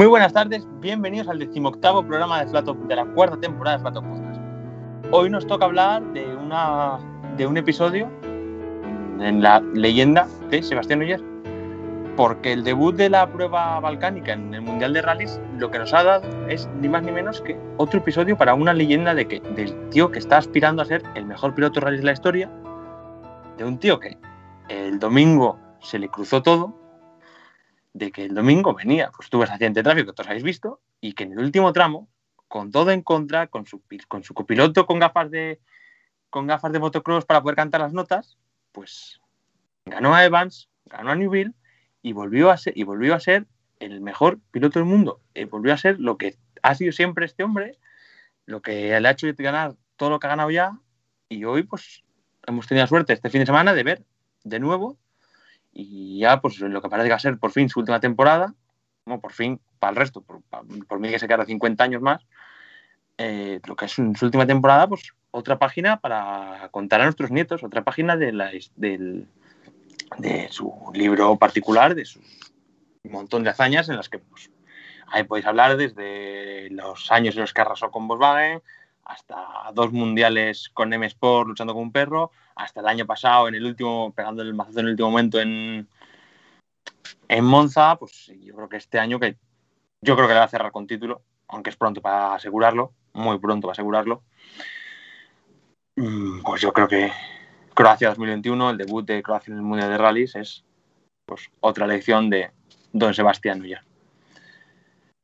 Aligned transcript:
Muy 0.00 0.06
buenas 0.06 0.32
tardes, 0.32 0.66
bienvenidos 0.80 1.28
al 1.28 1.38
decimoctavo 1.38 2.02
programa 2.02 2.42
de, 2.42 2.48
Flato, 2.48 2.72
de 2.72 2.96
la 2.96 3.04
cuarta 3.04 3.38
temporada 3.38 3.76
de 3.76 3.82
Flato 3.82 4.00
Podcast. 4.00 4.40
Hoy 5.10 5.28
nos 5.28 5.46
toca 5.46 5.66
hablar 5.66 6.02
de, 6.14 6.24
una, 6.36 6.98
de 7.36 7.46
un 7.46 7.58
episodio 7.58 8.08
en 8.24 9.42
la 9.42 9.60
leyenda 9.74 10.26
de 10.48 10.62
Sebastián 10.62 11.02
Oyer, 11.02 11.22
porque 12.16 12.54
el 12.54 12.64
debut 12.64 12.96
de 12.96 13.10
la 13.10 13.30
prueba 13.30 13.78
balcánica 13.78 14.32
en 14.32 14.54
el 14.54 14.62
Mundial 14.62 14.94
de 14.94 15.02
Rallys 15.02 15.38
lo 15.58 15.70
que 15.70 15.78
nos 15.78 15.92
ha 15.92 16.02
dado 16.02 16.48
es 16.48 16.66
ni 16.80 16.88
más 16.88 17.02
ni 17.02 17.12
menos 17.12 17.42
que 17.42 17.60
otro 17.76 17.98
episodio 17.98 18.38
para 18.38 18.54
una 18.54 18.72
leyenda 18.72 19.14
de 19.14 19.28
que, 19.28 19.40
del 19.54 19.90
tío 19.90 20.10
que 20.10 20.18
está 20.18 20.38
aspirando 20.38 20.80
a 20.80 20.86
ser 20.86 21.02
el 21.14 21.26
mejor 21.26 21.54
piloto 21.54 21.78
de 21.78 21.84
rallys 21.84 22.00
de 22.00 22.06
la 22.06 22.12
historia, 22.12 22.50
de 23.58 23.64
un 23.66 23.76
tío 23.76 24.00
que 24.00 24.16
el 24.70 24.98
domingo 24.98 25.58
se 25.82 25.98
le 25.98 26.08
cruzó 26.08 26.40
todo, 26.40 26.79
de 27.92 28.12
que 28.12 28.24
el 28.24 28.34
domingo 28.34 28.74
venía, 28.74 29.10
pues 29.14 29.28
tuvo 29.30 29.44
ese 29.44 29.52
accidente 29.52 29.80
de 29.80 29.84
tráfico 29.84 30.12
que 30.12 30.16
todos 30.16 30.28
habéis 30.28 30.44
visto, 30.44 30.80
y 31.00 31.12
que 31.12 31.24
en 31.24 31.32
el 31.32 31.40
último 31.40 31.72
tramo, 31.72 32.08
con 32.48 32.70
todo 32.70 32.90
en 32.90 33.02
contra, 33.02 33.46
con 33.46 33.66
su, 33.66 33.82
con 34.08 34.24
su 34.24 34.34
copiloto 34.34 34.86
con 34.86 34.98
gafas 34.98 35.30
de 35.30 35.60
con 36.30 36.46
gafas 36.46 36.72
de 36.72 36.78
motocross 36.78 37.24
para 37.24 37.42
poder 37.42 37.56
cantar 37.56 37.80
las 37.80 37.92
notas, 37.92 38.38
pues 38.72 39.20
ganó 39.84 40.14
a 40.14 40.24
Evans, 40.24 40.68
ganó 40.86 41.10
a 41.10 41.16
Newville 41.16 41.54
y 42.02 42.12
volvió 42.12 42.50
a 42.50 42.56
ser, 42.56 42.72
y 42.76 42.84
volvió 42.84 43.14
a 43.14 43.20
ser 43.20 43.46
el 43.80 44.00
mejor 44.00 44.38
piloto 44.52 44.78
del 44.78 44.86
mundo. 44.86 45.20
Y 45.34 45.44
volvió 45.44 45.74
a 45.74 45.76
ser 45.76 45.98
lo 45.98 46.16
que 46.16 46.36
ha 46.62 46.74
sido 46.74 46.92
siempre 46.92 47.26
este 47.26 47.42
hombre, 47.42 47.78
lo 48.46 48.62
que 48.62 48.98
le 49.00 49.08
ha 49.08 49.10
hecho 49.10 49.26
ganar 49.36 49.74
todo 49.96 50.10
lo 50.10 50.20
que 50.20 50.28
ha 50.28 50.30
ganado 50.30 50.50
ya. 50.50 50.78
Y 51.28 51.44
hoy, 51.44 51.64
pues, 51.64 52.04
hemos 52.46 52.66
tenido 52.66 52.84
la 52.84 52.88
suerte 52.88 53.12
este 53.12 53.30
fin 53.30 53.40
de 53.40 53.46
semana 53.46 53.74
de 53.74 53.82
ver 53.82 54.04
de 54.44 54.60
nuevo 54.60 54.98
y 55.72 56.20
ya, 56.20 56.40
pues 56.40 56.58
lo 56.60 56.82
que 56.82 56.88
parece 56.88 57.08
que 57.08 57.12
va 57.12 57.16
a 57.16 57.20
ser 57.20 57.38
por 57.38 57.52
fin 57.52 57.68
su 57.68 57.80
última 57.80 58.00
temporada, 58.00 58.54
como 59.04 59.20
por 59.20 59.32
fin, 59.32 59.60
para 59.78 59.90
el 59.90 59.96
resto, 59.96 60.20
por, 60.22 60.42
por 60.88 61.00
mí 61.00 61.10
que 61.10 61.18
se 61.18 61.28
queda 61.28 61.44
50 61.44 61.82
años 61.82 62.02
más, 62.02 62.22
eh, 63.18 63.60
lo 63.66 63.76
que 63.76 63.84
es 63.84 63.92
su, 63.92 64.02
última 64.22 64.46
temporada, 64.46 64.88
pues 64.88 65.12
otra 65.30 65.58
página 65.58 66.00
para 66.00 66.68
contar 66.70 67.00
a 67.00 67.04
nuestros 67.04 67.30
nietos, 67.30 67.62
otra 67.62 67.84
página 67.84 68.16
de, 68.16 68.32
la, 68.32 68.50
del, 68.76 69.28
de 70.18 70.48
su 70.50 70.72
libro 70.94 71.36
particular, 71.36 71.94
de 71.94 72.04
su 72.04 72.20
montón 73.04 73.44
de 73.44 73.50
hazañas 73.50 73.88
en 73.88 73.96
las 73.96 74.08
que 74.08 74.18
pues, 74.18 74.50
ahí 75.08 75.24
podéis 75.24 75.46
hablar 75.46 75.76
desde 75.76 76.70
los 76.70 77.12
años 77.12 77.34
en 77.34 77.42
los 77.42 77.52
que 77.52 77.60
arrasó 77.60 77.90
con 77.90 78.08
Volkswagen, 78.08 78.62
hasta 79.10 79.70
dos 79.74 79.92
mundiales 79.92 80.70
con 80.72 80.92
M 80.92 81.04
Sport 81.06 81.48
luchando 81.48 81.74
con 81.74 81.82
un 81.82 81.92
perro, 81.92 82.30
hasta 82.54 82.80
el 82.80 82.86
año 82.86 83.06
pasado 83.06 83.48
en 83.48 83.56
el 83.56 83.64
último, 83.64 84.12
pegando 84.14 84.42
el 84.42 84.54
mazazo 84.54 84.80
en 84.80 84.86
el 84.86 84.92
último 84.92 85.10
momento 85.10 85.40
en, 85.40 85.88
en 87.28 87.44
Monza, 87.44 87.96
pues 87.96 88.32
yo 88.40 88.54
creo 88.54 88.68
que 88.68 88.76
este 88.76 89.00
año 89.00 89.18
que 89.18 89.36
yo 90.00 90.14
creo 90.14 90.28
que 90.28 90.34
le 90.34 90.38
va 90.38 90.46
a 90.46 90.48
cerrar 90.48 90.70
con 90.70 90.86
título, 90.86 91.22
aunque 91.48 91.70
es 91.70 91.76
pronto 91.76 92.00
para 92.00 92.34
asegurarlo, 92.34 92.92
muy 93.12 93.38
pronto 93.38 93.66
para 93.66 93.72
asegurarlo. 93.72 94.22
Mm, 95.96 96.42
pues 96.42 96.62
yo 96.62 96.72
creo 96.72 96.86
que 96.86 97.12
Croacia 97.74 98.10
2021, 98.10 98.70
el 98.70 98.78
debut 98.78 99.04
de 99.04 99.22
Croacia 99.22 99.50
en 99.50 99.58
el 99.58 99.64
Mundial 99.64 99.90
de 99.90 99.98
Rallys, 99.98 100.36
es 100.36 100.64
pues, 101.26 101.50
otra 101.58 101.86
lección 101.86 102.30
de 102.30 102.52
Don 102.92 103.12
Sebastián 103.12 103.58
Nuya. 103.58 103.84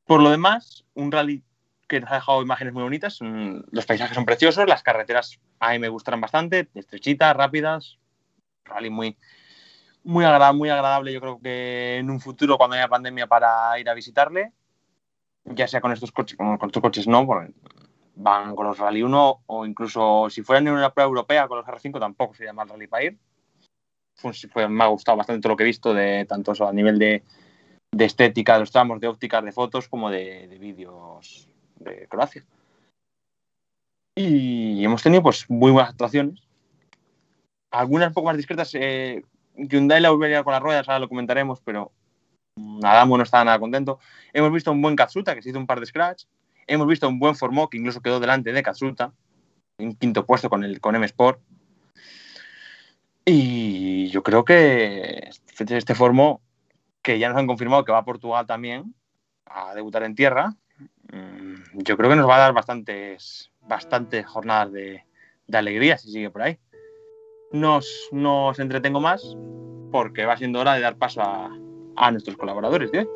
Por 0.05 0.23
lo 0.23 0.31
demás, 0.31 0.85
un 0.95 1.13
rally 1.13 1.43
que 1.87 2.01
nos 2.01 2.11
ha 2.11 2.17
dejado 2.17 2.43
imágenes 2.43 2.75
muy 2.75 2.83
bonitas. 2.83 3.19
Los 3.21 3.87
paisajes 3.87 4.15
son 4.15 4.25
preciosos, 4.25 4.67
las 4.67 4.83
carreteras 4.83 5.39
a 5.61 5.73
mí 5.73 5.79
me 5.79 5.89
gustaron 5.89 6.21
bastante, 6.21 6.69
estrechitas, 6.75 7.37
rápidas, 7.37 7.99
rally 8.65 8.91
muy, 8.91 9.17
muy, 10.05 10.25
agradable, 10.25 10.59
muy 10.59 10.69
agradable. 10.71 11.13
Yo 11.13 11.21
creo 11.21 11.41
que 11.41 11.99
en 11.99 12.11
un 12.11 12.21
futuro, 12.21 12.59
cuando 12.59 12.77
haya 12.77 12.89
pandemia, 12.89 13.27
para 13.27 13.79
ir 13.79 13.89
a 13.89 13.95
visitarle, 13.95 14.53
ya 15.45 15.69
sea 15.69 15.81
con 15.81 15.93
estos 15.93 16.13
coches, 16.13 16.37
con, 16.37 16.59
estos 16.61 16.83
coches 16.83 17.07
no, 17.07 17.27
van 18.17 18.57
con 18.57 18.67
los 18.67 18.79
Rally 18.79 19.03
1 19.03 19.43
o 19.47 19.67
incluso 19.67 20.29
si 20.31 20.43
fueran 20.43 20.67
en 20.67 20.75
una 20.75 20.93
prueba 20.93 21.09
europea 21.09 21.47
con 21.47 21.59
los 21.59 21.67
R5 21.67 22.01
tampoco 22.01 22.35
sería 22.35 22.53
mal 22.53 22.69
rally 22.69 22.87
para 22.87 23.05
ir. 23.05 23.19
me 24.69 24.85
ha 24.85 24.87
gustado 24.87 25.19
bastante 25.19 25.43
todo 25.43 25.53
lo 25.53 25.57
que 25.57 25.65
he 25.65 25.67
visto 25.67 25.93
de 25.93 26.25
tanto 26.25 26.53
eso 26.53 26.67
a 26.67 26.73
nivel 26.73 26.99
de, 26.99 27.23
estética 27.99 28.55
de 28.55 28.61
los 28.61 28.73
tramos, 28.73 29.01
de 29.01 29.09
ópticas, 29.09 29.45
de 29.45 29.53
fotos 29.53 29.89
como 29.89 30.11
de 30.11 30.57
vídeos 30.59 31.51
de 31.77 32.07
Croacia. 32.09 32.45
Y 34.15 34.85
hemos 34.85 35.03
tenido 35.03 35.23
pues 35.23 35.49
muy 35.51 35.71
buenas 35.71 35.91
actuaciones. 35.91 36.41
Algunas 37.71 38.09
un 38.09 38.15
poco 38.15 38.29
más 38.29 38.37
discretas. 38.37 38.75
Eh, 38.75 39.23
Hyundai 39.57 40.01
la 40.01 40.11
volvería 40.11 40.43
con 40.43 40.53
las 40.53 40.63
ruedas, 40.63 40.89
ahora 40.89 41.01
lo 41.01 41.09
comentaremos, 41.09 41.61
pero 41.61 41.93
Adamo 42.83 43.17
no 43.17 43.23
estaba 43.23 43.45
nada 43.45 43.59
contento. 43.59 43.99
Hemos 44.33 44.53
visto 44.53 44.73
un 44.73 44.81
buen 44.81 44.97
Katsuta 44.97 45.35
que 45.35 45.43
se 45.43 45.51
hizo 45.51 45.59
un 45.59 45.67
par 45.67 45.81
de 45.81 45.87
scratch. 45.87 46.25
Hemos 46.67 46.87
visto 46.87 47.09
un 47.09 47.19
buen 47.19 47.37
Formó 47.37 47.69
que 47.69 47.77
incluso 47.77 48.01
quedó 48.01 48.19
delante 48.19 48.53
de 48.53 48.63
Katsuta, 48.63 49.13
en 49.79 49.95
quinto 49.95 50.25
puesto 50.25 50.49
con 50.49 50.65
el 50.65 50.81
con 50.81 50.97
M 50.97 51.05
Sport. 51.07 51.41
Y 53.25 54.09
yo 54.09 54.23
creo 54.23 54.45
que 54.45 55.31
este, 55.49 55.77
este 55.77 55.95
Formó, 55.95 56.41
que 57.03 57.19
ya 57.19 57.29
nos 57.29 57.39
han 57.39 57.47
confirmado 57.47 57.85
que 57.85 57.93
va 57.93 57.99
a 57.99 58.05
Portugal 58.05 58.47
también 58.47 58.95
a 59.45 59.75
debutar 59.75 60.03
en 60.05 60.15
tierra, 60.15 60.55
yo 61.73 61.97
creo 61.97 62.11
que 62.11 62.17
nos 62.17 62.29
va 62.29 62.37
a 62.37 62.41
dar 62.41 62.53
bastantes, 62.53 63.51
bastantes 63.63 64.27
jornadas 64.27 64.73
de, 64.73 65.05
alegría 65.53 65.99
si 65.99 66.11
sigue 66.11 66.31
por 66.31 66.43
ahí. 66.43 66.59
No 67.53 67.77
os 67.79 68.59
entretengo 68.59 69.01
más 69.01 69.37
porque 69.93 70.27
va 70.27 70.37
siendo 70.37 70.61
hora 70.61 70.75
de 70.75 70.81
dar 70.81 70.97
paso 70.97 71.23
a, 71.23 71.51
a 71.97 72.11
nuestros 72.11 72.37
colaboradores 72.37 72.91
de 72.91 73.07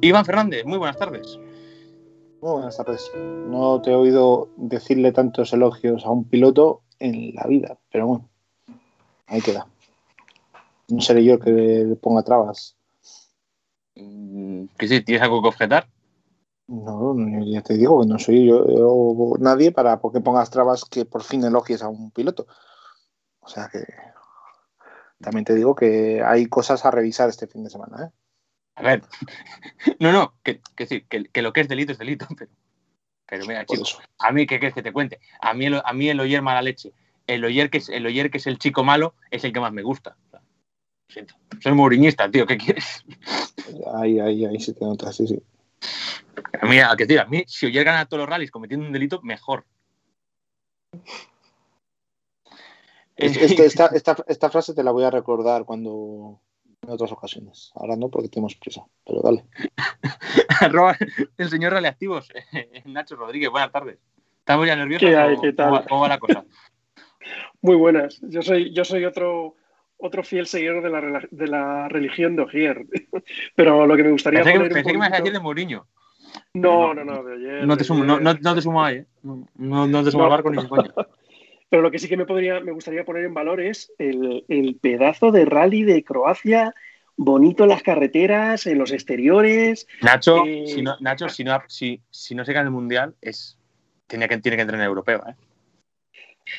Iván 0.00 0.24
Fernández, 0.24 0.64
muy 0.64 0.78
buenas 0.78 0.96
tardes. 0.96 1.38
Muy 2.40 2.52
buenas 2.52 2.76
tardes. 2.76 3.10
No 3.16 3.82
te 3.82 3.90
he 3.90 3.94
oído 3.94 4.48
decirle 4.56 5.10
tantos 5.10 5.52
elogios 5.52 6.06
a 6.06 6.10
un 6.10 6.24
piloto 6.24 6.82
en 7.00 7.34
la 7.34 7.44
vida, 7.48 7.78
pero 7.90 8.06
bueno, 8.06 8.28
ahí 9.26 9.40
queda. 9.40 9.66
No 10.88 11.00
seré 11.00 11.24
yo 11.24 11.34
el 11.34 11.40
que 11.40 11.50
le 11.50 11.96
ponga 11.96 12.22
trabas. 12.22 12.76
Mm, 13.96 14.66
¿Que 14.78 14.86
sí? 14.86 15.00
¿Tienes 15.00 15.22
algo 15.22 15.42
que 15.42 15.48
objetar? 15.48 15.88
No, 16.68 17.16
ya 17.44 17.62
te 17.62 17.74
digo 17.74 18.00
que 18.00 18.06
no 18.06 18.20
soy 18.20 18.46
yo, 18.46 19.34
nadie 19.40 19.72
para 19.72 19.98
que 20.12 20.20
pongas 20.20 20.50
trabas 20.50 20.84
que 20.84 21.06
por 21.06 21.24
fin 21.24 21.42
elogies 21.42 21.82
a 21.82 21.88
un 21.88 22.12
piloto. 22.12 22.46
O 23.40 23.48
sea 23.48 23.68
que 23.72 23.84
también 25.20 25.44
te 25.44 25.54
digo 25.54 25.74
que 25.74 26.22
hay 26.22 26.46
cosas 26.46 26.84
a 26.84 26.90
revisar 26.92 27.28
este 27.28 27.48
fin 27.48 27.64
de 27.64 27.70
semana. 27.70 28.04
¿eh? 28.04 28.27
A 28.78 28.82
ver, 28.82 29.02
no, 29.98 30.12
no, 30.12 30.34
que, 30.44 30.60
sí, 30.86 31.02
que, 31.02 31.42
lo 31.42 31.52
que 31.52 31.60
es 31.60 31.68
delito 31.68 31.92
es 31.92 31.98
delito, 31.98 32.26
pero, 32.36 32.50
pero 33.26 33.46
mira, 33.46 33.66
chicos, 33.66 33.98
a 34.18 34.30
mí, 34.30 34.46
¿qué 34.46 34.58
quieres 34.58 34.74
que 34.74 34.82
te 34.82 34.92
cuente? 34.92 35.18
A 35.40 35.52
mí, 35.52 35.66
el, 35.66 35.82
a 35.84 35.92
mí 35.92 36.08
el 36.08 36.20
oyer 36.20 36.42
mala 36.42 36.62
leche, 36.62 36.92
el 37.26 37.44
oyer, 37.44 37.70
que 37.70 37.78
es, 37.78 37.88
el 37.88 38.06
oyer 38.06 38.30
que 38.30 38.38
es 38.38 38.46
el 38.46 38.58
chico 38.58 38.84
malo, 38.84 39.14
es 39.30 39.42
el 39.44 39.52
que 39.52 39.60
más 39.60 39.72
me 39.72 39.82
gusta. 39.82 40.16
siento. 41.08 41.34
Soy 41.60 41.72
muriñista, 41.72 42.30
tío, 42.30 42.46
¿qué 42.46 42.56
quieres? 42.56 43.04
Ahí, 43.94 44.20
ahí, 44.20 44.44
ahí 44.44 44.60
se 44.60 44.74
te 44.74 44.84
nota, 44.84 45.12
sí, 45.12 45.26
sí. 45.26 45.42
A 46.60 46.66
mí, 46.66 46.78
a 46.78 46.94
que 46.96 47.04
decir, 47.04 47.20
a 47.20 47.26
mí, 47.26 47.44
si 47.46 47.66
Oyer 47.66 47.84
gana 47.84 48.06
todos 48.06 48.20
los 48.20 48.28
rallies 48.28 48.52
cometiendo 48.52 48.86
un 48.86 48.92
delito, 48.92 49.20
mejor. 49.22 49.66
esta, 53.16 53.86
esta, 53.86 54.16
esta, 54.26 54.50
frase 54.50 54.74
te 54.74 54.84
la 54.84 54.92
voy 54.92 55.04
a 55.04 55.10
recordar 55.10 55.64
cuando, 55.64 56.40
en 56.88 56.94
otras 56.94 57.12
ocasiones. 57.12 57.70
Ahora 57.74 57.96
no 57.96 58.08
porque 58.08 58.28
tenemos 58.28 58.54
prisa, 58.56 58.82
pero 59.06 59.20
dale. 59.20 59.44
el 61.38 61.48
señor 61.50 61.74
Reactivos, 61.74 62.32
Nacho 62.86 63.16
Rodríguez, 63.16 63.50
buenas 63.50 63.70
tardes. 63.70 63.98
¿Estamos 64.38 64.66
ya 64.66 64.74
nerviosos? 64.74 65.40
¿Qué 65.42 65.52
tal? 65.52 65.84
¿Cómo, 65.86 66.00
va 66.00 66.08
la 66.08 66.18
cosa? 66.18 66.44
Muy 67.60 67.76
buenas. 67.76 68.18
Yo 68.22 68.40
soy, 68.40 68.72
yo 68.72 68.84
soy 68.84 69.04
otro, 69.04 69.56
otro 69.98 70.24
fiel 70.24 70.46
seguidor 70.46 70.82
de 70.82 70.88
la, 70.88 71.22
de 71.30 71.46
la 71.46 71.88
religión 71.88 72.36
de 72.36 72.42
Ogier. 72.42 72.86
Pero 73.54 73.86
lo 73.86 73.94
que 73.94 74.04
me 74.04 74.12
gustaría 74.12 74.42
pensé 74.42 74.58
que, 74.58 74.64
pensé 74.70 74.84
que 74.84 74.98
me 74.98 75.06
ibas 75.06 75.12
a 75.12 75.16
decir 75.16 75.32
de 75.32 75.40
Mourinho. 75.40 75.86
No, 76.54 76.94
no, 76.94 77.04
no, 77.04 77.22
de 77.22 77.34
ayer, 77.34 77.66
no, 77.66 77.76
te 77.76 77.84
sumo, 77.84 78.04
no, 78.04 78.18
no, 78.18 78.54
te 78.54 78.62
sumo 78.62 78.84
ahí, 78.84 78.96
¿eh? 78.96 79.06
No, 79.22 79.86
no 79.86 80.04
te 80.04 80.10
sumo 80.10 80.24
al 80.24 80.30
barco 80.30 80.50
ni 80.50 80.66
coño. 80.66 80.92
Pero 81.70 81.82
lo 81.82 81.90
que 81.90 81.98
sí 81.98 82.08
que 82.08 82.16
me, 82.16 82.24
podría, 82.24 82.60
me 82.60 82.72
gustaría 82.72 83.04
poner 83.04 83.24
en 83.24 83.34
valor 83.34 83.60
es 83.60 83.92
el, 83.98 84.78
pedazo 84.80 85.32
de 85.32 85.44
rally 85.44 85.82
de 85.82 86.02
Croacia, 86.02 86.74
bonito 87.16 87.64
en 87.64 87.70
las 87.70 87.82
carreteras, 87.82 88.66
en 88.66 88.78
los 88.78 88.92
exteriores. 88.92 89.86
Nacho, 90.00 90.44
Eh, 90.46 90.64
si 90.66 90.82
no, 90.82 90.96
Nacho, 91.00 91.28
si 91.28 91.44
no, 91.44 91.60
si, 91.66 92.00
si 92.10 92.34
no 92.34 92.44
se 92.44 92.52
gana 92.52 92.68
el 92.68 92.72
mundial, 92.72 93.14
es 93.20 93.58
tiene 94.06 94.28
que, 94.28 94.38
tiene 94.38 94.56
que 94.56 94.62
entrar 94.62 94.76
en 94.76 94.82
el 94.82 94.88
europeo, 94.88 95.22
¿eh? 95.28 95.34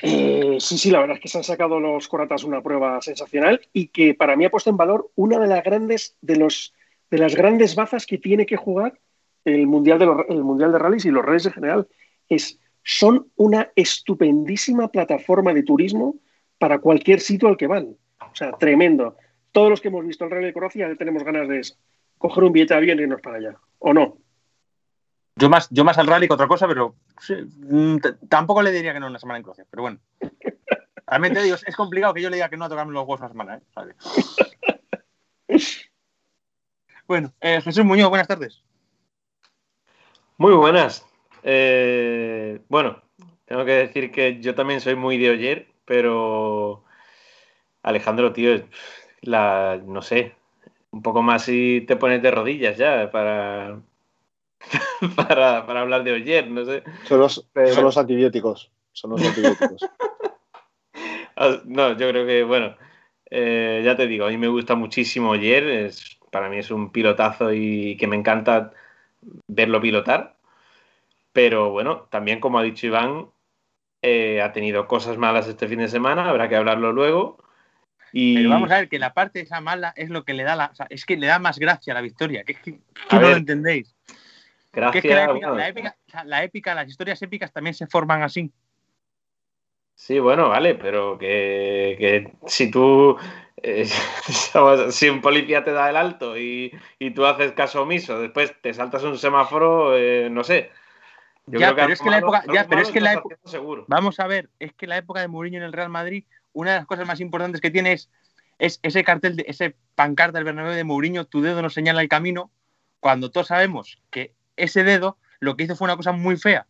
Eh, 0.04 0.58
sí, 0.60 0.78
sí, 0.78 0.92
la 0.92 1.00
verdad 1.00 1.16
es 1.18 1.22
que 1.22 1.30
se 1.30 1.40
han 1.40 1.44
sacado 1.44 1.80
los 1.80 2.08
coratas 2.08 2.44
una 2.44 2.62
prueba 2.62 3.02
sensacional 3.02 3.60
y 3.74 3.88
que 3.88 4.14
para 4.14 4.36
mí 4.36 4.46
ha 4.46 4.52
puesto 4.52 4.70
en 4.70 4.78
valor 4.78 5.10
una 5.16 5.40
de 5.40 5.48
las 5.48 5.64
grandes, 5.64 6.16
de 6.22 6.36
los, 6.36 6.74
de 7.10 7.18
las 7.18 7.36
grandes 7.36 7.76
bazas 7.76 8.06
que 8.06 8.20
tiene 8.20 8.46
que 8.46 8.56
jugar 8.56 9.00
el 9.46 9.66
mundial 9.68 9.98
de 9.98 10.06
los, 10.06 10.26
el 10.30 10.44
mundial 10.44 10.72
de 10.72 10.80
rallies 10.80 11.06
y 11.06 11.12
los 11.12 11.26
rallies 11.26 11.48
en 11.48 11.54
general. 11.54 11.88
Es, 12.28 12.60
son 12.90 13.32
una 13.36 13.72
estupendísima 13.76 14.88
plataforma 14.88 15.54
de 15.54 15.62
turismo 15.62 16.16
para 16.58 16.80
cualquier 16.80 17.20
sitio 17.22 17.48
al 17.48 17.56
que 17.56 17.68
van. 17.68 17.96
O 18.20 18.36
sea, 18.36 18.54
tremendo. 18.54 19.16
Todos 19.52 19.70
los 19.70 19.80
que 19.80 19.90
hemos 19.90 20.04
visto 20.08 20.26
el 20.26 20.32
Rally 20.32 20.48
de 20.48 20.54
Croacia 20.54 20.96
tenemos 20.96 21.24
ganas 21.24 21.48
de 21.48 21.62
coger 22.18 22.44
un 22.46 22.52
billete 22.52 22.74
de 22.74 22.80
avión 22.80 23.00
y 23.00 23.04
irnos 23.04 23.22
para 23.22 23.38
allá. 23.38 23.56
¿O 23.78 23.94
no? 23.94 24.18
Yo 25.36 25.52
más, 25.52 25.70
yo 25.70 25.86
más 25.86 26.00
al 26.00 26.08
rally 26.08 26.28
que 26.28 26.34
otra 26.34 26.48
cosa, 26.48 26.68
pero 26.68 26.96
sí, 27.22 27.36
mm, 27.36 27.98
tampoco 28.28 28.64
le 28.64 28.72
diría 28.72 28.92
que 28.92 29.00
no 29.00 29.06
una 29.06 29.20
semana 29.20 29.38
en 29.38 29.44
Croacia, 29.44 29.68
pero 29.70 29.84
bueno. 29.84 30.00
Realmente 31.06 31.44
digo, 31.44 31.58
es 31.64 31.76
complicado 31.76 32.16
que 32.16 32.24
yo 32.24 32.30
le 32.32 32.38
diga 32.38 32.50
que 32.50 32.58
no 32.58 32.66
a 32.66 32.70
tocarme 32.70 32.92
los 32.92 33.04
huevos 33.04 33.20
una 33.20 33.30
semana, 33.30 33.56
¿eh? 33.58 33.62
Vale. 33.76 33.96
Bueno, 37.08 37.34
eh, 37.42 37.60
Jesús 37.62 37.84
Muñoz, 37.84 38.10
buenas 38.10 38.28
tardes. 38.28 38.62
Muy 40.38 40.54
buenas. 40.54 41.09
Eh, 41.44 42.60
bueno, 42.70 43.02
tengo 43.46 43.66
que 43.66 43.72
decir 43.72 44.12
que 44.12 44.40
yo 44.40 44.56
también 44.56 44.82
soy 44.82 44.96
muy 44.96 45.18
de 45.18 45.32
Oyer, 45.32 45.68
pero 45.86 46.84
Alejandro, 47.84 48.34
tío, 48.34 48.62
la, 49.22 49.80
no 49.86 50.02
sé, 50.02 50.34
un 50.92 51.02
poco 51.02 51.22
más 51.22 51.44
si 51.44 51.84
te 51.88 51.96
pones 51.96 52.22
de 52.22 52.32
rodillas 52.32 52.78
ya 52.78 53.10
para, 53.12 53.80
para, 55.16 55.66
para 55.66 55.82
hablar 55.82 56.04
de 56.04 56.14
Oyer, 56.14 56.50
no 56.50 56.66
sé. 56.66 56.84
Son 57.04 57.20
los, 57.20 57.46
son 57.74 57.84
los 57.84 57.98
antibióticos. 57.98 58.72
Son 58.92 59.12
los 59.12 59.22
antibióticos. 59.22 59.86
Ah, 61.42 61.62
No, 61.64 61.96
yo 61.96 62.10
creo 62.10 62.26
que, 62.26 62.44
bueno, 62.44 62.76
eh, 63.32 63.82
ya 63.86 63.96
te 63.96 64.08
digo, 64.08 64.26
a 64.26 64.30
mí 64.30 64.38
me 64.38 64.50
gusta 64.50 64.76
muchísimo 64.76 65.30
Oyer, 65.30 65.64
es, 65.64 66.20
para 66.32 66.50
mí 66.50 66.58
es 66.58 66.70
un 66.70 66.92
pilotazo 66.92 67.54
y 67.54 67.96
que 67.96 68.08
me 68.08 68.18
encanta 68.18 68.74
verlo 69.48 69.80
pilotar. 69.80 70.36
Pero 71.32 71.70
bueno, 71.72 72.08
también 72.10 72.40
como 72.40 72.60
ha 72.60 72.64
dicho 72.64 72.88
Iván, 72.88 73.30
eh, 74.02 74.42
ha 74.42 74.52
tenido 74.52 74.88
cosas 74.88 75.18
malas 75.18 75.48
este 75.48 75.68
fin 75.68 75.80
de 75.80 75.88
semana, 75.88 76.30
habrá 76.30 76.50
que 76.50 76.56
hablarlo 76.56 76.92
luego. 76.92 77.44
Y 78.12 78.36
Pero 78.36 78.50
vamos 78.50 78.72
a 78.72 78.78
ver 78.80 78.90
que 78.90 78.98
la 79.00 79.14
parte 79.14 79.42
esa 79.42 79.62
mala 79.62 79.94
es 79.96 80.10
lo 80.10 80.24
que 80.24 80.34
le 80.34 80.44
da 80.44 80.56
la, 80.56 80.66
o 80.72 80.76
sea, 80.76 80.88
es 80.90 81.06
que 81.06 81.18
le 81.18 81.28
da 81.28 81.38
más 81.40 81.60
gracia 81.60 81.94
a 81.94 81.96
la 81.96 82.02
victoria, 82.02 82.44
que 82.44 82.54
es 82.54 82.60
que, 82.60 82.72
no 83.12 83.20
ver, 83.20 83.32
lo 83.32 83.38
entendéis. 83.38 83.96
Que 84.08 84.16
gracias. 84.74 85.06
es 85.06 85.10
que 85.10 85.16
la 85.16 85.26
épica, 85.26 85.48
bueno, 85.48 85.56
la 85.58 85.68
épica- 85.68 85.98
la 86.26 86.44
épica, 86.44 86.76
las 86.76 86.88
historias 86.88 87.22
épicas 87.22 87.52
también 87.52 87.74
se 87.74 87.88
forman 87.88 88.24
así. 88.24 88.52
Sí, 89.94 90.18
bueno, 90.20 90.48
vale, 90.50 90.76
pero 90.76 91.18
que, 91.18 91.98
que 92.00 92.32
si 92.48 92.72
tú, 92.72 93.18
eh, 93.62 93.86
si 94.92 95.10
un 95.10 95.20
policía 95.22 95.64
te 95.64 95.72
da 95.74 95.90
el 95.90 95.98
alto 95.98 96.38
y, 96.38 96.72
y 96.98 97.12
tú 97.12 97.26
haces 97.26 97.52
caso 97.52 97.82
omiso, 97.84 98.20
después 98.20 98.56
te 98.62 98.74
saltas 98.74 99.04
un 99.04 99.18
semáforo, 99.18 99.98
eh, 99.98 100.30
no 100.32 100.44
sé. 100.44 100.72
Yo 101.52 101.60
Ya, 101.60 101.76
pero 101.76 101.92
es 101.94 102.02
que 102.02 102.10
la 102.10 102.18
época- 102.20 102.40
algo 102.40 102.54
ya, 102.54 102.64
pero 102.64 102.76
malo 102.78 102.88
es 102.88 102.94
que 102.94 103.02
la 103.02 103.10
estás 103.12 103.20
época- 103.22 103.36
haciendo 103.36 103.52
seguro. 103.52 103.86
Vamos 103.88 104.20
a 104.20 104.28
ver, 104.28 104.50
es 104.60 104.74
que 104.74 104.88
la 104.88 104.98
época 104.98 105.22
de 105.22 105.28
Mourinho 105.28 105.58
en 105.58 105.64
el 105.64 105.74
Real 105.74 105.90
Madrid, 105.90 106.26
una 106.54 106.72
de 106.72 106.78
las 106.78 106.86
cosas 106.86 107.08
más 107.08 107.20
importantes 107.20 107.62
que 107.62 107.72
tiene 107.72 107.94
es, 107.94 108.10
es 108.60 108.80
ese 108.84 109.04
cartel, 109.04 109.36
de, 109.36 109.46
ese 109.48 109.76
pancarta 109.96 110.38
del 110.38 110.46
Bernabéu 110.46 110.74
de 110.74 110.84
Mourinho, 110.84 111.26
tu 111.26 111.42
dedo 111.42 111.62
nos 111.62 111.74
señala 111.74 112.02
el 112.02 112.10
camino, 112.10 112.52
cuando 113.00 113.32
todos 113.32 113.48
sabemos 113.48 114.02
que 114.10 114.34
ese 114.58 114.84
dedo 114.84 115.18
lo 115.40 115.56
que 115.56 115.64
hizo 115.64 115.76
fue 115.76 115.86
una 115.86 115.96
cosa 115.98 116.12
muy 116.12 116.36
fea. 116.38 116.68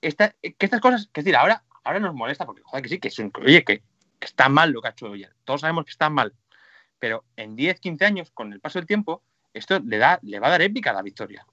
Esta- 0.00 0.30
que 0.40 0.54
estas 0.58 0.80
cosas, 0.80 1.08
que 1.12 1.20
es 1.20 1.24
decir, 1.24 1.36
ahora, 1.36 1.64
ahora 1.84 2.00
nos 2.00 2.14
molesta 2.14 2.46
porque, 2.46 2.62
joder, 2.64 2.82
que 2.82 2.88
sí, 2.88 2.98
que, 2.98 3.08
es 3.08 3.18
un- 3.18 3.32
oye, 3.44 3.64
que, 3.64 3.78
que 4.18 4.24
está 4.26 4.48
mal 4.48 4.70
lo 4.70 4.80
que 4.80 4.88
ha 4.88 4.90
hecho 4.92 5.06
Oyer. 5.10 5.34
Todos 5.44 5.60
sabemos 5.62 5.84
que 5.84 5.90
está 5.90 6.08
mal. 6.10 6.34
Pero 6.98 7.24
en 7.36 7.56
10, 7.56 7.80
15 7.80 8.04
años, 8.06 8.30
con 8.30 8.52
el 8.52 8.60
paso 8.60 8.78
del 8.78 8.86
tiempo, 8.86 9.22
esto 9.52 9.78
le, 9.80 9.98
da, 9.98 10.18
le 10.22 10.38
va 10.40 10.48
a 10.48 10.50
dar 10.50 10.62
épica 10.62 10.90
a 10.90 10.94
la 10.94 11.02
victoria. 11.02 11.46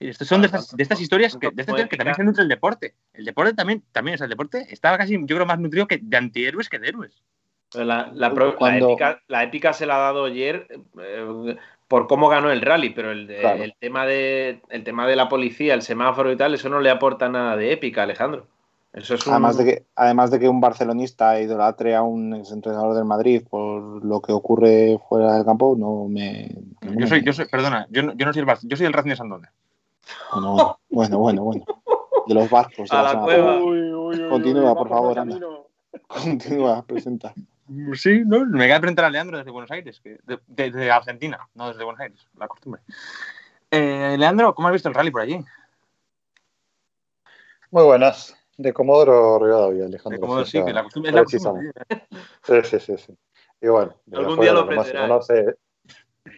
Estos 0.00 0.28
son 0.28 0.40
de 0.42 0.46
estas, 0.46 0.76
de 0.76 0.82
estas 0.82 1.00
historias 1.00 1.36
que, 1.36 1.48
de 1.50 1.60
estas 1.60 1.68
historias 1.74 1.88
que 1.88 1.96
también 1.96 2.14
se 2.14 2.22
nutre 2.24 2.42
el 2.44 2.48
deporte. 2.48 2.94
El 3.12 3.24
deporte 3.24 3.52
también, 3.54 3.82
también 3.92 4.14
o 4.14 4.18
sea, 4.18 4.26
el 4.26 4.30
deporte 4.30 4.66
estaba 4.70 4.96
casi, 4.96 5.14
yo 5.18 5.36
creo, 5.36 5.46
más 5.46 5.58
nutrido 5.58 5.86
que 5.88 5.98
de 6.00 6.16
antihéroes 6.16 6.68
que 6.68 6.78
de 6.78 6.88
héroes. 6.88 7.22
La, 7.74 8.10
la 8.14 8.30
Cuando- 8.56 8.90
épica, 8.90 9.20
la 9.28 9.42
épica 9.42 9.72
se 9.72 9.86
la 9.86 9.96
ha 9.96 9.98
dado 9.98 10.24
ayer 10.26 10.68
eh, 11.00 11.56
por 11.88 12.06
cómo 12.06 12.28
ganó 12.28 12.50
el 12.50 12.60
rally, 12.62 12.90
pero 12.90 13.10
el, 13.10 13.26
Claro. 13.26 13.62
el, 13.62 13.74
tema 13.78 14.06
de, 14.06 14.62
el 14.70 14.84
tema 14.84 15.06
de 15.06 15.16
la 15.16 15.28
policía, 15.28 15.74
el 15.74 15.82
semáforo 15.82 16.30
y 16.32 16.36
tal, 16.36 16.54
eso 16.54 16.68
no 16.68 16.80
le 16.80 16.90
aporta 16.90 17.28
nada 17.28 17.56
de 17.56 17.72
épica, 17.72 18.04
Alejandro. 18.04 18.46
Eso 18.94 19.16
es 19.16 19.26
un... 19.26 19.32
Además 19.34 19.58
de, 19.58 19.64
que, 19.66 19.82
además 19.96 20.30
de 20.30 20.38
que 20.38 20.48
un 20.48 20.60
barcelonista 20.62 21.38
idolatre 21.40 21.94
a 21.94 22.02
un 22.02 22.34
exentrenador 22.34 22.94
del 22.94 23.04
Madrid 23.04 23.42
por 23.48 24.02
lo 24.04 24.22
que 24.22 24.32
ocurre 24.32 24.98
fuera 25.08 25.34
del 25.34 25.44
campo, 25.44 25.76
no 25.78 26.08
me. 26.08 26.48
no 26.80 26.92
Yo 26.92 27.00
me- 27.00 27.06
soy, 27.06 27.22
yo 27.22 27.32
soy, 27.34 27.46
perdona, 27.46 27.86
yo 27.90 28.02
no, 28.02 28.14
yo 28.14 28.24
no 28.24 28.32
soy 28.32 28.42
el 28.42 28.48
yo 28.62 28.76
soy 28.76 28.86
el 28.86 28.92
Racing 28.94 29.10
de 29.10 29.16
Santander. 29.16 29.50
Bueno, 30.32 30.78
bueno, 30.90 31.18
bueno, 31.18 31.42
bueno. 31.44 31.64
De 32.26 32.34
los 32.34 32.50
barcos. 32.50 32.88
de 32.90 32.96
A 32.96 33.02
la 33.02 33.20
cueva. 33.20 33.58
Uy, 33.62 33.92
uy, 33.92 34.22
uy, 34.22 34.28
Continúa, 34.28 34.72
uy, 34.72 34.76
por 34.78 34.88
favor, 34.88 35.18
anda. 35.18 35.38
Continúa, 36.06 36.82
presenta. 36.84 37.34
Sí, 37.94 38.22
no, 38.24 38.46
me 38.46 38.66
queda 38.66 38.80
preguntar 38.80 39.04
a 39.06 39.10
Leandro 39.10 39.36
desde 39.38 39.50
Buenos 39.50 39.70
Aires, 39.70 40.00
que 40.00 40.18
de, 40.24 40.38
de- 40.46 40.70
de 40.70 40.90
Argentina, 40.90 41.48
no 41.54 41.68
desde 41.68 41.84
Buenos 41.84 42.00
Aires, 42.00 42.26
la 42.38 42.48
costumbre. 42.48 42.80
Eh, 43.70 44.16
Leandro, 44.18 44.54
¿cómo 44.54 44.68
has 44.68 44.72
visto 44.72 44.88
el 44.88 44.94
rally 44.94 45.10
por 45.10 45.20
allí? 45.22 45.44
Muy 47.70 47.84
buenas. 47.84 48.34
De 48.56 48.72
Comodoro 48.72 49.38
Rivadavia, 49.38 49.84
Alejandro. 49.84 50.16
De 50.16 50.20
cómo 50.20 50.40
o 50.40 50.44
sí, 50.44 50.64
que 50.64 50.72
la 50.72 50.82
costumbre 50.82 51.10
es 51.10 51.14
la 51.14 51.24
costumbre. 51.24 51.72
Sí, 52.42 52.54
sí, 52.64 52.80
sí, 52.80 52.98
sí. 52.98 53.16
Y 53.60 53.68
bueno, 53.68 53.94
Algún 54.12 54.40
día 54.40 54.52
lo 54.52 54.60
aprenderás. 54.60 55.02
conoce, 55.02 55.56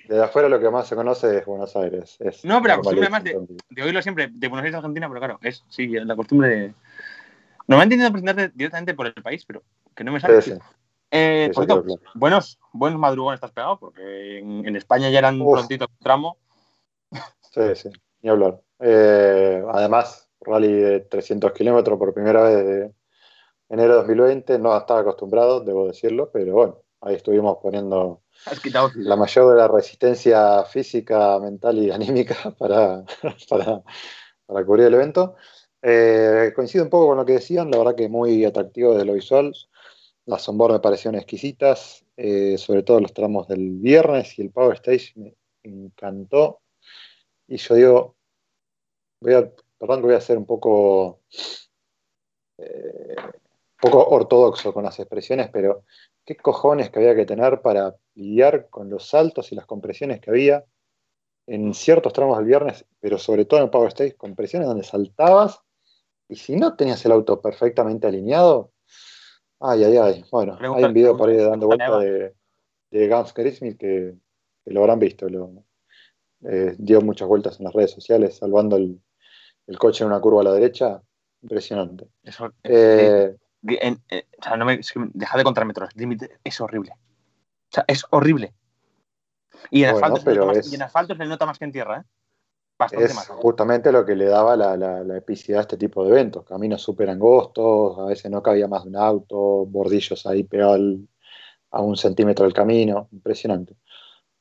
desde 0.09 0.23
afuera 0.23 0.49
lo 0.49 0.61
que 0.61 0.71
más 0.71 0.87
se 0.87 0.97
conoce 0.97 1.39
es 1.39 1.47
Buenos 1.47 1.75
Aires. 1.77 2.17
Es 2.21 2.45
No, 2.45 2.61
pero 2.63 2.75
la 2.75 2.83
costumbre 2.83 3.07
además 3.07 3.25
de 3.25 3.83
oírlo 3.83 4.03
siempre 4.03 4.29
de 4.33 4.49
Buenos 4.49 4.65
Aires 4.65 4.75
a 4.75 4.79
Argentina, 4.79 5.09
pero 5.09 5.21
claro, 5.21 5.39
es 5.43 5.65
sí, 5.69 5.89
la 5.89 6.17
costumbre 6.17 6.49
de. 6.49 6.75
No 7.69 7.77
me 7.77 7.83
han 7.83 7.83
entendido 7.83 8.11
presentarte 8.11 8.51
directamente 8.55 8.95
por 8.95 9.07
el 9.07 9.15
país, 9.15 9.45
pero 9.45 9.63
que 9.95 10.05
no 10.05 10.13
me 10.13 10.21
sale. 10.21 10.41
Sí, 10.43 10.51
sí, 10.53 10.59
Eh, 11.11 11.47
sí, 11.49 11.55
por 11.55 11.65
sí, 11.65 11.67
cierto, 11.69 11.85
claro. 11.85 12.01
buenos, 12.15 12.59
buenos 12.73 12.99
madrugones 13.01 13.39
estás 13.39 13.53
pegado, 13.53 13.79
porque 13.79 14.39
en, 14.39 14.67
en 14.67 14.77
España 14.77 15.11
ya 15.11 15.19
eran 15.19 15.41
Uf. 15.41 15.59
prontito 15.59 15.87
tramo. 16.01 16.37
Sí, 17.53 17.75
sí, 17.75 17.89
ni 18.23 18.31
hablar. 18.31 18.61
Eh, 18.79 19.63
además, 19.73 20.31
rally 20.41 20.73
de 20.73 21.01
300 21.01 21.53
kilómetros 21.53 21.99
por 21.99 22.15
primera 22.15 22.43
vez 22.43 22.65
de 22.65 22.95
enero 23.69 23.93
de 23.93 23.99
2020. 23.99 24.59
No 24.59 24.77
estaba 24.77 25.01
acostumbrado, 25.01 25.61
debo 25.61 25.89
decirlo, 25.89 26.31
pero 26.33 26.53
bueno, 26.55 26.79
ahí 27.01 27.17
estuvimos 27.17 27.59
poniendo 27.63 28.23
La 28.97 29.17
mayor 29.17 29.51
de 29.51 29.57
la 29.57 29.69
resistencia 29.69 30.65
física, 30.65 31.39
mental 31.39 31.79
y 31.79 31.91
anímica 31.91 32.55
para, 32.59 33.05
para, 33.49 33.83
para 34.47 34.65
cubrir 34.65 34.87
el 34.87 34.95
evento. 34.95 35.37
Eh, 35.83 36.53
coincido 36.55 36.85
un 36.85 36.91
poco 36.91 37.09
con 37.09 37.17
lo 37.17 37.25
que 37.25 37.35
decían, 37.35 37.71
la 37.71 37.79
verdad 37.79 37.95
que 37.95 38.09
muy 38.09 38.45
atractivo 38.45 38.93
desde 38.93 39.07
lo 39.07 39.15
visual. 39.15 39.55
Las 40.27 40.49
onboard 40.49 40.75
me 40.75 40.81
parecieron 40.81 41.19
exquisitas, 41.19 42.05
eh, 42.17 42.59
sobre 42.59 42.83
todo 42.83 43.01
los 43.01 43.15
tramos 43.15 43.49
del 43.49 43.79
viernes 43.79 44.39
y 44.39 44.43
el 44.43 44.51
Power 44.51 44.77
Stage 44.77 45.13
me 45.17 45.35
encantó. 45.63 46.61
Y 47.49 47.57
yo 47.57 47.75
digo, 47.75 48.17
voy 49.21 49.35
a, 49.35 49.51
perdón 49.79 50.01
que 50.01 50.07
voy 50.07 50.15
a 50.15 50.21
ser 50.21 50.39
un 50.39 50.47
poco, 50.47 51.21
eh, 52.59 53.17
poco 53.81 54.07
ortodoxo 54.09 54.73
con 54.73 54.85
las 54.85 54.99
expresiones, 54.99 55.49
pero 55.51 55.85
qué 56.25 56.37
cojones 56.37 56.91
que 56.91 56.99
había 56.99 57.15
que 57.15 57.27
tener 57.27 57.61
para 57.63 57.97
lidiar 58.15 58.69
con 58.69 58.91
los 58.91 59.09
saltos 59.09 59.53
y 59.53 59.55
las 59.55 59.67
compresiones 59.67 60.21
que 60.21 60.31
había 60.31 60.65
en 61.47 61.75
ciertos 61.75 62.13
tramos 62.13 62.37
del 62.39 62.47
viernes, 62.47 62.85
pero 63.01 63.19
sobre 63.19 63.45
todo 63.45 63.59
en 63.61 63.65
el 63.65 63.71
Power 63.71 63.89
Stage, 63.89 64.17
compresiones 64.17 64.69
donde 64.69 64.85
saltabas 64.85 65.61
y 66.29 66.37
si 66.37 66.55
no 66.57 66.77
tenías 66.77 67.05
el 67.05 67.13
auto 67.13 67.41
perfectamente 67.41 68.07
alineado, 68.07 68.71
ay, 69.59 69.83
ay, 69.85 69.97
ay. 69.97 70.25
Bueno, 70.31 70.57
Pregunta- 70.57 70.79
hay 70.79 70.85
un 70.85 70.95
video 70.95 71.17
por 71.17 71.29
ahí 71.29 71.37
dando 71.39 71.67
vuelta 71.67 71.99
de, 71.99 72.35
de 72.91 73.09
Gans 73.09 73.33
que, 73.33 73.45
que 73.77 74.15
lo 74.67 74.81
habrán 74.81 74.99
visto, 75.01 75.29
lo, 75.29 75.65
eh, 76.45 76.75
dio 76.79 77.01
muchas 77.01 77.27
vueltas 77.27 77.59
en 77.59 77.65
las 77.65 77.75
redes 77.75 77.91
sociales 77.91 78.37
salvando 78.37 78.77
el, 78.77 79.01
el 79.67 79.79
coche 79.79 80.05
en 80.05 80.11
una 80.11 80.21
curva 80.21 80.43
a 80.43 80.45
la 80.45 80.53
derecha, 80.53 81.03
impresionante. 81.43 82.09
Eso, 82.23 82.53
Eh, 82.63 83.35
en- 83.67 84.03
eh, 84.09 84.27
o 84.39 84.43
sea, 84.43 84.57
no 84.57 84.65
me, 84.65 84.75
es 84.75 84.93
que 84.93 85.01
deja 85.13 85.39
de 85.39 85.45
contar 85.45 85.65
metros. 85.65 85.91
Es 86.45 86.61
horrible. 86.61 86.93
O 86.93 87.73
sea, 87.73 87.85
es 87.87 88.05
horrible. 88.11 88.55
Y 89.71 89.85
en, 89.85 89.93
Bueno, 89.93 90.07
asfalto, 90.07 90.21
se 90.21 90.25
pero 90.25 90.47
más, 90.47 90.57
es- 90.59 90.73
y 90.73 90.75
en 90.75 90.83
asfalto 90.83 91.15
se 91.15 91.23
le 91.23 91.29
nota 91.29 91.47
más 91.47 91.59
que 91.59 91.65
en 91.65 91.73
tierra, 91.73 92.01
¿eh? 92.01 92.05
Bastante 92.79 93.05
es 93.05 93.15
más. 93.15 93.27
justamente 93.29 93.93
lo 93.93 94.07
que 94.07 94.17
le 94.17 94.25
daba 94.25 94.57
la, 94.57 94.75
la- 94.77 95.05
la 95.05 95.17
epicidad 95.19 95.59
a 95.59 95.63
este 95.63 95.77
tipo 95.77 96.03
de 96.03 96.11
eventos. 96.11 96.45
Caminos 96.47 96.81
súper 96.81 97.11
angostos, 97.11 97.99
a 97.99 98.05
veces 98.05 98.31
no 98.31 98.43
cabía 98.43 98.69
más 98.69 98.85
de 98.85 98.89
un 98.91 98.97
auto, 98.97 99.67
bordillos 99.67 100.25
ahí 100.27 100.45
pegados 100.45 100.81
a 101.73 101.83
un 101.83 101.97
centímetro 101.97 102.47
del 102.47 102.55
camino, 102.55 103.09
impresionante. 103.13 103.77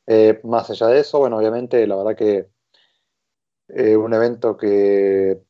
Eh, 0.07 0.39
más 0.45 0.69
allá 0.69 0.87
de 0.87 1.01
eso, 1.01 1.19
bueno, 1.19 1.37
obviamente, 1.37 1.85
la 1.85 1.97
verdad 1.97 2.15
que 2.15 2.49
eh, 3.67 3.95
un 3.95 4.13
evento 4.13 4.57
que 4.57 5.41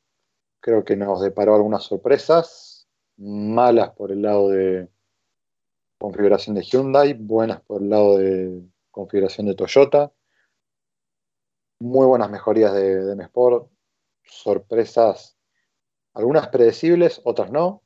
creo 0.60 0.84
que 0.84 0.96
nos 0.98 1.22
deparó 1.22 1.56
algunas 1.56 1.84
sorpresas, 1.84 2.69
malas 3.20 3.92
por 3.92 4.12
el 4.12 4.22
lado 4.22 4.50
de 4.50 4.90
configuración 5.98 6.56
de 6.56 6.64
Hyundai, 6.64 7.14
buenas 7.14 7.62
por 7.62 7.82
el 7.82 7.90
lado 7.90 8.18
de 8.18 8.64
configuración 8.92 9.48
de 9.48 9.56
Toyota, 9.56 10.12
muy 11.80 12.06
buenas 12.06 12.30
mejorías 12.30 12.74
de, 12.74 13.04
de 13.04 13.14
M-Sport, 13.14 13.70
sorpresas, 14.24 15.38
algunas 16.14 16.48
predecibles, 16.50 17.22
otras 17.24 17.52
no. 17.52 17.84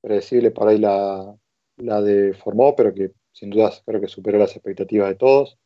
Predecible 0.00 0.50
por 0.50 0.68
ahí 0.68 0.78
la, 0.78 1.34
la 1.76 2.02
de 2.02 2.34
Formó, 2.34 2.74
pero 2.74 2.92
que 2.92 3.12
sin 3.32 3.50
duda 3.50 3.72
creo 3.84 4.00
que 4.00 4.08
superó 4.08 4.38
las 4.38 4.54
expectativas 4.54 5.08
de 5.08 5.14
todos. 5.14 5.58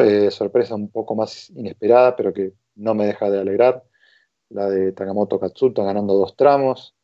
Eh, 0.00 0.30
sorpresa 0.30 0.74
un 0.74 0.90
poco 0.90 1.14
más 1.14 1.50
inesperada, 1.50 2.14
pero 2.16 2.32
que 2.32 2.52
no 2.76 2.94
me 2.94 3.06
deja 3.06 3.30
de 3.30 3.40
alegrar. 3.40 3.82
La 4.50 4.68
de 4.68 4.92
Takamoto 4.92 5.40
Katsuta 5.40 5.82
ganando 5.82 6.14
dos 6.14 6.36
tramos. 6.36 6.94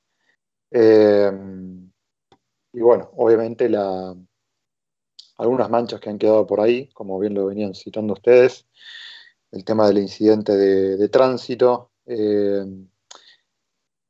Eh, 0.71 1.31
y 2.73 2.81
bueno, 2.81 3.11
obviamente 3.17 3.71
algunas 5.37 5.71
manchas 5.71 6.01
que 6.01 6.11
han 6.11 6.19
quedado 6.19 6.47
por 6.47 6.61
ahí, 6.61 6.89
como 6.89 7.19
bien 7.19 7.35
lo 7.35 7.47
venían 7.47 7.75
citando 7.75 8.13
ustedes. 8.13 8.67
El 9.51 9.65
tema 9.65 9.89
del 9.89 9.99
incidente 9.99 10.57
de, 10.57 11.09
tránsito. 11.09 11.91
Eh, 12.07 12.65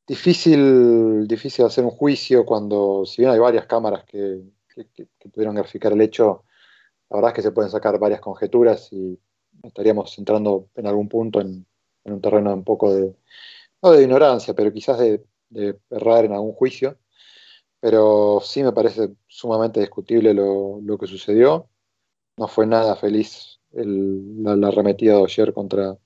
difícil, 0.06 1.26
difícil 1.26 1.64
hacer 1.64 1.84
un 1.84 1.90
juicio 1.90 2.44
cuando, 2.44 3.04
si 3.06 3.22
bien 3.22 3.32
hay 3.32 3.38
varias 3.38 3.66
cámaras 3.66 4.04
que, 4.04 4.42
que, 4.68 5.06
pudieron 5.32 5.54
graficar 5.54 5.92
el 5.92 6.00
hecho, 6.00 6.44
la 7.08 7.16
verdad 7.16 7.30
es 7.30 7.34
que 7.36 7.42
se 7.42 7.52
pueden 7.52 7.70
sacar 7.70 7.98
varias 7.98 8.20
conjeturas 8.20 8.92
y 8.92 9.18
estaríamos 9.62 10.18
entrando 10.18 10.68
en 10.74 10.86
algún 10.86 11.08
punto 11.08 11.40
en, 11.40 11.66
un 12.04 12.20
terreno 12.20 12.52
un 12.52 12.64
poco 12.64 12.92
de, 12.92 13.14
no 13.82 13.92
de 13.92 14.02
ignorancia, 14.02 14.54
pero 14.54 14.72
quizás 14.72 14.98
de, 14.98 15.24
errar 15.90 16.24
en 16.24 16.32
algún 16.32 16.52
juicio. 16.52 16.98
Pero 17.80 18.40
sí 18.42 18.62
me 18.62 18.72
parece 18.72 19.10
sumamente 19.26 19.80
discutible 19.80 20.34
lo, 20.34 20.98
que 20.98 21.06
sucedió. 21.06 21.68
No 22.36 22.48
fue 22.48 22.66
nada 22.66 22.96
feliz 22.96 23.60
la, 23.72 24.68
arremetida 24.68 25.16
de 25.16 25.24
ayer 25.24 25.52
contra, 25.54 25.96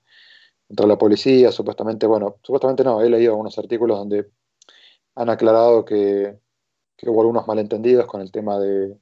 contra 0.67 0.87
la 0.87 0.97
policía. 0.97 1.51
Supuestamente, 1.51 2.07
bueno, 2.07 2.37
supuestamente 2.43 2.83
no, 2.83 3.01
he 3.01 3.09
leído 3.09 3.33
algunos 3.33 3.57
artículos 3.57 3.97
donde 3.97 4.31
han 5.15 5.29
aclarado 5.29 5.85
que 5.85 6.39
que 6.97 7.09
hubo 7.09 7.21
algunos 7.21 7.47
malentendidos 7.47 8.05
con 8.05 8.21
el 8.21 8.31
tema 8.31 8.59
de... 8.59 8.97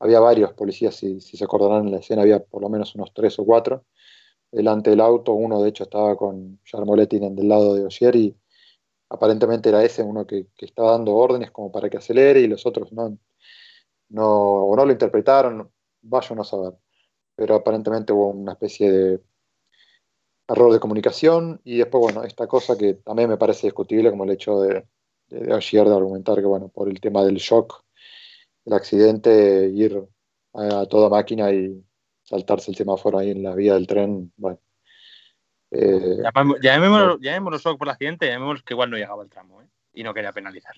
Había 0.00 0.20
varios 0.20 0.52
policías, 0.52 0.94
si, 0.94 1.20
se 1.20 1.44
acordarán 1.44 1.86
en 1.86 1.92
la 1.92 1.98
escena, 1.98 2.22
había 2.22 2.38
por 2.40 2.62
lo 2.62 2.68
menos 2.68 2.94
unos 2.94 3.12
tres 3.12 3.38
o 3.38 3.44
cuatro 3.44 3.84
delante 4.52 4.90
del 4.90 5.00
auto. 5.00 5.32
Uno, 5.32 5.60
de 5.62 5.70
hecho, 5.70 5.84
estaba 5.84 6.16
con 6.16 6.60
Jarmoletti 6.64 7.18
del 7.18 7.48
lado 7.48 7.74
de 7.74 7.84
Ogier 7.84 8.14
y 8.14 8.36
aparentemente 9.10 9.68
era 9.68 9.84
ese 9.84 10.02
uno 10.02 10.26
que, 10.26 10.46
estaba 10.58 10.92
dando 10.92 11.14
órdenes 11.14 11.50
como 11.50 11.72
para 11.72 11.88
que 11.88 11.98
acelere 11.98 12.40
y 12.40 12.46
los 12.46 12.66
otros 12.66 12.92
no, 12.92 13.18
no, 14.10 14.26
o 14.26 14.76
no 14.76 14.84
lo 14.84 14.92
interpretaron, 14.92 15.70
vaya 16.02 16.36
a 16.38 16.44
saber. 16.44 16.74
Pero 17.36 17.54
aparentemente 17.56 18.12
hubo 18.12 18.28
una 18.28 18.52
especie 18.52 18.90
de 18.90 19.20
error 20.48 20.72
de 20.72 20.80
comunicación 20.80 21.60
y 21.64 21.78
después, 21.78 22.02
bueno, 22.02 22.24
esta 22.24 22.46
cosa 22.46 22.76
que 22.76 22.94
también 22.94 23.28
me 23.28 23.36
parece 23.36 23.66
discutible 23.66 24.10
como 24.10 24.24
el 24.24 24.30
hecho 24.30 24.60
de, 24.60 24.86
de, 25.28 25.54
ayer 25.54 25.86
de 25.86 25.94
argumentar 25.94 26.36
que, 26.36 26.46
bueno, 26.46 26.68
por 26.68 26.88
el 26.88 27.00
tema 27.00 27.24
del 27.24 27.36
shock, 27.36 27.84
el 28.64 28.72
accidente, 28.72 29.68
ir 29.68 30.02
a, 30.54 30.86
toda 30.86 31.08
máquina 31.08 31.52
y 31.52 31.84
saltarse 32.22 32.70
el 32.70 32.76
semáforo 32.76 33.18
ahí 33.18 33.30
en 33.30 33.42
la 33.42 33.54
vía 33.54 33.74
del 33.74 33.86
tren, 33.86 34.32
bueno. 34.36 34.58
Eh, 35.70 36.18
llamémoslo, 36.60 37.58
shock 37.58 37.78
por 37.78 37.88
el 37.88 37.92
accidente, 37.92 38.26
llamémoslo 38.26 38.62
que 38.64 38.74
igual 38.74 38.90
no 38.90 38.96
llegaba 38.96 39.22
al 39.22 39.28
tramo, 39.28 39.62
¿eh? 39.62 39.66
y 39.92 40.02
no 40.02 40.14
quería 40.14 40.32
penalizar. 40.32 40.74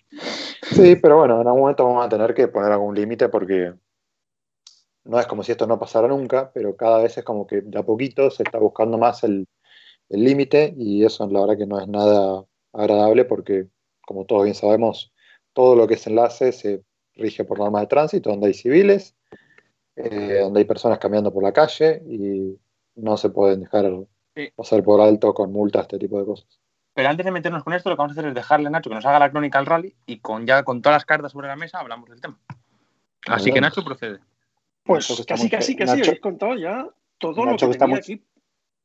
Sí, 0.62 0.96
pero 0.96 1.18
bueno, 1.18 1.40
en 1.40 1.46
algún 1.46 1.62
momento 1.62 1.84
vamos 1.84 2.06
a 2.06 2.08
tener 2.08 2.34
que 2.34 2.48
poner 2.48 2.72
algún 2.72 2.94
límite 2.94 3.28
porque 3.28 3.74
no 5.04 5.18
es 5.18 5.26
como 5.26 5.42
si 5.42 5.52
esto 5.52 5.66
no 5.66 5.78
pasara 5.78 6.08
nunca, 6.08 6.50
pero 6.52 6.76
cada 6.76 7.02
vez 7.02 7.16
es 7.18 7.24
como 7.24 7.46
que 7.46 7.60
de 7.60 7.78
a 7.78 7.82
poquito 7.82 8.30
se 8.30 8.42
está 8.42 8.58
buscando 8.58 8.98
más 8.98 9.22
el 9.24 9.46
límite 10.08 10.74
y 10.76 11.04
eso 11.04 11.28
la 11.28 11.40
verdad 11.40 11.58
que 11.58 11.66
no 11.66 11.80
es 11.80 11.86
nada 11.86 12.44
agradable 12.72 13.24
porque 13.24 13.68
como 14.10 14.24
todos 14.24 14.42
bien 14.44 14.54
sabemos, 14.54 15.12
todo 15.52 15.76
lo 15.76 15.86
que 15.86 15.94
es 15.94 16.06
enlace 16.06 16.50
se 16.50 16.82
rige 17.14 17.44
por 17.44 17.58
normas 17.58 17.82
de 17.82 17.86
tránsito, 17.86 18.30
donde 18.30 18.48
hay 18.48 18.54
civiles, 18.54 19.14
eh, 19.94 20.38
donde 20.40 20.60
hay 20.60 20.64
personas 20.64 20.98
caminando 20.98 21.32
por 21.32 21.42
la 21.42 21.52
calle 21.52 22.02
y 22.06 22.58
no 22.96 23.16
se 23.16 23.30
pueden 23.30 23.60
dejar 23.60 23.84
pasar 24.56 24.82
por 24.82 25.00
alto 25.00 25.34
con 25.34 25.52
multas, 25.52 25.82
este 25.82 25.98
tipo 25.98 26.18
de 26.18 26.26
cosas. 26.26 26.60
Pero 26.94 27.08
antes 27.08 27.24
de 27.24 27.32
meternos 27.32 27.62
con 27.62 27.72
esto, 27.72 27.88
lo 27.88 27.96
que 27.96 28.00
vamos 28.00 28.16
a 28.16 28.20
hacer 28.20 28.28
es 28.28 28.34
dejarle 28.34 28.66
a 28.66 28.70
Nacho 28.70 28.90
que 28.90 28.96
nos 28.96 29.06
haga 29.06 29.18
la 29.18 29.30
crónica 29.30 29.58
al 29.58 29.66
rally 29.66 29.94
y 30.06 30.18
con 30.18 30.46
ya 30.46 30.62
con 30.64 30.82
todas 30.82 30.96
las 30.96 31.04
cartas 31.04 31.32
sobre 31.32 31.48
la 31.48 31.56
mesa 31.56 31.78
hablamos 31.78 32.08
del 32.10 32.20
tema. 32.20 32.38
Así 33.26 33.52
que 33.52 33.60
Nacho 33.60 33.84
procede. 33.84 34.18
Pues 34.82 35.06
casi, 35.26 35.48
casi, 35.48 35.76
casi, 35.76 35.96
Nacho, 35.96 36.10
habéis 36.10 36.20
contado 36.20 36.56
ya 36.56 36.88
todo 37.18 37.44
lo 37.44 37.56
que, 37.56 37.66
está 37.66 37.86
muy, 37.86 38.00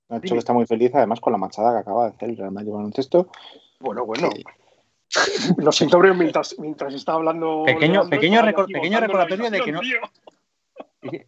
Nacho 0.10 0.36
está 0.36 0.54
muy 0.54 0.66
feliz 0.66 0.92
además 0.94 1.20
con 1.20 1.34
la 1.34 1.40
machada 1.40 1.74
que 1.74 1.80
acaba 1.80 2.10
de 2.10 2.16
hacer 2.16 2.30
el 2.30 2.38
Real 2.38 2.52
Madrid 2.52 2.72
Baloncesto. 2.72 3.30
Bueno, 3.80 4.06
bueno. 4.06 4.30
Lo 5.58 5.72
siento, 5.72 6.00
pero 6.00 6.14
mientras, 6.16 6.56
mientras 6.60 6.94
está 6.94 7.14
hablando. 7.14 7.64
Pequeño, 7.66 8.08
pequeño, 8.10 8.42
pequeño 8.68 9.00
recordatorio 9.00 9.50
de 9.50 9.62
que 9.62 9.72
no. 9.72 9.82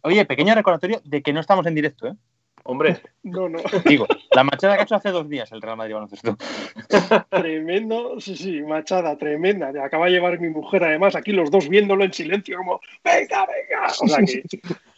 Oye, 0.02 0.24
pequeño 0.26 0.54
recordatorio 0.54 1.00
de 1.04 1.22
que 1.22 1.32
no 1.32 1.40
estamos 1.40 1.66
en 1.66 1.74
directo, 1.74 2.08
¿eh? 2.08 2.14
Hombre. 2.68 3.00
No, 3.28 3.46
no. 3.46 3.58
Digo, 3.84 4.06
la 4.30 4.42
machada 4.42 4.76
que 4.76 4.80
ha 4.80 4.84
hecho 4.84 4.94
hace 4.94 5.10
dos 5.10 5.28
días 5.28 5.52
el 5.52 5.60
Real 5.60 5.76
Madrid 5.76 5.92
Baloncesto. 5.92 6.38
Tremendo, 7.30 8.18
sí, 8.20 8.34
sí, 8.36 8.62
machada, 8.62 9.18
tremenda. 9.18 9.70
Acaba 9.84 10.06
de 10.06 10.12
llevar 10.12 10.40
mi 10.40 10.48
mujer, 10.48 10.82
además, 10.82 11.14
aquí 11.14 11.32
los 11.32 11.50
dos 11.50 11.68
viéndolo 11.68 12.04
en 12.04 12.12
silencio, 12.14 12.56
como, 12.56 12.80
venga, 13.04 13.46
venga. 13.46 13.86
O 14.00 14.08
sea, 14.08 14.24
que, 14.24 14.42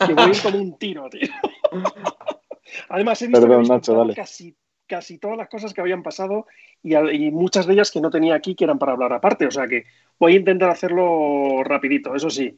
que 0.06 0.14
voy 0.14 0.32
como 0.40 0.58
un 0.58 0.78
tiro, 0.78 1.08
tío. 1.10 1.28
Además, 2.88 3.20
he 3.22 3.26
visto 3.26 3.40
Perdón, 3.40 3.66
Nacho, 3.66 3.94
dale. 3.94 4.14
casi 4.14 4.54
casi 4.86 5.18
todas 5.18 5.36
las 5.36 5.48
cosas 5.48 5.72
que 5.72 5.80
habían 5.80 6.02
pasado 6.02 6.46
y, 6.82 7.30
muchas 7.30 7.66
de 7.66 7.74
ellas 7.74 7.90
que 7.90 8.00
no 8.00 8.10
tenía 8.10 8.34
aquí 8.34 8.54
que 8.54 8.64
eran 8.64 8.78
para 8.78 8.92
hablar 8.92 9.12
aparte. 9.12 9.46
O 9.46 9.50
sea 9.50 9.66
que 9.66 9.84
voy 10.18 10.34
a 10.34 10.36
intentar 10.36 10.70
hacerlo 10.70 11.62
rapidito. 11.64 12.14
Eso 12.14 12.30
sí, 12.30 12.56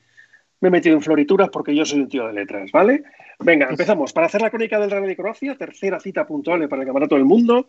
me 0.62 0.68
he 0.68 0.70
metido 0.70 0.96
en 0.96 1.02
florituras 1.02 1.50
porque 1.50 1.74
yo 1.74 1.84
soy 1.84 2.00
un 2.00 2.08
tío 2.08 2.26
de 2.26 2.32
letras, 2.32 2.70
¿vale? 2.72 3.02
Venga, 3.40 3.68
empezamos. 3.68 4.12
Para 4.12 4.28
hacer 4.28 4.40
la 4.40 4.48
crónica 4.48 4.78
del 4.78 4.90
Rally 4.90 5.08
de 5.08 5.16
Croacia, 5.16 5.56
tercera 5.56 6.00
cita 6.00 6.26
puntual 6.26 6.68
para 6.68 6.82
el 6.82 6.86
Campeonato 6.86 7.16
del 7.16 7.24
Mundo. 7.24 7.66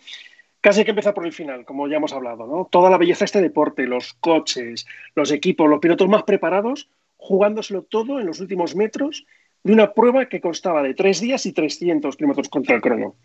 Casi 0.62 0.80
hay 0.80 0.86
que 0.86 0.92
empezar 0.92 1.14
por 1.14 1.26
el 1.26 1.34
final, 1.34 1.66
como 1.66 1.90
ya 1.90 1.98
hemos 1.98 2.14
hablado, 2.14 2.48
¿no? 2.48 2.70
Toda 2.72 2.90
la 2.90 2.98
belleza 2.98 3.20
de 3.20 3.26
este 3.26 3.42
deporte, 3.42 3.86
los 3.86 4.14
coches, 4.14 4.86
los 5.16 5.32
equipos, 5.32 5.70
los 5.70 5.80
pilotos 5.80 6.08
más 6.08 6.24
preparados, 6.24 6.90
jugándoselo 7.18 7.82
todo 7.82 8.20
en 8.20 8.28
los 8.28 8.40
últimos 8.40 8.76
metros 8.76 9.26
de 9.64 9.74
una 9.74 9.94
prueba 9.94 10.28
que 10.28 10.40
constaba 10.40 10.84
de 10.84 10.94
tres 10.94 11.20
días 11.20 11.46
y 11.46 11.52
300 11.52 12.16
kilómetros 12.16 12.48
contra 12.48 12.76
el 12.76 12.82
crono 12.82 13.16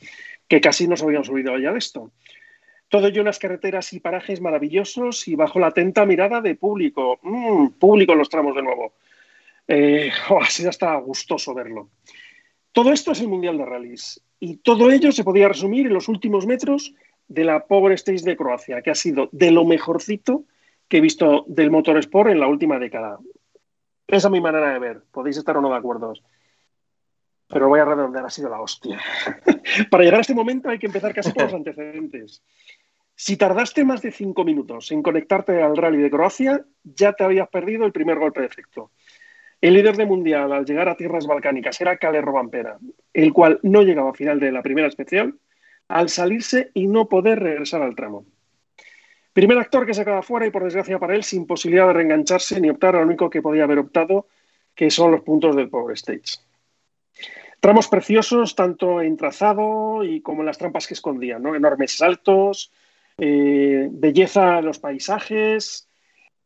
que 0.48 0.60
casi 0.60 0.88
nos 0.88 1.02
habíamos 1.02 1.28
olvidado 1.28 1.58
ya 1.58 1.72
de 1.72 1.78
esto. 1.78 2.10
Todo 2.88 3.08
ello 3.08 3.20
en 3.20 3.26
las 3.26 3.38
carreteras 3.38 3.92
y 3.92 4.00
parajes 4.00 4.40
maravillosos 4.40 5.28
y 5.28 5.34
bajo 5.34 5.58
la 5.58 5.68
atenta 5.68 6.06
mirada 6.06 6.40
de 6.40 6.54
público. 6.54 7.18
Mm, 7.22 7.68
público 7.78 8.12
en 8.12 8.18
los 8.18 8.30
tramos 8.30 8.56
de 8.56 8.62
nuevo. 8.62 8.94
Eh, 9.68 10.10
oh, 10.30 10.40
así 10.40 10.66
hasta 10.66 10.94
gustoso 10.96 11.54
verlo. 11.54 11.90
Todo 12.72 12.92
esto 12.92 13.12
es 13.12 13.20
el 13.20 13.28
Mundial 13.28 13.58
de 13.58 13.64
Rallys 13.64 14.20
y 14.40 14.56
todo 14.56 14.90
ello 14.90 15.12
se 15.12 15.24
podía 15.24 15.48
resumir 15.48 15.86
en 15.86 15.94
los 15.94 16.08
últimos 16.08 16.46
metros 16.46 16.94
de 17.28 17.44
la 17.44 17.66
Power 17.66 17.92
Stage 17.92 18.24
de 18.24 18.36
Croacia, 18.36 18.82
que 18.82 18.90
ha 18.90 18.94
sido 18.94 19.28
de 19.32 19.50
lo 19.50 19.64
mejorcito 19.64 20.44
que 20.88 20.98
he 20.98 21.00
visto 21.00 21.44
del 21.46 21.70
motorsport 21.70 22.30
en 22.30 22.40
la 22.40 22.48
última 22.48 22.78
década. 22.78 23.18
Esa 24.06 24.28
es 24.28 24.32
mi 24.32 24.40
manera 24.40 24.72
de 24.72 24.78
ver. 24.78 25.02
Podéis 25.12 25.36
estar 25.36 25.56
o 25.56 25.60
no 25.60 25.70
de 25.70 25.76
acuerdo 25.76 26.14
pero 27.48 27.68
voy 27.68 27.80
a 27.80 27.84
redondear, 27.84 28.26
ha 28.26 28.30
sido 28.30 28.50
la 28.50 28.60
hostia. 28.60 29.00
Para 29.90 30.04
llegar 30.04 30.18
a 30.18 30.20
este 30.20 30.34
momento 30.34 30.68
hay 30.68 30.78
que 30.78 30.86
empezar 30.86 31.14
casi 31.14 31.32
por 31.32 31.44
los 31.44 31.54
antecedentes. 31.54 32.42
Si 33.16 33.36
tardaste 33.36 33.84
más 33.84 34.02
de 34.02 34.12
cinco 34.12 34.44
minutos 34.44 34.92
en 34.92 35.02
conectarte 35.02 35.60
al 35.62 35.76
rally 35.76 35.98
de 35.98 36.10
Croacia, 36.10 36.64
ya 36.84 37.14
te 37.14 37.24
habías 37.24 37.48
perdido 37.48 37.84
el 37.84 37.92
primer 37.92 38.18
golpe 38.18 38.40
de 38.40 38.46
efecto. 38.46 38.92
El 39.60 39.74
líder 39.74 39.96
de 39.96 40.06
mundial 40.06 40.52
al 40.52 40.64
llegar 40.64 40.88
a 40.88 40.96
tierras 40.96 41.26
balcánicas 41.26 41.80
era 41.80 41.96
Kalle 41.96 42.20
Robampera, 42.20 42.78
el 43.12 43.32
cual 43.32 43.58
no 43.62 43.82
llegaba 43.82 44.10
a 44.10 44.14
final 44.14 44.38
de 44.38 44.52
la 44.52 44.62
primera 44.62 44.86
especial 44.86 45.34
al 45.88 46.08
salirse 46.08 46.70
y 46.74 46.86
no 46.86 47.08
poder 47.08 47.40
regresar 47.40 47.82
al 47.82 47.96
tramo. 47.96 48.24
Primer 49.32 49.58
actor 49.58 49.86
que 49.86 49.94
se 49.94 50.04
queda 50.04 50.22
fuera 50.22 50.46
y 50.46 50.50
por 50.50 50.64
desgracia 50.64 50.98
para 50.98 51.14
él 51.14 51.24
sin 51.24 51.46
posibilidad 51.46 51.88
de 51.88 51.94
reengancharse 51.94 52.60
ni 52.60 52.70
optar 52.70 52.94
a 52.94 53.00
lo 53.00 53.06
único 53.06 53.30
que 53.30 53.42
podía 53.42 53.64
haber 53.64 53.78
optado, 53.78 54.26
que 54.74 54.90
son 54.90 55.10
los 55.10 55.22
puntos 55.22 55.56
del 55.56 55.70
Power 55.70 55.94
Stage. 55.94 56.40
Tramos 57.60 57.88
preciosos, 57.88 58.54
tanto 58.54 59.00
en 59.00 59.16
trazado 59.16 60.04
y 60.04 60.20
como 60.20 60.42
en 60.42 60.46
las 60.46 60.58
trampas 60.58 60.86
que 60.86 60.94
escondían, 60.94 61.42
¿no? 61.42 61.56
Enormes 61.56 61.96
saltos, 61.96 62.70
eh, 63.16 63.88
belleza 63.90 64.60
en 64.60 64.66
los 64.66 64.78
paisajes 64.78 65.87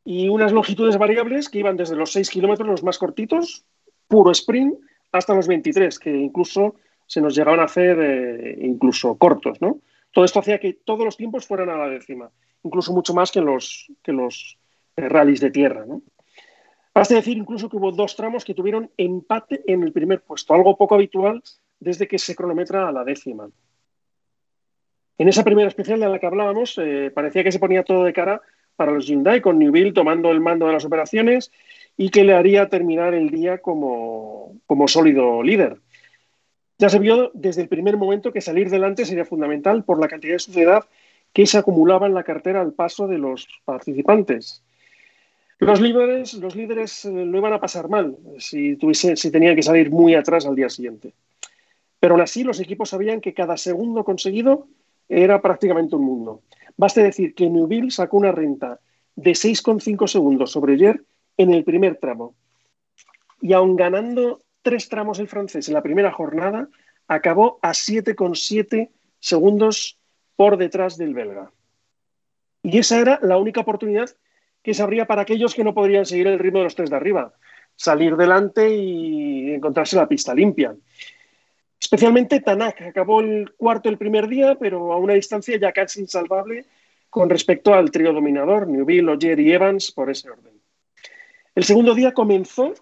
y 0.04 0.28
unas 0.28 0.52
longitudes 0.52 0.99
variables 0.99 1.49
que 1.49 1.59
iban 1.59 1.76
desde 1.76 1.97
los 1.97 2.12
6 2.12 2.30
kilómetros, 2.30 2.68
los 2.68 2.82
más 2.82 2.99
cortitos, 2.99 3.64
puro 4.09 4.30
sprint, 4.32 4.78
hasta 5.12 5.35
los 5.35 5.47
23, 5.47 5.99
que 5.99 6.11
incluso 6.11 6.76
se 7.06 7.21
nos 7.21 7.35
llegaban 7.35 7.61
a 7.61 7.64
hacer 7.64 7.99
eh, 8.00 8.59
incluso 8.62 9.16
cortos, 9.16 9.61
¿no? 9.61 9.80
Todo 10.12 10.25
esto 10.25 10.40
hacía 10.40 10.59
que 10.59 10.75
todos 10.75 11.04
los 11.04 11.16
tiempos 11.16 11.47
fueran 11.47 11.71
a 11.71 11.76
la 11.76 11.88
décima, 11.88 12.30
incluso 12.62 12.92
mucho 12.92 13.14
más 13.14 13.30
que 13.30 13.40
los, 13.40 13.90
que 14.02 14.12
los 14.12 14.59
eh, 14.97 15.09
rallies 15.09 15.40
de 15.40 15.50
tierra, 15.50 15.85
¿no? 15.87 16.02
Basta 16.94 17.14
decir 17.14 17.38
incluso 17.38 17.71
que 17.71 17.76
hubo 17.76 17.90
dos 17.90 18.16
tramos 18.16 18.44
que 18.44 18.54
tuvieron 18.54 18.90
empate 18.99 19.62
en 19.66 19.82
el 19.82 19.92
primer 19.92 20.23
puesto, 20.23 20.52
algo 20.52 20.76
poco 20.76 20.94
habitual 20.94 21.42
desde 21.80 22.06
que 22.06 22.18
se 22.18 22.37
cronometra 22.37 22.87
a 22.87 22.92
la 22.92 23.02
décima. 23.02 23.49
En 25.16 25.29
esa 25.29 25.44
primera 25.44 25.68
especial 25.68 26.00
de 26.00 26.09
la 26.09 26.18
que 26.18 26.27
hablábamos, 26.27 26.79
eh, 26.79 27.11
parecía 27.14 27.44
que 27.44 27.53
se 27.53 27.59
ponía 27.59 27.83
todo 27.83 28.05
de 28.05 28.12
cara 28.12 28.42
para 28.83 28.97
los 28.97 29.07
Hyundai, 29.07 29.40
con 29.40 29.61
Newville 29.61 29.92
tomando 29.92 30.33
el 30.33 30.40
mando 30.40 30.66
de 30.66 30.73
las 30.73 30.85
operaciones 30.85 31.53
y 31.97 32.09
que 32.09 32.25
le 32.25 32.35
haría 32.35 32.68
terminar 32.68 33.14
el 33.14 33.31
día 33.31 33.59
como, 33.59 34.57
como 34.66 34.88
sólido 34.88 35.40
líder. 35.40 35.77
Ya 36.79 36.88
se 36.88 36.99
vio 36.99 37.31
desde 37.33 37.62
el 37.62 37.68
primer 37.68 37.97
momento 37.97 38.33
que 38.33 38.40
salir 38.40 38.71
delante 38.71 39.05
sería 39.05 39.25
fundamental 39.25 39.85
por 39.85 40.01
la 40.01 40.09
cantidad 40.09 40.33
de 40.33 40.40
suciedad 40.40 40.85
que 41.33 41.47
se 41.47 41.59
acumulaba 41.59 42.09
en 42.09 42.14
la 42.14 42.25
cartera 42.25 42.61
al 42.61 42.73
paso 42.73 43.07
de 43.07 43.18
los 43.18 43.47
participantes. 43.64 44.64
Los 45.61 45.81
líderes, 45.81 46.35
los 46.35 46.57
líderes 46.57 47.05
eh, 47.05 47.11
lo 47.12 47.38
iban 47.38 47.53
a 47.53 47.61
pasar 47.61 47.88
mal 47.88 48.16
si, 48.38 48.77
si 48.95 49.31
tenían 49.31 49.55
que 49.55 49.62
salir 49.62 49.92
muy 49.92 50.16
atrás 50.16 50.45
al 50.45 50.57
día 50.57 50.68
siguiente. 50.68 51.12
Pero 52.01 52.14
aún 52.14 52.23
así 52.23 52.42
los 52.42 52.59
equipos 52.59 52.90
sabían 52.90 53.21
que 53.21 53.33
cada 53.33 53.57
segundo 53.57 54.03
conseguido 54.03 54.66
era 55.12 55.42
prácticamente 55.42 55.96
un 55.96 56.05
mundo. 56.05 56.42
Baste 56.77 57.03
decir 57.03 57.35
que 57.35 57.51
Newville 57.51 57.90
sacó 57.90 58.16
una 58.16 58.33
renta 58.33 58.81
de 59.14 59.33
6,5 59.33 60.07
segundos 60.07 60.51
sobre 60.51 60.75
ayer 60.75 61.05
en 61.37 61.53
el 61.53 61.64
primer 61.64 61.96
tramo. 61.96 62.35
Y 63.40 63.53
aun 63.53 63.77
ganando 63.77 64.40
tres 64.62 64.88
tramos 64.88 65.18
el 65.18 65.29
francés 65.29 65.68
en 65.68 65.75
la 65.75 65.83
primera 65.83 66.12
jornada, 66.12 66.68
acabó 67.09 67.59
a 67.61 67.72
7,7 67.72 68.90
segundos 69.18 69.98
por 70.37 70.57
detrás 70.57 70.96
del 70.96 71.14
belga. 71.14 71.53
Y 72.62 72.79
esa 72.79 72.98
era 72.98 73.18
la 73.22 73.37
única 73.37 73.61
oportunidad 73.61 74.09
que 74.62 74.72
se 74.72 74.83
abría 74.83 75.07
para 75.07 75.22
aquellos 75.22 75.55
que 75.55 75.64
no 75.64 75.75
podrían 75.75 76.07
seguir 76.07 76.29
el 76.29 76.38
ritmo 76.38 76.61
de 76.61 76.64
los 76.64 76.75
tres 76.75 76.88
de 76.88 76.96
arriba, 76.96 77.35
salir 77.77 78.16
delante 78.16 78.75
y 78.75 79.53
encontrarse 79.53 79.96
la 79.96 80.09
pista 80.09 80.35
limpia. 80.35 80.75
Especialmente 81.83 82.38
Tanak 82.38 82.81
acabó 82.81 83.21
el 83.21 83.55
cuarto 83.57 83.88
el 83.88 83.99
primer 83.99 84.29
día, 84.29 84.55
pero 84.55 84.92
a 84.92 84.99
una 84.99 85.14
distancia 85.14 85.59
ya 85.59 85.73
casi 85.73 86.01
insalvable 86.01 86.64
con 87.11 87.29
respecto 87.29 87.75
al 87.75 87.90
trío 87.90 88.12
dominador, 88.12 88.68
Newville, 88.68 89.11
Ogier 89.11 89.40
y 89.40 89.53
Evans, 89.53 89.90
por 89.90 90.09
ese 90.09 90.31
orden. 90.31 90.55
El 91.57 91.64
segundo 91.64 91.92
día 91.97 92.14
comenzó 92.14 92.73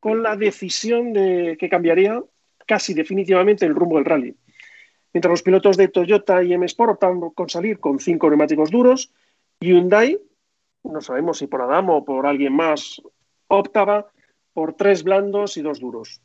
con 0.00 0.24
la 0.24 0.34
decisión 0.34 1.12
de 1.12 1.56
que 1.60 1.68
cambiaría 1.68 2.20
casi 2.66 2.92
definitivamente 2.92 3.66
el 3.66 3.74
rumbo 3.76 3.96
del 3.96 4.04
rally. 4.04 4.34
Mientras 5.12 5.30
los 5.30 5.42
pilotos 5.44 5.76
de 5.76 5.86
Toyota 5.86 6.42
y 6.42 6.52
M-Sport 6.52 6.94
optaban 6.94 7.20
con 7.30 7.48
salir 7.48 7.78
con 7.78 8.00
cinco 8.00 8.28
neumáticos 8.28 8.72
duros, 8.72 9.12
Hyundai, 9.60 10.18
no 10.82 11.00
sabemos 11.00 11.38
si 11.38 11.46
por 11.46 11.62
Adam 11.62 11.88
o 11.90 12.04
por 12.04 12.26
alguien 12.26 12.54
más, 12.54 13.00
optaba 13.46 14.10
por 14.52 14.74
tres 14.74 15.04
blandos 15.04 15.56
y 15.56 15.62
dos 15.62 15.78
duros. 15.78 16.20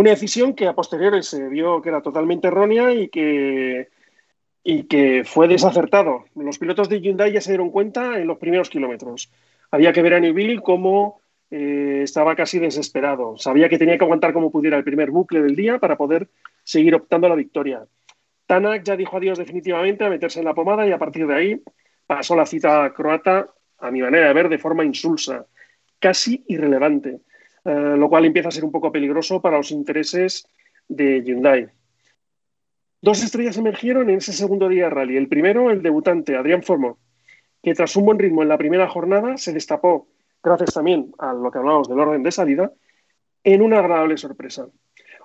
Una 0.00 0.12
decisión 0.12 0.54
que 0.54 0.66
a 0.66 0.72
posteriori 0.72 1.22
se 1.22 1.46
vio 1.50 1.82
que 1.82 1.90
era 1.90 2.00
totalmente 2.00 2.48
errónea 2.48 2.90
y 2.94 3.10
que, 3.10 3.90
y 4.64 4.84
que 4.84 5.24
fue 5.26 5.46
desacertado. 5.46 6.24
Los 6.34 6.58
pilotos 6.58 6.88
de 6.88 7.02
Hyundai 7.02 7.32
ya 7.32 7.42
se 7.42 7.50
dieron 7.50 7.68
cuenta 7.68 8.18
en 8.18 8.26
los 8.26 8.38
primeros 8.38 8.70
kilómetros. 8.70 9.30
Había 9.70 9.92
que 9.92 10.00
ver 10.00 10.14
a 10.14 10.20
Newville 10.20 10.62
cómo 10.62 11.20
eh, 11.50 12.00
estaba 12.02 12.34
casi 12.34 12.58
desesperado. 12.58 13.36
Sabía 13.36 13.68
que 13.68 13.76
tenía 13.76 13.98
que 13.98 14.04
aguantar 14.04 14.32
como 14.32 14.50
pudiera 14.50 14.78
el 14.78 14.84
primer 14.84 15.10
bucle 15.10 15.42
del 15.42 15.54
día 15.54 15.78
para 15.78 15.98
poder 15.98 16.30
seguir 16.64 16.94
optando 16.94 17.26
a 17.26 17.30
la 17.30 17.36
victoria. 17.36 17.84
Tanak 18.46 18.84
ya 18.84 18.96
dijo 18.96 19.18
adiós 19.18 19.36
definitivamente 19.36 20.02
a 20.02 20.08
meterse 20.08 20.38
en 20.38 20.46
la 20.46 20.54
pomada 20.54 20.86
y 20.86 20.92
a 20.92 20.98
partir 20.98 21.26
de 21.26 21.34
ahí 21.34 21.62
pasó 22.06 22.34
la 22.34 22.46
cita 22.46 22.90
croata, 22.94 23.50
a 23.76 23.90
mi 23.90 24.00
manera 24.00 24.28
de 24.28 24.32
ver, 24.32 24.48
de 24.48 24.56
forma 24.56 24.82
insulsa, 24.82 25.44
casi 25.98 26.42
irrelevante. 26.48 27.20
Eh, 27.64 27.94
lo 27.96 28.08
cual 28.08 28.24
empieza 28.24 28.48
a 28.48 28.52
ser 28.52 28.64
un 28.64 28.72
poco 28.72 28.90
peligroso 28.90 29.40
para 29.42 29.58
los 29.58 29.70
intereses 29.70 30.46
de 30.88 31.22
Hyundai. 31.22 31.68
Dos 33.02 33.22
estrellas 33.22 33.56
emergieron 33.58 34.08
en 34.08 34.16
ese 34.16 34.32
segundo 34.32 34.68
día 34.68 34.84
de 34.84 34.90
rally. 34.90 35.16
El 35.16 35.28
primero, 35.28 35.70
el 35.70 35.82
debutante, 35.82 36.36
Adrián 36.36 36.62
Formo, 36.62 36.98
que 37.62 37.74
tras 37.74 37.94
un 37.96 38.06
buen 38.06 38.18
ritmo 38.18 38.42
en 38.42 38.48
la 38.48 38.58
primera 38.58 38.88
jornada 38.88 39.36
se 39.36 39.52
destapó, 39.52 40.08
gracias 40.42 40.74
también 40.74 41.12
a 41.18 41.32
lo 41.32 41.50
que 41.50 41.58
hablábamos 41.58 41.88
del 41.88 42.00
orden 42.00 42.22
de 42.22 42.32
salida, 42.32 42.72
en 43.44 43.62
una 43.62 43.78
agradable 43.78 44.16
sorpresa. 44.16 44.66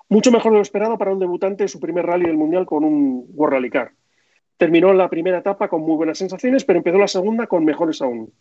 Mucho 0.10 0.32
mejor 0.32 0.52
de 0.52 0.58
lo 0.58 0.62
esperado 0.62 0.98
para 0.98 1.12
un 1.12 1.20
debutante 1.20 1.64
en 1.64 1.70
su 1.70 1.80
primer 1.80 2.06
rally 2.06 2.26
del 2.26 2.38
Mundial 2.38 2.66
con 2.66 2.84
un 2.84 3.26
World 3.34 3.54
Rally 3.54 3.70
Car. 3.70 3.92
Terminó 4.58 4.94
la 4.94 5.10
primera 5.10 5.40
etapa 5.40 5.68
con 5.68 5.82
muy 5.82 5.96
buenas 5.96 6.18
sensaciones, 6.18 6.64
pero 6.64 6.78
empezó 6.78 6.98
la 6.98 7.08
segunda 7.08 7.48
con 7.48 7.66
mejores 7.66 8.02
aún. 8.02 8.32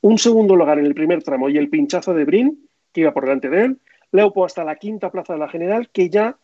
Un 0.00 0.18
segundo 0.18 0.56
lugar 0.56 0.78
en 0.78 0.86
el 0.86 0.94
primer 0.94 1.22
tramo 1.22 1.48
y 1.48 1.56
el 1.56 1.70
pinchazo 1.70 2.12
de 2.12 2.24
Brin 2.24 2.68
que 2.92 3.02
iba 3.02 3.12
por 3.12 3.24
delante 3.24 3.48
de 3.48 3.64
él, 3.64 3.80
Leupo 4.12 4.44
hasta 4.44 4.64
la 4.64 4.76
quinta 4.76 5.10
plaza 5.10 5.32
de 5.32 5.38
la 5.38 5.48
general, 5.48 5.88
que 5.88 6.10
ya 6.10 6.36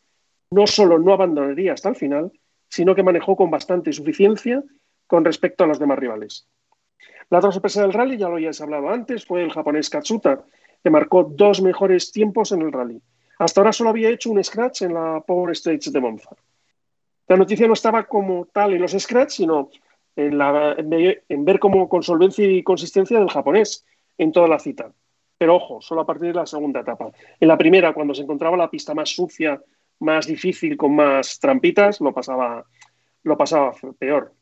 no 0.50 0.66
solo 0.66 0.98
no 0.98 1.12
abandonaría 1.12 1.74
hasta 1.74 1.90
el 1.90 1.96
final, 1.96 2.32
sino 2.68 2.94
que 2.94 3.02
manejó 3.02 3.36
con 3.36 3.50
bastante 3.50 3.92
suficiencia 3.92 4.62
con 5.06 5.24
respecto 5.24 5.64
a 5.64 5.66
los 5.66 5.78
demás 5.78 5.98
rivales. 5.98 6.48
La 7.30 7.38
otra 7.38 7.52
sorpresa 7.52 7.82
del 7.82 7.92
rally, 7.92 8.16
ya 8.16 8.28
lo 8.28 8.36
habías 8.36 8.60
hablado 8.60 8.88
antes, 8.88 9.26
fue 9.26 9.42
el 9.42 9.52
japonés 9.52 9.90
Katsuta, 9.90 10.44
que 10.82 10.90
marcó 10.90 11.24
dos 11.24 11.60
mejores 11.60 12.10
tiempos 12.10 12.52
en 12.52 12.62
el 12.62 12.72
rally. 12.72 13.00
Hasta 13.38 13.60
ahora 13.60 13.72
solo 13.72 13.90
había 13.90 14.08
hecho 14.08 14.30
un 14.30 14.42
scratch 14.42 14.82
en 14.82 14.94
la 14.94 15.22
Power 15.26 15.52
Stage 15.52 15.90
de 15.90 16.00
Monza. 16.00 16.30
La 17.28 17.36
noticia 17.36 17.66
no 17.66 17.74
estaba 17.74 18.04
como 18.04 18.46
tal 18.46 18.72
en 18.72 18.80
los 18.80 18.92
scratch, 18.92 19.30
sino 19.30 19.70
en, 20.16 20.40
en 21.28 21.44
ver 21.44 21.58
como 21.58 21.88
con 21.88 22.02
solvencia 22.02 22.50
y 22.50 22.62
consistencia 22.62 23.18
del 23.18 23.28
japonés 23.28 23.84
en 24.16 24.32
toda 24.32 24.48
la 24.48 24.58
cita. 24.58 24.90
Pero 25.38 25.54
ojo, 25.54 25.80
solo 25.80 26.00
a 26.00 26.06
partir 26.06 26.28
de 26.28 26.34
la 26.34 26.46
segunda 26.46 26.80
etapa. 26.80 27.10
En 27.38 27.48
la 27.48 27.56
primera, 27.56 27.94
cuando 27.94 28.12
se 28.12 28.22
encontraba 28.22 28.56
la 28.56 28.68
pista 28.68 28.92
más 28.92 29.10
sucia, 29.10 29.62
más 30.00 30.26
difícil, 30.26 30.76
con 30.76 30.94
más 30.96 31.38
trampitas, 31.38 32.00
lo 32.00 32.12
pasaba, 32.12 32.64
lo 33.22 33.36
pasaba 33.36 33.72
peor. 33.98 34.34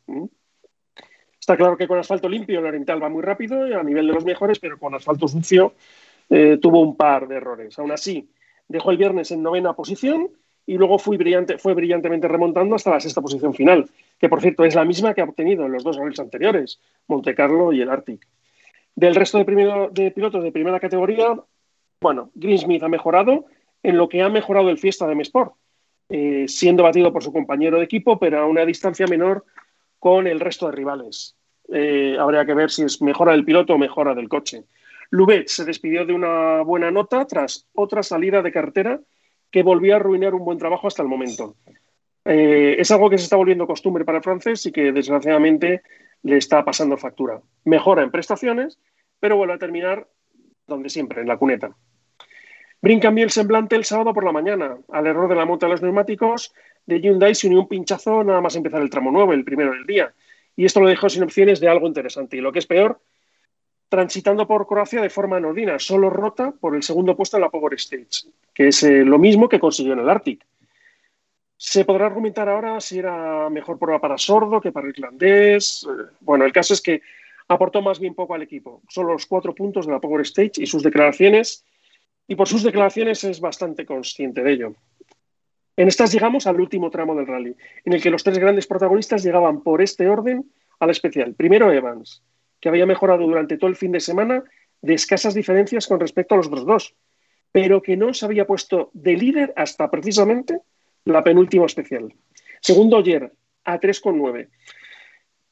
Está 1.39 1.57
claro 1.57 1.77
que 1.77 1.87
con 1.87 1.99
asfalto 1.99 2.29
limpio 2.29 2.59
el 2.59 2.67
Oriental 2.67 3.03
va 3.03 3.09
muy 3.09 3.23
rápido 3.23 3.63
a 3.63 3.83
nivel 3.83 4.07
de 4.07 4.13
los 4.15 4.25
mejores, 4.25 4.59
pero 4.59 4.79
con 4.79 4.95
asfalto 4.95 5.29
sucio 5.29 5.75
eh, 6.31 6.59
tuvo 6.61 6.81
un 6.81 6.97
par 6.97 7.29
de 7.29 7.37
errores. 7.37 7.79
Aún 7.79 7.93
así, 7.93 8.29
dejó 8.67 8.91
el 8.91 8.97
viernes 8.97 9.31
en 9.31 9.43
novena 9.43 9.75
posición 9.75 10.31
y 10.67 10.77
luego 10.77 10.99
fue, 10.99 11.17
brillante, 11.17 11.59
fue 11.59 11.75
brillantemente 11.75 12.27
remontando 12.27 12.75
hasta 12.75 12.91
la 12.91 13.01
sexta 13.01 13.21
posición 13.21 13.55
final, 13.55 13.89
que 14.19 14.29
por 14.29 14.41
cierto 14.41 14.65
es 14.65 14.75
la 14.75 14.85
misma 14.85 15.15
que 15.15 15.21
ha 15.21 15.25
obtenido 15.25 15.67
en 15.67 15.73
los 15.73 15.85
dos 15.85 15.97
rallies 15.97 16.19
anteriores, 16.19 16.81
Monte 17.07 17.35
Carlo 17.35 17.73
y 17.73 17.81
el 17.81 17.91
Arctic. 17.91 18.27
Del 18.97 19.15
resto 19.15 19.37
de, 19.39 20.11
pilotos 20.11 20.43
de 20.43 20.53
primera 20.53 20.81
categoría, 20.81 21.39
bueno, 22.01 22.31
Greensmith 22.35 22.83
ha 22.83 22.89
mejorado 22.89 23.45
en 23.83 23.99
lo 23.99 24.09
que 24.09 24.23
ha 24.23 24.31
mejorado 24.31 24.71
el 24.71 24.79
Fiesta 24.79 25.07
de 25.07 25.13
M-Sport, 25.13 25.53
eh, 26.09 26.47
siendo 26.49 26.83
batido 26.83 27.13
por 27.13 27.23
su 27.23 27.31
compañero 27.31 27.77
de 27.77 27.85
equipo, 27.85 28.19
pero 28.19 28.41
a 28.41 28.47
una 28.47 28.65
distancia 28.65 29.07
menor 29.07 29.45
con 29.99 30.27
el 30.27 30.41
resto 30.41 30.67
de 30.67 30.73
rivales. 30.73 31.37
Eh, 31.73 32.17
habría 32.19 32.47
que 32.47 32.55
ver 32.55 32.71
si 32.71 32.85
es 32.85 33.03
mejora 33.03 33.33
del 33.33 33.45
piloto 33.45 33.75
o 33.75 33.79
mejora 33.79 34.15
del 34.15 34.31
coche. 34.31 34.65
Lubet 35.11 35.49
se 35.49 35.67
despidió 35.67 36.07
de 36.07 36.15
una 36.15 36.63
buena 36.63 36.91
nota 36.91 37.27
tras 37.27 37.67
otra 37.75 38.03
salida 38.03 38.41
de 38.41 38.53
carretera 38.53 39.01
que 39.51 39.63
volvió 39.63 39.93
a 39.93 39.97
arruinar 39.97 40.35
un 40.35 40.45
buen 40.45 40.59
trabajo 40.59 40.87
hasta 40.87 41.03
el 41.03 41.09
momento. 41.09 41.57
Eh, 42.25 42.77
es 42.79 42.91
algo 42.91 43.11
que 43.11 43.19
se 43.19 43.25
está 43.25 43.37
volviendo 43.37 43.67
costumbre 43.67 44.05
para 44.05 44.19
el 44.19 44.25
francés 44.25 44.65
y 44.67 44.73
que 44.73 44.91
desgraciadamente 44.91 45.83
le 46.23 46.37
está 46.37 46.65
pasando 46.65 46.97
factura. 46.97 47.41
Mejora 47.65 48.03
en 48.03 48.11
prestaciones, 48.11 48.79
pero 49.21 49.37
vuelve 49.37 49.55
a 49.55 49.59
terminar 49.59 50.09
donde 50.67 50.89
siempre, 50.89 51.21
en 51.21 51.29
la 51.29 51.37
cuneta. 51.37 51.77
Brin 52.83 53.01
cambió 53.01 53.25
el 53.25 53.31
semblante 53.31 53.77
el 53.77 53.85
sábado 53.85 54.13
por 54.13 54.25
la 54.25 54.33
mañana. 54.33 54.77
Al 54.91 55.07
error 55.07 55.29
de 55.29 55.35
la 55.35 55.45
monta 55.45 55.67
de 55.67 55.73
los 55.73 55.83
neumáticos 55.83 56.53
de 56.85 57.01
Hyundai 57.01 57.35
se 57.35 57.47
unió 57.47 57.61
un 57.61 57.69
pinchazo 57.69 58.23
nada 58.23 58.41
más 58.41 58.57
empezar 58.57 58.83
el 58.83 58.91
tramo 58.91 59.11
nuevo, 59.11 59.33
el 59.33 59.45
primero 59.45 59.73
del 59.73 59.87
día. 59.87 60.15
Y 60.55 60.65
esto 60.65 60.81
lo 60.81 60.89
dejó 60.89 61.09
sin 61.09 61.23
opciones 61.23 61.61
de 61.61 61.69
algo 61.69 61.87
interesante. 61.87 62.37
Y 62.37 62.41
lo 62.41 62.53
que 62.53 62.61
es 62.61 62.67
peor, 62.67 63.01
transitando 63.89 64.47
por 64.47 64.67
Croacia 64.67 65.01
de 65.01 65.11
forma 65.11 65.37
anodina, 65.37 65.79
solo 65.79 66.11
rota 66.11 66.53
por 66.53 66.77
el 66.77 66.83
segundo 66.83 67.17
puesto 67.17 67.37
en 67.37 67.43
la 67.43 67.51
Power 67.51 67.75
Stage, 67.75 68.31
que 68.55 68.69
es 68.69 68.83
eh, 68.83 69.05
lo 69.05 69.19
mismo 69.19 69.49
que 69.49 69.61
consiguió 69.61 69.93
en 69.93 70.01
el 70.01 70.09
Arctic. 70.09 70.45
Se 71.57 71.85
podrá 71.85 72.07
argumentar 72.07 72.49
ahora 72.49 72.81
si 72.81 72.99
era 72.99 73.49
mejor 73.49 73.79
prueba 73.79 74.01
para 74.01 74.19
sordo 74.19 74.61
que 74.61 74.73
para 74.73 74.88
irlandés. 74.88 75.87
Eh, 75.88 76.14
bueno, 76.21 76.45
el 76.45 76.53
caso 76.53 76.75
es 76.75 76.83
que 76.83 77.01
aportó 77.49 77.81
más 77.81 77.99
bien 77.99 78.14
poco 78.14 78.35
al 78.35 78.42
equipo. 78.42 78.83
Solo 78.88 79.12
los 79.12 79.27
cuatro 79.27 79.55
puntos 79.55 79.87
de 79.87 79.92
la 79.92 80.01
Power 80.01 80.21
Stage 80.23 80.53
y 80.62 80.66
sus 80.66 80.83
declaraciones, 80.83 81.64
y 82.29 82.35
por 82.35 82.49
sus 82.49 82.62
declaraciones 82.62 83.25
es 83.25 83.40
bastante 83.40 83.87
consciente 83.87 84.42
de 84.42 84.53
ello. 84.53 84.75
En 85.77 85.88
estas 85.88 86.12
llegamos 86.12 86.47
al 86.47 86.61
último 86.61 86.90
tramo 86.90 87.14
del 87.14 87.27
rally, 87.27 87.55
en 87.85 87.92
el 87.92 88.03
que 88.03 88.11
los 88.11 88.25
tres 88.25 88.38
grandes 88.38 88.66
protagonistas 88.66 89.23
llegaban 89.23 89.62
por 89.62 89.81
este 89.81 90.09
orden 90.09 90.51
a 90.81 90.87
la 90.87 90.92
especial. 90.92 91.35
Primero 91.35 91.71
Evans, 91.71 92.23
que 92.61 92.69
había 92.69 92.87
mejorado 92.87 93.27
durante 93.27 93.59
todo 93.59 93.71
el 93.71 93.77
fin 93.77 93.92
de 93.92 94.01
semana 94.01 94.42
de 94.83 94.95
escasas 94.95 95.35
diferencias 95.35 95.87
con 95.87 96.01
respecto 96.01 96.35
a 96.35 96.38
los 96.38 96.49
otros 96.49 96.66
dos. 96.66 96.95
pero 97.57 97.81
que 97.81 97.97
no 97.97 98.12
se 98.12 98.27
había 98.27 98.47
puesto 98.47 98.90
de 98.92 99.16
líder 99.16 99.55
hasta 99.57 99.90
precisamente 99.90 100.61
la 101.07 101.25
penúltima 101.25 101.64
especial. 101.66 102.12
Segundo 102.61 102.99
ayer, 102.99 103.33
a 103.64 103.81
3,9. 103.81 104.49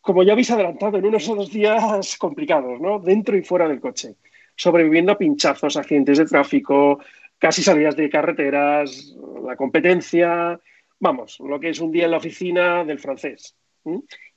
Como 0.00 0.22
ya 0.22 0.32
habéis 0.32 0.50
adelantado, 0.50 0.98
en 0.98 1.06
unos 1.06 1.26
dos 1.26 1.50
días 1.50 2.16
complicados, 2.18 2.80
¿no? 2.80 2.98
Dentro 2.98 3.36
y 3.36 3.42
fuera 3.42 3.66
del 3.66 3.80
coche. 3.80 4.16
Sobreviviendo 4.56 5.12
a 5.12 5.18
pinchazos, 5.18 5.76
accidentes 5.76 6.18
de 6.18 6.26
tráfico, 6.26 6.98
casi 7.38 7.62
salidas 7.62 7.96
de 7.96 8.10
carreteras, 8.10 9.16
la 9.42 9.56
competencia, 9.56 10.60
vamos, 11.00 11.38
lo 11.40 11.58
que 11.58 11.70
es 11.70 11.80
un 11.80 11.90
día 11.90 12.04
en 12.04 12.10
la 12.10 12.18
oficina 12.18 12.84
del 12.84 12.98
francés. 12.98 13.56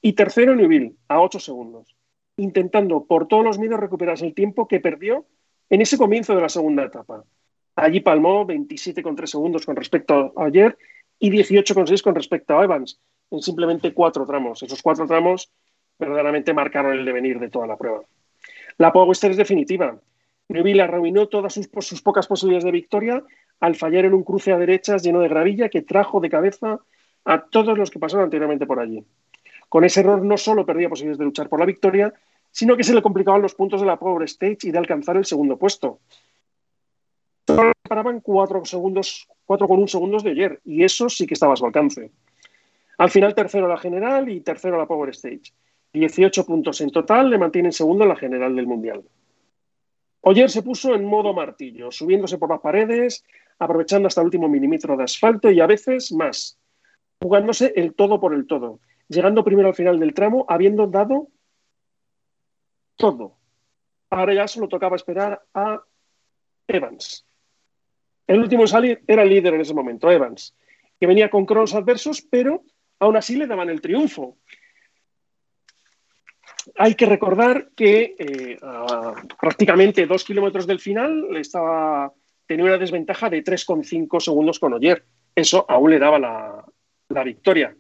Y 0.02 0.14
tercero, 0.14 0.56
Neuville, 0.56 0.96
a 1.08 1.20
8 1.22 1.40
segundos, 1.40 1.96
intentando 2.38 3.06
por 3.06 3.28
todos 3.28 3.44
los 3.44 3.60
medios 3.60 3.80
recuperarse 3.80 4.26
el 4.26 4.34
tiempo 4.34 4.68
que 4.68 4.80
perdió 4.80 5.26
en 5.70 5.82
ese 5.82 5.98
comienzo 5.98 6.36
de 6.36 6.42
la 6.42 6.50
segunda 6.50 6.84
etapa. 6.84 7.24
Allí 7.76 8.00
palmó 8.00 8.46
27,3 8.46 9.26
segundos 9.26 9.66
con 9.66 9.76
respecto 9.76 10.34
a 10.36 10.46
ayer 10.46 10.78
y 11.20 11.32
18,6 11.32 12.02
con 12.02 12.16
respecto 12.16 12.58
a 12.58 12.64
Evans, 12.64 13.00
en 13.32 13.42
simplemente 13.42 13.94
cuatro 13.94 14.26
tramos. 14.26 14.64
Esos 14.64 14.82
cuatro 14.82 15.06
tramos 15.08 15.52
verdaderamente 16.00 16.54
marcaron 16.54 16.94
el 16.94 17.06
devenir 17.06 17.40
de 17.40 17.50
toda 17.50 17.68
la 17.68 17.78
prueba. 17.78 18.02
La 18.78 18.94
Power 18.94 19.18
es 19.20 19.38
definitiva. 19.38 20.00
Neuville 20.50 20.82
arruinó 20.82 21.28
todas 21.28 21.54
sus, 21.54 21.70
sus, 21.82 22.02
pocas 22.02 22.28
posibilidades 22.28 22.64
de 22.64 22.72
victoria 22.72 23.24
al 23.60 23.76
fallar 23.76 24.06
en 24.06 24.14
un 24.14 24.24
cruce 24.24 24.54
a 24.54 24.58
derechas 24.58 25.04
lleno 25.04 25.20
de 25.20 25.28
gravilla 25.28 25.70
que 25.70 25.82
trajo 25.82 26.20
de 26.20 26.30
cabeza 26.30 26.80
a 27.26 27.42
todos 27.42 27.78
los 27.78 27.90
que 27.90 28.00
pasaron 28.00 28.26
anteriormente 28.26 28.66
por 28.66 28.80
allí. 28.80 29.04
Con 29.68 29.84
ese 29.84 30.00
error 30.00 30.24
no 30.24 30.38
solo 30.38 30.66
perdía 30.66 30.90
posibilidades 30.90 31.18
de 31.18 31.26
luchar 31.26 31.50
por 31.50 31.60
la 31.60 31.66
victoria, 31.66 32.14
sino 32.52 32.78
que 32.78 32.84
se 32.84 32.94
le 32.94 33.02
complicaban 33.02 33.42
los 33.42 33.56
puntos 33.56 33.82
de 33.82 33.88
la 33.88 33.98
Power 33.98 34.24
Stage 34.24 34.60
y 34.64 34.72
de 34.72 34.78
alcanzar 34.78 35.18
el 35.18 35.26
segundo 35.26 35.58
puesto. 35.58 36.00
Solo 37.46 37.72
paraban 37.88 38.22
cuatro 38.22 38.64
segundos, 38.66 39.28
cuatro 39.48 39.68
con 39.68 39.80
un 39.80 39.88
segundos 39.88 40.24
de 40.24 40.32
ayer, 40.32 40.60
y 40.66 40.84
eso 40.84 41.10
sí 41.10 41.26
que 41.26 41.34
estaba 41.34 41.54
a 41.54 41.56
su 41.56 41.66
alcance. 41.66 42.12
Al 43.00 43.10
final, 43.10 43.34
tercero 43.34 43.68
la 43.68 43.78
general 43.78 44.30
y 44.30 44.42
tercero 44.42 44.78
la 44.78 44.86
Power 44.86 45.10
Stage. 45.10 45.54
18 45.94 46.46
puntos 46.46 46.82
en 46.82 46.92
total 46.92 47.30
le 47.30 47.38
mantienen 47.38 47.72
segundo 47.72 48.04
en 48.04 48.10
la 48.10 48.16
general 48.16 48.56
del 48.56 48.68
Mundial. 48.68 49.04
Oyer 50.22 50.50
se 50.50 50.62
puso 50.62 50.94
en 50.94 51.06
modo 51.06 51.34
martillo, 51.34 51.92
subiéndose 51.92 52.38
por 52.38 52.50
las 52.50 52.60
paredes, 52.60 53.24
aprovechando 53.58 54.08
hasta 54.08 54.22
el 54.22 54.26
último 54.26 54.50
milímetro 54.50 54.98
de 54.98 55.06
asfalto 55.06 55.50
y 55.50 55.62
a 55.62 55.68
veces 55.68 56.12
más, 56.12 56.60
jugándose 57.22 57.72
el 57.76 57.94
todo 57.96 58.20
por 58.20 58.34
el 58.34 58.46
todo, 58.48 58.82
llegando 59.08 59.44
primero 59.44 59.70
al 59.70 59.76
final 59.76 60.00
del 60.00 60.14
tramo, 60.14 60.46
habiendo 60.50 60.88
dado 60.88 61.30
todo. 62.98 63.38
Ahora 64.10 64.34
ya 64.34 64.48
solo 64.48 64.68
tocaba 64.68 64.98
esperar 64.98 65.42
a 65.54 65.82
Evans. 66.68 67.27
El 68.28 68.40
último 68.40 68.64
en 68.64 68.68
salir 68.68 69.04
era 69.08 69.24
el 69.24 69.30
líder 69.30 69.54
en 69.54 69.62
ese 69.62 69.74
momento, 69.74 70.12
Evans, 70.12 70.56
que 71.00 71.08
venía 71.08 71.30
con 71.30 71.46
cronos 71.46 71.74
adversos, 71.74 72.22
pero 72.22 72.64
aún 73.00 73.16
así 73.16 73.36
le 73.38 73.48
daban 73.48 73.70
el 73.70 73.82
triunfo. 73.82 74.38
Hay 76.78 76.96
que 76.96 77.06
recordar 77.06 77.70
que 77.76 78.16
eh, 78.20 78.58
prácticamente 79.40 80.06
dos 80.06 80.26
kilómetros 80.26 80.68
del 80.68 80.80
final 80.80 81.36
estaba, 81.38 82.14
tenía 82.46 82.66
una 82.66 82.78
desventaja 82.78 83.30
de 83.30 83.44
3,5 83.44 84.20
segundos 84.20 84.60
con 84.60 84.74
Oyer. 84.74 85.06
Eso 85.34 85.66
aún 85.70 85.92
le 85.92 86.00
daba 86.00 86.20
la, 86.20 86.66
la 87.10 87.24
victoria 87.24 87.74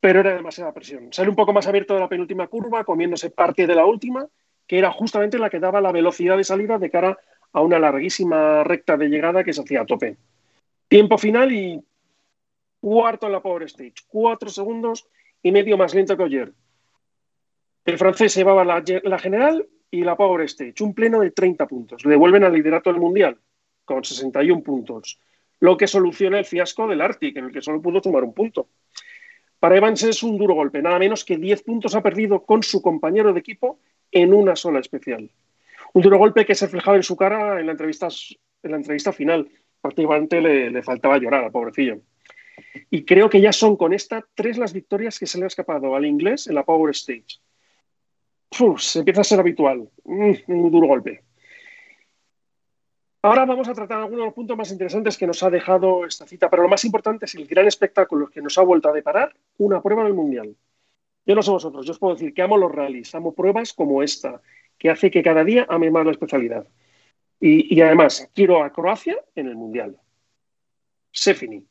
pero 0.00 0.20
era 0.20 0.34
demasiada 0.34 0.72
presión. 0.72 1.12
Sale 1.12 1.28
un 1.28 1.36
poco 1.36 1.52
más 1.52 1.66
abierto 1.66 1.94
de 1.94 2.00
la 2.00 2.08
penúltima 2.08 2.46
curva, 2.46 2.84
comiéndose 2.84 3.30
parte 3.30 3.66
de 3.66 3.74
la 3.74 3.84
última, 3.84 4.26
que 4.66 4.78
era 4.78 4.92
justamente 4.92 5.38
la 5.38 5.50
que 5.50 5.58
daba 5.58 5.80
la 5.80 5.92
velocidad 5.92 6.36
de 6.36 6.44
salida 6.44 6.78
de 6.78 6.90
cara 6.90 7.18
a 7.52 7.62
una 7.62 7.78
larguísima 7.78 8.64
recta 8.64 8.96
de 8.96 9.08
llegada 9.08 9.44
que 9.44 9.52
se 9.52 9.62
hacía 9.62 9.82
a 9.82 9.86
tope. 9.86 10.16
Tiempo 10.88 11.18
final 11.18 11.52
y 11.52 11.82
cuarto 12.80 13.26
en 13.26 13.32
la 13.32 13.42
Power 13.42 13.64
Stage, 13.64 13.94
cuatro 14.08 14.48
segundos 14.48 15.06
y 15.42 15.52
medio 15.52 15.76
más 15.76 15.94
lento 15.94 16.16
que 16.16 16.22
ayer. 16.22 16.52
El 17.84 17.98
francés 17.98 18.34
llevaba 18.34 18.64
la, 18.64 19.18
general 19.18 19.66
y 19.90 20.02
la 20.02 20.16
Power 20.16 20.42
Stage, 20.42 20.74
un 20.80 20.94
pleno 20.94 21.20
de 21.20 21.30
30 21.30 21.66
puntos. 21.66 22.04
Le 22.04 22.10
devuelven 22.10 22.44
al 22.44 22.52
liderato 22.52 22.92
del 22.92 23.00
Mundial 23.00 23.38
con 23.84 24.04
61 24.04 24.62
puntos, 24.62 25.18
lo 25.60 25.76
que 25.76 25.86
soluciona 25.86 26.38
el 26.38 26.44
fiasco 26.44 26.86
del 26.86 27.00
Arctic, 27.00 27.36
en 27.36 27.46
el 27.46 27.52
que 27.52 27.62
solo 27.62 27.80
pudo 27.80 28.00
tomar 28.00 28.24
un 28.24 28.34
punto. 28.34 28.68
Para 29.58 29.76
Evans 29.76 30.02
es 30.04 30.22
un 30.22 30.36
duro 30.36 30.54
golpe, 30.54 30.82
nada 30.82 30.98
menos 30.98 31.24
que 31.24 31.36
10 31.36 31.62
puntos 31.62 31.94
ha 31.94 32.02
perdido 32.02 32.44
con 32.44 32.62
su 32.62 32.80
compañero 32.82 33.32
de 33.32 33.40
equipo 33.40 33.78
en 34.12 34.32
una 34.32 34.54
sola 34.54 34.80
especial. 34.80 35.30
Un 35.98 36.02
duro 36.02 36.16
golpe 36.16 36.46
que 36.46 36.54
se 36.54 36.66
reflejaba 36.66 36.96
en 36.96 37.02
su 37.02 37.16
cara 37.16 37.58
en 37.58 37.66
la 37.66 37.72
entrevista, 37.72 38.06
en 38.62 38.70
la 38.70 38.76
entrevista 38.76 39.12
final. 39.12 39.50
Prácticamente 39.80 40.40
le, 40.40 40.70
le 40.70 40.80
faltaba 40.80 41.18
llorar 41.18 41.42
al 41.42 41.50
pobrecillo. 41.50 42.02
Y 42.88 43.04
creo 43.04 43.28
que 43.28 43.40
ya 43.40 43.50
son 43.50 43.76
con 43.76 43.92
esta 43.92 44.24
tres 44.36 44.58
las 44.58 44.72
victorias 44.72 45.18
que 45.18 45.26
se 45.26 45.38
le 45.38 45.44
ha 45.44 45.48
escapado 45.48 45.96
al 45.96 46.06
inglés 46.06 46.46
en 46.46 46.54
la 46.54 46.64
Power 46.64 46.92
Stage. 46.92 47.40
Se 48.76 49.00
empieza 49.00 49.22
a 49.22 49.24
ser 49.24 49.40
habitual. 49.40 49.88
Mm, 50.04 50.34
un 50.46 50.70
duro 50.70 50.86
golpe. 50.86 51.24
Ahora 53.22 53.44
vamos 53.44 53.68
a 53.68 53.74
tratar 53.74 53.98
algunos 53.98 54.20
de 54.20 54.26
los 54.26 54.34
puntos 54.34 54.56
más 54.56 54.70
interesantes 54.70 55.18
que 55.18 55.26
nos 55.26 55.42
ha 55.42 55.50
dejado 55.50 56.06
esta 56.06 56.28
cita, 56.28 56.48
pero 56.48 56.62
lo 56.62 56.68
más 56.68 56.84
importante 56.84 57.24
es 57.24 57.34
el 57.34 57.48
gran 57.48 57.66
espectáculo 57.66 58.28
que 58.28 58.40
nos 58.40 58.56
ha 58.56 58.62
vuelto 58.62 58.88
a 58.88 58.92
deparar 58.92 59.34
una 59.56 59.82
prueba 59.82 60.04
del 60.04 60.14
Mundial. 60.14 60.54
Yo 61.26 61.34
no 61.34 61.42
sé 61.42 61.50
vosotros, 61.50 61.84
yo 61.84 61.90
os 61.90 61.98
puedo 61.98 62.14
decir 62.14 62.32
que 62.32 62.42
amo 62.42 62.56
los 62.56 62.70
rallies, 62.70 63.12
amo 63.16 63.34
pruebas 63.34 63.72
como 63.72 64.00
esta, 64.00 64.40
que 64.78 64.90
hace 64.90 65.10
que 65.10 65.22
cada 65.22 65.44
día 65.44 65.66
ame 65.68 65.90
más 65.90 66.04
la 66.04 66.12
especialidad. 66.12 66.66
Y, 67.40 67.74
y 67.74 67.80
además, 67.80 68.30
quiero 68.34 68.62
a 68.62 68.72
Croacia 68.72 69.16
en 69.34 69.48
el 69.48 69.56
Mundial. 69.56 69.96
Se 71.12 71.34
finí. 71.34 71.66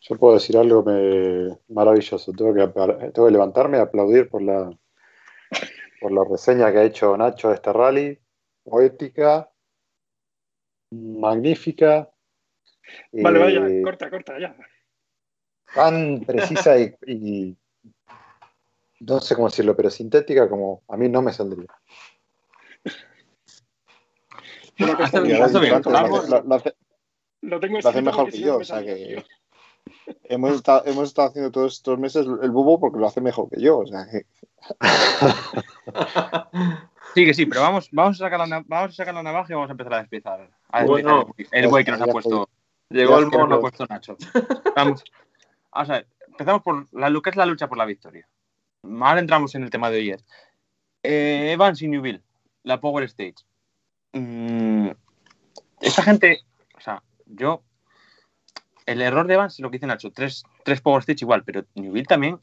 Yo 0.00 0.16
puedo 0.16 0.34
decir 0.34 0.56
algo 0.56 0.82
me... 0.84 1.58
maravilloso. 1.68 2.32
Tengo 2.32 2.54
que, 2.54 2.66
tengo 3.12 3.26
que 3.26 3.32
levantarme 3.32 3.78
y 3.78 3.80
aplaudir 3.80 4.28
por 4.28 4.42
la, 4.42 4.70
por 6.00 6.12
la 6.12 6.24
reseña 6.24 6.70
que 6.70 6.78
ha 6.78 6.84
hecho 6.84 7.16
Nacho 7.16 7.48
de 7.48 7.54
este 7.56 7.72
rally 7.72 8.18
poética, 8.62 9.50
magnífica. 10.90 12.10
Vale, 13.12 13.38
vaya, 13.38 13.66
eh, 13.66 13.82
corta, 13.82 14.10
corta, 14.10 14.38
ya. 14.38 14.56
Tan 15.74 16.20
precisa 16.20 16.78
y, 16.78 17.56
no 19.00 19.20
sé 19.20 19.34
cómo 19.34 19.48
decirlo, 19.48 19.76
pero 19.76 19.90
sintética 19.90 20.48
como 20.48 20.82
a 20.88 20.96
mí 20.96 21.08
no 21.08 21.22
me 21.22 21.32
saldría. 21.32 21.66
Lo, 24.78 24.92
hace, 25.02 25.20
mejor 28.02 28.30
que 28.30 28.40
yo, 28.40 28.58
o 28.58 28.64
sea 28.64 28.82
que 28.82 29.24
hemos 30.24 30.56
estado, 30.56 30.82
hemos 30.86 31.08
estado 31.08 31.28
haciendo 31.28 31.50
todos 31.50 31.74
estos 31.74 31.98
meses 31.98 32.26
el 32.26 32.50
bubo 32.50 32.78
porque 32.78 32.98
lo 32.98 33.06
hace 33.06 33.20
mejor 33.20 33.48
que 33.48 33.60
yo, 33.60 33.78
o 33.78 33.86
sea 33.86 34.06
que... 34.10 34.26
Sí, 37.14 37.24
que 37.24 37.32
sí, 37.32 37.46
pero 37.46 37.62
vamos, 37.62 37.88
vamos, 37.92 38.20
a, 38.20 38.24
sacar 38.24 38.46
la, 38.46 38.62
vamos 38.66 38.90
a 38.90 38.92
sacar 38.92 39.14
la 39.14 39.22
navaja 39.22 39.50
y 39.50 39.54
vamos 39.54 39.70
a 39.70 39.72
empezar 39.72 39.94
a 39.94 40.00
despiezar. 40.00 40.50
bueno, 40.86 41.34
el 41.50 41.68
güey 41.68 41.82
que 41.82 41.92
nos 41.92 42.02
ha 42.02 42.06
puesto. 42.06 42.50
Llegó 42.90 43.18
el 43.18 43.26
mono. 43.26 43.54
ha 43.54 43.60
puesto 43.60 43.86
Nacho. 43.86 44.18
Vamos. 44.76 45.02
Vamos 45.72 45.90
a 45.90 45.92
ver, 45.94 46.08
empezamos 46.28 46.62
por 46.62 46.86
la, 46.92 47.08
lo 47.08 47.22
que 47.22 47.30
es 47.30 47.36
la 47.36 47.46
lucha 47.46 47.68
por 47.68 47.78
la 47.78 47.86
victoria. 47.86 48.28
Ahora 49.00 49.20
entramos 49.20 49.54
en 49.54 49.62
el 49.62 49.70
tema 49.70 49.90
de 49.90 49.98
ayer. 49.98 50.20
Eh, 51.02 51.52
Evans 51.52 51.80
y 51.82 51.88
Newville, 51.88 52.22
la 52.62 52.80
Power 52.80 53.04
Stage. 53.04 53.36
Mm, 54.12 54.90
esta 55.80 56.02
gente, 56.02 56.40
o 56.76 56.80
sea, 56.80 57.02
yo. 57.26 57.62
El 58.86 59.02
error 59.02 59.26
de 59.26 59.34
Evans 59.34 59.54
es 59.54 59.60
lo 59.60 59.70
que 59.70 59.78
dice 59.78 59.86
Nacho, 59.86 60.12
tres, 60.12 60.44
tres 60.64 60.80
Power 60.80 61.00
Stage 61.00 61.24
igual, 61.24 61.42
pero 61.44 61.64
Newville 61.74 62.06
también 62.06 62.38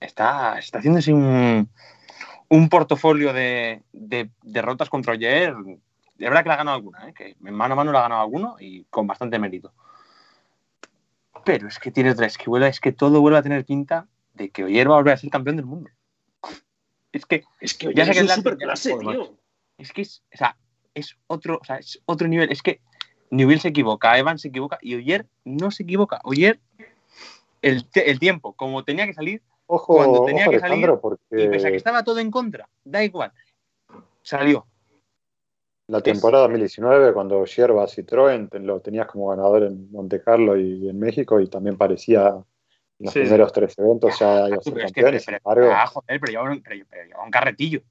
está, 0.00 0.58
está 0.58 0.78
haciéndose 0.78 1.12
un, 1.12 1.68
un 2.48 2.68
portafolio 2.68 3.32
de, 3.32 3.82
derrotas 4.42 4.88
contra 4.88 5.12
Oyer. 5.12 5.54
De 5.54 6.28
verdad 6.28 6.42
que 6.42 6.48
la 6.48 6.54
ha 6.54 6.58
ganado 6.58 6.76
alguna, 6.76 7.08
¿eh? 7.08 7.14
que 7.14 7.36
mano 7.40 7.74
a 7.74 7.76
mano 7.76 7.92
la 7.92 8.00
ha 8.00 8.02
ganado 8.02 8.22
alguno 8.22 8.56
y 8.58 8.84
con 8.84 9.06
bastante 9.06 9.38
mérito. 9.38 9.72
Pero 11.44 11.68
es 11.68 11.78
que 11.78 11.90
tiene 11.90 12.10
otra, 12.10 12.26
es 12.26 12.36
que, 12.36 12.50
es 12.66 12.80
que 12.80 12.92
todo 12.92 13.20
vuelve 13.20 13.38
a 13.38 13.42
tener 13.42 13.64
pinta 13.64 14.06
de 14.38 14.50
que 14.50 14.64
Oyer 14.64 14.88
va 14.88 14.94
a 14.94 14.98
volver 14.98 15.14
a 15.14 15.18
ser 15.18 15.30
campeón 15.30 15.56
del 15.56 15.66
mundo. 15.66 15.90
Es 17.12 17.26
que, 17.26 17.44
es 17.60 17.74
que 17.74 17.92
ya 17.94 18.04
es, 18.04 18.16
es 18.16 18.82
tío. 18.82 19.36
Es 19.76 19.92
que 19.92 20.02
es, 20.02 20.22
o 20.32 20.36
sea, 20.36 20.56
es 20.94 21.16
otro, 21.26 21.58
o 21.60 21.64
sea, 21.64 21.76
es 21.76 22.00
otro 22.06 22.28
nivel. 22.28 22.50
Es 22.50 22.62
que 22.62 22.80
Newell 23.30 23.60
se 23.60 23.68
equivoca, 23.68 24.18
Evan 24.18 24.38
se 24.38 24.48
equivoca 24.48 24.78
y 24.80 24.94
Oyer 24.94 25.26
no 25.44 25.70
se 25.70 25.82
equivoca. 25.82 26.20
Oyer, 26.24 26.60
el, 27.62 27.86
el 27.94 28.18
tiempo, 28.18 28.52
como 28.54 28.84
tenía 28.84 29.06
que 29.06 29.14
salir, 29.14 29.42
Ojo, 29.66 29.96
cuando 29.96 30.24
tenía 30.24 30.48
que 30.48 30.60
salir 30.60 30.90
porque... 31.00 31.44
y 31.44 31.48
pese 31.48 31.68
a 31.68 31.70
que 31.70 31.76
estaba 31.76 32.02
todo 32.02 32.18
en 32.20 32.30
contra, 32.30 32.68
da 32.84 33.04
igual, 33.04 33.32
salió. 34.22 34.66
La 35.88 36.02
temporada 36.02 36.44
2019, 36.44 37.14
cuando 37.14 37.46
Sierva 37.46 37.86
Citroën 37.86 38.50
lo 38.60 38.80
tenías 38.80 39.06
como 39.06 39.28
ganador 39.28 39.62
en 39.64 39.90
Monte 39.90 40.20
Carlo 40.22 40.58
y 40.58 40.88
en 40.88 40.98
México, 40.98 41.40
y 41.40 41.48
también 41.48 41.78
parecía 41.78 42.34
los 42.98 43.12
primeros 43.12 43.52
tres 43.52 43.78
eventos 43.78 44.18
ya 44.18 44.48
iba 44.48 44.56
a 44.56 44.62
ser 44.62 44.74
campeón. 44.74 45.20
pero, 45.24 45.38
pero, 45.44 45.72
ah, 45.72 45.86
joder, 45.86 46.20
pero 46.20 46.32
llevaba 46.32 46.50
un, 46.50 46.62
pero, 46.62 47.04
llevaba 47.04 47.24
un 47.24 47.30
carretillo. 47.30 47.82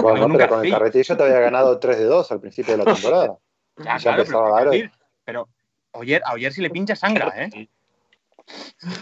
Bueno, 0.00 0.28
pero 0.36 0.48
con 0.48 0.64
el 0.64 0.70
carretillo 0.70 1.16
te 1.16 1.22
había 1.22 1.40
ganado 1.40 1.78
3 1.78 1.98
de 1.98 2.04
2 2.04 2.32
al 2.32 2.40
principio 2.40 2.76
de 2.76 2.84
la 2.84 2.94
temporada. 2.94 3.38
ya, 3.76 3.98
claro, 3.98 4.24
pero, 4.26 4.70
decir, 4.70 4.90
pero 5.24 5.48
Oyer, 5.92 6.22
a 6.24 6.32
Oyer 6.34 6.52
si 6.52 6.62
le 6.62 6.70
pincha 6.70 6.96
sangra, 6.96 7.32
¿eh? 7.36 7.68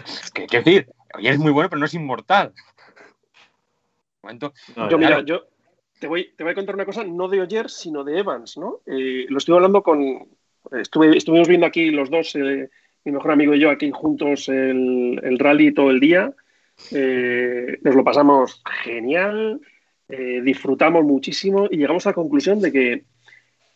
Es 0.05 0.31
que, 0.31 0.47
quiero 0.47 0.65
decir, 0.65 0.93
Oyer 1.15 1.35
es 1.35 1.39
muy 1.39 1.53
bueno, 1.53 1.69
pero 1.69 1.81
no 1.81 1.87
es 1.87 1.95
inmortal. 1.95 2.53
yo, 4.91 4.99
mira, 4.99 5.23
yo 5.25 5.45
te 5.99 6.09
voy, 6.09 6.33
te 6.37 6.45
voy 6.45 6.53
a 6.53 6.55
contar 6.55 6.75
una 6.75 6.87
cosa, 6.87 7.05
no 7.05 7.29
de 7.29 7.41
Oyer, 7.41 7.71
sino 7.71 8.05
de 8.05 8.19
Evans, 8.19 8.57
¿no? 8.57 8.81
Eh, 8.87 9.27
lo 9.29 9.39
estoy 9.39 9.55
hablando 9.55 9.83
con. 9.83 10.29
Estuve, 10.73 11.17
estuvimos 11.17 11.47
viendo 11.47 11.67
aquí 11.67 11.91
los 11.91 12.11
dos, 12.11 12.35
eh, 12.37 12.71
mi 13.05 13.13
mejor 13.13 13.33
amigo 13.33 13.55
y 13.55 13.61
yo, 13.61 13.71
aquí 13.71 13.91
juntos 13.91 14.49
el, 14.49 15.21
el 15.23 15.39
rally 15.39 15.73
todo 15.73 15.91
el 15.91 16.01
día. 16.01 16.33
Eh, 16.91 17.79
nos 17.83 17.95
lo 17.95 18.03
pasamos 18.03 18.63
genial, 18.83 19.61
disfrutamos 20.09 21.05
muchísimo 21.05 21.67
y 21.71 21.79
llegamos 21.79 22.07
a 22.07 22.11
la 22.11 22.15
conclusión 22.15 22.61
de 22.61 22.73
que 22.73 23.05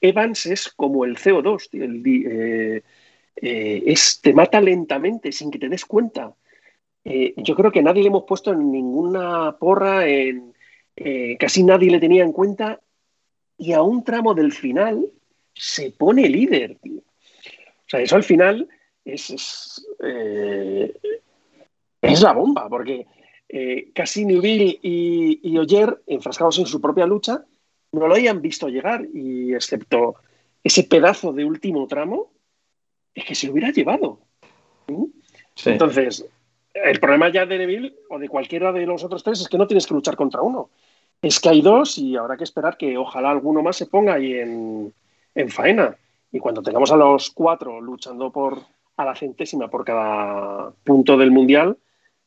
Evans 0.01 0.47
es 0.47 0.69
como 0.69 1.05
el 1.05 1.17
CO2, 1.17 1.69
el, 1.73 2.83
es, 3.35 4.21
te 4.21 4.33
mata 4.33 4.61
lentamente 4.61 5.33
sin 5.33 5.51
que 5.51 5.59
te 5.59 5.69
des 5.69 5.85
cuenta. 5.85 6.35
yo 7.05 7.57
creo 7.57 7.73
que 7.73 7.83
nadie 7.83 8.03
le 8.03 8.09
hemos 8.09 8.25
puesto 8.25 8.53
en 8.53 8.71
ninguna 8.71 9.57
porra 9.59 10.07
en 10.07 10.55
eh, 11.01 11.37
casi 11.39 11.63
nadie 11.63 11.93
le 11.93 12.01
tenía 12.01 12.25
en 12.25 12.33
cuenta 12.33 12.81
y 13.57 13.73
a 13.73 13.83
un 13.83 14.03
tramo 14.03 14.35
del 14.35 14.53
final 14.53 15.07
se 15.55 15.93
pone 15.93 16.29
líder. 16.29 16.77
O 16.85 17.87
sea, 17.87 18.01
eso 18.01 18.17
al 18.17 18.25
final 18.25 18.69
es, 19.15 19.31
es, 19.31 19.87
eh, 20.03 20.95
la 22.03 22.33
bomba, 22.33 22.69
porque 22.69 23.07
eh, 23.49 23.91
casi 23.95 24.25
Newville 24.25 24.79
y, 24.83 25.41
y, 25.43 25.59
Oyer, 25.59 26.03
enfrascados 26.07 26.59
en 26.59 26.67
su 26.67 26.81
propia 26.81 27.07
lucha, 27.07 27.45
no 27.93 28.07
lo 28.07 28.15
hayan 28.15 28.43
visto 28.43 28.69
llegar 28.69 29.07
y 29.13 29.55
excepto 29.55 30.17
ese 30.63 30.85
pedazo 30.85 31.33
de 31.33 31.45
último 31.45 31.87
tramo, 31.87 32.31
es 33.15 33.25
que 33.25 33.35
se 33.35 33.47
lo 33.47 33.53
hubiera 33.53 33.71
llevado. 33.71 34.21
¿Mm? 34.89 35.05
Entonces, 35.65 36.27
el 36.75 37.01
problema 37.01 37.31
ya 37.31 37.47
de 37.47 37.59
Neville 37.59 37.95
o 38.11 38.19
de 38.19 38.29
cualquiera 38.29 38.73
de 38.73 38.87
los 38.87 39.03
otros 39.05 39.25
tres 39.25 39.41
es 39.41 39.49
que 39.49 39.59
no 39.59 39.67
tienes 39.67 39.87
que 39.87 39.95
luchar 39.95 40.17
contra 40.17 40.43
uno 40.43 40.71
es 41.23 41.41
que 41.41 41.49
hay 41.49 41.61
dos 41.63 41.99
y 41.99 42.17
habrá 42.17 42.37
que 42.37 42.45
esperar 42.45 42.77
que 42.77 42.97
ojalá 42.97 43.31
alguno 43.31 43.63
más 43.63 43.77
se 43.77 43.87
ponga 43.87 44.15
ahí 44.15 44.35
en, 44.35 44.93
faena. 45.49 45.97
Y 46.31 46.39
cuando 46.39 46.63
tengamos 46.63 46.93
a 46.93 46.97
los 46.97 47.31
cuatro 47.31 47.81
luchando 47.81 48.31
por 48.31 48.63
a 48.99 49.05
la 49.05 49.15
centésima 49.15 49.69
por 49.69 49.85
cada 49.85 50.73
punto 50.85 51.17
del 51.17 51.31
mundial, 51.31 51.79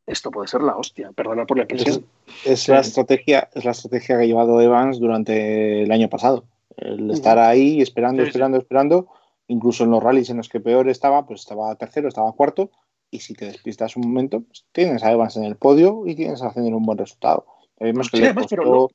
esto 0.07 0.31
puede 0.31 0.47
ser 0.47 0.61
la 0.61 0.75
hostia. 0.75 1.11
Perdona 1.11 1.45
por 1.45 1.57
la 1.57 1.63
expresión. 1.63 2.03
Es, 2.43 2.67
la 2.67 2.79
estrategia, 2.79 3.49
es 3.53 3.63
la 3.63 3.71
estrategia 3.71 4.17
que 4.17 4.23
ha 4.23 4.25
llevado 4.25 4.59
Evans 4.59 4.99
durante 4.99 5.83
el 5.83 5.91
año 5.91 6.09
pasado. 6.09 6.45
El 6.77 7.11
estar 7.11 7.37
ahí 7.37 7.81
esperando, 7.81 8.23
esperando, 8.23 8.57
esperando. 8.57 9.07
Incluso 9.47 9.83
en 9.83 9.91
los 9.91 10.01
rallies 10.01 10.29
en 10.31 10.37
los 10.37 10.49
que 10.49 10.59
peor 10.59 10.89
estaba, 10.89 11.25
pues 11.25 11.41
estaba 11.41 11.75
tercero, 11.75 12.07
estaba 12.07 12.31
cuarto. 12.31 12.71
Y 13.11 13.19
si 13.19 13.35
te 13.35 13.45
despistas 13.45 13.95
un 13.95 14.07
momento, 14.07 14.41
pues 14.41 14.65
tienes 14.71 15.03
a 15.03 15.11
Evans 15.11 15.37
en 15.37 15.43
el 15.43 15.57
podio 15.57 16.03
y 16.07 16.15
tienes 16.15 16.41
a 16.41 16.47
hacer 16.47 16.63
un 16.63 16.83
buen 16.83 16.97
resultado 16.97 17.45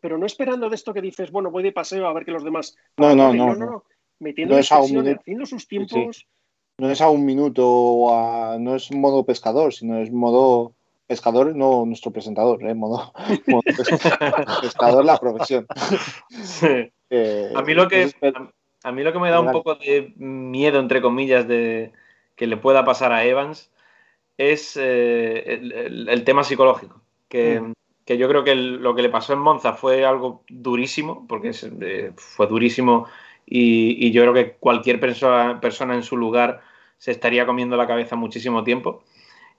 pero, 0.01 0.19
no, 0.19 0.27
esperando 0.27 0.69
de 0.69 0.77
esto 0.77 0.95
que 0.95 1.01
dices, 1.01 1.33
bueno, 1.33 1.51
voy 1.51 1.65
de 1.65 1.73
paseo 1.73 2.07
a 2.07 2.13
ver 2.13 2.25
que 2.25 2.31
los 2.31 2.45
demás. 2.45 2.77
No, 2.97 3.17
no, 3.17 3.33
no. 3.35 3.55
no, 3.55 3.85
Metiendo 4.21 4.57
es 4.57 4.71
haciendo 4.71 5.47
sus 5.47 5.67
tiempos. 5.67 6.27
No 6.79 6.91
es 6.91 7.01
a 7.01 7.09
un 7.09 7.25
minuto, 7.25 8.07
no 8.59 8.75
es 8.75 8.93
modo 8.93 9.25
pescador, 9.25 9.73
sino 9.73 9.99
es 9.99 10.13
modo 10.13 10.75
pescador, 11.07 11.55
no 11.57 11.87
nuestro 11.87 12.11
presentador, 12.11 12.63
¿eh? 12.65 12.75
modo, 12.75 13.13
pescador 14.61 15.05
la 15.05 15.19
profesión. 15.19 15.67
Eh, 17.09 17.53
a, 17.55 17.63
mí 17.63 17.75
lo 17.75 17.89
que, 17.89 18.13
a 18.83 18.93
mí 18.93 19.03
lo 19.03 19.13
que 19.13 19.19
me 19.19 19.31
da 19.31 19.41
un 19.41 19.53
poco 19.53 19.77
de 19.77 20.13
miedo, 20.17 20.81
entre 20.81 21.01
comillas, 21.01 21.47
de 21.49 21.93
que 22.35 22.47
le 22.47 22.57
pueda 22.57 22.85
pasar 22.85 23.13
a 23.13 23.25
Evans 23.25 23.71
es 24.37 24.77
eh, 24.77 25.61
el, 25.63 26.25
tema 26.25 26.45
psicológico. 26.45 27.01
Que, 27.29 27.61
mm 27.61 27.73
que 28.07 28.17
yo 28.17 28.29
creo 28.29 28.45
que 28.45 28.55
lo 28.55 28.95
que 28.95 29.03
le 29.03 29.11
pasó 29.11 29.33
en 29.33 29.41
Monza 29.41 29.73
fue 29.73 30.07
algo 30.07 30.45
durísimo, 30.49 31.27
porque 31.29 31.51
eh, 31.81 32.13
fue 32.17 32.47
durísimo 32.47 33.07
y, 33.45 34.13
yo 34.13 34.23
creo 34.23 34.33
que 34.33 34.53
cualquier 34.53 35.01
persona, 35.01 35.61
persona 35.61 35.95
en 35.95 36.05
su 36.05 36.17
lugar 36.17 36.63
se 36.99 37.11
estaría 37.11 37.47
comiendo 37.47 37.77
la 37.77 37.87
cabeza 37.87 38.17
muchísimo 38.17 38.65
tiempo. 38.65 39.03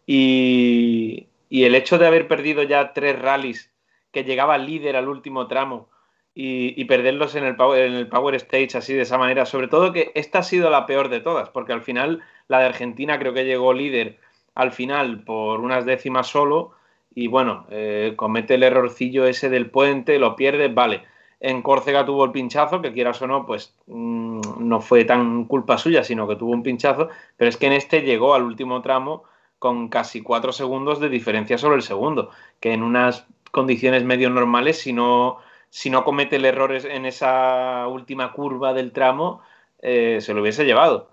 Y, 0.05 1.27
el 1.49 1.75
hecho 1.75 1.97
de 1.97 2.07
haber 2.07 2.27
perdido 2.27 2.63
ya 2.63 2.93
tres 2.93 3.19
rallies, 3.19 3.71
que 4.11 4.23
llegaba 4.23 4.57
líder 4.57 4.95
al 4.95 5.09
último 5.09 5.47
tramo 5.47 5.89
y, 6.33 6.83
perderlos 6.85 7.35
en 7.35 7.43
el, 7.45 7.55
power, 7.55 7.85
en 7.85 7.93
el 7.93 8.07
Power 8.07 8.35
Stage 8.35 8.77
así 8.77 8.93
de 8.93 9.01
esa 9.01 9.17
manera, 9.17 9.45
sobre 9.45 9.67
todo 9.67 9.91
que 9.91 10.11
esta 10.15 10.39
ha 10.39 10.43
sido 10.43 10.69
la 10.69 10.85
peor 10.85 11.09
de 11.09 11.19
todas, 11.19 11.49
porque 11.49 11.73
al 11.73 11.81
final 11.81 12.21
la 12.47 12.59
de 12.59 12.65
Argentina 12.65 13.19
creo 13.19 13.33
que 13.33 13.45
llegó 13.45 13.73
líder 13.73 14.19
al 14.55 14.71
final 14.71 15.23
por 15.23 15.59
unas 15.59 15.85
décimas 15.85 16.27
solo 16.27 16.73
y 17.19 17.27
bueno, 17.27 17.65
eh, 17.71 18.13
comete 18.15 18.53
el 18.53 18.63
errorcillo 18.63 19.25
ese 19.25 19.49
del 19.49 19.71
puente, 19.71 20.19
lo 20.19 20.35
pierde, 20.35 20.67
vale. 20.67 21.01
En 21.39 21.63
Córcega 21.63 22.05
tuvo 22.05 22.25
el 22.25 22.31
pinchazo, 22.31 22.79
que 22.79 22.93
quieras 22.93 23.19
o 23.23 23.27
no, 23.27 23.45
pues 23.45 23.75
mm, 23.87 24.26
no 24.59 24.81
fue 24.81 25.05
tan 25.05 25.45
culpa 25.45 25.77
suya, 25.77 26.03
sino 26.03 26.27
que 26.27 26.35
tuvo 26.35 26.51
un 26.51 26.63
pinchazo, 26.63 27.09
pero 27.37 27.49
es 27.49 27.57
que 27.57 27.67
en 27.67 27.73
este 27.73 28.01
llegó 28.01 28.33
al 28.33 28.43
último 28.43 28.81
tramo 28.81 29.23
con 29.59 29.89
casi 29.89 30.21
cuatro 30.21 30.51
segundos 30.51 30.99
de 30.99 31.09
diferencia 31.09 31.57
sobre 31.57 31.77
el 31.77 31.81
segundo, 31.81 32.29
que 32.59 32.73
en 32.73 32.83
unas 32.83 33.27
condiciones 33.51 34.03
medio 34.03 34.29
normales, 34.29 34.79
si 34.79 34.93
no, 34.93 35.37
si 35.69 35.89
no 35.89 36.03
comete 36.03 36.35
el 36.35 36.45
error 36.45 36.73
en 36.73 37.05
esa 37.05 37.87
última 37.87 38.31
curva 38.33 38.73
del 38.73 38.91
tramo, 38.91 39.41
eh, 39.81 40.19
se 40.21 40.33
lo 40.33 40.41
hubiese 40.41 40.65
llevado. 40.65 41.09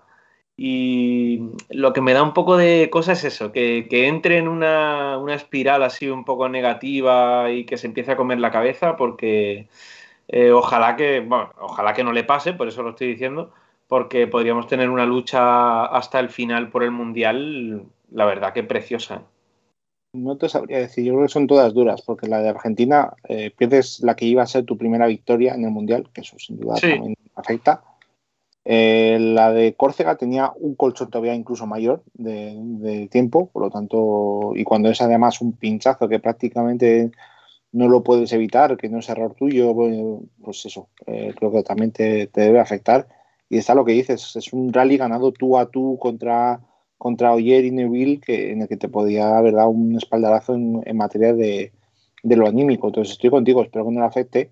Y 0.57 1.41
lo 1.69 1.91
que 1.91 2.01
me 2.01 2.13
da 2.13 2.23
un 2.23 2.33
poco 2.33 2.55
de 2.55 2.89
cosa 2.89 3.11
es 3.11 3.25
eso, 3.25 3.51
que, 3.51 3.87
entre 3.91 4.37
en 4.37 4.47
una, 4.47 5.19
espiral 5.33 5.83
así 5.83 6.07
un 6.09 6.23
poco 6.23 6.47
negativa 6.47 7.51
y 7.51 7.65
que 7.65 7.77
se 7.77 7.87
empiece 7.87 8.13
a 8.13 8.17
comer 8.17 8.39
la 8.39 8.51
cabeza, 8.51 8.95
porque 8.95 9.67
eh, 10.27 10.51
ojalá 10.51 10.95
que, 10.95 11.19
bueno, 11.19 11.51
ojalá 11.59 11.93
que 11.93 12.03
no 12.03 12.11
le 12.11 12.23
pase, 12.23 12.53
por 12.53 12.67
eso 12.67 12.83
lo 12.83 12.91
estoy 12.91 13.07
diciendo, 13.07 13.53
porque 13.87 14.27
podríamos 14.27 14.67
tener 14.67 14.89
una 14.89 15.05
lucha 15.05 15.85
hasta 15.85 16.19
el 16.19 16.29
final 16.29 16.69
por 16.69 16.83
el 16.83 16.91
Mundial, 16.91 17.85
la 18.11 18.25
verdad 18.25 18.53
que 18.53 18.63
preciosa. 18.63 19.23
No 20.13 20.37
te 20.37 20.47
sabría 20.47 20.79
decir, 20.79 21.03
yo 21.03 21.13
creo 21.13 21.25
que 21.25 21.33
son 21.33 21.47
todas 21.47 21.73
duras, 21.73 22.01
porque 22.01 22.27
la 22.27 22.41
de 22.41 22.49
Argentina 22.49 23.13
eh, 23.27 23.51
pierdes 23.55 23.99
la 24.01 24.15
que 24.15 24.25
iba 24.25 24.41
a 24.43 24.47
ser 24.47 24.63
tu 24.63 24.77
primera 24.77 25.07
victoria 25.07 25.53
en 25.53 25.65
el 25.65 25.71
Mundial, 25.71 26.09
que 26.13 26.21
eso 26.21 26.37
sin 26.39 26.57
duda 26.59 26.75
también 26.75 27.15
afecta 27.35 27.83
eh, 28.67 29.17
la 29.19 29.51
de 29.51 29.75
Córcega 29.75 30.15
tenía 30.15 30.51
un 30.55 30.73
colchón 30.73 31.11
todavía 31.11 31.35
incluso 31.35 31.67
mayor 31.67 32.03
de, 32.15 33.07
tiempo, 33.11 33.47
por 33.53 33.61
lo 33.61 33.69
tanto, 33.69 34.53
y 34.55 34.63
cuando 34.63 34.89
es 34.89 35.01
además 35.01 35.39
un 35.39 35.53
pinchazo 35.53 36.09
que 36.09 36.19
prácticamente 36.19 37.11
no 37.71 37.89
lo 37.89 38.03
puedes 38.03 38.31
evitar, 38.31 38.77
que 38.77 38.89
no 38.89 38.99
es 38.99 39.09
error 39.09 39.33
tuyo, 39.35 39.75
pues 40.41 40.65
eso, 40.65 40.89
eh, 41.07 41.33
creo 41.37 41.51
que 41.51 41.63
también 41.63 41.91
te, 41.91 42.29
debe 42.33 42.59
afectar. 42.59 43.07
Y 43.49 43.57
está 43.57 43.75
lo 43.75 43.85
que 43.85 43.91
dices, 43.91 44.35
es 44.35 44.53
un 44.53 44.71
rally 44.71 44.97
ganado 44.97 45.31
tú 45.31 45.57
a 45.57 45.69
tú 45.69 45.97
contra, 45.99 46.61
contra 46.97 47.33
Oyer 47.33 47.65
y 47.65 47.71
Neville, 47.71 48.19
que, 48.19 48.51
en 48.51 48.61
el 48.61 48.67
que 48.67 48.77
te 48.77 48.87
podía 48.87 49.37
haber 49.37 49.55
dado 49.55 49.69
un 49.69 49.95
espaldarazo 49.95 50.55
en, 50.55 50.97
materia 50.97 51.33
de, 51.33 51.73
lo 52.23 52.47
anímico. 52.47 52.87
Entonces 52.87 53.13
estoy 53.13 53.29
contigo, 53.29 53.61
espero 53.61 53.85
que 53.85 53.91
no 53.91 53.99
le 53.99 54.07
afecte, 54.07 54.51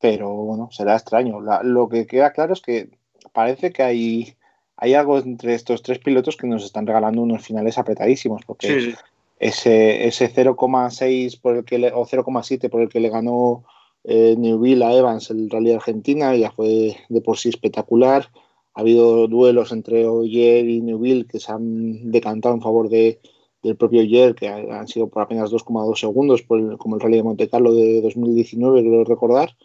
pero 0.00 0.30
bueno, 0.30 0.70
será 0.70 0.94
extraño. 0.94 1.40
lo 1.40 1.88
que 1.88 2.06
queda 2.06 2.32
claro 2.32 2.52
es 2.52 2.60
que 2.60 2.90
parece 3.32 3.72
que 3.72 3.82
hay, 3.82 4.36
hay 4.76 4.94
algo 4.94 5.18
entre 5.18 5.54
estos 5.54 5.82
tres 5.82 5.98
pilotos 5.98 6.36
que 6.36 6.46
nos 6.46 6.64
están 6.64 6.86
regalando 6.86 7.20
unos 7.20 7.44
finales 7.44 7.78
apretadísimos, 7.78 8.42
porque 8.46 8.94
ese, 9.40 10.06
ese 10.06 10.32
0,6 10.32 11.40
por 11.40 11.56
el 11.56 11.64
que 11.64 11.76
o 11.94 12.06
0,7 12.06 12.68
por 12.68 12.82
el 12.82 12.88
que 12.90 13.00
le 13.00 13.08
ganó 13.08 13.64
eh, 14.04 14.36
Newville 14.38 14.84
a 14.84 14.94
Evans 14.94 15.30
el 15.30 15.50
Rally 15.50 15.70
de 15.70 15.76
Argentina 15.76 16.36
ya 16.36 16.52
fue 16.52 16.96
de 17.08 17.20
por 17.22 17.38
sí 17.38 17.48
espectacular. 17.48 18.28
Ha 18.74 18.82
habido 18.82 19.26
duelos 19.28 19.72
entre 19.72 20.06
Oyer 20.06 20.68
y 20.68 20.82
Newville 20.82 21.26
que 21.26 21.40
se 21.40 21.50
han 21.50 22.10
decantado 22.10 22.54
en 22.54 22.60
favor 22.60 22.90
de, 22.90 23.18
del 23.62 23.76
propio 23.76 24.02
Oyer, 24.02 24.34
que 24.34 24.48
han 24.48 24.86
sido 24.86 25.08
por 25.08 25.22
apenas 25.22 25.50
2,2 25.50 25.96
segundos, 25.98 26.42
como 26.42 26.96
el 26.96 27.00
Rally 27.00 27.16
de 27.16 27.22
Monte 27.22 27.48
Carlo 27.48 27.74
de 27.74 28.02
2019, 28.02 28.82
creo 28.82 29.04
recordar. 29.04 29.56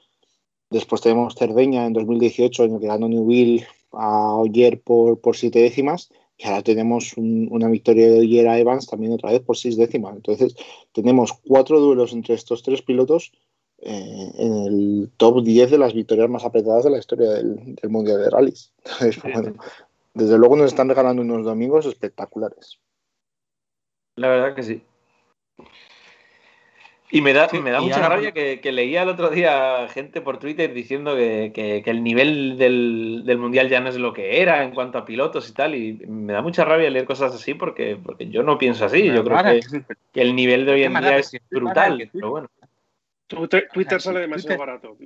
Después 0.70 1.02
tenemos 1.02 1.36
Cerdeña 1.36 1.86
en 1.86 1.94
2018, 1.94 2.64
en 2.64 2.74
el 2.76 2.80
que 2.80 2.88
ganó 2.88 3.08
Newville 3.10 3.66
a 3.92 4.36
Oyer 4.36 4.82
por, 4.82 5.20
por 5.20 5.36
siete 5.36 5.60
décimas. 5.60 6.10
Y 6.38 6.46
ahora 6.46 6.64
tenemos 6.64 7.14
una 7.16 7.70
victoria 7.70 8.10
de 8.10 8.20
Oyer 8.20 8.48
a 8.48 8.60
Evans 8.60 8.88
también 8.88 9.14
otra 9.14 9.32
vez 9.32 9.42
por 9.42 9.58
seis 9.58 9.78
décimas. 9.78 10.16
Entonces, 10.16 10.56
tenemos 10.92 11.34
cuatro 11.34 11.80
duelos 11.80 12.12
entre 12.12 12.36
estos 12.36 12.62
tres 12.62 12.82
pilotos 12.82 13.32
eh, 13.80 14.32
en 14.38 14.54
el 14.66 15.12
top 15.18 15.44
10 15.44 15.72
de 15.72 15.78
las 15.78 15.94
victorias 15.94 16.30
más 16.30 16.44
apretadas 16.44 16.84
de 16.84 16.90
la 16.90 16.98
historia 16.98 17.30
del, 17.32 17.78
Mundial 17.88 18.20
de 18.20 18.30
Rallys. 18.30 18.74
desde 20.14 20.38
luego 20.38 20.56
nos 20.56 20.68
están 20.68 20.90
regalando 20.90 21.22
unos 21.22 21.46
domingos 21.46 21.86
espectaculares. 21.86 22.80
La 24.18 24.30
verdad 24.30 24.56
que 24.56 24.64
sí. 24.64 24.82
Y 27.16 27.22
me 27.22 27.32
da, 27.32 27.48
me 27.64 27.72
da 27.72 27.80
mucha 27.80 28.10
rabia 28.10 28.34
que, 28.34 28.72
leía 28.74 29.04
el 29.04 29.08
otro 29.08 29.30
día 29.30 29.88
gente 29.88 30.20
por 30.20 30.38
Twitter 30.38 30.74
diciendo 30.74 31.16
que, 31.16 31.82
el 31.86 32.04
nivel 32.04 32.58
del, 32.58 33.38
Mundial 33.38 33.70
ya 33.70 33.80
no 33.80 33.88
es 33.88 33.96
lo 33.96 34.12
que 34.12 34.42
era 34.42 34.64
en 34.64 34.72
cuanto 34.72 34.98
a 34.98 35.06
pilotos 35.06 35.50
y 35.50 35.54
tal. 35.54 35.76
Y 35.76 35.94
me 36.08 36.34
da 36.34 36.42
mucha 36.42 36.66
rabia 36.66 36.90
leer 36.90 37.06
cosas 37.06 37.34
así 37.34 37.54
porque, 37.54 37.96
porque 37.96 38.28
yo 38.28 38.44
no 38.44 38.58
pienso 38.58 38.84
así. 38.84 39.06
Yo 39.06 39.24
creo 39.24 39.38
que, 40.12 40.22
el 40.22 40.36
nivel 40.36 40.66
de 40.66 40.74
hoy 40.74 40.84
en 40.84 40.94
día 40.94 41.18
es 41.20 41.32
brutal. 41.50 42.10
Pero 42.12 42.32
bueno. 42.32 42.50
Twitter, 43.28 44.02
sale 44.02 44.20
demasiado 44.20 44.58
barato. 44.58 44.98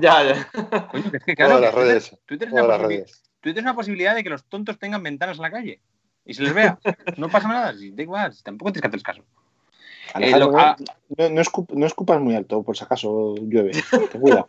Ya, 0.00 0.24
ya. 0.24 0.50
es 1.12 1.24
que 1.24 1.36
claro, 1.36 1.60
las 1.60 1.74
redes. 1.74 2.18
Twitter, 2.24 2.48
es 2.48 2.54
una 2.54 2.78
Twitter 2.78 3.58
es 3.58 3.62
una 3.62 3.74
posibilidad 3.74 4.14
de 4.14 4.24
que 4.24 4.30
los 4.30 4.44
tontos 4.46 4.78
tengan 4.78 5.02
ventanas 5.02 5.36
en 5.36 5.42
la 5.42 5.50
calle 5.50 5.82
y 6.24 6.32
se 6.32 6.42
les 6.42 6.54
vea. 6.54 6.78
No 7.18 7.28
pasa 7.28 7.48
nada, 7.48 7.74
da 7.74 8.02
igual, 8.02 8.34
tampoco 8.42 8.72
tienes 8.72 8.80
que 8.80 8.88
hacer 8.88 9.02
caso. 9.02 9.24
Eh, 10.14 10.32
no, 10.38 10.76
no, 11.74 11.86
escupas 11.86 12.20
muy 12.20 12.34
alto, 12.34 12.62
por 12.62 12.76
si 12.76 12.84
acaso 12.84 13.34
llueve. 13.36 13.72
cuida, 14.20 14.46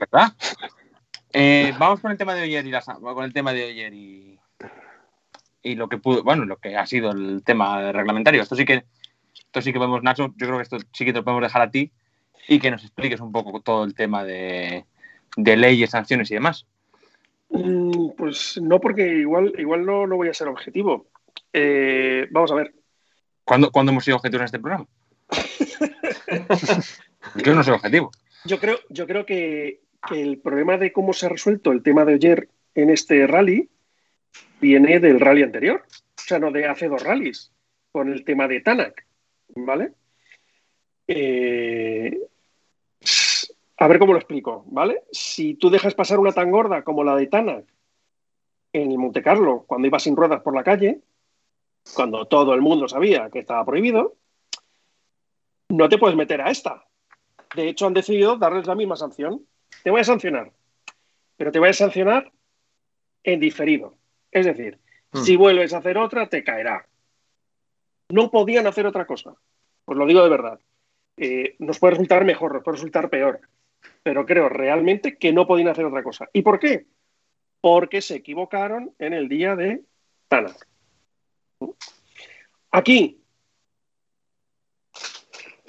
¿Verdad? 0.00 0.32
Eh, 1.32 1.74
vamos 1.78 2.00
con 2.00 2.10
el 2.10 2.18
tema 2.18 2.34
de 2.34 2.42
ayer 2.42 2.66
y 2.66 2.72
con 3.00 3.24
el 3.24 3.32
tema 3.32 3.52
de 3.52 3.64
ayer 3.64 3.92
y, 3.92 4.38
y 5.62 5.74
lo 5.74 5.88
que 5.88 5.98
pudo, 5.98 6.22
bueno, 6.22 6.44
lo 6.44 6.56
que 6.56 6.76
ha 6.76 6.86
sido 6.86 7.10
el 7.10 7.42
tema 7.44 7.92
reglamentario. 7.92 8.42
Esto 8.42 8.56
sí 8.56 8.64
que, 8.64 8.84
esto 9.34 9.60
sí 9.60 9.72
que 9.72 9.78
podemos, 9.78 10.02
Nacho, 10.02 10.28
yo 10.36 10.46
creo 10.46 10.56
que 10.56 10.62
esto 10.62 10.78
sí 10.92 11.04
que 11.04 11.12
te 11.12 11.18
lo 11.18 11.24
podemos 11.24 11.42
dejar 11.42 11.62
a 11.62 11.70
ti 11.70 11.92
y 12.48 12.58
que 12.58 12.70
nos 12.70 12.82
expliques 12.82 13.20
un 13.20 13.32
poco 13.32 13.60
todo 13.60 13.84
el 13.84 13.94
tema 13.94 14.24
de, 14.24 14.86
de 15.36 15.56
leyes, 15.56 15.90
sanciones 15.90 16.30
y 16.30 16.34
demás. 16.34 16.66
Mm, 17.64 18.10
pues 18.16 18.58
no, 18.62 18.80
porque 18.80 19.06
igual, 19.06 19.52
igual 19.58 19.84
no, 19.84 20.06
no 20.06 20.16
voy 20.16 20.28
a 20.28 20.34
ser 20.34 20.48
objetivo. 20.48 21.08
Eh, 21.52 22.26
vamos 22.30 22.52
a 22.52 22.56
ver. 22.56 22.74
¿Cuándo, 23.44 23.70
hemos 23.74 24.04
sido 24.04 24.16
objetivos 24.16 24.42
en 24.42 24.44
este 24.44 24.58
programa? 24.58 24.86
yo 27.36 27.54
no 27.54 27.62
soy 27.62 27.74
objetivo. 27.74 28.10
Yo 28.44 28.58
creo, 28.58 28.78
yo 28.90 29.06
creo 29.06 29.24
que, 29.24 29.80
el 30.14 30.38
problema 30.38 30.78
de 30.78 30.92
cómo 30.92 31.12
se 31.12 31.26
ha 31.26 31.28
resuelto 31.28 31.72
el 31.72 31.82
tema 31.82 32.04
de 32.04 32.14
ayer 32.14 32.48
en 32.74 32.90
este 32.90 33.26
rally 33.26 33.68
viene 34.60 35.00
del 35.00 35.18
rally 35.18 35.42
anterior. 35.42 35.84
O 35.90 36.20
sea, 36.20 36.38
no 36.38 36.52
de 36.52 36.66
hace 36.66 36.88
dos 36.88 37.02
rallies, 37.02 37.52
con 37.90 38.12
el 38.12 38.24
tema 38.24 38.46
de 38.46 38.60
Tanak. 38.60 39.06
¿Vale? 39.56 39.92
Eh, 41.08 42.16
a 43.78 43.86
ver 43.86 43.98
cómo 44.00 44.12
lo 44.12 44.18
explico, 44.18 44.64
¿vale? 44.66 45.04
Si 45.12 45.54
tú 45.54 45.70
dejas 45.70 45.94
pasar 45.94 46.18
una 46.18 46.32
tan 46.32 46.50
gorda 46.50 46.82
como 46.82 47.04
la 47.04 47.14
de 47.14 47.28
Tana 47.28 47.62
en 48.72 48.90
el 48.90 48.98
Monte 48.98 49.22
Carlo, 49.22 49.64
cuando 49.66 49.86
iba 49.86 50.00
sin 50.00 50.16
ruedas 50.16 50.42
por 50.42 50.54
la 50.54 50.64
calle, 50.64 51.00
cuando 51.94 52.26
todo 52.26 52.54
el 52.54 52.60
mundo 52.60 52.88
sabía 52.88 53.30
que 53.30 53.38
estaba 53.38 53.64
prohibido, 53.64 54.16
no 55.68 55.88
te 55.88 55.96
puedes 55.96 56.16
meter 56.16 56.40
a 56.40 56.50
esta. 56.50 56.84
De 57.54 57.68
hecho, 57.68 57.86
han 57.86 57.94
decidido 57.94 58.36
darles 58.36 58.66
la 58.66 58.74
misma 58.74 58.96
sanción. 58.96 59.46
Te 59.84 59.90
voy 59.90 60.00
a 60.00 60.04
sancionar, 60.04 60.52
pero 61.36 61.52
te 61.52 61.60
voy 61.60 61.68
a 61.68 61.72
sancionar 61.72 62.32
en 63.22 63.38
diferido. 63.38 63.96
Es 64.32 64.44
decir, 64.44 64.78
hmm. 65.12 65.18
si 65.18 65.36
vuelves 65.36 65.72
a 65.72 65.78
hacer 65.78 65.98
otra, 65.98 66.28
te 66.28 66.42
caerá. 66.42 66.88
No 68.08 68.30
podían 68.30 68.66
hacer 68.66 68.86
otra 68.86 69.06
cosa. 69.06 69.34
Pues 69.84 69.96
lo 69.96 70.04
digo 70.04 70.22
de 70.22 70.30
verdad. 70.30 70.58
Eh, 71.16 71.54
nos 71.60 71.78
puede 71.78 71.92
resultar 71.92 72.24
mejor, 72.24 72.54
nos 72.54 72.64
puede 72.64 72.76
resultar 72.76 73.08
peor 73.08 73.40
pero 74.08 74.24
creo 74.24 74.48
realmente 74.48 75.18
que 75.18 75.34
no 75.34 75.46
podían 75.46 75.68
hacer 75.68 75.84
otra 75.84 76.02
cosa. 76.02 76.30
¿Y 76.32 76.40
por 76.40 76.58
qué? 76.58 76.86
Porque 77.60 78.00
se 78.00 78.14
equivocaron 78.14 78.94
en 78.98 79.12
el 79.12 79.28
día 79.28 79.54
de 79.54 79.82
Tana. 80.28 80.50
Aquí, 82.70 83.20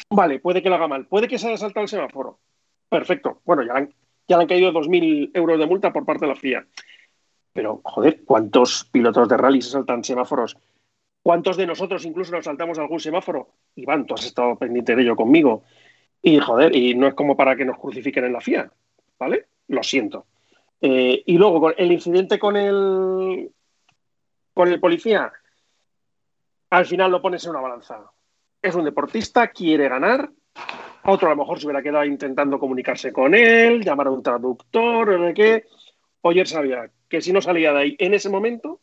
vale, 0.09 0.39
puede 0.39 0.63
que 0.63 0.69
lo 0.69 0.75
haga 0.75 0.87
mal, 0.87 1.05
puede 1.05 1.27
que 1.27 1.37
se 1.37 1.49
haya 1.49 1.57
saltado 1.57 1.83
el 1.83 1.89
semáforo. 1.89 2.39
Perfecto. 2.87 3.41
Bueno, 3.43 3.63
ya, 3.63 3.85
ya 4.25 4.37
le 4.37 4.43
han 4.43 4.47
caído 4.47 4.71
2.000 4.71 5.31
euros 5.33 5.59
de 5.59 5.65
multa 5.65 5.91
por 5.91 6.05
parte 6.05 6.23
de 6.25 6.29
la 6.29 6.37
FIA. 6.37 6.65
Pero, 7.51 7.81
joder, 7.83 8.23
¿cuántos 8.23 8.85
pilotos 8.85 9.27
de 9.27 9.35
rally 9.35 9.61
se 9.61 9.71
saltan 9.71 10.01
semáforos? 10.01 10.55
¿Cuántos 11.21 11.57
de 11.57 11.67
nosotros 11.67 12.05
incluso 12.05 12.31
nos 12.31 12.45
saltamos 12.45 12.79
algún 12.79 13.01
semáforo? 13.01 13.49
Iván, 13.75 14.05
tú 14.05 14.13
has 14.13 14.25
estado 14.25 14.55
pendiente 14.55 14.95
de 14.95 15.01
ello 15.01 15.17
conmigo. 15.17 15.65
Y 16.21 16.39
joder, 16.39 16.75
y 16.75 16.95
no 16.95 17.07
es 17.07 17.13
como 17.13 17.37
para 17.37 17.55
que 17.55 17.65
nos 17.65 17.79
crucifiquen 17.79 18.25
en 18.25 18.33
la 18.33 18.41
FIA, 18.41 18.71
¿vale? 19.17 19.47
Lo 19.67 19.83
siento. 19.83 20.25
Eh, 20.81 21.23
y 21.25 21.37
luego, 21.37 21.71
el 21.75 21.91
incidente 21.91 22.37
con 22.37 22.57
el, 22.57 23.51
con 24.53 24.67
el 24.67 24.79
policía, 24.79 25.31
al 26.69 26.85
final 26.85 27.11
lo 27.11 27.21
pones 27.21 27.43
en 27.45 27.51
una 27.51 27.61
balanza. 27.61 28.11
Es 28.61 28.75
un 28.75 28.83
deportista, 28.83 29.47
quiere 29.47 29.87
ganar. 29.87 30.29
Otro 31.05 31.27
a 31.27 31.31
lo 31.31 31.37
mejor 31.37 31.59
se 31.59 31.65
hubiera 31.65 31.81
quedado 31.81 32.03
intentando 32.03 32.59
comunicarse 32.59 33.13
con 33.13 33.33
él, 33.33 33.83
llamar 33.83 34.07
a 34.07 34.11
un 34.11 34.21
traductor, 34.21 35.09
o 35.09 35.21
de 35.21 35.33
qué. 35.33 35.65
Oyer 36.21 36.47
sabía 36.47 36.89
que 37.07 37.21
si 37.21 37.31
no 37.31 37.41
salía 37.41 37.71
de 37.71 37.79
ahí 37.79 37.95
en 37.97 38.13
ese 38.13 38.29
momento, 38.29 38.81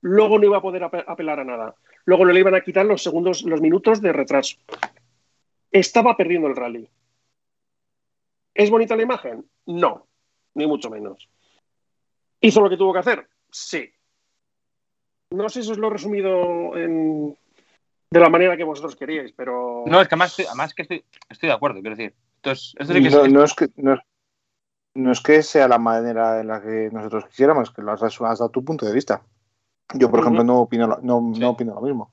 luego 0.00 0.38
no 0.38 0.46
iba 0.46 0.56
a 0.56 0.62
poder 0.62 0.84
apelar 0.84 1.40
a 1.40 1.44
nada. 1.44 1.74
Luego 2.06 2.24
no 2.24 2.32
le 2.32 2.40
iban 2.40 2.54
a 2.54 2.62
quitar 2.62 2.86
los 2.86 3.02
segundos, 3.02 3.42
los 3.42 3.60
minutos 3.60 4.00
de 4.00 4.12
retraso 4.14 4.56
estaba 5.70 6.16
perdiendo 6.16 6.48
el 6.48 6.56
rally. 6.56 6.88
¿Es 8.54 8.70
bonita 8.70 8.96
la 8.96 9.02
imagen? 9.02 9.44
No, 9.66 10.06
ni 10.54 10.66
mucho 10.66 10.90
menos. 10.90 11.28
¿Hizo 12.40 12.60
lo 12.60 12.70
que 12.70 12.76
tuvo 12.76 12.92
que 12.92 12.98
hacer? 12.98 13.28
Sí. 13.50 13.90
No 15.30 15.48
sé 15.48 15.62
si 15.62 15.70
os 15.70 15.78
lo 15.78 15.88
he 15.88 15.90
resumido 15.90 16.72
de 16.74 18.18
la 18.18 18.28
manera 18.28 18.56
que 18.56 18.64
vosotros 18.64 18.96
queríais, 18.96 19.32
pero. 19.32 19.84
No, 19.86 20.00
es 20.00 20.08
que 20.08 20.14
además, 20.14 20.36
además 20.40 20.74
que 20.74 20.82
estoy, 20.82 21.48
de 21.48 21.52
acuerdo, 21.52 21.80
quiero 21.80 21.96
decir. 21.96 22.14
Entonces, 22.36 22.74
no, 23.30 23.44
es 23.44 23.54
que, 23.54 23.68
no, 23.76 25.12
es 25.12 25.20
que 25.20 25.42
sea 25.42 25.68
la 25.68 25.78
manera 25.78 26.40
en 26.40 26.48
la 26.48 26.60
que 26.60 26.88
nosotros 26.90 27.26
quisiéramos, 27.26 27.70
que 27.70 27.82
lo 27.82 27.92
has, 27.92 28.18
dado 28.18 28.48
tu 28.48 28.64
punto 28.64 28.86
de 28.86 28.94
vista. 28.94 29.22
Yo, 29.94 30.10
por 30.10 30.20
ejemplo, 30.20 30.42
no 30.42 30.60
opino, 30.60 30.98
no 31.02 31.50
opino 31.50 31.74
lo 31.74 31.80
mismo. 31.82 32.12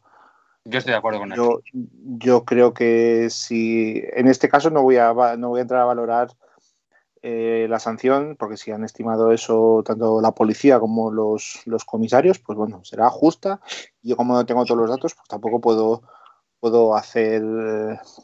Yo 0.70 0.80
estoy 0.80 0.92
de 0.92 0.98
acuerdo 0.98 1.20
con 1.20 1.32
eso. 1.32 1.62
Yo, 1.74 2.44
creo 2.44 2.74
que 2.74 3.30
si. 3.30 4.04
En 4.14 4.28
este 4.28 4.50
caso 4.50 4.70
no 4.70 4.84
voy 4.84 4.98
a, 4.98 5.14
no 5.38 5.50
voy 5.50 5.60
a 5.60 5.62
entrar 5.62 5.82
a 5.82 5.86
valorar 5.86 6.36
eh, 7.22 7.68
la 7.70 7.80
sanción, 7.80 8.36
porque 8.38 8.58
si 8.58 8.72
han 8.72 8.84
estimado 8.84 9.32
eso 9.32 9.82
tanto 9.86 10.20
la 10.20 10.32
policía 10.32 10.78
como 10.80 11.10
los, 11.10 11.64
comisarios, 11.86 12.40
pues 12.40 12.58
bueno, 12.58 12.84
será 12.84 13.10
justa. 13.10 13.62
Yo, 14.02 14.18
como 14.18 14.34
no 14.34 14.46
tengo 14.46 14.66
todos 14.66 14.82
los 14.82 14.90
datos, 14.90 15.16
pues 15.16 15.28
tampoco 15.28 15.62
puedo 15.62 16.04
puedo 16.60 16.96
hacer 16.96 17.44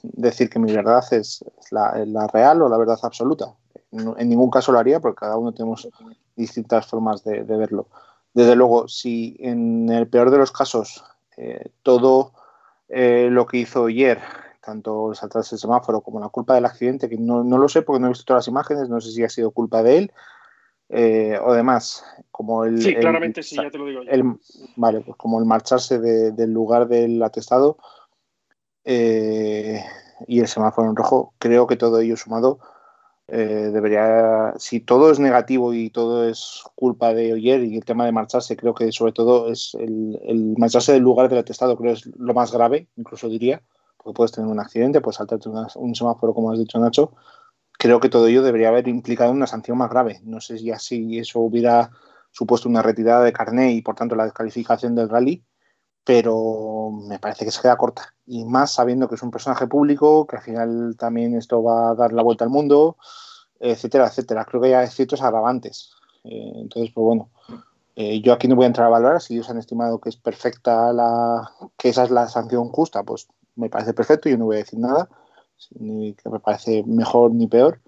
decir 0.02 0.50
que 0.50 0.58
mi 0.58 0.74
verdad 0.74 1.04
es, 1.12 1.46
la, 1.70 2.28
real 2.34 2.64
o 2.64 2.68
la 2.68 2.78
verdad 2.78 2.98
absoluta. 3.04 3.54
en 3.92 4.28
ningún 4.28 4.50
caso 4.50 4.72
lo 4.72 4.80
haría 4.80 5.00
porque 5.00 5.20
cada 5.20 5.38
uno 5.38 5.54
tenemos 5.54 5.88
distintas 6.36 6.88
formas 6.88 7.24
de 7.24 7.44
verlo. 7.44 7.88
Desde 8.34 8.56
luego, 8.56 8.88
si 8.88 9.38
en 9.40 9.90
el 9.90 10.08
peor 10.08 10.32
de 10.32 10.40
los 10.40 10.52
casos 10.52 11.04
eh, 11.38 11.70
todo 11.82 12.34
eh, 12.90 13.28
lo 13.32 13.46
que 13.46 13.58
hizo 13.58 13.86
ayer, 13.86 14.20
tanto 14.62 15.12
el 15.12 15.16
saltarse 15.16 15.56
el 15.56 15.60
semáforo 15.60 16.02
como 16.02 16.20
la 16.20 16.30
culpa 16.30 16.56
del 16.56 16.66
accidente, 16.66 17.10
que 17.10 17.18
no, 17.18 17.44
lo 17.44 17.70
sé 17.70 17.82
porque 17.82 18.00
no 18.00 18.08
he 18.08 18.10
visto 18.10 18.26
todas 18.26 18.46
las 18.46 18.48
imágenes, 18.48 18.90
no 18.90 19.02
sé 19.02 19.12
si 19.12 19.24
ha 19.24 19.30
sido 19.30 19.52
culpa 19.52 19.84
de 19.84 19.98
él 19.98 20.12
eh, 20.90 21.40
o 21.44 21.54
demás, 21.54 22.04
como 22.32 22.66
el... 22.66 22.82
Sí, 22.82 22.96
claramente 22.96 23.42
sí, 23.44 23.56
ya 23.56 23.70
te 23.72 23.78
lo 23.78 23.86
digo. 23.86 24.02
vale, 24.76 25.02
pues 25.02 25.18
como 25.18 25.40
el 25.40 25.46
marcharse 25.46 26.00
del 26.00 26.52
lugar 26.52 26.88
del 26.88 27.22
atestado 27.24 27.78
y 28.86 30.40
el 30.40 30.48
semáforo 30.48 30.90
en 30.90 30.96
rojo, 30.96 31.34
creo 31.40 31.68
que 31.68 31.78
todo 31.78 32.00
ello 32.00 32.18
sumado 32.18 32.60
eh, 33.28 33.70
debería, 33.72 34.54
si 34.58 34.82
todo 34.82 35.10
es 35.10 35.20
negativo 35.20 35.74
y 35.74 35.90
todo 35.90 36.28
es 36.28 36.62
culpa 36.76 37.14
de 37.14 37.34
Oyer 37.34 37.64
y 37.64 37.78
el 37.78 37.86
tema 37.86 38.06
de 38.06 38.12
marcharse, 38.12 38.58
creo 38.58 38.74
que 38.74 38.92
sobre 38.92 39.14
todo 39.14 39.50
es 39.50 39.76
el, 39.80 40.56
marcharse 40.58 40.92
del 40.94 41.04
lugar 41.04 41.30
del 41.30 41.40
atestado, 41.40 41.78
creo 41.78 41.94
que 41.94 42.00
es 42.00 42.06
lo 42.18 42.34
más 42.34 42.52
grave, 42.52 42.90
incluso 42.98 43.30
diría, 43.30 43.64
porque 43.98 44.16
puedes 44.16 44.32
tener 44.34 44.50
un 44.50 44.60
accidente, 44.60 45.00
puedes 45.02 45.18
saltarte 45.18 45.50
un 45.50 45.96
semáforo, 45.96 46.34
como 46.34 46.52
has 46.52 46.60
dicho 46.60 46.80
Nacho. 46.80 47.14
Creo 47.80 48.00
que 48.00 48.10
todo 48.10 48.28
ello 48.28 48.44
debería 48.44 48.70
haber 48.70 48.88
implicado 48.88 49.32
una 49.32 49.48
sanción 49.48 49.78
más 49.78 49.90
grave. 49.90 50.20
No 50.24 50.42
sé 50.42 50.58
si 50.58 50.72
así 50.72 51.18
eso 51.18 51.40
hubiera 51.40 51.92
supuesto 52.32 52.68
una 52.68 52.82
retirada 52.82 53.24
de 53.24 53.34
carné 53.34 53.74
y 53.74 53.82
por 53.82 53.96
tanto 53.96 54.16
la 54.16 54.26
descalificación 54.26 54.96
del 54.96 55.10
rally, 55.10 55.44
pero 56.04 56.92
me 56.92 57.20
parece 57.20 57.46
que 57.46 57.52
se 57.52 57.62
queda 57.62 57.78
corta. 57.78 58.14
Y 58.26 58.46
más 58.46 58.74
sabiendo 58.74 59.08
que 59.08 59.16
es 59.16 59.24
un 59.24 59.32
personaje 59.32 59.68
público, 59.68 60.28
que 60.28 60.38
al 60.38 60.42
final 60.42 60.96
también 60.98 61.36
esto 61.36 61.64
va 61.64 61.92
a 61.92 61.96
dar 61.96 62.14
la 62.14 62.24
vuelta 62.24 62.44
al 62.44 62.50
mundo, 62.50 62.98
etcétera, 63.60 64.08
etcétera. 64.08 64.46
Creo 64.46 64.62
que 64.62 64.76
hay 64.76 64.88
ciertos 64.88 65.22
agravantes. 65.22 65.92
Eh, 66.24 66.52
entonces, 66.56 66.92
pues 66.94 67.04
bueno, 67.04 67.30
eh, 67.96 68.22
yo 68.22 68.34
aquí 68.34 68.48
no 68.48 68.56
voy 68.56 68.66
a 68.66 68.68
entrar 68.68 68.88
a 68.88 68.92
valorar 68.92 69.22
si 69.22 69.36
ellos 69.36 69.50
han 69.50 69.60
estimado 69.60 70.00
que 70.00 70.10
es 70.10 70.18
perfecta 70.18 70.92
la, 70.94 71.52
que 71.78 71.90
esa 71.90 72.04
es 72.04 72.12
la 72.12 72.28
sanción 72.28 72.70
justa, 72.70 73.04
pues 73.04 73.28
me 73.56 73.70
parece 73.70 73.94
perfecto, 73.94 74.30
yo 74.30 74.38
no 74.38 74.46
voy 74.46 74.56
a 74.56 74.60
decir 74.60 74.80
nada, 74.80 75.10
ni 75.80 76.14
que 76.16 76.30
me 76.30 76.40
parece 76.40 76.84
mejor 76.88 77.34
ni 77.36 77.48
peor, 77.48 77.82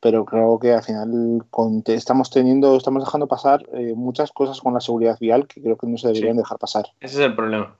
pero 0.00 0.24
creo 0.24 0.58
que 0.58 0.72
al 0.72 0.82
final 0.82 1.44
estamos 1.86 2.30
teniendo, 2.30 2.76
estamos 2.76 3.04
dejando 3.04 3.26
pasar 3.26 3.66
eh, 3.72 3.94
muchas 3.96 4.30
cosas 4.32 4.60
con 4.60 4.74
la 4.74 4.80
seguridad 4.80 5.18
vial 5.20 5.46
que 5.46 5.60
creo 5.60 5.76
que 5.76 5.86
no 5.86 5.98
se 5.98 6.08
deberían 6.08 6.36
dejar 6.36 6.58
pasar. 6.58 6.86
Ese 7.00 7.14
es 7.20 7.26
el 7.26 7.34
problema. 7.34 7.76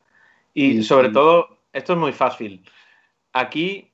Y, 0.55 0.79
Y- 0.79 0.83
sobre 0.83 1.09
y- 1.09 1.13
todo, 1.13 1.59
esto 1.73 1.93
es 1.93 1.99
muy 1.99 2.13
fácil. 2.13 2.65
Aquí, 3.33 3.93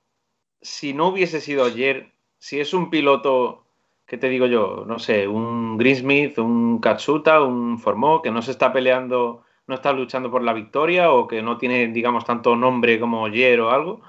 si 0.63 0.95
no 0.95 1.09
hubiese 1.09 1.41
sido 1.41 1.65
ayer, 1.65 2.13
si 2.39 2.61
es 2.61 2.73
un 2.73 2.89
piloto, 2.89 3.65
¿qué 4.07 4.17
te 4.17 4.29
digo 4.29 4.47
yo? 4.47 4.85
No 4.87 4.99
sé, 4.99 5.29
un 5.29 5.77
Greensmith, 5.77 6.39
un 6.39 6.79
Katsuta, 6.79 7.43
un 7.43 7.79
Formó, 7.79 8.23
que 8.23 8.31
no 8.31 8.41
se 8.41 8.53
está 8.53 8.73
peleando, 8.73 9.43
no 9.67 9.75
está 9.75 9.93
luchando 9.93 10.31
por 10.31 10.43
la 10.43 10.53
victoria 10.55 11.13
o 11.13 11.27
que 11.27 11.43
no 11.43 11.59
tiene, 11.59 11.89
digamos, 11.89 12.25
tanto 12.25 12.57
nombre 12.57 12.99
como 12.99 13.27
ayer 13.27 13.61
o 13.61 13.71
algo, 13.71 14.01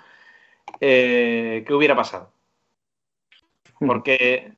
eh, 0.80 1.64
¿qué 1.68 1.74
hubiera 1.74 1.96
pasado? 1.96 2.30
Porque 3.80 4.54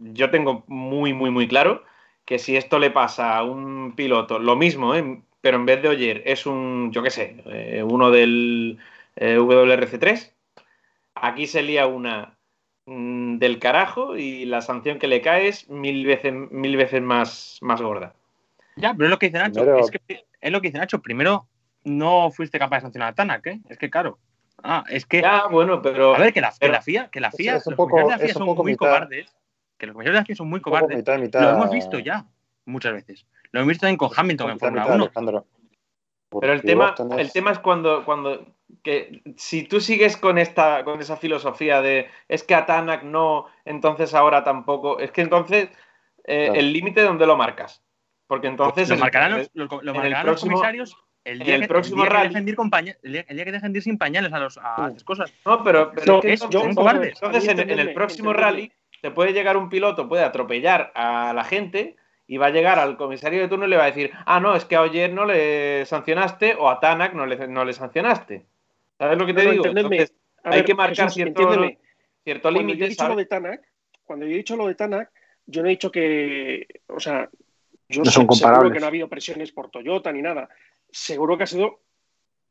yo 0.00 0.30
tengo 0.30 0.64
muy, 0.66 1.12
muy, 1.12 1.30
muy 1.30 1.48
claro 1.48 1.84
que 2.24 2.38
si 2.38 2.56
esto 2.56 2.78
le 2.78 2.90
pasa 2.90 3.36
a 3.36 3.44
un 3.44 3.94
piloto, 3.96 4.38
lo 4.38 4.56
mismo, 4.56 4.94
¿eh? 4.94 5.22
pero 5.40 5.56
en 5.56 5.66
vez 5.66 5.80
de 5.82 5.88
Oyer 5.88 6.22
es 6.26 6.46
un, 6.46 6.90
yo 6.92 7.02
qué 7.02 7.10
sé, 7.10 7.42
eh, 7.46 7.82
uno 7.82 8.10
del 8.10 8.78
eh, 9.16 9.38
WRC3, 9.38 10.32
aquí 11.14 11.46
se 11.46 11.62
lía 11.62 11.86
una 11.86 12.36
mm, 12.86 13.38
del 13.38 13.58
carajo 13.58 14.16
y 14.16 14.44
la 14.44 14.60
sanción 14.60 14.98
que 14.98 15.06
le 15.06 15.20
cae 15.22 15.48
es 15.48 15.68
mil 15.70 16.04
veces, 16.06 16.32
mil 16.50 16.76
veces 16.76 17.00
más, 17.00 17.58
más 17.62 17.80
gorda. 17.80 18.14
Ya, 18.76 18.92
pero 18.94 19.04
es 19.06 19.10
lo 19.10 19.18
que 19.18 19.26
dice 19.26 19.38
Nacho. 19.38 19.60
Primero- 19.62 19.78
Es, 19.78 19.90
que, 19.90 20.24
es 20.40 20.52
lo 20.52 20.60
que 20.60 20.68
dice 20.68 20.78
Nacho. 20.78 21.00
Primero, 21.00 21.46
no 21.84 22.30
fuiste 22.30 22.58
capaz 22.58 22.76
de 22.78 22.82
sancionar 22.82 23.08
a 23.10 23.14
Tanak, 23.14 23.46
¿eh? 23.46 23.60
Es 23.68 23.78
que, 23.78 23.90
claro. 23.90 24.18
Ah, 24.62 24.84
es 24.88 25.06
que. 25.06 25.22
Ya, 25.22 25.46
bueno, 25.46 25.80
pero... 25.82 26.14
A 26.14 26.18
ver, 26.18 26.32
que 26.32 26.40
la, 26.40 26.50
que 26.50 26.56
pero- 26.60 26.72
la 26.72 26.82
FIA, 26.82 27.08
que 27.10 27.20
la 27.20 27.30
FIA, 27.30 27.56
es 27.56 27.66
un 27.66 27.72
los 27.72 27.76
poco- 27.76 27.90
comisarios 27.90 28.18
de 28.20 28.26
la 28.26 28.28
FIA 28.28 28.34
son 28.34 28.56
muy 28.56 28.72
mitad- 28.72 28.78
cobardes. 28.78 29.36
Que 29.78 29.86
los 29.86 29.92
comisarios 29.94 30.14
de 30.14 30.20
la 30.20 30.24
FIA 30.26 30.36
son 30.36 30.48
muy 30.48 30.60
cobardes. 30.60 30.96
mitad, 30.96 31.18
mitad. 31.18 31.40
Lo 31.42 31.50
hemos 31.50 31.70
visto 31.70 31.98
ya 32.00 32.24
muchas 32.64 32.92
veces. 32.94 33.26
Lo 33.52 33.60
hemos 33.60 33.68
visto 33.68 33.82
también 33.82 33.96
con 33.98 34.10
Hamilton 34.14 34.50
en 34.50 34.58
Fórmula 34.58 34.82
mitad, 34.82 34.94
1. 34.96 35.04
Alejandro. 35.04 35.46
Pero 36.40 36.52
el 36.52 36.62
tema, 36.62 36.94
tenés- 36.94 37.18
el 37.20 37.32
tema 37.32 37.52
es 37.52 37.58
cuando, 37.60 38.04
cuando 38.04 38.46
que 38.82 39.22
si 39.36 39.62
tú 39.62 39.80
sigues 39.80 40.16
con 40.18 40.36
esta, 40.36 40.84
con 40.84 41.00
esa 41.00 41.16
filosofía 41.16 41.80
de 41.80 42.08
es 42.28 42.42
que 42.42 42.54
a 42.54 42.66
Tanak 42.66 43.02
no, 43.04 43.46
entonces 43.64 44.12
ahora 44.12 44.44
tampoco, 44.44 44.98
es 44.98 45.10
que 45.10 45.22
entonces 45.22 45.70
eh, 46.24 46.44
Claro. 46.46 46.60
el 46.60 46.72
límite 46.74 47.00
donde 47.00 47.26
lo 47.26 47.36
marcas. 47.38 47.82
Porque 48.26 48.48
entonces 48.48 48.90
Lo 48.90 48.98
marcarán, 48.98 49.32
en- 49.32 49.38
los, 49.38 49.50
lo- 49.54 49.64
lo 49.66 49.80
en 49.80 49.86
el 49.88 49.94
marcarán 50.02 50.24
próximo- 50.26 50.50
los 50.52 50.60
comisarios 50.60 50.96
el 51.30 51.38
día, 51.40 51.54
el 51.56 51.60
que, 51.62 51.68
próximo 51.68 52.04
el 52.04 52.08
día 52.10 52.20
que 52.22 52.28
dejen 52.28 52.44
de 52.44 52.50
ir 52.50 52.56
con 52.56 52.70
paña- 52.70 52.96
el 53.02 53.12
día, 53.12 53.24
el 53.28 53.36
día 53.36 53.44
que 53.44 53.52
dejen 53.52 53.72
de 53.72 53.78
ir 53.78 53.82
sin 53.82 53.98
pañales 53.98 54.32
a, 54.32 54.38
los, 54.38 54.58
a 54.58 54.84
Uh. 54.84 54.88
esas 54.88 55.04
cosas. 55.04 55.32
No, 55.44 55.62
pero, 55.62 55.92
pero 55.92 56.06
No, 56.14 56.18
es 56.22 56.42
entonces, 56.42 56.60
son 56.60 56.74
cobardes. 56.74 57.18
entonces 57.22 57.48
en, 57.48 57.60
en 57.70 57.78
el 57.78 57.92
próximo 57.92 58.32
rally 58.32 58.72
te 59.02 59.10
puede 59.10 59.32
llegar 59.32 59.56
un 59.56 59.68
piloto, 59.68 60.08
puede 60.08 60.24
atropellar 60.24 60.90
a 60.94 61.32
la 61.32 61.44
gente 61.44 61.96
y 62.26 62.36
va 62.36 62.46
a 62.46 62.50
llegar 62.50 62.78
al 62.78 62.96
comisario 62.96 63.40
de 63.40 63.48
turno 63.48 63.66
y 63.66 63.70
le 63.70 63.76
va 63.76 63.84
a 63.84 63.86
decir, 63.86 64.10
ah, 64.26 64.40
no, 64.40 64.54
es 64.54 64.64
que 64.64 64.76
a 64.76 64.82
Oyer 64.82 65.12
no 65.12 65.24
le 65.24 65.86
sancionaste 65.86 66.54
o 66.58 66.68
a 66.68 66.78
Tanak 66.80 67.14
no 67.14 67.24
le, 67.26 67.46
no 67.48 67.64
le 67.64 67.72
sancionaste. 67.72 68.44
¿Sabes 68.98 69.16
lo 69.16 69.24
que 69.26 69.34
te 69.34 69.44
No, 69.44 69.50
digo? 69.52 69.66
Entonces, 69.66 70.12
hay 70.44 70.58
ver, 70.58 70.64
que 70.64 70.74
marcar 70.74 71.06
Jesús, 71.06 71.14
cierto, 71.14 71.70
cierto 72.24 72.42
Cuando 72.50 72.60
yo 72.60 72.66
he 72.66 72.68
límite, 72.74 72.88
dicho 72.88 73.04
lo 73.04 73.10
¿sabes? 73.10 73.16
de 73.16 73.26
Tanak, 73.26 73.62
cuando 74.04 74.26
yo 74.26 74.32
he 74.32 74.36
dicho 74.36 74.56
lo 74.56 74.66
de 74.66 74.74
Tanak, 74.74 75.10
yo 75.46 75.62
no 75.62 75.68
he 75.68 75.70
dicho 75.70 75.90
que, 75.90 76.66
o 76.88 77.00
sea, 77.00 77.30
yo 77.88 78.00
No 78.00 78.04
sé- 78.04 78.10
son 78.12 78.22
seguro 78.22 78.26
comparables. 78.28 78.72
que 78.72 78.80
no 78.80 78.86
ha 78.86 78.88
habido 78.88 79.08
presiones 79.08 79.52
por 79.52 79.70
Toyota 79.70 80.12
ni 80.12 80.22
nada. 80.22 80.48
Seguro 80.90 81.36
que 81.36 81.44
ha 81.44 81.46
sido 81.46 81.80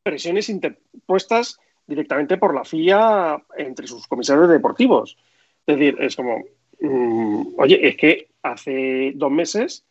presiones 0.04 0.50
interpuestas 0.50 1.60
directamente 1.86 2.38
por 2.38 2.54
la 2.54 2.64
FIA 2.64 3.42
entre 3.58 3.88
sus 3.88 4.08
comisarios 4.08 4.50
deportivos. 4.50 5.18
Es 5.66 5.78
decir, 5.78 5.98
es 6.00 6.16
como, 6.16 6.44
mm, 6.80 7.54
oye, 7.58 7.88
es 7.88 7.98
que 7.98 8.30
hace 8.44 9.12
dos 9.16 9.32
meses 9.32 9.86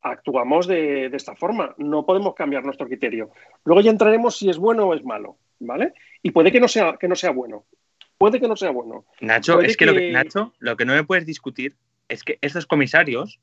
actuamos 0.00 0.66
de, 0.66 1.08
de 1.10 1.16
esta 1.16 1.34
forma, 1.34 1.74
no 1.78 2.06
podemos 2.06 2.34
cambiar 2.34 2.64
nuestro 2.64 2.86
criterio. 2.86 3.30
Luego 3.64 3.80
ya 3.80 3.90
entraremos 3.90 4.36
si 4.36 4.48
es 4.48 4.56
bueno 4.58 4.86
o 4.86 4.94
es 4.94 5.04
malo, 5.04 5.38
¿vale? 5.58 5.92
Y 6.22 6.30
puede 6.30 6.52
que 6.52 6.60
no 6.60 6.68
sea, 6.68 6.96
que 6.98 7.08
no 7.08 7.16
sea 7.16 7.30
bueno. 7.30 7.64
Puede 8.16 8.40
que 8.40 8.48
no 8.48 8.56
sea 8.56 8.70
bueno. 8.70 9.04
Nacho, 9.20 9.54
Puede 9.54 9.68
es 9.68 9.76
que, 9.76 9.86
Lo 9.86 9.92
que 9.94 9.98
que- 10.00 10.12
Nacho, 10.12 10.52
lo 10.58 10.76
que 10.76 10.84
no 10.84 10.94
me 10.94 11.04
puedes 11.04 11.26
discutir 11.26 11.76
es 12.08 12.22
que 12.24 12.38
estos 12.40 12.66
comisarios 12.66 13.38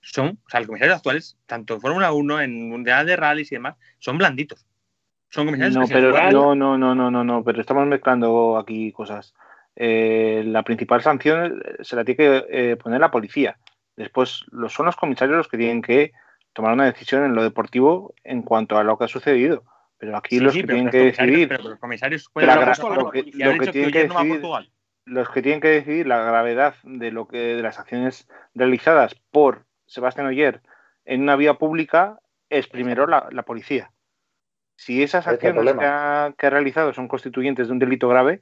son, 0.00 0.38
o 0.44 0.48
sea, 0.50 0.60
los 0.60 0.66
comisarios 0.66 0.96
actuales, 0.96 1.36
tanto 1.46 1.74
en 1.74 1.80
Fórmula 1.80 2.12
1, 2.12 2.40
en 2.40 2.68
Mundial 2.68 3.06
de 3.06 3.16
Rallys 3.16 3.52
y 3.52 3.56
demás, 3.56 3.76
son 3.98 4.18
blanditos. 4.18 4.66
Son 5.28 5.46
comisarios 5.46 5.76
No, 5.76 5.86
pero 5.86 6.10
juegan- 6.10 6.32
no, 6.32 6.54
no, 6.54 6.76
no, 6.78 6.94
no, 6.94 7.10
no, 7.10 7.22
no, 7.24 7.44
pero 7.44 7.60
estamos 7.60 7.86
mezclando 7.86 8.58
aquí 8.58 8.90
cosas. 8.92 9.34
Eh, 9.76 10.42
la 10.46 10.62
principal 10.64 11.02
sanción 11.02 11.62
eh, 11.64 11.76
se 11.84 11.96
la 11.96 12.04
tiene 12.04 12.16
que 12.16 12.46
eh, 12.50 12.76
poner 12.76 13.00
la 13.00 13.10
policía. 13.10 13.58
Después 13.96 14.44
lo, 14.50 14.68
son 14.68 14.86
los 14.86 14.96
comisarios 14.96 15.36
los 15.36 15.48
que 15.48 15.58
tienen 15.58 15.82
que 15.82 16.12
tomar 16.52 16.72
una 16.72 16.86
decisión 16.86 17.24
en 17.24 17.34
lo 17.34 17.42
deportivo 17.42 18.14
en 18.24 18.42
cuanto 18.42 18.76
a 18.78 18.84
lo 18.84 18.98
que 18.98 19.04
ha 19.04 19.08
sucedido. 19.08 19.64
Pero 19.98 20.16
aquí 20.16 20.38
Sí, 20.38 20.44
los 20.44 20.52
sí, 20.54 20.62
que 20.62 20.66
tienen 20.66 20.84
los 20.86 20.92
que 20.92 20.98
decidir, 20.98 21.48
Pero 21.48 21.62
los 21.68 21.78
comisarios 21.78 22.28
pueden 22.32 22.48
la 22.48 22.56
la 22.56 22.74
lo 22.96 23.10
que, 23.10 23.22
lo 23.34 23.58
que 23.58 23.66
tienen 23.70 23.90
que 23.92 24.08
no 24.08 24.14
decidir, 24.14 24.42
los 25.04 25.28
que 25.30 25.42
tienen 25.42 25.60
que 25.60 25.68
decidir 25.68 26.06
la 26.06 26.18
gravedad 26.24 26.74
de 26.82 27.10
lo 27.12 27.28
que 27.28 27.38
de 27.38 27.62
las 27.62 27.78
acciones 27.78 28.26
realizadas 28.54 29.14
por 29.30 29.66
Sebastián 29.90 30.26
Oyer 30.28 30.62
en 31.04 31.22
una 31.22 31.34
vía 31.36 31.54
pública 31.54 32.20
es 32.48 32.68
primero 32.68 33.06
la, 33.08 33.28
la 33.32 33.42
policía. 33.42 33.90
Si 34.76 35.02
esas 35.02 35.26
acciones 35.34 35.64
que 35.80 35.84
ha, 35.86 36.34
que 36.38 36.46
ha 36.46 36.50
realizado 36.50 36.92
son 36.94 37.08
constituyentes 37.08 37.66
de 37.66 37.72
un 37.72 37.78
delito 37.80 38.08
grave, 38.08 38.40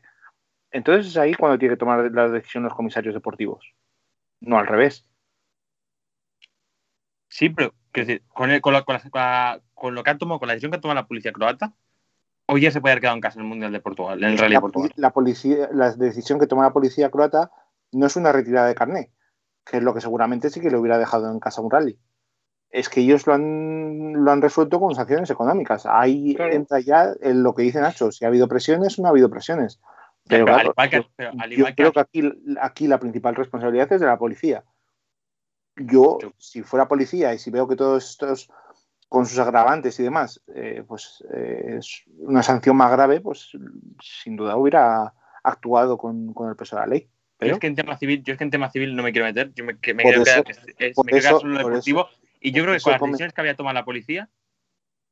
entonces 0.71 1.07
es 1.07 1.17
ahí 1.17 1.35
cuando 1.35 1.59
tiene 1.59 1.75
que 1.75 1.79
tomar 1.79 2.11
la 2.13 2.29
decisión 2.29 2.65
los 2.65 2.75
comisarios 2.75 3.15
deportivos. 3.15 3.75
No 4.41 4.59
al 4.59 4.67
revés. 4.67 5.09
Sí, 7.29 7.49
pero 7.51 7.73
decir, 7.95 8.23
con, 8.29 8.51
el- 8.51 8.61
con, 8.61 8.73
la- 8.75 8.83
con 8.85 8.95
la- 9.15 9.61
lo 9.91 10.03
que 10.05 10.11
ha 10.11 10.19
tomado, 10.19 10.39
con 10.39 10.49
la 10.49 10.55
decisión 10.55 10.71
que 10.71 10.77
ha 10.79 10.81
tomado 10.81 11.01
la 11.01 11.07
policía 11.07 11.33
croata, 11.33 11.73
hoy 12.47 12.61
ya 12.61 12.71
se 12.71 12.81
puede 12.81 12.93
haber 12.93 13.01
quedado 13.03 13.17
en 13.17 13.21
casa 13.23 13.39
en 13.39 13.45
el 13.45 13.49
Mundial 13.49 13.73
de 13.73 13.81
Portugal, 13.81 14.23
en 14.23 14.31
el 14.31 14.39
Rally 14.39 14.55
de 14.55 14.61
Portugal. 14.61 14.93
la 14.97 15.11
policía, 15.11 15.69
la 15.73 15.93
decisión 15.93 16.39
que 16.39 16.47
toma 16.47 16.63
la 16.65 16.73
policía 16.73 17.11
croata 17.11 17.51
no 17.93 18.07
es 18.07 18.17
una 18.17 18.33
retirada 18.33 18.69
de 18.69 18.75
carné, 18.75 19.11
que 19.69 19.79
es 19.79 19.83
lo 19.83 19.93
que 19.95 20.01
seguramente 20.01 20.51
sí 20.51 20.61
que 20.61 20.71
le 20.71 20.79
hubiera 20.79 20.99
dejado 20.99 21.31
en 21.31 21.41
casa 21.41 21.61
un 21.61 21.71
rally. 21.71 21.99
Es 22.71 22.89
que 22.89 23.01
ellos 23.01 23.27
lo 23.27 23.35
han, 23.35 24.13
lo 24.25 24.31
han 24.31 24.43
resuelto 24.43 24.79
con 24.81 24.95
sanciones 24.95 25.31
económicas. 25.31 25.87
Ahí 25.87 26.35
Claro. 26.35 26.53
entra 26.53 26.81
ya 26.81 27.13
en 27.21 27.43
lo 27.43 27.55
que 27.55 27.63
dice 27.63 27.81
Nacho. 27.81 28.13
Si 28.13 28.25
ha 28.25 28.29
habido 28.29 28.47
presiones, 28.49 28.99
no 28.99 29.07
ha 29.07 29.11
habido 29.11 29.31
presiones. 29.31 29.81
Pero 30.29 30.45
Pero, 30.45 30.57
al 30.57 30.61
claro, 30.61 30.71
igual 30.73 30.91
que- 30.91 30.97
yo, 30.97 31.03
pero 31.17 31.31
al 31.39 31.51
yo 31.51 31.65
creo 31.75 31.93
que 31.93 32.01
aquí, 32.01 32.33
aquí 32.61 32.87
la 32.87 32.99
principal 33.01 33.35
responsabilidad 33.37 33.91
es 33.93 34.01
de 34.01 34.07
la 34.07 34.19
policía. 34.19 34.65
Yo, 35.77 36.19
Yo- 36.21 36.33
si 36.39 36.63
fuera 36.63 36.89
policía 36.89 37.33
y 37.35 37.39
si 37.39 37.51
veo 37.51 37.69
que 37.69 37.77
todos 37.77 38.11
estos, 38.11 38.51
con 39.09 39.25
sus 39.27 39.39
agravantes 39.39 39.99
y 40.01 40.03
demás, 40.03 40.43
eh, 40.55 40.85
pues 40.87 41.25
eh, 41.33 41.77
es 41.79 42.03
una 42.19 42.43
sanción 42.43 42.77
más 42.77 42.91
grave, 42.93 43.21
pues 43.21 43.51
sin 44.03 44.37
duda 44.37 44.57
hubiera 44.57 45.15
actuado 45.43 45.97
con, 45.97 46.35
con 46.35 46.51
el 46.51 46.57
peso 46.57 46.77
de 46.77 46.81
la 46.83 46.87
ley. 46.89 47.09
Pero 47.39 47.55
es 47.55 47.61
que 47.61 47.67
en 47.69 47.75
tema 47.77 47.97
civil, 47.97 48.23
yo 48.25 48.33
es 48.33 48.39
que 48.39 48.45
en 48.45 48.51
tema 48.51 48.71
civil 48.71 48.95
no 48.97 49.03
me 49.03 49.13
quiero 49.13 49.27
meter, 49.27 49.53
yo 49.55 49.65
me, 49.65 49.79
que 49.79 49.95
me 49.95 50.03
quiero 50.03 50.23
eso- 50.23 50.43
quedar, 50.45 50.51
es- 50.51 50.75
es- 50.79 50.95
por 50.95 51.07
me 51.07 51.13
quiero 51.13 51.23
quedar 51.29 51.41
solo 51.41 51.53
en 51.53 51.59
deportivo. 51.67 52.09
y 52.41 52.53
yo 52.53 52.63
creo 52.65 52.75
que 52.77 52.81
con 52.83 52.93
las 52.93 53.01
decisiones 53.01 53.33
que 53.35 53.41
había 53.41 53.57
tomado 53.57 53.75
la 53.75 53.85
policía, 53.85 54.29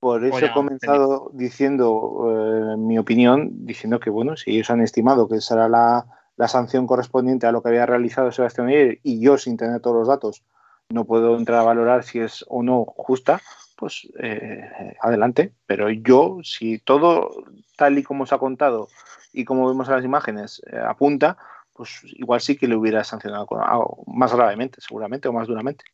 por 0.00 0.24
eso 0.24 0.44
he 0.46 0.52
comenzado 0.52 1.30
diciendo 1.34 2.72
eh, 2.74 2.76
mi 2.76 2.98
opinión, 2.98 3.64
diciendo 3.66 3.98
que 4.00 4.10
bueno, 4.10 4.36
si 4.36 4.50
ellos 4.52 4.70
han 4.70 4.80
estimado 4.82 5.28
que 5.28 5.40
será 5.40 5.68
la, 5.68 6.06
la 6.36 6.48
sanción 6.48 6.86
correspondiente 6.86 7.46
a 7.46 7.52
lo 7.52 7.62
que 7.62 7.68
había 7.70 7.86
realizado 7.86 8.30
Sebastián 8.30 8.66
Oyer 8.68 8.98
y 9.02 9.20
yo 9.20 9.38
sin 9.38 9.56
tener 9.56 9.80
todos 9.80 9.96
los 9.96 10.08
datos 10.08 10.42
no 10.90 11.04
puedo 11.04 11.36
entrar 11.36 11.60
a 11.60 11.64
valorar 11.64 12.04
si 12.04 12.20
es 12.20 12.44
o 12.48 12.62
no 12.62 12.84
justa, 12.84 13.40
pues 13.76 14.06
eh, 14.20 14.94
adelante. 15.00 15.52
Pero 15.66 15.90
yo, 15.90 16.38
si 16.44 16.78
todo 16.78 17.44
tal 17.76 17.98
y 17.98 18.04
como 18.04 18.24
se 18.26 18.34
ha 18.34 18.38
contado 18.38 18.88
y 19.32 19.44
como 19.44 19.66
vemos 19.66 19.88
en 19.88 19.94
las 19.96 20.04
imágenes 20.04 20.62
eh, 20.70 20.76
apunta, 20.78 21.38
pues 21.76 22.00
igual 22.04 22.40
sí 22.40 22.56
que 22.56 22.66
le 22.66 22.76
hubiera 22.76 23.04
sancionado 23.04 23.46
con 23.46 23.62
algo 23.62 24.02
más 24.06 24.34
gravemente, 24.34 24.80
seguramente, 24.80 25.28
o 25.28 25.32
más 25.32 25.46
duramente. 25.46 25.84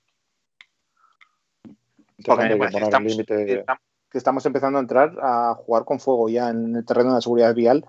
Porque 2.25 2.57
que 2.59 4.19
estamos, 4.19 4.43
que 4.43 4.49
empezando 4.49 4.79
a 4.79 4.83
entrar 4.83 5.17
a 5.21 5.55
jugar 5.55 5.85
con 5.85 5.99
fuego 5.99 6.29
ya 6.29 6.51
en 6.51 6.77
el 6.77 6.85
terreno 6.85 7.11
de 7.11 7.15
la 7.17 7.21
seguridad 7.21 7.55
vial 7.55 7.85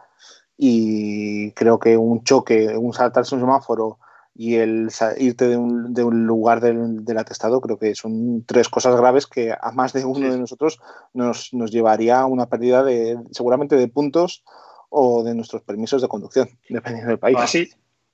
y 0.58 1.52
creo 1.52 1.78
que 1.78 1.98
un 1.98 2.24
choque, 2.24 2.76
un 2.78 2.94
saltarse 2.94 3.36
un 3.36 3.42
semáforo 3.42 4.00
y 4.36 4.56
el 4.56 4.90
irte 5.20 5.48
de 5.48 5.58
un, 5.58 5.94
de 5.94 6.04
un 6.04 6.26
lugar 6.26 6.60
del, 6.62 7.06
del 7.06 7.18
atestado, 7.20 7.62
creo 7.62 7.78
que 7.78 7.94
son 7.94 8.44
tres 8.46 8.70
cosas 8.70 8.96
graves 8.96 9.28
que 9.28 9.52
a 9.52 9.72
más 9.72 9.94
de 9.94 10.06
uno 10.06 10.26
Sí. 10.26 10.30
de 10.32 10.40
nosotros 10.40 10.80
nos, 11.14 11.54
nos 11.54 11.72
llevaría 11.72 12.22
a 12.22 12.26
una 12.26 12.48
pérdida 12.48 12.84
de 12.84 13.20
seguramente 13.32 13.76
de 13.76 13.88
puntos 13.88 14.44
o 14.90 15.24
de 15.24 15.36
nuestros 15.36 15.62
permisos 15.62 16.02
de 16.02 16.08
conducción, 16.08 16.50
dependiendo 16.70 17.10
del 17.10 17.20
país. 17.20 17.38
Así, 17.40 17.70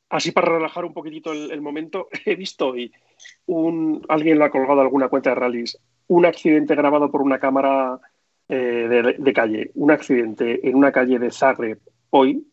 así 0.09 0.31
para 0.31 0.49
relajar 0.49 0.85
un 0.85 0.93
poquitito 0.93 1.31
el, 1.31 1.51
el 1.51 1.61
momento, 1.61 2.07
he 2.25 2.35
visto 2.35 2.69
hoy 2.69 2.91
un, 3.45 4.03
alguien 4.09 4.39
lo 4.39 4.45
ha 4.45 4.49
colgado 4.51 4.79
a 4.79 4.83
alguna 4.83 5.07
cuenta 5.09 5.29
de 5.31 5.35
rallies, 5.35 5.77
un 6.07 6.25
accidente 6.25 6.75
grabado 6.75 7.11
por 7.11 7.21
una 7.21 7.39
cámara 7.39 7.99
eh, 8.47 8.55
de, 8.89 9.15
de 9.17 9.33
calle, 9.33 9.71
un 9.75 9.91
accidente 9.91 10.67
en 10.67 10.75
una 10.75 10.91
calle 10.91 11.19
de 11.19 11.29
Zagreb 11.31 11.79
hoy 12.09 12.45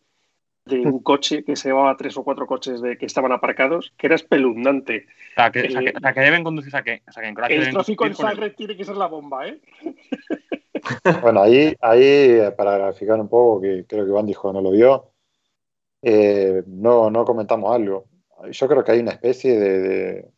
de 0.65 0.81
un 0.81 0.99
coche 1.01 1.45
que 1.45 1.55
se 1.55 1.69
llevaba 1.69 1.95
tres 1.95 2.17
o 2.17 2.23
cuatro 2.25 2.45
coches 2.45 2.81
de, 2.81 2.97
que 2.97 3.05
estaban 3.05 3.31
aparcados, 3.31 3.93
que 3.97 4.07
era 4.07 4.15
espeluznante. 4.17 5.05
o 5.07 5.33
sea, 5.35 5.49
que, 5.51 5.61
o 5.61 5.71
sea, 5.71 5.79
Eh, 5.81 5.85
que- 5.85 5.97
o 5.97 5.99
sea, 6.01 6.13
que 6.13 6.19
deben 6.19 6.43
conducir, 6.43 6.71
sea, 6.71 6.83
que, 6.83 7.01
o 7.07 7.11
sea, 7.13 7.23
que 7.23 7.29
en 7.29 7.35
Croacia 7.35 7.55
El 7.57 7.69
tráfico 7.71 8.03
en 8.05 8.11
el- 8.11 8.17
Zagreb 8.17 8.55
tiene 8.55 8.75
que 8.75 8.83
ser 8.83 8.97
la 8.97 9.07
bomba, 9.07 9.47
¿eh? 9.47 9.61
Bueno, 11.21 11.41
ahí, 11.41 11.73
ahí 11.81 12.39
para 12.57 12.77
graficar 12.77 13.19
un 13.19 13.29
poco, 13.29 13.61
que 13.61 13.85
creo 13.87 14.03
que 14.05 14.11
Iván 14.11 14.25
dijo 14.25 14.51
no 14.53 14.61
lo 14.61 14.71
vio, 14.71 15.09
eh, 16.09 16.63
no, 16.67 17.09
no 17.09 17.25
comentamos 17.25 17.75
algo. 17.75 18.05
Yo 18.49 18.67
creo 18.69 18.81
que 18.81 18.93
hay 18.93 18.99
una 19.01 19.11
especie 19.11 19.59
de, 19.59 20.29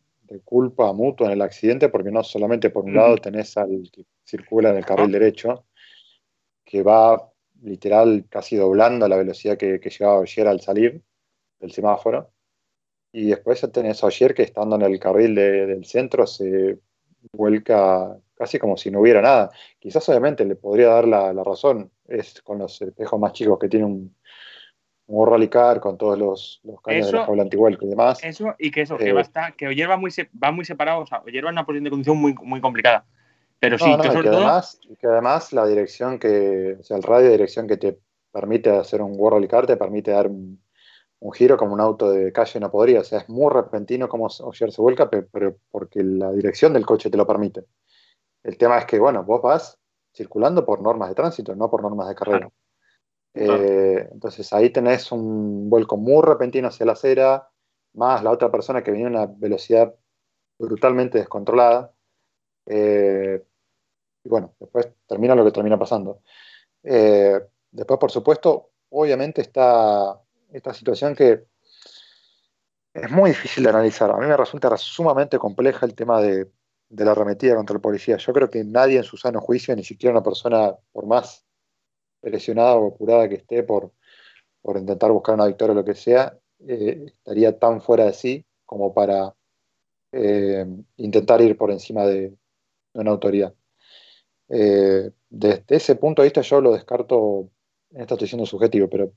culpa 0.44 0.92
mutua 0.92 1.28
en 1.28 1.34
el 1.34 1.42
accidente, 1.42 1.88
porque 1.88 2.10
no 2.10 2.24
solamente 2.24 2.70
por 2.70 2.84
un 2.84 2.94
lado 2.94 3.16
tenés 3.18 3.56
al 3.56 3.88
que 3.92 4.04
circula 4.24 4.70
en 4.70 4.78
el 4.78 4.84
carril 4.84 5.12
derecho, 5.12 5.66
que 6.64 6.82
va 6.82 7.30
literal 7.62 8.24
casi 8.28 8.56
doblando 8.56 9.06
la 9.06 9.16
velocidad 9.16 9.56
que, 9.56 9.78
que 9.80 9.90
llevaba 9.90 10.22
ayer 10.22 10.48
al 10.48 10.60
salir 10.60 11.02
del 11.60 11.72
semáforo, 11.72 12.32
y 13.12 13.26
después 13.26 13.64
tenés 13.72 14.02
a 14.02 14.06
Oyer 14.06 14.34
que 14.34 14.42
estando 14.42 14.76
en 14.76 14.82
el 14.82 14.98
carril 14.98 15.34
del 15.34 15.84
centro 15.84 16.26
se 16.26 16.78
vuelca 17.32 18.16
casi 18.34 18.58
como 18.58 18.76
si 18.76 18.90
no 18.90 19.00
hubiera 19.00 19.20
nada. 19.20 19.50
Quizás 19.78 20.08
obviamente 20.08 20.44
le 20.44 20.56
podría 20.56 20.88
dar 20.88 21.06
la, 21.06 21.44
razón, 21.44 21.90
es 22.08 22.40
con 22.42 22.58
los 22.58 22.80
espejos 22.82 23.20
más 23.20 23.32
chicos 23.32 23.58
que 23.58 23.68
tiene 23.68 23.84
un, 23.86 24.16
un 25.10 25.28
rally 25.28 25.48
car 25.48 25.80
con 25.80 25.98
todos 25.98 26.18
los, 26.18 26.60
los 26.64 26.80
caños 26.80 27.06
de 27.06 27.12
la 27.12 27.24
jaula 27.24 27.42
antihuelco 27.42 27.84
y 27.84 27.88
demás. 27.88 28.22
Eso, 28.22 28.54
y 28.58 28.70
que 28.70 28.82
eso, 28.82 28.96
que, 28.96 29.12
va, 29.12 29.22
eh, 29.22 29.54
que 29.56 29.66
Oyer 29.66 29.90
va 29.90 29.96
muy, 29.96 30.10
va 30.42 30.52
muy 30.52 30.64
separado, 30.64 31.00
o 31.00 31.06
sea, 31.06 31.22
Oyer 31.26 31.44
va 31.44 31.48
en 31.48 31.54
una 31.54 31.66
posición 31.66 31.84
de 31.84 31.90
conducción 31.90 32.16
muy, 32.16 32.34
muy 32.42 32.60
complicada. 32.60 33.04
Pero 33.58 33.78
sí, 33.78 33.94
que, 34.00 34.08
además, 34.08 34.80
que 34.98 35.06
además 35.06 35.52
la 35.52 35.66
dirección 35.66 36.18
que, 36.18 36.76
o 36.80 36.82
sea, 36.82 36.96
el 36.96 37.02
radio 37.02 37.26
de 37.26 37.32
dirección 37.32 37.66
que 37.66 37.76
te 37.76 37.98
permite 38.32 38.70
hacer 38.70 39.02
un 39.02 39.12
World 39.16 39.36
Rally 39.36 39.48
Car 39.48 39.66
te 39.66 39.76
permite 39.76 40.12
dar 40.12 40.28
un, 40.28 40.62
un 41.20 41.32
giro 41.32 41.56
como 41.56 41.74
un 41.74 41.80
auto 41.80 42.10
de 42.10 42.32
calle 42.32 42.58
no 42.58 42.70
podría. 42.70 43.00
O 43.00 43.04
sea, 43.04 43.18
es 43.18 43.28
muy 43.28 43.52
repentino 43.52 44.08
como 44.08 44.26
Ogier 44.26 44.72
se 44.72 44.80
vuelca, 44.80 45.10
pero, 45.10 45.56
porque 45.70 46.02
la 46.02 46.32
dirección 46.32 46.72
del 46.72 46.86
coche 46.86 47.10
te 47.10 47.16
lo 47.16 47.26
permite. 47.26 47.64
El 48.42 48.56
tema 48.56 48.78
es 48.78 48.86
que, 48.86 48.98
bueno, 48.98 49.22
vos 49.22 49.42
vas 49.42 49.78
circulando 50.14 50.64
por 50.64 50.80
normas 50.80 51.10
de 51.10 51.14
tránsito, 51.14 51.54
no 51.54 51.70
por 51.70 51.82
normas 51.82 52.08
de 52.08 52.14
carrera. 52.14 52.50
Eh, 53.34 54.08
entonces 54.12 54.52
ahí 54.52 54.70
tenés 54.70 55.12
un 55.12 55.70
vuelco 55.70 55.96
muy 55.96 56.22
repentino 56.22 56.68
hacia 56.68 56.86
la 56.86 56.92
acera, 56.92 57.48
más 57.94 58.22
la 58.22 58.30
otra 58.30 58.50
persona 58.50 58.82
que 58.82 58.90
venía 58.90 59.06
a 59.06 59.10
una 59.10 59.26
velocidad 59.26 59.94
brutalmente 60.58 61.18
descontrolada. 61.18 61.92
Eh, 62.66 63.42
y 64.22 64.28
bueno, 64.28 64.54
después 64.58 64.88
termina 65.06 65.34
lo 65.34 65.44
que 65.44 65.52
termina 65.52 65.78
pasando. 65.78 66.22
Eh, 66.82 67.40
después, 67.70 67.98
por 67.98 68.10
supuesto, 68.10 68.70
obviamente 68.90 69.40
está 69.40 70.20
esta 70.52 70.74
situación 70.74 71.14
que 71.14 71.46
es 72.92 73.10
muy 73.10 73.30
difícil 73.30 73.64
de 73.64 73.70
analizar. 73.70 74.10
A 74.10 74.16
mí 74.16 74.26
me 74.26 74.36
resulta 74.36 74.76
sumamente 74.76 75.38
compleja 75.38 75.86
el 75.86 75.94
tema 75.94 76.20
de, 76.20 76.50
la 76.90 77.12
arremetida 77.12 77.54
contra 77.54 77.74
el 77.74 77.80
policía. 77.80 78.16
Yo 78.16 78.32
creo 78.32 78.50
que 78.50 78.64
nadie 78.64 78.98
en 78.98 79.04
su 79.04 79.16
sano 79.16 79.40
juicio, 79.40 79.74
ni 79.76 79.84
siquiera 79.84 80.12
una 80.12 80.24
persona, 80.24 80.74
por 80.92 81.06
más 81.06 81.46
presionada 82.20 82.74
o 82.76 82.88
apurada 82.88 83.28
que 83.28 83.36
esté 83.36 83.62
por, 83.62 83.92
intentar 84.76 85.10
buscar 85.10 85.34
una 85.34 85.46
victoria 85.46 85.72
o 85.72 85.76
lo 85.76 85.84
que 85.84 85.94
sea, 85.94 86.38
eh, 86.66 87.06
estaría 87.06 87.58
tan 87.58 87.80
fuera 87.80 88.04
de 88.04 88.12
sí 88.12 88.44
como 88.66 88.92
para 88.92 89.34
eh, 90.12 90.66
intentar 90.96 91.40
ir 91.40 91.56
por 91.56 91.70
encima 91.70 92.06
de, 92.06 92.34
una 92.92 93.12
autoridad. 93.12 93.54
Eh, 94.48 95.10
desde 95.28 95.64
ese 95.68 95.94
punto 95.94 96.22
de 96.22 96.26
vista 96.26 96.40
yo 96.40 96.60
lo 96.60 96.72
descarto, 96.72 97.50
en 97.90 98.02
esta 98.02 98.14
situación 98.16 98.44
subjetivo, 98.46 98.88
pero 98.88 99.12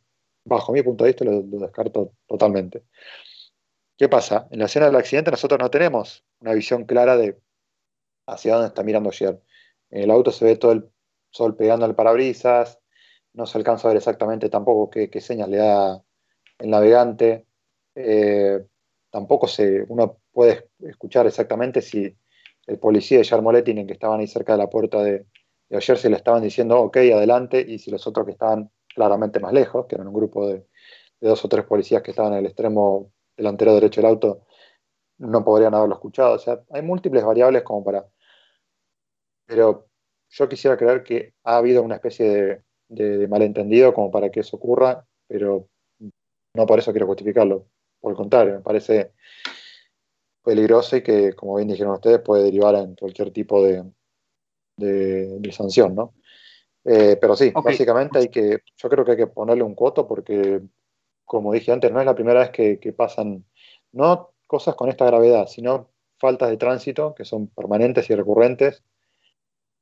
bajo 0.46 0.72
mi 0.72 0.84
punto 0.84 1.04
de 1.04 1.10
vista, 1.12 1.26
lo, 1.26 1.42
descarto 1.42 2.14
totalmente. 2.28 2.84
¿Qué 3.98 4.10
pasa? 4.10 4.48
En 4.52 4.60
la 4.60 4.66
escena 4.66 4.88
del 4.88 4.96
accidente 4.96 5.32
nosotros 5.32 5.60
no 5.60 5.70
tenemos 5.70 6.24
una 6.40 6.54
visión 6.54 6.86
clara 6.86 7.18
de 7.18 7.40
hacia 8.28 8.54
dónde 8.54 8.68
está 8.68 8.84
mirando 8.84 9.10
ayer. 9.10 9.42
En 9.90 10.04
el 10.04 10.12
auto 10.12 10.32
se 10.32 10.46
ve 10.46 10.56
todo 10.56 10.72
el 10.72 10.90
sol 11.32 11.56
pegando 11.56 11.86
al 11.86 11.96
parabrisas, 11.96 12.80
no 13.34 13.46
se 13.46 13.58
alcanza 13.58 13.88
a 13.88 13.92
ver 13.92 13.98
exactamente 13.98 14.50
tampoco 14.50 14.90
qué, 14.90 15.22
señas 15.22 15.50
le 15.50 15.58
da 15.58 16.04
el 16.60 16.70
navegante. 16.70 17.46
Eh, 17.96 18.64
tampoco 19.10 19.48
se, 19.48 19.86
uno 19.88 20.20
puede 20.32 20.70
escuchar 20.80 21.28
exactamente 21.28 21.82
si 21.82 22.16
el 22.68 22.80
policía 22.80 23.18
de 23.20 23.24
Yarmoletti, 23.24 23.72
en 23.72 23.88
que 23.88 23.94
estaban 23.94 24.20
ahí 24.20 24.28
cerca 24.28 24.54
de 24.54 24.60
la 24.60 24.70
puerta 24.70 25.04
de, 25.04 25.26
de 25.70 25.78
ayer, 25.78 25.98
se 25.98 26.10
le 26.10 26.18
estaban 26.18 26.42
diciendo, 26.42 26.80
ok, 26.80 26.98
adelante, 26.98 27.64
y 27.68 27.80
si 27.80 27.92
los 27.92 28.06
otros 28.08 28.26
que 28.26 28.32
estaban 28.34 28.72
claramente 28.94 29.40
más 29.40 29.54
lejos, 29.54 29.86
que 29.88 29.96
eran 29.96 30.08
un 30.08 30.14
grupo 30.14 30.48
de, 30.48 30.66
dos 31.20 31.44
o 31.46 31.50
tres 31.50 31.66
policías 31.66 32.02
que 32.02 32.12
estaban 32.12 32.34
en 32.34 32.40
el 32.40 32.46
extremo 32.48 33.12
delantero 33.36 33.74
derecho 33.74 34.02
del 34.02 34.10
auto, 34.10 34.46
no 35.18 35.44
podrían 35.44 35.74
haberlo 35.74 35.96
escuchado. 35.96 36.36
O 36.36 36.40
sea, 36.40 36.62
hay 36.72 36.82
múltiples 36.82 37.24
variables 37.24 37.64
como 37.64 37.84
para... 37.84 38.06
Pero 39.46 39.88
yo 40.30 40.50
quisiera 40.50 40.78
creer 40.78 41.04
que 41.04 41.34
ha 41.44 41.58
habido 41.58 41.84
una 41.84 41.96
especie 41.96 42.26
de, 42.28 42.64
malentendido 43.28 43.94
como 43.94 44.12
para 44.12 44.30
que 44.30 44.42
eso 44.42 44.58
ocurra, 44.58 45.06
pero 45.28 45.68
no 46.56 46.66
por 46.66 46.80
eso 46.80 46.92
quiero 46.92 47.08
justificarlo. 47.08 47.68
Por 48.00 48.12
el 48.12 48.18
contrario, 48.18 48.56
me 48.56 48.62
parece 48.62 49.14
peligroso 50.44 50.98
y 50.98 51.04
que, 51.04 51.34
como 51.34 51.56
bien 51.56 51.70
dijeron 51.70 51.94
ustedes, 51.94 52.20
puede 52.20 52.44
derivar 52.44 52.76
en 52.76 52.96
cualquier 52.96 53.32
tipo 53.32 53.64
de, 53.64 53.84
de 54.78 55.52
sanción, 55.52 55.96
¿no? 55.96 56.14
Eh, 56.86 57.18
pero 57.20 57.36
sí, 57.36 57.52
básicamente 57.52 58.20
hay 58.20 58.30
que, 58.30 58.60
yo 58.76 58.90
creo 58.90 59.06
que 59.06 59.12
hay 59.12 59.18
que 59.18 59.28
ponerle 59.28 59.64
un 59.64 59.76
coto 59.76 60.08
porque, 60.08 60.62
como 61.26 61.54
dije 61.54 61.72
antes, 61.72 61.92
no 61.92 62.00
es 62.00 62.06
la 62.06 62.16
primera 62.16 62.42
vez 62.42 62.50
que, 62.50 62.94
pasan, 62.94 63.46
no 63.92 64.32
cosas 64.48 64.76
con 64.76 64.90
esta 64.90 65.06
gravedad, 65.06 65.48
sino 65.48 65.90
faltas 66.18 66.50
de 66.50 66.58
tránsito 66.58 67.16
que 67.16 67.26
son 67.26 67.48
permanentes 67.48 68.10
y 68.10 68.16
recurrentes, 68.16 68.84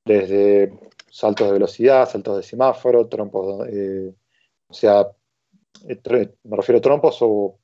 desde 0.05 0.73
saltos 1.11 1.47
de 1.47 1.53
velocidad, 1.53 2.09
saltos 2.09 2.37
de 2.37 2.43
semáforo, 2.43 3.07
trompos, 3.07 3.67
eh, 3.69 4.13
o 4.67 4.73
sea, 4.73 5.07
eh, 5.87 6.29
me 6.43 6.57
refiero 6.57 6.79
a 6.79 6.81
trompos 6.81 7.17
o, 7.21 7.57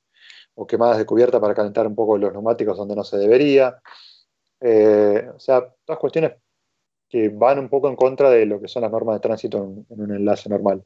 quemadas 0.66 0.98
de 0.98 1.06
cubierta 1.06 1.40
para 1.40 1.54
calentar 1.54 1.86
un 1.86 1.94
poco 1.94 2.18
los 2.18 2.32
neumáticos 2.32 2.76
donde 2.76 2.96
no 2.96 3.04
se 3.04 3.16
debería. 3.16 3.80
o 4.60 5.38
sea, 5.38 5.72
todas 5.84 6.00
cuestiones 6.00 6.32
que 7.08 7.30
van 7.30 7.58
un 7.58 7.68
poco 7.68 7.88
en 7.88 7.96
contra 7.96 8.30
de 8.30 8.46
lo 8.46 8.60
que 8.60 8.68
son 8.68 8.82
las 8.82 8.92
normas 8.92 9.16
de 9.16 9.20
tránsito 9.20 9.58
en, 9.58 9.86
un 9.88 10.14
enlace 10.14 10.48
normal. 10.48 10.84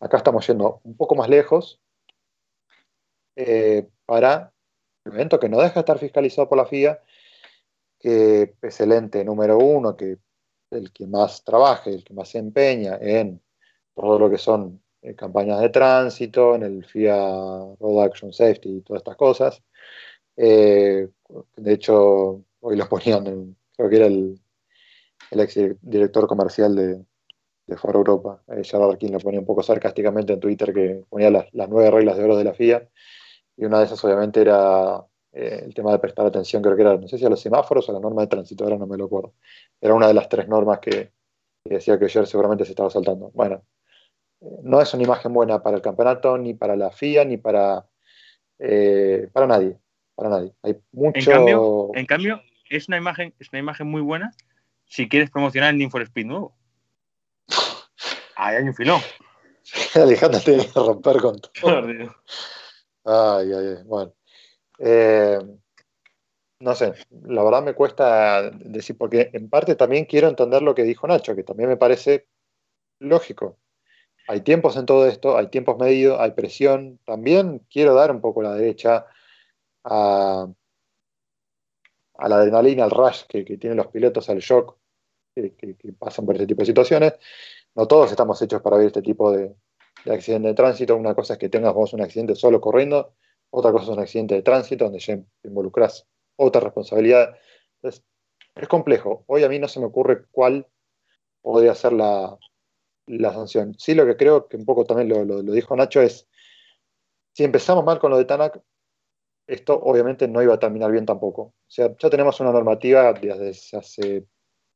Acá 0.00 0.18
estamos 0.18 0.46
yendo 0.46 0.80
un 0.84 0.96
poco 0.96 1.14
más 1.14 1.28
lejos 1.28 1.80
eh, 3.36 3.88
para 4.04 4.52
un 5.04 5.14
evento 5.14 5.40
que 5.40 5.48
no 5.48 5.58
deja 5.58 5.74
de 5.74 5.80
estar 5.80 5.98
fiscalizado 5.98 6.48
por 6.48 6.58
la 6.58 6.66
FIA, 6.66 7.02
que 7.98 8.54
es 8.60 8.80
el 8.80 8.92
ente 8.92 9.24
número 9.24 9.58
uno, 9.58 9.96
que 9.96 10.18
el 10.70 10.92
que 10.92 11.06
más 11.06 11.44
trabaje, 11.44 11.94
el 11.94 12.04
que 12.04 12.14
más 12.14 12.28
se 12.28 12.38
empeña 12.38 12.98
en 13.00 13.40
todo 13.94 14.18
lo 14.18 14.30
que 14.30 14.38
son 14.38 14.82
eh, 15.02 15.14
campañas 15.14 15.60
de 15.60 15.68
tránsito, 15.70 16.54
en 16.54 16.62
el 16.64 16.84
FIA 16.84 17.16
Road 17.80 18.04
Action 18.04 18.32
Safety 18.32 18.68
y 18.78 18.80
todas 18.82 19.00
estas 19.00 19.16
cosas. 19.16 19.62
Eh, 20.36 21.08
de 21.56 21.72
hecho, 21.72 22.44
hoy 22.60 22.76
los 22.76 22.88
ponían 22.88 23.26
en, 23.26 23.56
creo 23.76 23.88
que 23.88 23.96
era 23.96 24.06
el 24.06 24.40
el 25.30 25.40
ex 25.40 25.58
director 25.80 26.26
comercial 26.26 26.74
de, 26.74 27.04
de 27.66 27.76
Foro 27.76 27.98
Europa, 27.98 28.42
eh, 28.48 28.62
Gerard 28.64 29.02
lo 29.02 29.18
ponía 29.18 29.40
un 29.40 29.46
poco 29.46 29.62
sarcásticamente 29.62 30.32
en 30.32 30.40
Twitter 30.40 30.72
que 30.72 31.04
ponía 31.08 31.30
las, 31.30 31.46
nueve 31.68 31.90
reglas 31.90 32.16
de 32.16 32.24
oro 32.24 32.36
de 32.36 32.44
la 32.44 32.54
FIA, 32.54 32.88
y 33.56 33.64
una 33.64 33.78
de 33.78 33.86
esas 33.86 34.04
obviamente 34.04 34.40
era 34.40 35.04
eh, 35.38 35.64
el 35.66 35.74
tema 35.74 35.92
de 35.92 35.98
prestar 35.98 36.24
atención, 36.24 36.62
creo 36.62 36.74
que 36.74 36.80
era, 36.80 36.96
no 36.96 37.06
sé 37.06 37.18
si 37.18 37.26
a 37.26 37.28
los 37.28 37.42
semáforos 37.42 37.86
o 37.86 37.92
a 37.92 37.94
la 37.94 38.00
norma 38.00 38.22
de 38.22 38.28
tránsito, 38.28 38.64
ahora 38.64 38.78
no 38.78 38.86
me 38.86 38.96
lo 38.96 39.04
acuerdo. 39.04 39.34
Era 39.78 39.92
una 39.92 40.06
de 40.06 40.14
las 40.14 40.30
tres 40.30 40.48
normas 40.48 40.78
que, 40.78 41.12
decía 41.62 41.98
que 41.98 42.06
ayer 42.06 42.26
seguramente 42.26 42.64
se 42.64 42.70
estaba 42.70 42.88
saltando. 42.88 43.30
Bueno, 43.34 43.62
eh, 44.40 44.60
no 44.62 44.80
es 44.80 44.94
una 44.94 45.02
imagen 45.02 45.34
buena 45.34 45.62
para 45.62 45.76
el 45.76 45.82
campeonato, 45.82 46.38
ni 46.38 46.54
para 46.54 46.74
la 46.74 46.90
FIA, 46.90 47.26
ni 47.26 47.36
para, 47.36 47.86
eh, 48.58 49.28
para 49.30 49.46
nadie. 49.46 49.78
Para 50.14 50.30
nadie. 50.30 50.54
Hay 50.62 50.78
mucho... 50.92 51.18
En 51.18 51.36
cambio, 51.36 51.90
en 51.92 52.06
cambio, 52.06 52.42
es 52.70 52.88
una 52.88 52.96
imagen, 52.96 53.34
es 53.38 53.50
una 53.52 53.58
imagen 53.58 53.88
muy 53.88 54.00
buena 54.00 54.32
si 54.86 55.06
quieres 55.06 55.30
promocionar 55.30 55.68
el 55.68 55.76
Need 55.78 55.90
for 55.90 56.00
Speed 56.00 56.24
nuevo. 56.24 56.56
Ahí 58.36 58.56
hay 58.56 58.62
un 58.62 58.74
filón. 58.74 59.02
Alejandro 59.96 60.40
tiene 60.40 60.64
que 60.64 60.80
romper 60.80 61.18
con 61.18 61.38
todo. 61.40 61.78
Ay, 63.04 63.52
ay, 63.52 63.76
ay. 63.76 63.84
Bueno. 63.84 64.14
Eh, 64.78 65.38
no 66.60 66.74
sé, 66.74 66.94
la 67.24 67.44
verdad 67.44 67.62
me 67.62 67.74
cuesta 67.74 68.50
decir, 68.50 68.96
porque 68.96 69.30
en 69.32 69.50
parte 69.50 69.74
también 69.74 70.06
quiero 70.06 70.28
entender 70.28 70.62
lo 70.62 70.74
que 70.74 70.84
dijo 70.84 71.06
Nacho, 71.06 71.36
que 71.36 71.44
también 71.44 71.68
me 71.68 71.76
parece 71.76 72.28
lógico. 72.98 73.58
Hay 74.28 74.40
tiempos 74.40 74.76
en 74.76 74.86
todo 74.86 75.06
esto, 75.06 75.36
hay 75.36 75.48
tiempos 75.48 75.78
medidos, 75.78 76.18
hay 76.20 76.32
presión. 76.32 76.98
También 77.04 77.60
quiero 77.70 77.94
dar 77.94 78.10
un 78.10 78.20
poco 78.20 78.42
la 78.42 78.54
derecha 78.54 79.06
a, 79.84 80.48
la 82.18 82.36
adrenalina, 82.36 82.84
al 82.84 82.90
rush 82.90 83.24
que, 83.28 83.44
tienen 83.44 83.76
los 83.76 83.88
pilotos, 83.88 84.28
al 84.30 84.38
shock 84.38 84.76
que, 85.34 85.76
pasan 85.98 86.26
por 86.26 86.34
este 86.34 86.46
tipo 86.46 86.62
de 86.62 86.66
situaciones. 86.66 87.14
No 87.74 87.86
todos 87.86 88.10
estamos 88.10 88.40
hechos 88.42 88.62
para 88.62 88.78
ver 88.78 88.86
este 88.86 89.02
tipo 89.02 89.30
de, 89.30 89.54
de 90.04 90.14
accidente 90.14 90.48
de 90.48 90.54
tránsito. 90.54 90.96
Una 90.96 91.14
cosa 91.14 91.34
es 91.34 91.38
que 91.38 91.48
tengas 91.48 91.74
vos 91.74 91.92
un 91.92 92.00
accidente 92.00 92.34
solo 92.34 92.60
corriendo, 92.60 93.14
otra 93.50 93.72
cosa 93.72 93.84
es 93.84 93.90
un 93.90 94.00
accidente 94.00 94.34
de 94.34 94.42
tránsito 94.42 94.84
donde 94.84 94.98
ya 94.98 95.18
involucras 95.44 96.06
otra 96.36 96.60
responsabilidad. 96.60 97.36
Entonces, 97.76 98.04
es 98.54 98.68
complejo. 98.68 99.24
Hoy 99.26 99.44
a 99.44 99.48
mí 99.48 99.58
no 99.58 99.68
se 99.68 99.80
me 99.80 99.86
ocurre 99.86 100.26
cuál 100.30 100.66
podría 101.42 101.74
ser 101.74 101.92
la, 101.92 102.38
la 103.06 103.32
sanción. 103.32 103.74
Sí, 103.78 103.94
lo 103.94 104.06
que 104.06 104.16
creo 104.16 104.48
que 104.48 104.56
un 104.56 104.64
poco 104.64 104.84
también 104.84 105.08
lo, 105.08 105.24
lo, 105.24 105.52
dijo 105.52 105.76
Nacho 105.76 106.00
es, 106.00 106.28
si 107.32 107.44
empezamos 107.44 107.84
mal 107.84 107.98
con 107.98 108.10
lo 108.10 108.18
de 108.18 108.24
Tanak, 108.24 108.60
esto 109.46 109.78
obviamente 109.80 110.26
no 110.26 110.42
iba 110.42 110.54
a 110.54 110.58
terminar 110.58 110.90
bien 110.90 111.06
tampoco. 111.06 111.42
O 111.42 111.54
sea, 111.68 111.94
ya 111.96 112.10
tenemos 112.10 112.40
una 112.40 112.52
normativa 112.52 113.12
desde 113.12 113.78
hace 113.78 114.26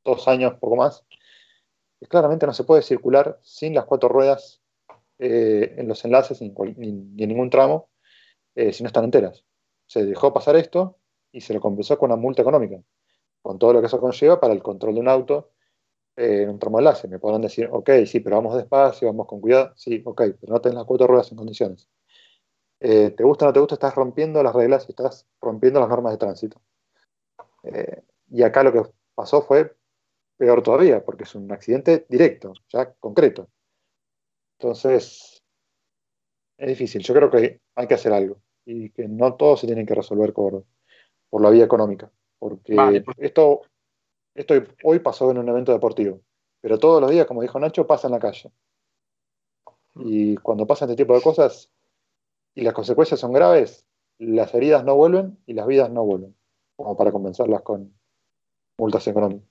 dos 0.04 0.28
años, 0.28 0.54
poco 0.60 0.76
más, 0.76 1.04
que 1.98 2.06
claramente 2.06 2.46
no 2.46 2.52
se 2.52 2.64
puede 2.64 2.82
circular 2.82 3.38
sin 3.42 3.74
las 3.74 3.84
cuatro 3.84 4.08
ruedas 4.08 4.62
eh, 5.18 5.74
en 5.76 5.88
los 5.88 6.04
enlaces 6.04 6.40
ni, 6.40 6.52
en 6.56 7.16
ningún 7.16 7.50
tramo 7.50 7.90
eh, 8.55 8.72
si 8.72 8.82
no 8.82 8.88
están 8.88 9.05
enteras. 9.05 9.44
Se 9.86 10.05
dejó 10.05 10.32
pasar 10.32 10.57
esto 10.57 10.98
y 11.32 11.40
se 11.40 11.55
lo 11.55 11.61
compensó 11.61 11.98
con 11.98 12.11
una 12.11 12.20
multa 12.20 12.42
económica, 12.42 12.80
con 13.42 13.59
todo 13.59 13.72
lo 13.74 13.80
que 13.80 13.86
eso 13.86 14.01
conlleva 14.01 14.40
para 14.40 14.53
el 14.53 14.62
control 14.62 14.94
de 14.94 15.01
un 15.01 15.09
auto 15.09 15.51
eh, 16.16 16.42
en 16.42 16.51
un 16.51 16.59
tramo 16.59 16.78
enlace. 16.78 17.09
Me 17.09 17.18
podrán 17.18 17.42
decir, 17.42 17.68
ok, 17.70 17.90
sí, 18.07 18.20
pero 18.20 18.36
vamos 18.36 18.57
despacio, 18.57 19.09
vamos 19.09 19.26
con 19.26 19.40
cuidado. 19.40 19.72
Sí, 19.76 20.03
ok, 20.05 20.22
pero 20.40 20.53
no 20.55 20.61
tenés 20.61 20.76
las 20.76 20.84
cuatro 20.84 21.07
ruedas 21.07 21.30
en 21.32 21.38
condiciones. 21.38 21.88
Eh, 22.80 23.11
te 23.11 23.24
gusta 23.24 23.44
o 23.44 23.48
no 23.48 23.53
te 23.53 23.61
gusta, 23.61 23.74
estás 23.74 23.94
rompiendo 23.94 24.42
las 24.42 24.55
reglas 24.55 24.86
y 24.88 24.92
estás 24.92 25.26
rompiendo 25.40 25.80
las 25.80 25.88
normas 25.88 26.12
de 26.12 26.18
tránsito. 26.18 26.61
Eh, 27.62 28.03
y 28.30 28.42
acá 28.42 28.62
lo 28.62 28.72
que 28.72 28.82
pasó 29.14 29.42
fue 29.42 29.76
peor 30.36 30.62
todavía, 30.62 31.05
porque 31.05 31.24
es 31.24 31.34
un 31.34 31.53
accidente 31.53 32.07
directo, 32.09 32.55
ya 32.68 32.92
concreto. 32.94 33.48
Entonces, 34.59 35.30
es 36.61 36.68
difícil. 36.68 37.02
Yo 37.02 37.14
creo 37.14 37.30
que 37.30 37.61
hay 37.74 37.86
que 37.86 37.94
hacer 37.94 38.12
algo 38.12 38.36
y 38.64 38.90
que 38.90 39.08
no 39.08 39.34
todo 39.34 39.56
se 39.56 39.66
tiene 39.66 39.84
que 39.86 39.94
resolver 39.94 40.32
por, 40.32 40.64
por 41.28 41.42
la 41.42 41.50
vía 41.50 41.64
económica. 41.64 42.11
Porque 42.38 43.02
esto 43.18 43.62
esto 44.34 44.54
hoy 44.84 45.00
pasó 45.00 45.30
en 45.30 45.38
un 45.38 45.48
evento 45.48 45.72
deportivo, 45.72 46.20
pero 46.61 46.78
todos 46.78 47.00
los 47.00 47.11
días, 47.11 47.26
como 47.26 47.42
dijo 47.42 47.58
Nacho, 47.58 47.86
pasa 47.86 48.06
en 48.06 48.12
la 48.12 48.20
calle. 48.20 48.50
Y 49.96 50.36
cuando 50.36 50.66
pasan 50.66 50.88
este 50.88 51.02
tipo 51.02 51.14
de 51.14 51.22
cosas 51.22 51.70
y 52.54 52.62
las 52.62 52.72
consecuencias 52.72 53.18
son 53.18 53.32
graves, 53.32 53.86
las 54.18 54.54
heridas 54.54 54.84
no 54.84 54.94
vuelven 54.94 55.38
y 55.46 55.54
las 55.54 55.66
vidas 55.66 55.90
no 55.90 56.04
vuelven, 56.04 56.36
como 56.76 56.96
para 56.96 57.11
compensarlas 57.11 57.62
con 57.62 57.92
multas 58.78 59.06
económicas. 59.08 59.49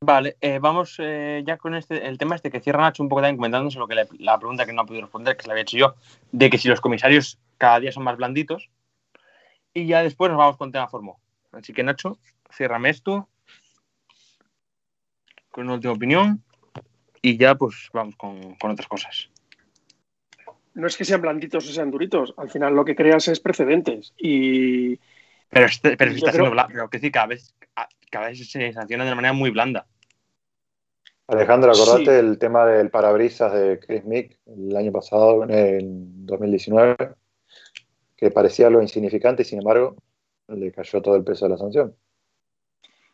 Vale, 0.00 0.36
eh, 0.42 0.58
vamos 0.60 0.96
eh, 0.98 1.42
ya 1.46 1.56
con 1.56 1.74
este, 1.74 2.06
el 2.06 2.18
tema 2.18 2.34
este 2.34 2.50
que 2.50 2.60
cierra 2.60 2.82
Nacho 2.82 3.02
un 3.02 3.08
poco 3.08 3.22
también 3.22 3.36
comentándose 3.36 3.78
lo 3.78 3.88
que 3.88 3.94
la 4.18 4.38
pregunta 4.38 4.66
que 4.66 4.72
no 4.72 4.82
ha 4.82 4.86
podido 4.86 5.02
responder, 5.02 5.36
que 5.36 5.42
se 5.42 5.48
la 5.48 5.54
había 5.54 5.62
hecho 5.62 5.78
yo, 5.78 5.94
de 6.32 6.50
que 6.50 6.58
si 6.58 6.68
los 6.68 6.82
comisarios 6.82 7.38
cada 7.56 7.80
día 7.80 7.92
son 7.92 8.04
más 8.04 8.16
blanditos. 8.16 8.68
Y 9.72 9.86
ya 9.86 10.02
después 10.02 10.30
nos 10.30 10.38
vamos 10.38 10.56
con 10.58 10.70
tema 10.72 10.88
Formo. 10.88 11.20
Así 11.52 11.72
que 11.72 11.82
Nacho, 11.82 12.18
ciérrame 12.50 12.90
esto 12.90 13.28
con 15.50 15.64
una 15.64 15.74
última 15.74 15.94
opinión 15.94 16.42
y 17.22 17.38
ya 17.38 17.54
pues 17.54 17.88
vamos 17.94 18.14
con, 18.16 18.56
otras 18.60 18.86
cosas. 18.88 19.30
No 20.74 20.86
es 20.86 20.98
que 20.98 21.06
sean 21.06 21.22
blanditos 21.22 21.66
o 21.66 21.72
sean 21.72 21.90
duritos, 21.90 22.34
al 22.36 22.50
final 22.50 22.74
lo 22.74 22.84
que 22.84 22.94
creas 22.94 23.28
es 23.28 23.40
precedentes 23.40 24.12
y... 24.18 25.00
Pero, 25.56 25.66
este, 25.68 25.96
pero 25.96 26.10
está 26.10 26.32
siendo 26.32 26.54
pero 26.68 26.90
que 26.90 26.98
sí, 26.98 27.10
cada 27.10 27.28
vez, 27.28 27.54
cada 28.10 28.28
vez 28.28 28.50
se 28.50 28.72
sanciona 28.72 29.04
de 29.04 29.10
una 29.10 29.16
manera 29.16 29.32
muy 29.32 29.48
blanda. 29.48 29.86
Alejandro, 31.28 31.72
acordate 31.72 32.18
el 32.18 32.38
tema 32.38 32.66
del 32.66 32.90
parabrisas 32.90 33.54
de 33.54 33.80
Chris 33.80 34.04
Mick 34.04 34.38
el 34.46 34.76
año 34.76 34.92
pasado, 34.92 35.44
en 35.48 36.26
2019, 36.26 36.96
que 38.16 38.30
parecía 38.30 38.66
algo 38.66 38.82
insignificante 38.82 39.42
y 39.42 39.44
sin 39.46 39.60
embargo 39.60 39.96
le 40.48 40.70
cayó 40.72 41.00
todo 41.00 41.16
el 41.16 41.24
peso 41.24 41.46
de 41.46 41.52
la 41.52 41.58
sanción. 41.58 41.96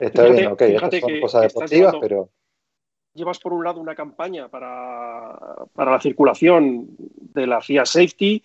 Está 0.01 0.24
bien, 0.24 0.49
ok, 0.49 0.62
estas 0.62 0.99
son 0.99 1.20
cosas 1.20 1.43
deportivas, 1.43 1.95
pero. 2.01 2.28
Llevas 3.14 3.38
por 3.38 3.53
un 3.53 3.62
lado 3.62 3.80
una 3.80 3.95
campaña 3.95 4.49
para, 4.49 5.38
la 5.76 6.01
circulación 6.01 6.88
de 6.99 7.47
la 7.47 7.61
FIA 7.61 7.86
Safety 7.86 8.43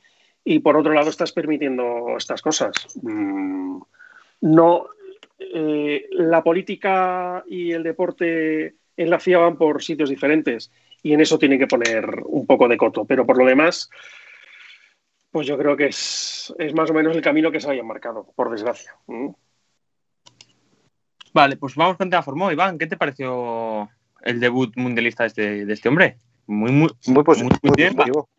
y 0.50 0.60
por 0.60 0.78
otro 0.78 0.94
lado 0.94 1.10
estás 1.10 1.34
permitiendo 1.34 2.16
estas 2.18 2.42
cosas. 2.42 2.72
Mm, 3.02 3.82
no, 4.42 4.86
eh, 5.38 6.06
la 6.12 6.42
política 6.42 7.44
y 7.50 7.74
el 7.74 7.84
deporte 7.84 8.76
en 8.96 9.10
la 9.10 9.20
FIA 9.20 9.40
van 9.40 9.58
por 9.58 9.84
sitios 9.84 10.10
diferentes 10.10 10.72
y 11.04 11.12
en 11.12 11.20
eso 11.20 11.38
tienen 11.38 11.60
que 11.60 11.68
poner 11.68 12.22
un 12.24 12.48
poco 12.48 12.70
de 12.70 12.78
coto, 12.78 13.04
pero 13.04 13.26
por 13.26 13.38
lo 13.38 13.46
demás, 13.46 13.90
pues 15.32 15.46
yo 15.48 15.58
creo 15.58 15.76
que 15.76 15.88
es, 15.88 16.54
más 16.74 16.90
o 16.92 16.94
menos 16.94 17.14
el 17.14 17.22
camino 17.22 17.52
que 17.52 17.60
se 17.60 17.68
había 17.68 17.84
marcado, 17.84 18.32
por 18.34 18.50
desgracia. 18.50 18.96
Mm. 19.08 19.32
Vale, 21.34 21.58
pues 21.58 21.76
vamos 21.76 21.98
con 21.98 22.10
Formó. 22.24 22.54
Iván, 22.54 22.78
¿qué 22.78 22.88
te 22.88 22.96
pareció 22.96 23.90
el 24.22 24.40
debut 24.40 24.74
mundialista 24.78 25.24
de 25.24 25.28
este, 25.28 25.66
de 25.66 25.74
este 25.74 25.90
hombre? 25.90 26.16
Muy, 26.46 26.72
muy, 26.72 26.90
muy, 27.06 27.24
positivo. 27.26 27.60
Muy 27.62 27.72
positivo. 27.74 28.30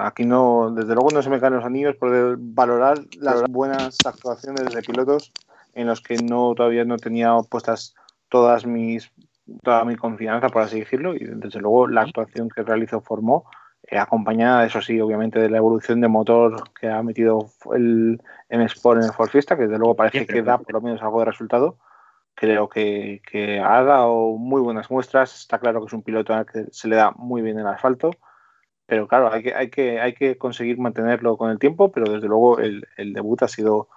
Aquí 0.00 0.24
no, 0.24 0.70
desde 0.74 0.94
luego 0.94 1.10
no 1.12 1.22
se 1.22 1.30
me 1.30 1.40
caen 1.40 1.54
los 1.54 1.64
anillos 1.64 1.96
por 1.96 2.36
valorar 2.38 2.98
las 3.18 3.42
buenas 3.50 3.98
actuaciones 4.04 4.74
de 4.74 4.82
pilotos 4.82 5.32
en 5.74 5.86
los 5.86 6.00
que 6.00 6.16
no 6.16 6.54
todavía 6.54 6.84
no 6.84 6.96
tenía 6.96 7.36
puestas 7.50 7.94
todas 8.28 8.66
mis 8.66 9.10
toda 9.62 9.84
mi 9.84 9.96
confianza, 9.96 10.48
por 10.48 10.62
así 10.62 10.80
decirlo, 10.80 11.14
y 11.14 11.20
desde 11.20 11.60
luego 11.60 11.86
la 11.86 12.02
actuación 12.02 12.48
que 12.48 12.62
realizó 12.62 13.00
Formó 13.00 13.44
eh, 13.88 13.98
acompañada, 13.98 14.66
eso 14.66 14.80
sí, 14.80 15.00
obviamente, 15.00 15.38
de 15.38 15.48
la 15.48 15.58
evolución 15.58 16.00
de 16.00 16.08
motor 16.08 16.70
que 16.78 16.88
ha 16.88 17.02
metido 17.02 17.50
el 17.72 18.20
M-Sport 18.48 19.00
en 19.00 19.06
el 19.06 19.12
Ford 19.12 19.30
Fiesta, 19.30 19.56
que 19.56 19.62
desde 19.62 19.78
luego 19.78 19.94
parece 19.94 20.26
que 20.26 20.42
da 20.42 20.58
por 20.58 20.72
lo 20.72 20.80
menos 20.80 21.00
algo 21.02 21.20
de 21.20 21.26
resultado. 21.26 21.78
Creo 22.34 22.68
que, 22.68 23.22
que, 23.30 23.60
ha 23.60 23.82
dado 23.82 24.36
muy 24.36 24.60
buenas 24.60 24.90
muestras. 24.90 25.34
Está 25.36 25.58
claro 25.58 25.80
que 25.80 25.86
es 25.86 25.92
un 25.92 26.02
piloto 26.02 26.34
al 26.34 26.46
que 26.46 26.66
se 26.70 26.88
le 26.88 26.96
da 26.96 27.12
muy 27.12 27.42
bien 27.42 27.58
el 27.58 27.66
asfalto, 27.66 28.10
pero 28.86 29.08
claro, 29.08 29.32
hay 29.32 29.42
que, 29.42 29.54
hay 29.54 29.70
que, 29.70 30.00
hay 30.00 30.14
que 30.14 30.38
conseguir 30.38 30.78
mantenerlo 30.78 31.36
con 31.36 31.50
el 31.50 31.58
tiempo, 31.58 31.90
pero 31.90 32.12
desde 32.12 32.28
luego 32.28 32.58
el, 32.60 32.86
el 32.96 33.12
debut 33.12 33.42
ha 33.42 33.48
sido 33.48 33.88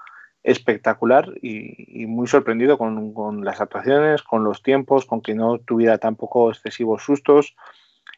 espectacular 0.43 1.33
y, 1.41 2.05
muy 2.07 2.27
sorprendido 2.27 2.77
con, 2.77 3.13
con, 3.13 3.43
las 3.43 3.61
actuaciones, 3.61 4.23
con 4.23 4.43
los 4.43 4.63
tiempos, 4.63 5.05
con 5.05 5.21
que 5.21 5.35
no 5.35 5.59
tuviera 5.59 5.97
tampoco 5.97 6.49
excesivos 6.49 7.03
sustos. 7.03 7.55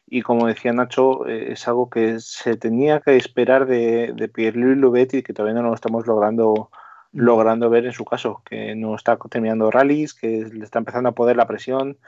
Y 0.06 0.22
como 0.22 0.46
decía 0.46 0.72
Nacho, 0.72 1.26
eh, 1.26 1.52
es 1.52 1.66
algo 1.68 1.90
que 1.90 2.20
se 2.20 2.56
tenía 2.56 3.00
que 3.00 3.16
esperar 3.16 3.66
de, 3.66 4.12
de 4.14 4.28
Pierre-Louis 4.28 4.78
Louvet 4.78 5.10
que 5.24 5.32
todavía 5.32 5.60
no 5.60 5.68
lo 5.68 5.74
estamos 5.74 6.06
logrando, 6.06 6.70
logrando 7.12 7.70
ver 7.70 7.86
en 7.86 7.92
su 7.92 8.04
caso, 8.04 8.42
que 8.44 8.74
no 8.74 8.94
está 8.94 9.18
terminando 9.30 9.70
rallies, 9.70 10.14
que 10.14 10.44
le 10.52 10.64
está 10.64 10.78
empezando 10.78 11.10
a 11.10 11.14
poder 11.14 11.36
la 11.36 11.46
presión, 11.46 11.98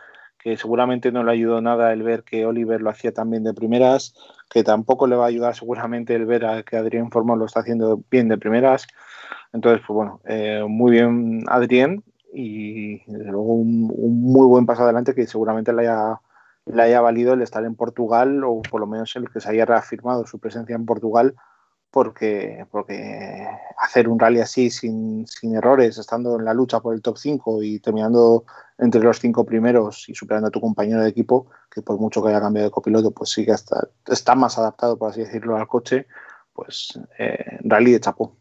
que 0.45 0.59
seguramente 0.59 1.11
no 1.11 1.25
le 1.25 1.33
ayudó 1.33 1.63
nada 1.63 1.91
el 1.95 2.03
ver 2.03 2.23
que 2.23 2.45
Oliver 2.45 2.83
lo 2.83 2.91
hacía 2.91 3.15
también 3.15 3.45
de 3.45 3.55
primeras, 3.55 4.15
que 4.51 4.63
tampoco 4.63 5.07
le 5.07 5.17
va 5.17 5.25
a 5.25 5.29
ayudar 5.29 5.57
seguramente 5.57 6.15
el 6.15 6.27
ver 6.27 6.45
a 6.45 6.63
que 6.63 6.77
Adrián 6.77 7.11
Forma 7.11 7.35
lo 7.35 7.47
está 7.47 7.61
haciendo 7.61 8.03
bien 8.11 8.29
de 8.29 8.37
primeras. 8.37 8.87
Entonces, 9.55 9.81
pues 9.87 9.95
bueno, 9.95 10.21
eh, 10.27 10.63
muy 10.69 10.93
bien 10.93 11.45
Adrián 11.49 12.05
y 12.31 12.99
desde 13.11 13.33
luego 13.33 13.55
un, 13.55 13.91
un, 13.97 14.21
muy 14.21 14.47
buen 14.47 14.67
paso 14.67 14.83
adelante 14.83 15.15
que 15.15 15.27
seguramente 15.27 15.73
le 15.73 15.89
haya 15.89 16.21
le 16.67 16.83
haya 16.83 17.01
valido 17.01 17.33
el 17.33 17.41
estar 17.41 17.65
en 17.65 17.75
Portugal 17.75 18.45
o 18.45 18.61
por 18.61 18.83
lo 18.83 18.87
menos 18.87 19.17
el 19.17 19.31
que 19.31 19.41
se 19.41 19.49
haya 19.49 19.65
reafirmado 19.65 20.27
su 20.27 20.41
presencia 20.41 20.77
en 20.77 20.85
Portugal 20.85 21.35
porque, 21.95 22.67
porque 22.73 23.47
hacer 23.79 24.09
un 24.09 24.19
rally 24.19 24.41
así 24.41 24.69
sin, 24.69 25.29
sin, 25.29 25.55
errores, 25.55 25.97
estando 25.97 26.37
en 26.37 26.45
la 26.45 26.53
lucha 26.53 26.81
por 26.81 26.93
el 26.93 27.01
top 27.01 27.17
5 27.17 27.63
y 27.63 27.79
terminando 27.79 28.45
entre 28.79 29.01
los 29.01 29.21
cinco 29.21 29.47
primeros 29.47 30.09
y 30.09 30.15
superando 30.17 30.49
a 30.49 30.51
tu 30.51 30.61
compañero 30.61 31.03
de 31.03 31.09
equipo, 31.09 31.47
que 31.73 31.83
por 31.83 32.01
mucho 32.01 32.21
que 32.21 32.31
haya 32.31 32.41
cambiado 32.41 32.67
de 32.67 32.73
copiloto, 32.73 33.13
pues 33.13 33.31
sí 33.31 33.47
que 33.47 33.53
está, 33.53 33.87
está 34.09 34.35
más 34.35 34.59
adaptado, 34.59 34.99
por 34.99 35.13
así 35.13 35.21
decirlo, 35.21 35.57
al 35.57 35.69
coche, 35.69 36.09
pues 36.53 36.99
eh, 37.17 37.61
rally 37.61 37.93
de 37.93 38.01
chapó. 38.01 38.37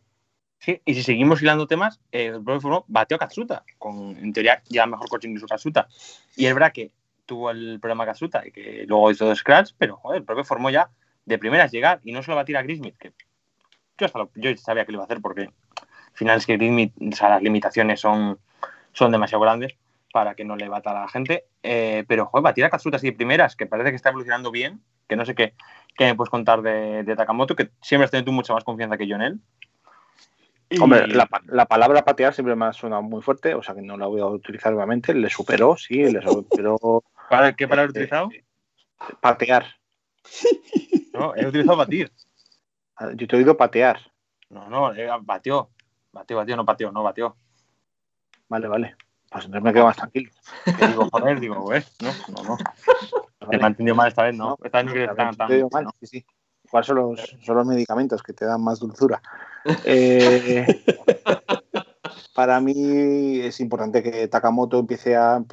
Sí, 0.57 0.81
y 0.83 0.95
si 0.95 1.03
seguimos 1.03 1.39
hilando 1.43 1.67
temas, 1.67 1.99
eh, 2.11 2.31
el 2.33 2.43
propio 2.43 2.85
bateó 2.87 3.17
a 3.17 3.19
Katsuta, 3.19 3.63
con 3.77 4.17
en 4.17 4.33
teoría 4.33 4.63
ya 4.67 4.87
mejor 4.87 5.09
coche 5.09 5.27
incluso 5.27 5.45
Katsuta. 5.45 5.87
Y 6.35 6.47
es 6.47 6.53
verdad 6.55 6.71
que 6.73 6.91
tuvo 7.27 7.51
el 7.51 7.79
problema 7.79 8.07
Katsuta 8.07 8.41
que 8.51 8.85
luego 8.87 9.11
hizo 9.11 9.29
de 9.29 9.35
scratch, 9.35 9.73
pero 9.77 9.97
joder, 9.97 10.21
el 10.21 10.25
propio 10.25 10.43
formó 10.43 10.71
ya 10.71 10.89
de 11.25 11.37
primeras 11.37 11.71
llegar 11.71 12.01
y 12.03 12.13
no 12.13 12.23
solo 12.23 12.37
batir 12.37 12.57
a 12.57 12.63
Grismith, 12.63 12.97
que 12.97 13.13
yo, 13.97 14.05
hasta 14.05 14.27
yo 14.35 14.55
sabía 14.57 14.85
que 14.85 14.91
lo 14.91 14.97
iba 14.97 15.03
a 15.03 15.05
hacer 15.05 15.21
porque 15.21 15.43
al 15.43 16.13
final 16.13 16.37
es 16.37 16.45
que 16.45 16.57
Grismith, 16.57 16.93
o 17.01 17.15
sea, 17.15 17.29
las 17.29 17.41
limitaciones 17.41 17.99
son, 17.99 18.39
son 18.91 19.11
demasiado 19.11 19.41
grandes 19.41 19.75
para 20.11 20.35
que 20.35 20.45
no 20.45 20.55
le 20.55 20.69
bata 20.69 20.91
a 20.91 21.01
la 21.01 21.07
gente, 21.07 21.45
eh, 21.63 22.03
pero 22.07 22.27
joder, 22.27 22.43
batir 22.43 22.65
a 22.65 22.69
Katsuta 22.69 22.97
así 22.97 23.07
de 23.07 23.13
primeras, 23.13 23.55
que 23.55 23.65
parece 23.65 23.89
que 23.89 23.95
está 23.95 24.09
evolucionando 24.09 24.51
bien, 24.51 24.79
que 25.07 25.15
no 25.15 25.25
sé 25.25 25.33
qué, 25.33 25.55
qué 25.97 26.05
me 26.05 26.15
puedes 26.15 26.29
contar 26.29 26.61
de, 26.61 27.03
de 27.03 27.15
Takamoto, 27.15 27.55
que 27.55 27.71
siempre 27.81 28.05
has 28.05 28.11
tenido 28.11 28.25
tú 28.25 28.31
mucha 28.31 28.53
más 28.53 28.63
confianza 28.63 28.97
que 28.97 29.07
yo 29.07 29.15
en 29.15 29.21
él. 29.23 29.39
Hombre, 30.79 31.07
la, 31.07 31.27
la, 31.47 31.65
palabra 31.65 32.03
patear 32.03 32.33
siempre 32.33 32.55
me 32.55 32.65
ha 32.65 32.73
sonado 32.73 33.01
muy 33.01 33.21
fuerte, 33.21 33.53
o 33.53 33.61
sea 33.61 33.75
que 33.75 33.81
no 33.81 33.97
la 33.97 34.07
voy 34.07 34.21
a 34.21 34.25
utilizar 34.25 34.73
obviamente. 34.73 35.13
Le 35.13 35.29
superó, 35.29 35.77
sí, 35.77 36.11
le 36.11 36.21
superó 36.21 37.03
¿Qué 37.57 37.67
palabra 37.67 37.83
he 37.83 37.87
este, 37.87 37.99
utilizado? 37.99 38.29
Patear. 39.21 39.65
No, 41.13 41.35
he 41.35 41.45
utilizado 41.45 41.77
batir. 41.77 42.11
Ah, 42.95 43.11
yo 43.15 43.27
te 43.27 43.35
he 43.35 43.39
oído 43.39 43.57
patear. 43.57 43.99
No, 44.49 44.69
no, 44.69 44.93
eh, 44.93 45.09
batió. 45.21 45.69
Batió, 46.11 46.37
batió, 46.37 46.55
no 46.55 46.65
pateó, 46.65 46.91
no 46.91 47.03
batió. 47.03 47.35
Vale, 48.49 48.67
vale. 48.67 48.95
Pues 49.31 49.45
entonces 49.45 49.63
me 49.63 49.73
quedo 49.73 49.85
más 49.85 49.95
tranquilo. 49.95 50.31
Digo, 50.87 51.09
joder, 51.11 51.39
digo, 51.39 51.73
eh, 51.73 51.83
no, 52.01 52.11
no, 52.35 52.49
no. 52.49 52.57
Te 53.49 53.57
me 53.57 53.63
ha 53.63 53.67
entendido 53.67 53.95
mal 53.95 54.07
esta 54.07 54.23
vez, 54.23 54.35
¿no? 54.35 54.57
Esta 54.63 54.77
vez 54.77 54.85
no 54.85 54.91
quieres 54.91 55.15
tan, 55.15 55.35
tan, 55.35 55.47
Te 55.47 55.55
digo 55.55 55.69
mal, 55.71 55.85
¿no? 55.85 55.91
sí, 55.99 56.05
sí. 56.05 56.25
Igual 56.65 56.83
son 56.83 56.95
los, 56.95 57.35
son 57.41 57.55
los 57.57 57.65
medicamentos 57.65 58.21
que 58.21 58.33
te 58.33 58.45
dan 58.45 58.63
más 58.63 58.79
dulzura. 58.79 59.21
Eh, 59.85 60.65
para 62.33 62.59
mí 62.59 63.39
es 63.39 63.59
importante 63.59 64.01
que 64.01 64.27
Takamoto 64.27 64.79
empiece 64.79 65.15
a, 65.15 65.43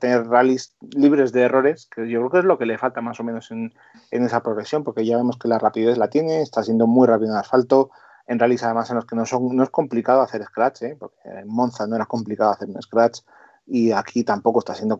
tener 0.00 0.26
rallies 0.26 0.74
libres 0.80 1.32
de 1.32 1.42
errores, 1.42 1.88
que 1.94 2.08
yo 2.08 2.20
creo 2.20 2.30
que 2.30 2.38
es 2.38 2.44
lo 2.44 2.58
que 2.58 2.66
le 2.66 2.78
falta 2.78 3.02
más 3.02 3.20
o 3.20 3.24
menos 3.24 3.50
en, 3.50 3.72
esa 4.10 4.42
progresión, 4.42 4.82
porque 4.82 5.04
ya 5.04 5.18
vemos 5.18 5.36
que 5.36 5.48
la 5.48 5.58
rapidez 5.58 5.98
la 5.98 6.08
tiene, 6.08 6.40
está 6.40 6.62
siendo 6.62 6.86
muy 6.86 7.06
rápido 7.06 7.32
en 7.32 7.38
asfalto, 7.38 7.90
en 8.26 8.38
rallies 8.38 8.62
además 8.62 8.88
en 8.90 8.96
los 8.96 9.04
que 9.04 9.16
no, 9.16 9.26
son, 9.26 9.54
no 9.54 9.62
es 9.62 9.70
complicado 9.70 10.22
hacer 10.22 10.42
scratch, 10.44 10.82
¿eh? 10.82 10.96
porque 10.98 11.16
en 11.24 11.48
Monza 11.48 11.86
no 11.86 11.96
era 11.96 12.06
complicado 12.06 12.52
hacer 12.52 12.68
un 12.68 12.80
scratch 12.80 13.20
y 13.66 13.92
aquí 13.92 14.24
tampoco 14.24 14.60
está 14.60 14.74
siendo 14.74 14.98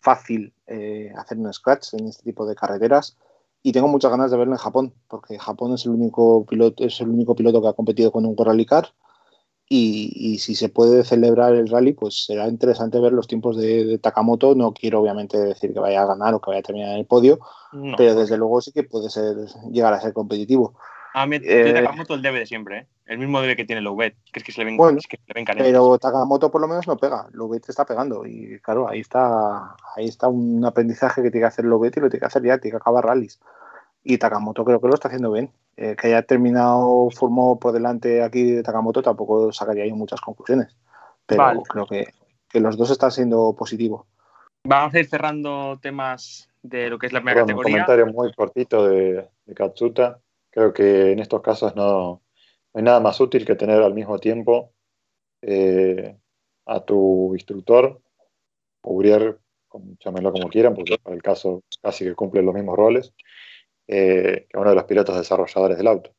fácil 0.00 0.52
eh, 0.66 1.12
hacer 1.16 1.38
un 1.38 1.52
scratch 1.52 1.94
en 1.94 2.06
este 2.06 2.22
tipo 2.22 2.46
de 2.46 2.54
carreteras 2.54 3.16
y 3.62 3.72
tengo 3.72 3.88
muchas 3.88 4.10
ganas 4.10 4.30
de 4.30 4.36
verlo 4.38 4.54
en 4.54 4.58
Japón, 4.58 4.94
porque 5.08 5.38
Japón 5.38 5.74
es 5.74 5.84
el 5.84 5.92
único 5.92 6.46
piloto, 6.46 6.84
es 6.84 7.00
el 7.00 7.08
único 7.10 7.34
piloto 7.34 7.60
que 7.60 7.68
ha 7.68 7.72
competido 7.74 8.10
con 8.10 8.24
un 8.24 8.36
Rally 8.36 8.64
Car 8.64 8.88
y, 9.68 10.10
y 10.14 10.38
si 10.38 10.54
se 10.54 10.68
puede 10.68 11.04
celebrar 11.04 11.54
el 11.54 11.68
rally, 11.68 11.92
pues 11.92 12.24
será 12.24 12.48
interesante 12.48 12.98
ver 13.00 13.12
los 13.12 13.26
tiempos 13.26 13.56
de, 13.56 13.84
de 13.84 13.98
Takamoto. 13.98 14.54
No 14.54 14.72
quiero 14.72 15.00
obviamente 15.00 15.38
decir 15.38 15.72
que 15.74 15.80
vaya 15.80 16.02
a 16.02 16.06
ganar 16.06 16.34
o 16.34 16.40
que 16.40 16.50
vaya 16.50 16.60
a 16.60 16.62
terminar 16.62 16.90
en 16.92 16.98
el 17.00 17.06
podio, 17.06 17.38
No. 17.72 17.96
pero 17.96 18.14
desde 18.14 18.36
luego 18.38 18.60
sí 18.60 18.72
que 18.72 18.82
puede 18.84 19.10
ser 19.10 19.36
llegar 19.70 19.92
a 19.92 20.00
ser 20.00 20.12
competitivo. 20.12 20.74
A 21.14 21.26
mí, 21.26 21.36
Eh, 21.42 21.72
Takamoto 21.74 22.14
el 22.14 22.22
debe 22.22 22.38
de 22.38 22.46
siempre, 22.46 22.78
¿eh? 22.78 22.86
El 23.06 23.18
mismo 23.18 23.40
debe 23.40 23.56
que 23.56 23.64
tiene 23.64 23.80
Loubet, 23.80 24.14
que 24.32 24.40
es 24.40 24.44
que 24.44 24.52
se 24.52 24.60
le 24.60 24.66
ven, 24.66 24.76
Bueno, 24.76 24.98
es 24.98 25.06
que 25.06 25.16
se 25.16 25.22
le 25.26 25.44
ven. 25.44 25.46
Pero 25.56 25.98
Takamoto 25.98 26.50
por 26.50 26.60
lo 26.60 26.68
menos 26.68 26.86
no 26.86 26.96
pega, 26.96 27.26
Lobet 27.32 27.68
está 27.68 27.84
pegando 27.86 28.26
y 28.26 28.60
claro, 28.60 28.88
ahí 28.88 29.00
está, 29.00 29.74
ahí 29.96 30.06
está 30.06 30.28
un 30.28 30.64
aprendizaje 30.64 31.22
que 31.22 31.30
tiene 31.30 31.42
que 31.44 31.48
hacer 31.48 31.64
Lobet 31.64 31.96
y 31.96 32.00
lo 32.00 32.08
tiene 32.10 32.20
que 32.20 32.26
hacer 32.26 32.42
ya, 32.44 32.58
tiene 32.58 32.72
que 32.72 32.76
acabar 32.76 33.04
rallies. 33.04 33.40
Y 34.04 34.18
Takamoto 34.18 34.64
creo 34.64 34.80
que 34.80 34.88
lo 34.88 34.94
está 34.94 35.08
haciendo 35.08 35.32
bien. 35.32 35.50
Eh, 35.80 35.94
que 35.94 36.08
haya 36.08 36.22
terminado, 36.22 37.08
formó 37.12 37.56
por 37.60 37.72
delante 37.72 38.20
aquí 38.20 38.50
de 38.50 38.64
Takamoto, 38.64 39.00
tampoco 39.00 39.52
sacaría 39.52 39.86
yo 39.86 39.94
muchas 39.94 40.20
conclusiones. 40.20 40.76
Pero 41.24 41.38
Vale. 41.44 41.60
creo 41.68 41.86
que, 41.86 42.14
que 42.48 42.58
los 42.58 42.76
dos 42.76 42.90
están 42.90 43.12
siendo 43.12 43.54
positivos. 43.54 44.04
Vamos 44.64 44.92
a 44.92 44.98
ir 44.98 45.08
cerrando 45.08 45.78
temas 45.80 46.50
de 46.62 46.90
lo 46.90 46.98
que 46.98 47.06
es 47.06 47.12
la 47.12 47.20
primera 47.20 47.42
un 47.42 47.46
categoría. 47.46 47.70
comentario 47.86 48.06
muy 48.12 48.32
cortito 48.32 48.88
de, 48.88 49.28
de 49.46 49.54
Katsuta. 49.54 50.18
Creo 50.50 50.72
que 50.72 51.12
en 51.12 51.20
estos 51.20 51.40
casos 51.42 51.76
no, 51.76 52.10
no 52.10 52.20
hay 52.74 52.82
nada 52.82 52.98
más 52.98 53.20
útil 53.20 53.46
que 53.46 53.54
tener 53.54 53.80
al 53.80 53.94
mismo 53.94 54.18
tiempo 54.18 54.72
eh, 55.42 56.18
a 56.66 56.80
tu 56.80 57.34
instructor, 57.34 58.00
como- 58.80 59.96
llámenlo 60.04 60.32
como 60.32 60.48
quieran, 60.48 60.74
porque 60.74 60.98
para 60.98 61.14
el 61.14 61.22
caso 61.22 61.62
casi 61.80 62.04
que 62.04 62.16
cumple 62.16 62.42
los 62.42 62.52
mismos 62.52 62.76
roles, 62.76 63.14
eh, 63.88 64.46
que 64.48 64.56
uno 64.58 64.68
de 64.70 64.76
los 64.76 64.84
pilotos 64.84 65.16
desarrolladores 65.16 65.76
del 65.78 65.86
auto 65.88 66.14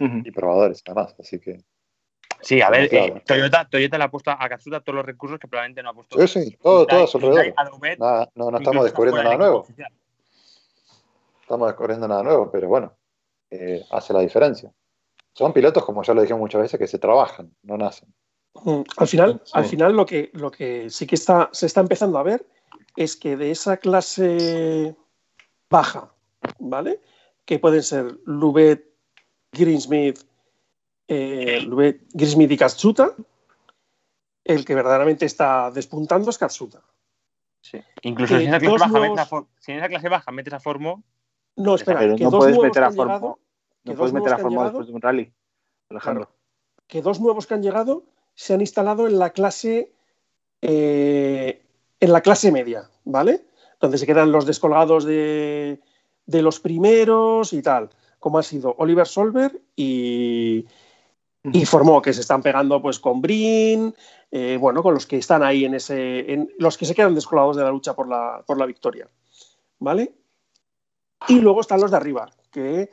y 0.00 0.30
probadores 0.30 0.82
además. 0.86 1.14
Así 1.18 1.40
que 1.40 1.58
Sí, 2.40 2.60
a 2.62 2.70
ver, 2.70 2.88
Claro. 2.88 3.16
eh, 3.16 3.22
Toyota, 3.26 3.68
Toyota 3.68 3.98
le 3.98 4.04
ha 4.04 4.10
puesto 4.10 4.30
a 4.30 4.48
Katsuta 4.48 4.80
todos 4.80 4.94
los 4.96 5.04
recursos 5.04 5.40
que 5.40 5.48
probablemente 5.48 5.82
no 5.82 5.90
ha 5.90 5.94
puesto. 5.94 6.24
sí, 6.28 6.44
sí, 6.44 6.56
todo, 6.62 6.86
todo 6.86 7.02
a 7.02 7.06
su 7.08 7.18
alrededor. 7.18 7.52
Nada, 7.98 8.30
no, 8.36 8.50
no 8.52 8.58
estamos 8.58 8.84
descubriendo 8.84 9.22
nada 9.24 9.36
nuevo. 9.36 9.58
oficial. 9.58 9.92
estamos 11.40 11.66
descubriendo 11.68 12.06
nada 12.06 12.22
nuevo, 12.22 12.48
pero 12.50 12.68
bueno, 12.68 12.94
eh, 13.50 13.82
hace 13.90 14.12
la 14.12 14.20
diferencia. 14.20 14.72
Son 15.34 15.52
pilotos, 15.52 15.84
como 15.84 16.02
ya 16.04 16.14
lo 16.14 16.20
dijimos 16.22 16.40
muchas 16.40 16.60
veces, 16.62 16.78
que 16.78 16.86
se 16.86 16.98
trabajan, 17.00 17.52
no 17.62 17.76
nacen. 17.76 18.12
Mm, 18.54 18.82
Al 18.96 19.08
final, 19.08 19.40
Sí. 19.44 19.52
al 19.54 19.64
final 19.64 19.96
lo, 19.96 20.06
que, 20.06 20.30
lo 20.34 20.50
que 20.52 20.90
sí 20.90 21.06
que 21.08 21.14
está, 21.16 21.48
se 21.52 21.66
está 21.66 21.80
empezando 21.80 22.18
a 22.18 22.22
ver 22.22 22.46
es 22.96 23.16
que 23.16 23.36
de 23.36 23.50
esa 23.50 23.76
clase 23.78 24.94
baja, 25.70 26.12
¿vale? 26.58 27.00
Que 27.44 27.58
pueden 27.58 27.82
ser 27.82 28.18
Lubet, 28.26 28.84
Greensmith, 29.52 30.20
eh, 31.08 31.60
Lubet, 31.62 32.02
Greensmith 32.12 32.50
y 32.52 32.56
Katsuta, 32.56 33.14
el 34.44 34.64
que 34.64 34.74
verdaderamente 34.74 35.26
está 35.26 35.70
despuntando 35.70 36.30
es 36.30 36.38
Katsuta. 36.38 36.82
Sí. 37.60 37.80
Incluso 38.02 38.34
Que 38.34 38.40
si 38.40 38.46
en 38.46 38.50
esa 38.54 38.58
clase 38.60 38.70
dos 38.72 38.80
baja 38.80 38.98
nuevos- 38.98 39.18
a 39.18 39.46
si 39.58 39.72
en 39.72 39.78
esa 39.78 39.88
clase 39.88 40.08
baja 40.08 40.30
metes 40.32 40.52
a 40.54 40.60
Formo, 40.60 41.02
No, 41.56 41.74
espera, 41.74 41.98
Pero 41.98 42.14
que 42.16 42.22
no 42.24 42.30
dos 42.30 42.38
puedes 42.38 42.54
nuevos 42.56 42.68
meter 42.68 42.80
que 42.80 42.84
a 42.84 42.88
han 42.88 42.94
Formo, 42.94 43.12
llegado, 43.14 43.38
no 43.84 43.94
puedes 43.96 44.12
meter 44.12 44.32
a 44.32 44.38
Formo 44.38 44.50
llegado- 44.50 44.68
después 44.68 44.86
de 44.86 44.92
un 44.94 45.02
rally, 45.02 45.32
Alejandro. 45.90 46.30
que 46.86 47.02
dos 47.02 47.20
nuevos 47.20 47.46
que 47.48 47.54
han 47.54 47.62
llegado 47.64 48.04
se 48.36 48.54
han 48.54 48.60
instalado 48.60 49.08
en 49.08 49.18
la 49.18 49.30
clase 49.30 49.92
eh, 50.62 51.62
en 52.00 52.12
la 52.12 52.20
clase 52.20 52.52
media, 52.52 52.88
¿vale? 53.04 53.44
Donde 53.80 53.98
se 53.98 54.06
quedan 54.06 54.30
los 54.32 54.46
descolgados 54.46 55.04
de, 55.04 55.80
de 56.28 56.42
los 56.42 56.60
primeros 56.60 57.52
y 57.54 57.62
tal, 57.62 57.88
como 58.20 58.38
ha 58.38 58.42
sido 58.42 58.74
Oliver 58.78 59.06
Solver 59.06 59.60
y, 59.74 60.66
y 61.42 61.64
Formó, 61.64 62.02
que 62.02 62.12
se 62.12 62.20
están 62.20 62.42
pegando 62.42 62.80
pues 62.82 62.98
con 62.98 63.22
Brin, 63.22 63.94
eh, 64.30 64.58
bueno, 64.60 64.82
con 64.82 64.92
los 64.92 65.06
que 65.06 65.16
están 65.16 65.42
ahí 65.42 65.64
en 65.64 65.74
ese, 65.74 66.32
en, 66.32 66.52
los 66.58 66.76
que 66.76 66.84
se 66.84 66.94
quedan 66.94 67.14
descolgados 67.14 67.56
de 67.56 67.64
la 67.64 67.70
lucha 67.70 67.94
por 67.94 68.06
la, 68.06 68.44
por 68.46 68.58
la 68.58 68.66
victoria, 68.66 69.08
¿vale? 69.78 70.12
Y 71.28 71.40
luego 71.40 71.62
están 71.62 71.80
los 71.80 71.90
de 71.90 71.96
arriba, 71.96 72.28
que 72.50 72.90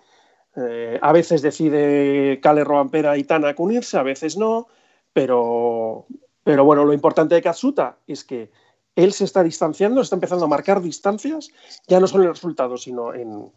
eh, 0.56 0.98
a 1.02 1.12
veces 1.12 1.42
decide 1.42 2.40
Cale 2.42 2.64
Roampera 2.64 3.18
y 3.18 3.26
Tanak 3.26 3.60
unirse, 3.60 3.98
a 3.98 4.04
veces 4.04 4.38
no, 4.38 4.68
pero, 5.12 6.06
pero 6.42 6.64
bueno, 6.64 6.86
lo 6.86 6.94
importante 6.94 7.36
de 7.36 7.42
Katsuta 7.42 7.98
es 8.08 8.24
que 8.24 8.50
él 8.96 9.12
se 9.14 9.24
está 9.26 9.44
distanciando, 9.44 10.02
está 10.02 10.16
empezando 10.16 10.46
a 10.46 10.48
marcar 10.48 10.82
distancias, 10.82 11.50
ya 11.88 12.00
no 12.00 12.08
solo 12.08 12.24
en 12.24 12.30
resultados, 12.32 12.84
sino 12.84 13.14
en, 13.14 13.52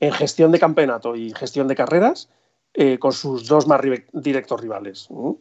en 0.00 0.12
gestión 0.12 0.50
de 0.52 0.58
campeonato 0.58 1.14
y 1.16 1.32
gestión 1.34 1.68
de 1.68 1.76
carreras 1.76 2.28
eh, 2.74 2.98
con 2.98 3.12
sus 3.12 3.46
dos 3.48 3.66
más 3.66 3.80
ri- 3.80 4.06
directos 4.12 4.60
rivales. 4.60 5.06
¿Mm? 5.10 5.32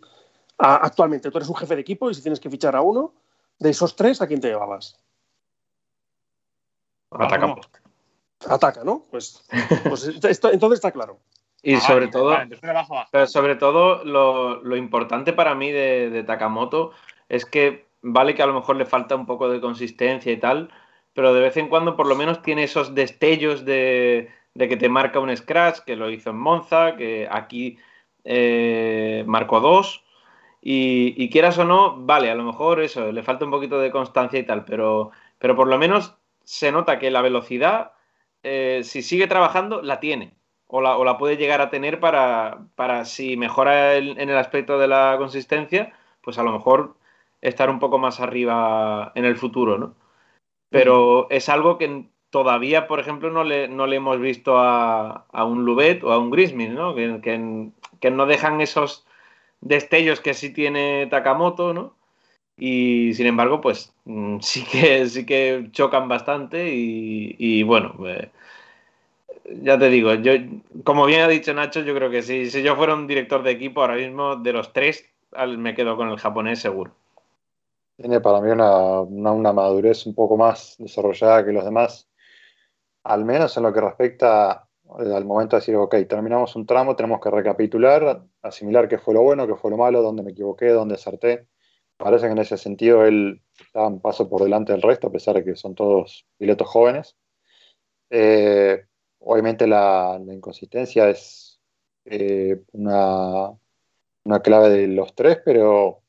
A- 0.60 0.78
actualmente 0.78 1.30
tú 1.32 1.38
eres 1.38 1.50
un 1.50 1.56
jefe 1.56 1.76
de 1.76 1.82
equipo 1.82 2.10
y 2.10 2.14
si 2.16 2.22
tienes 2.22 2.40
que 2.40 2.50
fichar 2.50 2.76
a 2.76 2.82
uno, 2.82 3.14
de 3.60 3.70
esos 3.72 3.96
tres, 3.96 4.22
¿a 4.22 4.28
quién 4.28 4.40
te 4.42 4.50
llevabas? 4.50 5.00
Atacamos. 7.12 7.70
Ataca, 8.48 8.84
¿no? 8.84 9.06
Pues, 9.10 9.44
pues 9.88 10.04
esto- 10.24 10.52
entonces 10.52 10.78
está 10.78 10.92
claro. 10.92 11.20
Y 11.64 11.74
Ah, 11.76 11.80
sobre 11.82 12.08
vale, 12.08 12.12
todo, 12.12 12.26
vale, 12.30 13.28
sobre 13.28 13.56
todo 13.56 14.04
lo, 14.04 14.62
lo 14.64 14.76
importante 14.78 15.34
para 15.34 15.56
mí 15.56 15.72
de, 15.72 16.10
de 16.12 16.24
Takamoto 16.24 16.92
es 17.30 17.46
que 17.46 17.87
vale 18.02 18.36
que 18.36 18.44
a 18.44 18.48
lo 18.48 18.54
mejor 18.54 18.76
le 18.76 18.86
falta 18.86 19.16
un 19.16 19.26
poco 19.26 19.50
de 19.50 19.62
consistencia 19.62 20.32
y 20.32 20.38
tal, 20.38 20.70
pero 21.14 21.34
de 21.34 21.42
vez 21.42 21.58
en 21.58 21.68
cuando 21.70 21.96
por 21.96 22.08
lo 22.08 22.16
menos 22.16 22.42
tiene 22.42 22.64
esos 22.64 22.96
destellos 22.96 23.66
de, 23.66 24.30
de 24.58 24.68
que 24.68 24.78
te 24.78 24.90
marca 24.90 25.20
un 25.20 25.36
scratch, 25.36 25.80
que 25.80 25.96
lo 25.96 26.10
hizo 26.10 26.32
en 26.32 26.38
Monza, 26.38 26.96
que 26.96 27.28
aquí 27.30 27.78
eh, 28.24 29.24
marcó 29.28 29.60
dos. 29.60 30.04
Y, 30.62 31.30
quieras 31.30 31.58
o 31.60 31.64
no, 31.66 31.96
vale, 31.98 32.30
a 32.32 32.36
lo 32.36 32.44
mejor 32.44 32.82
eso, 32.82 33.12
le 33.12 33.24
falta 33.24 33.46
un 33.46 33.52
poquito 33.52 33.80
de 33.80 33.92
constancia 33.92 34.40
y 34.40 34.44
tal, 34.46 34.66
pero, 34.66 35.12
pero 35.40 35.56
por 35.56 35.68
lo 35.68 35.78
menos 35.78 36.16
se 36.44 36.72
nota 36.72 37.00
que 37.00 37.12
la 37.12 37.22
velocidad, 37.22 37.94
eh, 38.44 38.82
si 38.84 39.02
sigue 39.02 39.28
trabajando, 39.28 39.82
la 39.82 40.00
tiene. 40.00 40.36
O 40.68 40.82
la, 40.82 40.98
o 40.98 41.06
la 41.06 41.18
puede 41.18 41.38
llegar 41.38 41.62
a 41.62 41.70
tener 41.70 42.00
para, 42.02 42.66
para 42.76 43.06
si 43.06 43.38
mejora 43.38 43.96
en 43.96 44.30
el 44.30 44.38
aspecto 44.38 44.78
de 44.78 44.88
la 44.90 45.16
consistencia, 45.18 45.94
pues 46.22 46.38
a 46.38 46.44
lo 46.44 46.52
mejor 46.52 46.97
estar 47.42 47.70
un 47.70 47.80
poco 47.80 47.98
más 48.00 48.20
arriba 48.20 49.12
en 49.16 49.26
el 49.26 49.38
futuro, 49.38 49.78
¿no? 49.78 49.96
Pero 50.70 51.28
es 51.30 51.50
algo 51.50 51.78
que 51.78 52.06
todavía, 52.30 52.88
por 52.88 53.00
ejemplo, 53.00 53.32
no 53.32 53.44
le, 53.44 53.68
no 53.68 53.88
le 53.88 53.98
hemos 53.98 54.20
visto 54.20 54.58
a, 54.60 55.26
a 55.32 55.46
un 55.46 55.66
Lubet 55.66 56.04
o 56.04 56.12
a 56.12 56.20
un 56.20 56.30
Grismin, 56.32 56.76
¿no? 56.76 56.96
Que, 56.96 57.20
que- 57.22 58.12
no 58.12 58.26
dejan 58.26 58.62
esos 58.62 59.06
destellos 59.62 60.22
que 60.22 60.34
sí 60.36 60.52
tiene 60.54 61.08
Takamoto, 61.10 61.74
¿no? 61.74 61.96
Y 62.58 63.14
sin 63.16 63.28
embargo, 63.28 63.62
pues 63.62 63.94
mm, 64.06 64.40
sí 64.42 64.66
que, 64.72 65.08
sí 65.08 65.26
que 65.26 65.68
chocan 65.72 66.08
bastante 66.10 66.74
y, 66.76 67.36
y 67.40 67.64
bueno, 67.64 67.96
eh, 68.08 68.32
ya 69.64 69.78
te 69.80 69.90
digo, 69.90 70.14
yo, 70.16 70.34
como 70.84 71.06
bien 71.06 71.22
ha 71.22 71.28
dicho 71.28 71.54
Nacho, 71.54 71.82
yo 71.82 71.94
creo 71.96 72.10
que 72.10 72.22
si, 72.22 72.50
si 72.50 72.62
yo 72.64 72.76
fuera 72.76 72.94
un 72.94 73.08
director 73.08 73.44
de 73.44 73.52
equipo 73.52 73.82
ahora 73.82 73.96
mismo, 73.96 74.36
de 74.36 74.54
los 74.54 74.74
tres, 74.74 75.10
me 75.58 75.74
quedo 75.76 75.96
con 75.98 76.10
el 76.10 76.18
japonés 76.20 76.60
seguro. 76.60 76.94
Tiene 77.98 78.22
para 78.22 78.42
mí 78.42 78.52
una, 78.52 79.02
una, 79.02 79.32
una 79.32 79.54
madurez 79.54 80.06
un 80.06 80.14
poco 80.14 80.38
más 80.38 80.76
desarrollada 80.78 81.44
que 81.44 81.52
los 81.52 81.66
demás, 81.66 82.08
al 83.04 83.26
menos 83.26 83.58
en 83.58 83.64
lo 83.64 83.74
que 83.74 83.82
respecta 83.82 84.68
eh, 85.00 85.14
al 85.14 85.26
momento 85.26 85.56
de 85.56 85.62
decir, 85.62 85.76
ok, 85.76 85.96
terminamos 86.08 86.56
un 86.56 86.66
tramo, 86.66 86.96
tenemos 86.96 87.20
que 87.20 87.32
recapitular, 87.32 88.24
asimilar 88.44 88.88
qué 88.88 89.00
fue 89.00 89.16
lo 89.16 89.24
bueno, 89.24 89.48
qué 89.48 89.56
fue 89.56 89.72
lo 89.72 89.78
malo, 89.78 90.02
dónde 90.04 90.24
me 90.24 90.32
equivoqué, 90.32 90.68
dónde 90.70 90.96
acerté. 90.96 91.48
Parece 91.98 92.28
que 92.28 92.34
en 92.34 92.38
ese 92.38 92.58
sentido 92.58 93.04
él 93.04 93.42
está 93.60 93.88
un 93.88 94.00
paso 94.00 94.30
por 94.30 94.44
delante 94.44 94.72
del 94.72 94.84
resto, 94.84 95.08
a 95.08 95.12
pesar 95.12 95.36
de 95.36 95.44
que 95.44 95.56
son 95.56 95.74
todos 95.74 96.28
pilotos 96.38 96.68
jóvenes. 96.68 97.18
Eh, 98.12 98.86
obviamente 99.20 99.66
la, 99.66 100.20
la 100.24 100.34
inconsistencia 100.34 101.10
es 101.10 101.60
eh, 102.06 102.62
una, 102.74 103.52
una 104.24 104.40
clave 104.42 104.70
de 104.70 104.88
los 104.88 105.16
tres, 105.16 105.40
pero 105.44 106.04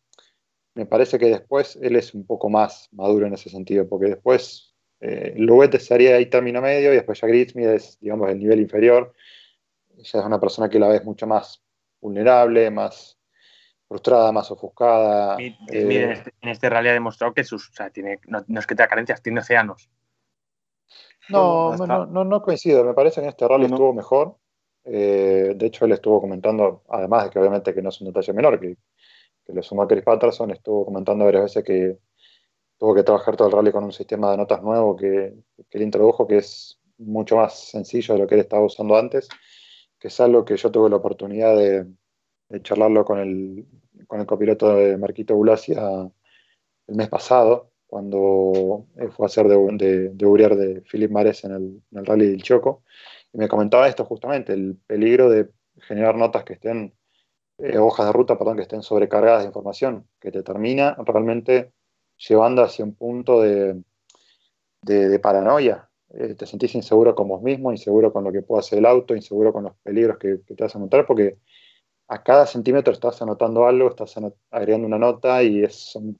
me 0.78 0.86
parece 0.86 1.18
que 1.18 1.26
después 1.26 1.76
él 1.82 1.96
es 1.96 2.14
un 2.14 2.24
poco 2.24 2.48
más 2.48 2.88
maduro 2.92 3.26
en 3.26 3.34
ese 3.34 3.50
sentido, 3.50 3.88
porque 3.88 4.06
después 4.06 4.76
eh, 5.00 5.34
Luet 5.36 5.74
estaría 5.74 6.14
ahí 6.14 6.26
término 6.26 6.62
medio 6.62 6.92
y 6.92 6.94
después 6.94 7.20
ya 7.20 7.26
Griezmann 7.26 7.74
es, 7.74 7.98
digamos, 7.98 8.30
el 8.30 8.38
nivel 8.38 8.60
inferior. 8.60 9.12
Ya 9.96 10.20
es 10.20 10.24
una 10.24 10.38
persona 10.38 10.68
que 10.68 10.78
la 10.78 10.86
ves 10.86 11.04
mucho 11.04 11.26
más 11.26 11.60
vulnerable, 12.00 12.70
más 12.70 13.18
frustrada, 13.88 14.30
más 14.30 14.52
ofuscada. 14.52 15.34
Smith, 15.34 15.56
eh, 15.72 15.82
Smith 15.82 15.98
en, 15.98 16.10
este, 16.12 16.34
en 16.42 16.48
este 16.48 16.70
rally 16.70 16.90
ha 16.90 16.92
demostrado 16.92 17.34
que 17.34 17.42
sus, 17.42 17.70
o 17.70 17.72
sea, 17.72 17.90
tiene, 17.90 18.20
no, 18.28 18.44
no 18.46 18.60
es 18.60 18.66
que 18.68 18.76
tenga 18.76 18.86
carencias, 18.86 19.20
tiene 19.20 19.40
océanos. 19.40 19.90
No, 21.28 21.76
no, 21.76 21.86
no, 21.88 22.06
no, 22.06 22.22
no 22.22 22.40
coincido. 22.40 22.84
Me 22.84 22.94
parece 22.94 23.16
que 23.16 23.24
en 23.24 23.30
este 23.30 23.48
rally 23.48 23.64
estuvo 23.64 23.92
mejor. 23.92 24.36
Eh, 24.84 25.54
de 25.56 25.66
hecho, 25.66 25.86
él 25.86 25.92
estuvo 25.92 26.20
comentando, 26.20 26.84
además 26.88 27.24
de 27.24 27.30
que 27.30 27.40
obviamente 27.40 27.74
que 27.74 27.82
no 27.82 27.88
es 27.88 28.00
un 28.00 28.06
detalle 28.06 28.32
menor, 28.32 28.60
que, 28.60 28.76
que 29.48 29.54
le 29.54 29.62
sumó 29.62 29.88
Chris 29.88 30.04
Patterson, 30.04 30.50
estuvo 30.50 30.84
comentando 30.84 31.24
varias 31.24 31.44
veces 31.44 31.64
que 31.64 31.98
tuvo 32.76 32.94
que 32.94 33.02
trabajar 33.02 33.34
todo 33.34 33.48
el 33.48 33.54
rally 33.54 33.72
con 33.72 33.82
un 33.82 33.92
sistema 33.92 34.30
de 34.30 34.36
notas 34.36 34.62
nuevo 34.62 34.94
que, 34.94 35.34
que 35.70 35.82
introdujo, 35.82 36.26
que 36.26 36.36
es 36.36 36.78
mucho 36.98 37.36
más 37.36 37.58
sencillo 37.70 38.14
de 38.14 38.20
lo 38.20 38.26
que 38.26 38.34
él 38.34 38.42
estaba 38.42 38.64
usando 38.64 38.96
antes, 38.96 39.26
que 39.98 40.08
es 40.08 40.20
algo 40.20 40.44
que 40.44 40.56
yo 40.56 40.70
tuve 40.70 40.90
la 40.90 40.96
oportunidad 40.96 41.56
de, 41.56 41.86
charlarlo 42.62 43.04
con 43.04 43.18
el, 43.18 43.66
con 44.06 44.20
el 44.20 44.26
copiloto 44.26 44.74
de 44.76 44.96
Marquito 44.96 45.34
Bulacia 45.34 46.10
el 46.86 46.94
mes 46.94 47.08
pasado, 47.08 47.70
cuando 47.86 48.86
él 48.96 49.10
fue 49.12 49.24
a 49.24 49.28
hacer 49.28 49.48
de, 49.48 49.56
de, 49.72 50.08
de 50.10 50.26
Uriar 50.26 50.56
de 50.56 50.82
Philip 50.82 51.10
Mares 51.10 51.44
en 51.44 51.52
el, 51.52 51.82
en 51.90 51.98
el 51.98 52.06
rally 52.06 52.26
del 52.30 52.42
Choco, 52.42 52.82
y 53.32 53.38
me 53.38 53.48
comentaba 53.48 53.88
esto 53.88 54.04
justamente, 54.04 54.52
el 54.52 54.76
peligro 54.86 55.30
de 55.30 55.48
generar 55.80 56.16
notas 56.16 56.44
que 56.44 56.54
estén, 56.54 56.94
eh, 57.58 57.78
hojas 57.78 58.06
de 58.06 58.12
ruta, 58.12 58.38
perdón, 58.38 58.56
que 58.56 58.62
estén 58.62 58.82
sobrecargadas 58.82 59.40
de 59.40 59.48
información, 59.48 60.08
que 60.20 60.30
te 60.30 60.42
termina 60.42 60.96
realmente 61.04 61.72
llevando 62.16 62.62
hacia 62.62 62.84
un 62.84 62.94
punto 62.94 63.42
de, 63.42 63.82
de, 64.82 65.18
paranoia. 65.18 65.90
Eh, 66.10 66.34
te 66.34 66.46
sentís 66.46 66.74
inseguro 66.74 67.14
con 67.14 67.28
vos 67.28 67.42
mismo, 67.42 67.72
inseguro 67.72 68.12
con 68.12 68.24
lo 68.24 68.32
que 68.32 68.42
puede 68.42 68.60
hacer 68.60 68.78
el 68.78 68.86
auto, 68.86 69.14
inseguro 69.14 69.52
con 69.52 69.64
los 69.64 69.74
peligros 69.82 70.18
que, 70.18 70.36
te 70.38 70.54
vas 70.62 70.74
a 70.74 70.78
encontrar, 70.78 71.06
porque 71.06 71.38
a 72.08 72.22
cada 72.22 72.46
centímetro 72.46 72.92
estás 72.92 73.20
anotando 73.22 73.66
algo, 73.66 73.88
estás 73.88 74.14
agregando 74.50 74.86
una 74.86 74.98
nota 74.98 75.42
y 75.42 75.68
son 75.68 76.18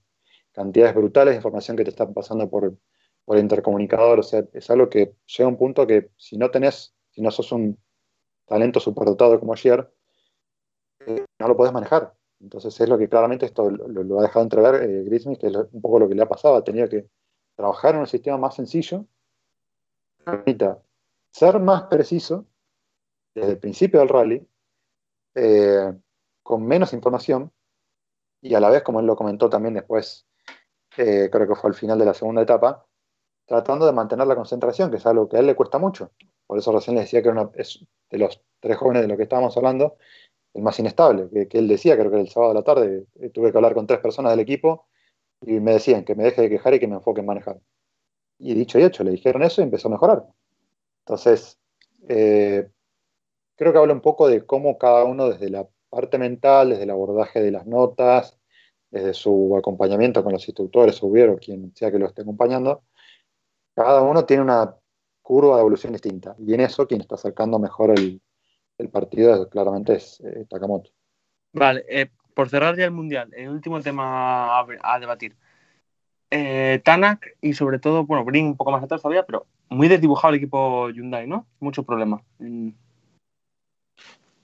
cantidades 0.53 0.95
brutales 0.95 1.33
de 1.33 1.37
información 1.37 1.77
que 1.77 1.85
te 1.85 1.91
están 1.91 2.13
pasando 2.13 2.51
por, 2.51 2.77
por 3.25 3.37
el 3.37 3.43
intercomunicador. 3.45 4.21
O 4.21 4.23
sea, 4.23 4.45
es 4.53 4.71
algo 4.71 4.91
que 4.91 5.15
llega 5.27 5.47
a 5.47 5.49
un 5.49 5.57
punto 5.57 5.87
que 5.87 6.11
si 6.17 6.37
no 6.37 6.51
tenés, 6.51 6.95
si 7.11 7.23
no 7.23 7.31
sos 7.31 7.53
un 7.53 7.79
talento 8.47 8.81
superdotado 8.81 9.41
como 9.41 9.53
ayer, 9.55 9.89
no 11.07 11.49
lo 11.49 11.57
podés 11.57 11.73
manejar. 11.73 12.15
Entonces 12.41 12.81
es 12.81 12.89
lo 12.89 12.99
que 12.99 13.09
claramente 13.09 13.47
esto 13.47 13.71
lo, 13.71 14.19
ha 14.19 14.23
dejado 14.23 14.45
entrever 14.45 14.83
eh, 14.83 15.05
que 15.09 15.17
es 15.17 15.27
un 15.27 15.81
poco 15.81 15.99
lo 15.99 16.09
que 16.09 16.15
le 16.15 16.23
ha 16.23 16.29
pasado. 16.29 16.63
Tenido 16.63 16.89
que 16.89 17.09
trabajar 17.57 17.95
en 17.95 18.01
un 18.01 18.07
sistema 18.07 18.39
más 18.39 18.55
sencillo, 18.55 19.07
permita 20.25 20.81
ser 21.33 21.59
más 21.59 21.85
preciso 21.85 22.47
desde 23.35 23.53
el 23.53 23.59
principio 23.59 24.01
del 24.01 24.09
rally, 24.09 24.49
eh, 25.35 25.93
con 26.43 26.65
menos 26.65 26.93
información, 26.93 27.53
y 28.41 28.55
a 28.55 28.61
la 28.61 28.71
vez, 28.71 28.83
como 28.83 29.01
él 29.01 29.07
lo 29.07 29.17
comentó 29.17 29.51
también 29.51 29.75
después, 29.75 30.27
eh, 30.97 31.29
creo 31.31 31.47
que 31.49 31.55
fue 31.55 31.71
al 31.71 31.75
final 31.75 31.99
de 31.99 32.05
la 32.05 32.15
segunda 32.15 32.43
etapa, 32.43 32.87
tratando 33.47 33.87
de 33.87 33.93
mantener 33.93 34.27
la 34.27 34.37
concentración, 34.37 34.91
que 34.91 34.97
es 34.97 35.07
algo 35.07 35.29
que 35.29 35.37
a 35.37 35.41
él 35.41 35.47
le 35.47 35.57
cuesta 35.57 35.79
mucho. 35.79 36.13
Por 36.47 36.59
eso 36.59 36.73
recién 36.73 36.97
le 36.97 37.03
decía 37.03 37.23
que 37.23 37.29
era 37.29 37.41
una- 37.41 37.51
es 37.55 37.85
de 38.11 38.19
los 38.19 38.43
tres 38.61 38.77
jóvenes 38.77 39.03
de 39.03 39.09
los 39.09 39.17
que 39.17 39.25
estábamos 39.25 39.57
hablando, 39.57 39.97
el 40.59 40.65
más 40.65 40.79
inestable, 40.79 41.29
que, 41.49 41.59
él 41.59 41.69
decía, 41.69 41.97
creo 41.97 42.11
que 42.11 42.21
el 42.21 42.29
sábado 42.29 42.53
de 42.53 42.59
la 42.59 42.65
tarde, 42.65 43.07
eh, 43.21 43.31
tuve 43.31 43.51
que 43.51 43.59
hablar 43.59 43.75
con 43.75 43.87
tres 43.87 44.01
personas 44.01 44.33
del 44.33 44.41
equipo 44.41 44.87
y 45.41 45.61
me 45.61 45.73
decían 45.73 46.05
que 46.05 46.15
me 46.15 46.25
deje 46.25 46.43
de 46.43 46.51
quejar 46.51 46.75
y 46.75 46.81
que 46.81 46.89
me 46.89 46.97
enfoque 46.97 47.21
en 47.21 47.27
manejar. 47.27 47.61
Y 48.39 48.55
dicho 48.55 48.79
y 48.79 48.85
hecho, 48.85 49.05
le 49.05 49.13
dijeron 49.13 49.43
eso 49.43 49.61
y 49.61 49.65
empezó 49.65 49.89
a 49.89 49.93
mejorar. 49.93 50.25
Entonces, 51.05 51.59
eh, 52.09 52.69
creo 53.57 53.73
que 53.73 53.79
habla 53.79 53.95
un 53.95 54.01
poco 54.01 54.29
de 54.29 54.45
cómo 54.45 54.79
cada 54.79 55.05
uno 55.05 55.29
desde 55.29 55.51
la 55.51 55.67
parte 55.91 56.19
mental, 56.19 56.71
desde 56.71 56.85
el 56.85 56.91
abordaje 56.91 57.41
de 57.41 57.51
las 57.51 57.67
notas, 57.67 58.39
desde 58.91 59.15
su 59.15 59.57
acompañamiento 59.57 60.23
con 60.23 60.33
los 60.33 60.47
instructores, 60.49 61.03
o 61.03 61.07
hubiera 61.07 61.35
quien 61.37 61.75
sea 61.75 61.91
que 61.91 61.99
lo 61.99 62.07
esté 62.07 62.23
acompañando, 62.23 62.83
cada 63.75 64.03
uno 64.03 64.25
tiene 64.25 64.43
una 64.43 64.77
curva 65.23 65.57
de 65.57 65.61
evolución 65.61 65.93
distinta. 65.93 66.35
Y 66.39 66.55
en 66.55 66.61
eso 66.61 66.87
quien 66.87 67.01
está 67.01 67.15
acercando 67.15 67.59
mejor 67.59 67.91
el, 67.91 68.21
el 68.79 68.89
partido 68.89 69.49
claramente 69.49 69.95
es 69.95 70.21
eh, 70.21 70.47
Takamoto. 70.49 70.91
Vale, 71.53 71.85
eh, 71.89 72.09
por 72.35 72.49
cerrar 72.49 72.77
ya 72.77 72.85
el 72.85 72.93
mundial, 72.93 73.31
el 73.35 73.49
último 73.49 73.81
tema 73.81 74.61
a, 74.61 74.67
a 74.83 75.01
debatir. 75.01 75.37
Eh, 76.31 76.81
Tanak 76.85 77.37
y 77.41 77.55
sobre 77.55 77.79
todo, 77.79 78.05
bueno, 78.05 78.25
Brin 78.25 78.47
un 78.47 78.57
poco 78.57 78.71
más 78.71 78.83
atrás 78.83 79.03
todavía, 79.03 79.25
pero 79.25 79.47
muy 79.71 79.89
desdibujado 79.89 80.33
el 80.33 80.39
equipo 80.39 80.89
Hyundai, 80.91 81.27
¿no? 81.27 81.47
Mucho 81.59 81.83
problema. 81.83 82.23
Mm, 82.39 82.71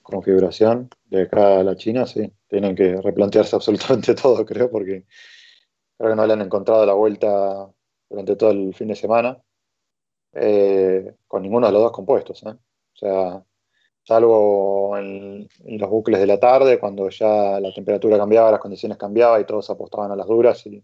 Configuración 0.02 0.90
de 1.06 1.28
cara 1.28 1.60
a 1.60 1.64
la 1.64 1.76
China, 1.76 2.06
sí. 2.06 2.30
Tienen 2.48 2.74
que 2.74 3.00
replantearse 3.00 3.56
absolutamente 3.56 4.14
todo, 4.14 4.44
creo, 4.44 4.70
porque 4.70 5.04
creo 5.96 6.10
que 6.10 6.16
no 6.16 6.26
le 6.26 6.32
han 6.32 6.42
encontrado 6.42 6.84
la 6.84 6.94
vuelta 6.94 7.68
durante 8.08 8.36
todo 8.36 8.50
el 8.50 8.74
fin 8.74 8.88
de 8.88 8.96
semana 8.96 9.38
eh, 10.32 11.14
con 11.26 11.42
ninguno 11.42 11.66
de 11.66 11.72
los 11.72 11.82
dos 11.82 11.92
compuestos. 11.92 12.42
¿eh? 12.44 12.50
O 12.50 12.96
sea, 12.96 13.44
salvo 14.04 14.96
en, 14.98 15.48
los 15.64 15.90
bucles 15.90 16.20
de 16.20 16.26
la 16.26 16.38
tarde, 16.38 16.78
cuando 16.78 17.08
ya 17.08 17.58
la 17.60 17.72
temperatura 17.72 18.18
cambiaba, 18.18 18.50
las 18.50 18.60
condiciones 18.60 18.98
cambiaban 18.98 19.40
y 19.40 19.44
todos 19.44 19.70
apostaban 19.70 20.10
a 20.12 20.16
las 20.16 20.26
duras 20.26 20.64
y 20.66 20.82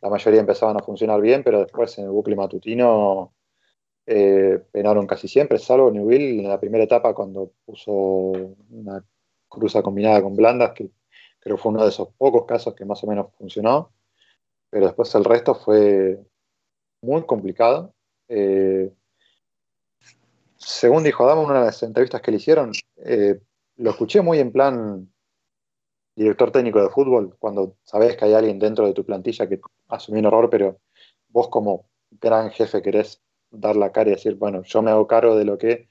la 0.00 0.08
mayoría 0.08 0.40
empezaban 0.40 0.76
a 0.76 0.82
funcionar 0.82 1.20
bien, 1.20 1.42
pero 1.42 1.60
después 1.60 1.98
en 1.98 2.04
el 2.04 2.10
bucle 2.10 2.36
matutino 2.36 3.34
eh, 4.06 4.62
penaron 4.70 5.06
casi 5.06 5.26
siempre, 5.26 5.58
salvo 5.58 5.90
Newville 5.90 6.40
en 6.40 6.48
la 6.48 6.60
primera 6.60 6.84
etapa 6.84 7.14
cuando 7.14 7.52
puso 7.64 7.92
una 8.70 9.04
cruza 9.48 9.82
combinada 9.82 10.22
con 10.22 10.36
blandas, 10.36 10.72
que 10.72 10.90
creo 11.40 11.56
fue 11.56 11.72
uno 11.72 11.82
de 11.82 11.88
esos 11.88 12.08
pocos 12.16 12.44
casos 12.46 12.74
que 12.74 12.84
más 12.84 13.02
o 13.02 13.06
menos 13.08 13.28
funcionó, 13.36 13.92
pero 14.70 14.86
después 14.86 15.12
el 15.14 15.24
resto 15.24 15.54
fue 15.54 16.20
muy 17.02 17.22
complicado. 17.24 17.94
Eh, 18.28 18.92
según 20.56 21.04
dijo 21.04 21.24
Adamo 21.24 21.42
en 21.42 21.50
una 21.50 21.60
de 21.60 21.66
las 21.66 21.82
entrevistas 21.82 22.20
que 22.22 22.30
le 22.30 22.36
hicieron, 22.38 22.72
eh, 22.96 23.40
lo 23.76 23.90
escuché 23.90 24.22
muy 24.22 24.38
en 24.38 24.52
plan 24.52 25.08
director 26.14 26.50
técnico 26.50 26.82
de 26.82 26.88
fútbol, 26.88 27.36
cuando 27.38 27.76
sabes 27.84 28.16
que 28.16 28.24
hay 28.24 28.34
alguien 28.34 28.58
dentro 28.58 28.86
de 28.86 28.94
tu 28.94 29.04
plantilla 29.04 29.48
que 29.48 29.60
asumió 29.88 30.20
un 30.20 30.26
error, 30.26 30.48
pero 30.50 30.80
vos 31.28 31.48
como 31.48 31.88
gran 32.10 32.50
jefe 32.50 32.80
querés 32.80 33.22
dar 33.50 33.76
la 33.76 33.92
cara 33.92 34.10
y 34.10 34.14
decir, 34.14 34.34
bueno, 34.36 34.62
yo 34.62 34.82
me 34.82 34.90
hago 34.90 35.06
cargo 35.06 35.36
de 35.36 35.44
lo 35.44 35.58
que 35.58 35.88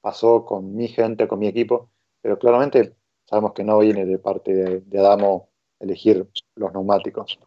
pasó 0.00 0.44
con 0.44 0.74
mi 0.74 0.88
gente, 0.88 1.28
con 1.28 1.38
mi 1.38 1.48
equipo, 1.48 1.90
pero 2.22 2.38
claramente 2.38 2.96
sabemos 3.26 3.52
que 3.52 3.64
no 3.64 3.78
viene 3.78 4.06
de 4.06 4.18
parte 4.18 4.54
de, 4.54 4.80
de 4.80 4.98
Adamo 4.98 5.50
elegir 5.78 6.26
los 6.54 6.72
neumáticos. 6.72 7.38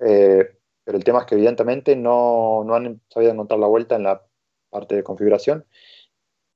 Eh, 0.00 0.58
pero 0.84 0.98
el 0.98 1.04
tema 1.04 1.20
es 1.20 1.26
que 1.26 1.34
evidentemente 1.34 1.94
no, 1.94 2.64
no, 2.64 2.74
han 2.74 3.00
sabido 3.08 3.32
encontrar 3.32 3.60
la 3.60 3.66
vuelta 3.66 3.96
en 3.96 4.02
la 4.04 4.22
parte 4.72 4.96
de 4.96 5.04
configuración, 5.04 5.66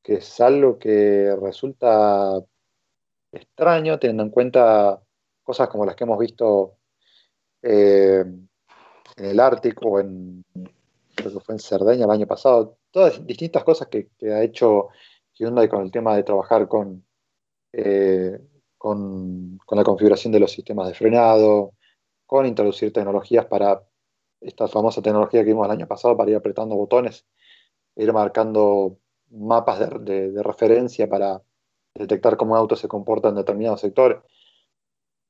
que 0.03 0.15
es 0.15 0.41
algo 0.41 0.79
que 0.79 1.37
resulta 1.41 2.43
extraño 3.31 3.99
teniendo 3.99 4.23
en 4.23 4.31
cuenta 4.31 5.03
cosas 5.43 5.69
como 5.69 5.85
las 5.85 5.95
que 5.95 6.05
hemos 6.05 6.19
visto 6.19 6.79
eh, 7.63 8.25
en 9.17 9.25
el 9.25 9.39
Ártico 9.39 10.01
en, 10.01 10.45
creo 11.15 11.33
que 11.33 11.41
fue 11.41 11.55
en 11.55 11.59
Cerdeña 11.61 12.05
el 12.07 12.11
año 12.11 12.27
pasado, 12.27 12.79
todas 12.91 13.25
distintas 13.27 13.65
cosas 13.65 13.89
que, 13.89 14.09
que 14.19 14.33
ha 14.33 14.43
hecho 14.43 14.89
Hyundai 15.35 15.69
con 15.69 15.83
el 15.83 15.91
tema 15.91 16.17
de 16.17 16.23
trabajar 16.23 16.67
con, 16.69 17.05
eh, 17.73 18.39
con, 18.79 19.59
con, 19.67 19.79
la 19.79 19.85
configuración 19.85 20.33
de 20.33 20.41
los 20.41 20.53
sistemas 20.53 20.89
de 20.89 20.95
frenado, 20.95 21.75
con 22.27 22.47
introducir 22.47 22.93
tecnologías 22.93 23.47
para 23.47 23.83
esta 24.41 24.69
famosa 24.69 25.03
tecnología 25.03 25.41
que 25.43 25.51
vimos 25.51 25.67
el 25.67 25.73
año 25.73 25.87
pasado 25.87 26.17
para 26.17 26.31
ir 26.31 26.37
apretando 26.37 26.77
botones, 26.77 27.27
ir 27.97 28.13
marcando 28.13 28.99
mapas 29.31 30.05
de, 30.05 30.43
referencia 30.43 31.09
para 31.09 31.43
detectar 31.95 32.37
cómo 32.37 32.53
un 32.53 32.59
auto 32.59 32.77
se 32.77 32.89
comporta 32.89 33.29
en 33.29 33.37
determinados 33.37 33.81
sectores. 33.81 34.19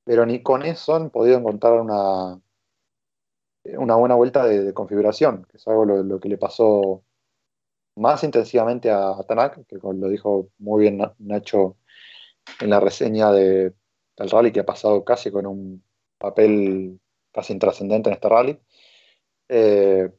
Pero 0.05 0.27
ni 0.27 0.43
con 0.43 0.65
eso 0.65 0.95
han 0.95 1.11
podido 1.11 1.39
encontrar 1.39 1.81
una, 1.81 2.41
una 3.65 3.97
buena 3.97 4.15
vuelta 4.15 4.45
de, 4.47 4.75
configuración, 4.75 5.47
que 5.51 5.57
es 5.57 5.67
algo 5.69 5.85
lo, 5.85 6.21
que 6.21 6.29
le 6.29 6.39
pasó 6.39 7.03
más 7.97 8.23
intensivamente 8.25 8.91
a, 8.91 9.17
Tanak, 9.27 9.67
que 9.67 9.79
lo 9.83 10.09
dijo 10.09 10.51
muy 10.59 10.83
bien 10.83 11.01
Nacho 11.19 11.77
en 12.61 12.71
la 12.71 12.81
reseña 12.81 13.33
de, 13.33 13.75
del 14.17 14.31
rally, 14.31 14.53
que 14.53 14.61
ha 14.61 14.67
pasado 14.67 15.05
casi 15.05 15.31
con 15.31 15.47
un 15.47 15.83
papel 16.19 17.01
casi 17.33 17.53
intrascendente 17.53 18.09
en 18.11 18.15
este 18.15 18.29
rally. 18.29 18.59
Eh, 19.49 20.11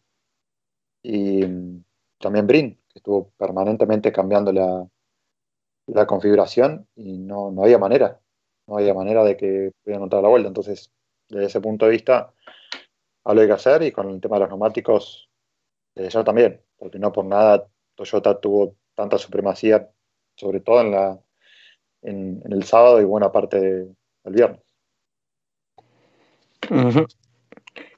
y 1.04 1.44
también 2.20 2.48
Brin, 2.48 2.76
que 2.90 3.00
estuvo 3.00 3.32
permanentemente 3.38 4.12
cambiando 4.12 4.52
la, 4.52 4.88
la 5.88 6.06
configuración 6.06 6.88
y 6.96 7.18
no, 7.18 7.52
no, 7.52 7.64
había 7.64 7.78
manera, 7.78 8.20
no 8.68 8.78
había 8.78 8.94
manera 8.94 9.24
de 9.24 9.38
que 9.38 9.72
pudieran 9.84 10.02
encontrar 10.02 10.24
la 10.24 10.30
vuelta. 10.30 10.48
Entonces, 10.48 10.92
desde 11.30 11.46
ese 11.46 11.62
punto 11.62 11.86
de 11.86 11.92
vista, 11.92 12.34
algo 13.24 13.42
hay 13.42 13.48
que 13.48 13.54
hacer 13.54 13.84
y 13.84 13.92
con 13.92 14.10
el 14.10 14.22
tema 14.22 14.36
de 14.36 14.42
los 14.42 14.50
neumáticos, 14.50 15.30
desde 15.96 16.10
ya 16.12 16.24
también, 16.24 16.62
porque 16.78 17.00
no 17.00 17.12
por 17.12 17.26
nada 17.26 17.68
Toyota 17.96 18.40
tuvo 18.40 18.76
tanta 18.94 19.18
supremacía, 19.18 19.90
sobre 20.36 20.60
todo 20.60 20.82
en, 20.82 20.92
la, 20.92 21.20
en, 22.04 22.42
el 22.50 22.64
sábado 22.64 23.02
y 23.02 23.06
buena 23.06 23.32
parte 23.32 23.60
del 23.60 23.96
viernes. 24.24 24.62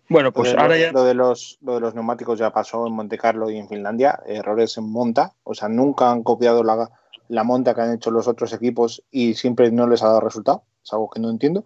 Bueno, 0.10 0.34
pues 0.34 0.56
ahora 0.56 0.76
ya. 0.78 0.92
Lo 0.92 1.04
de, 1.04 1.14
los, 1.14 1.60
lo 1.62 1.76
de 1.76 1.82
los 1.82 1.94
neumáticos 1.94 2.40
ya 2.40 2.52
pasó 2.52 2.88
en 2.88 2.94
Monte 2.94 3.18
Carlo 3.18 3.50
y 3.50 3.58
en 3.58 3.70
Finlandia, 3.70 4.20
errores 4.26 4.76
en 4.78 4.92
monta, 4.92 5.36
o 5.44 5.54
sea, 5.54 5.70
nunca 5.70 6.10
han 6.10 6.24
copiado 6.24 6.64
la, 6.64 6.90
la 7.28 7.44
monta 7.44 7.76
que 7.76 7.82
han 7.82 7.94
hecho 7.94 8.10
los 8.10 8.28
otros 8.28 8.52
equipos 8.54 9.04
y 9.12 9.36
siempre 9.36 9.72
no 9.72 9.88
les 9.88 10.02
ha 10.02 10.08
dado 10.08 10.22
resultado, 10.22 10.64
es 10.84 10.92
algo 10.92 11.10
que 11.10 11.20
no 11.20 11.30
entiendo, 11.30 11.64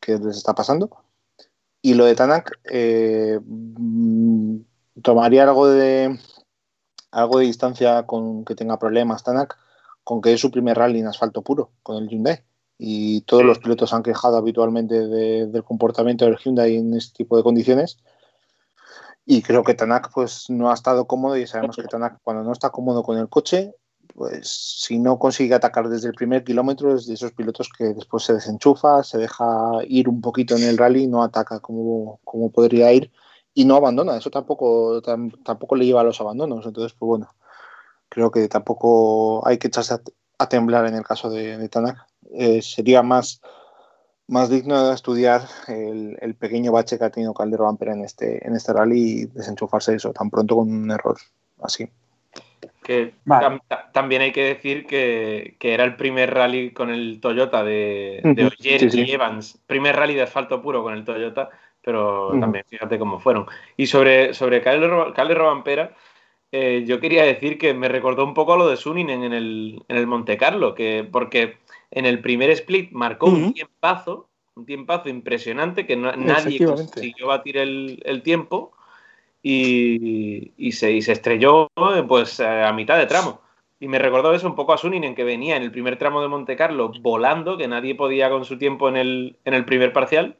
que 0.00 0.18
les 0.18 0.36
está 0.36 0.54
pasando. 0.54 0.90
Y 1.80 1.94
lo 1.94 2.04
de 2.04 2.14
Tanak, 2.14 2.60
eh, 2.70 3.40
mm, 3.42 4.58
tomaría 5.02 5.44
algo 5.44 5.68
de 5.68 6.18
algo 7.10 7.38
de 7.38 7.46
distancia 7.46 8.04
con 8.04 8.44
que 8.44 8.54
tenga 8.54 8.78
problemas 8.78 9.24
Tanak, 9.24 9.56
con 10.04 10.20
que 10.20 10.34
es 10.34 10.40
su 10.40 10.50
primer 10.50 10.76
rally 10.76 11.00
en 11.00 11.06
asfalto 11.06 11.42
puro 11.42 11.70
con 11.82 11.96
el 11.96 12.08
Hyundai. 12.08 12.42
Y 12.78 13.22
todos 13.22 13.44
los 13.44 13.58
pilotos 13.58 13.92
han 13.92 14.04
quejado 14.04 14.36
habitualmente 14.36 15.06
del 15.08 15.64
comportamiento 15.64 16.24
del 16.24 16.38
Hyundai 16.38 16.76
en 16.76 16.94
este 16.94 17.18
tipo 17.18 17.36
de 17.36 17.42
condiciones. 17.42 17.98
Y 19.26 19.42
creo 19.42 19.62
que 19.62 19.74
Tanak 19.74 20.10
pues 20.14 20.48
no 20.48 20.70
ha 20.70 20.74
estado 20.74 21.06
cómodo 21.06 21.36
y 21.36 21.46
sabemos 21.46 21.76
que 21.76 21.82
Tanak 21.82 22.20
cuando 22.22 22.44
no 22.44 22.52
está 22.52 22.70
cómodo 22.70 23.02
con 23.02 23.18
el 23.18 23.28
coche, 23.28 23.74
pues 24.14 24.48
si 24.48 24.98
no 24.98 25.18
consigue 25.18 25.54
atacar 25.54 25.88
desde 25.88 26.08
el 26.08 26.14
primer 26.14 26.44
kilómetro 26.44 26.94
es 26.94 27.06
de 27.06 27.14
esos 27.14 27.32
pilotos 27.32 27.68
que 27.76 27.92
después 27.92 28.24
se 28.24 28.34
desenchufa, 28.34 29.02
se 29.04 29.18
deja 29.18 29.44
ir 29.86 30.08
un 30.08 30.20
poquito 30.20 30.56
en 30.56 30.64
el 30.64 30.78
rally, 30.78 31.06
no 31.06 31.22
ataca 31.22 31.60
como, 31.60 32.20
como 32.24 32.50
podría 32.50 32.92
ir 32.92 33.12
y 33.54 33.64
no 33.64 33.76
abandona. 33.76 34.16
Eso 34.16 34.30
tampoco, 34.30 35.02
tampoco 35.02 35.76
le 35.76 35.86
lleva 35.86 36.00
a 36.00 36.04
los 36.04 36.20
abandonos. 36.20 36.66
Entonces, 36.66 36.96
pues 36.98 37.06
bueno, 37.06 37.28
creo 38.08 38.30
que 38.30 38.48
tampoco 38.48 39.46
hay 39.46 39.58
que 39.58 39.68
echarse 39.68 39.94
a, 40.38 40.48
temblar 40.48 40.86
en 40.86 40.94
el 40.94 41.04
caso 41.04 41.30
de, 41.30 41.58
de 41.58 41.68
Tanak. 41.68 42.07
Eh, 42.32 42.62
sería 42.62 43.02
más, 43.02 43.40
más 44.26 44.50
digno 44.50 44.88
de 44.88 44.94
estudiar 44.94 45.42
el, 45.68 46.34
pequeño 46.34 46.72
bache 46.72 46.98
que 46.98 47.04
ha 47.04 47.10
tenido 47.10 47.34
Caldero 47.34 47.68
Ampera 47.68 47.92
en 47.92 48.04
este, 48.04 48.46
en 48.46 48.54
este 48.54 48.72
rally 48.72 49.22
y 49.22 49.26
desenchufarse 49.26 49.94
eso 49.94 50.12
tan 50.12 50.30
pronto 50.30 50.56
con 50.56 50.70
un 50.70 50.90
error 50.90 51.16
así. 51.62 51.88
Que 52.82 53.14
también 53.92 54.22
hay 54.22 54.32
que 54.32 54.44
decir 54.44 54.86
que, 54.86 55.56
era 55.60 55.84
el 55.84 55.96
primer 55.96 56.32
rally 56.32 56.72
con 56.72 56.90
el 56.90 57.20
Toyota 57.20 57.62
de, 57.62 58.20
de 58.24 58.50
y 58.58 59.10
Evans. 59.10 59.58
Primer 59.66 59.94
rally 59.94 60.14
de 60.14 60.22
asfalto 60.22 60.62
puro 60.62 60.82
con 60.82 60.94
el 60.94 61.04
Toyota, 61.04 61.50
pero 61.82 62.30
también 62.40 62.64
fíjate 62.66 62.98
cómo 62.98 63.20
fueron. 63.20 63.46
Y 63.76 63.86
sobre, 63.86 64.32
sobre 64.32 64.62
Caldero 64.62 65.50
Ampera, 65.50 65.94
eh, 66.50 66.84
yo 66.86 66.98
quería 66.98 67.24
decir 67.24 67.58
que 67.58 67.74
me 67.74 67.88
recordó 67.88 68.24
un 68.24 68.32
poco 68.32 68.54
a 68.54 68.56
lo 68.56 68.68
de 68.68 68.76
Suninen 68.76 69.22
en 69.22 69.32
el, 69.34 69.82
en 69.88 69.96
el 69.96 70.06
Monte 70.06 70.38
Carlo, 70.38 70.74
que, 70.74 71.06
porque 71.10 71.58
en 71.90 72.06
el 72.06 72.20
primer 72.20 72.50
split 72.50 72.92
marcó 72.92 73.26
un 73.26 73.54
tiempazo, 73.54 74.28
un 74.54 74.66
tiempazo 74.66 75.08
impresionante 75.08 75.86
que 75.86 75.96
nadie 75.96 76.64
consiguió 76.64 77.28
batir 77.28 77.56
el, 77.56 78.02
el 78.04 78.22
tiempo 78.22 78.72
y, 79.42 80.52
y, 80.56 80.72
se, 80.72 80.92
y, 80.92 81.02
se, 81.02 81.12
estrelló 81.12 81.68
pues 82.06 82.40
a 82.40 82.72
mitad 82.72 82.98
de 82.98 83.06
tramo. 83.06 83.40
Y 83.80 83.86
me 83.86 83.98
recordó 83.98 84.34
eso 84.34 84.48
un 84.48 84.56
poco 84.56 84.72
a 84.72 84.78
Suninen, 84.78 85.14
que 85.14 85.22
venía 85.22 85.56
en 85.56 85.62
el 85.62 85.70
primer 85.70 85.98
tramo 85.98 86.20
de 86.20 86.28
Monte 86.28 86.56
Carlo 86.56 86.90
volando, 87.00 87.56
que 87.56 87.68
nadie 87.68 87.94
podía 87.94 88.28
con 88.28 88.44
su 88.44 88.58
tiempo 88.58 88.88
en 88.88 88.96
el, 88.96 89.36
en 89.44 89.54
el 89.54 89.64
primer 89.64 89.92
parcial. 89.92 90.36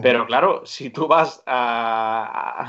Pero 0.00 0.24
claro, 0.24 0.62
si 0.64 0.88
tú 0.88 1.06
vas 1.06 1.42
a, 1.44 2.66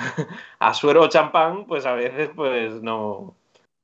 a, 0.59 0.73
suero 0.73 1.03
o 1.03 1.07
champán, 1.07 1.65
pues 1.65 1.85
a 1.85 1.93
veces 1.93 2.29
pues 2.35 2.81
no, 2.81 3.33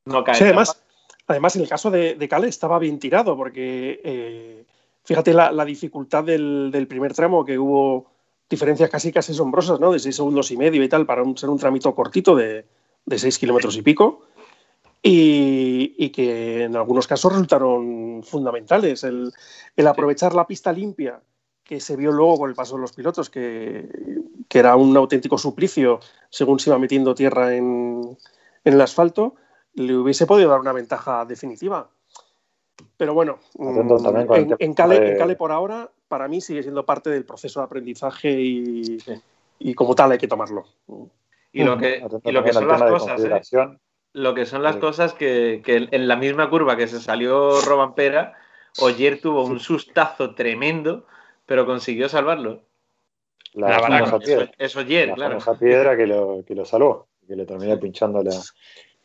no 0.04 0.24
cae. 0.26 0.36
Sí, 0.36 0.44
además, 0.44 0.84
además, 1.30 1.56
en 1.56 1.62
el 1.62 1.70
caso 1.70 1.90
de, 1.90 2.16
de 2.16 2.28
Cale 2.28 2.48
estaba 2.50 2.80
bien 2.80 3.00
tirado, 3.00 3.38
porque 3.38 4.02
eh, 4.04 4.66
fíjate 5.04 5.34
la, 5.34 5.52
la 5.52 5.64
dificultad 5.64 6.24
del, 6.24 6.70
del, 6.72 6.88
primer 6.88 7.14
tramo, 7.14 7.46
que 7.46 7.58
hubo 7.58 8.08
diferencias 8.50 8.90
casi 8.90 9.12
casi 9.12 9.32
asombrosas, 9.32 9.80
¿no? 9.80 9.92
De 9.92 10.00
seis 10.00 10.16
segundos 10.16 10.52
y 10.52 10.58
medio 10.58 10.84
y 10.84 10.90
tal, 10.90 11.06
para 11.06 11.24
ser 11.36 11.50
un 11.50 11.60
tramito 11.60 11.96
cortito 11.96 12.36
de, 12.36 12.66
de 13.06 13.20
6 13.20 13.40
kilómetros 13.40 13.76
y 13.78 13.82
pico. 13.82 14.22
Y, 15.02 15.96
y, 15.98 16.10
que 16.10 16.64
en 16.64 16.76
algunos 16.76 17.08
casos 17.08 17.32
resultaron 17.32 18.22
fundamentales. 18.22 19.06
El, 19.06 19.32
el 19.78 19.88
aprovechar 19.88 20.36
la 20.36 20.46
pista 20.46 20.74
limpia 20.74 21.22
que 21.64 21.80
se 21.80 21.96
vio 21.96 22.12
luego 22.12 22.40
con 22.40 22.50
el 22.50 22.56
paso 22.56 22.76
de 22.76 22.82
los 22.82 22.94
pilotos, 22.94 23.30
que, 23.30 23.88
que 24.48 24.60
era 24.60 24.76
un 24.76 24.98
auténtico 24.98 25.38
suplicio 25.38 26.00
según 26.30 26.60
se 26.60 26.72
iba 26.72 26.80
metiendo 26.80 27.14
tierra 27.14 27.56
en, 27.56 28.18
en, 28.64 28.74
el 28.74 28.82
asfalto, 28.82 29.36
le 29.80 29.96
hubiese 29.96 30.26
podido 30.26 30.50
dar 30.50 30.60
una 30.60 30.74
ventaja 30.74 31.26
definitiva. 31.26 31.90
Pero 32.98 33.14
bueno, 33.14 33.40
en, 33.58 34.56
en, 34.60 34.74
Cale, 34.74 35.12
en, 35.12 35.18
Cale, 35.18 35.36
por 35.36 35.52
ahora, 35.52 35.90
para 36.08 36.28
mí 36.28 36.42
sigue 36.42 36.64
siendo 36.64 36.86
parte 36.86 37.10
del 37.10 37.26
proceso 37.26 37.60
de 37.60 37.66
aprendizaje 37.66 38.32
y, 38.32 38.98
y 39.60 39.74
como 39.74 39.96
tal 39.96 40.12
hay 40.12 40.18
que 40.18 40.28
tomarlo. 40.28 40.66
Y 41.52 41.64
lo 41.64 41.78
que, 41.78 42.04
y 42.24 42.32
lo 42.32 42.44
que 42.44 42.54
son 42.54 42.68
las 42.68 42.82
cosas, 42.82 43.24
¿eh? 43.24 43.78
lo 44.14 44.34
que 44.34 44.46
son 44.46 44.64
las 44.64 44.78
cosas 44.78 45.14
que, 45.14 45.62
que, 45.64 45.88
en 45.92 46.08
la 46.08 46.16
misma 46.16 46.50
curva 46.50 46.78
que 46.78 46.88
se 46.88 47.00
salió 47.00 47.62
Robampera, 47.62 48.34
Oyer 48.80 49.20
tuvo 49.20 49.46
un 49.46 49.60
sustazo 49.60 50.36
tremendo 50.36 51.06
pero 51.50 51.66
consiguió 51.66 52.08
salvarlo. 52.08 52.62
La, 53.54 53.80
la 53.80 54.20
piedra. 54.20 54.52
Eso, 54.60 54.82
ayer, 54.82 55.08
la 55.08 55.16
claro. 55.16 55.40
piedra 55.60 55.98
que 55.98 56.06
lo, 56.06 56.46
que 56.46 56.54
lo 56.54 56.64
salvó, 56.64 57.08
que 57.28 57.36
le 57.36 57.48
terminó 57.48 57.80
pinchando 57.80 58.22
la, 58.22 58.40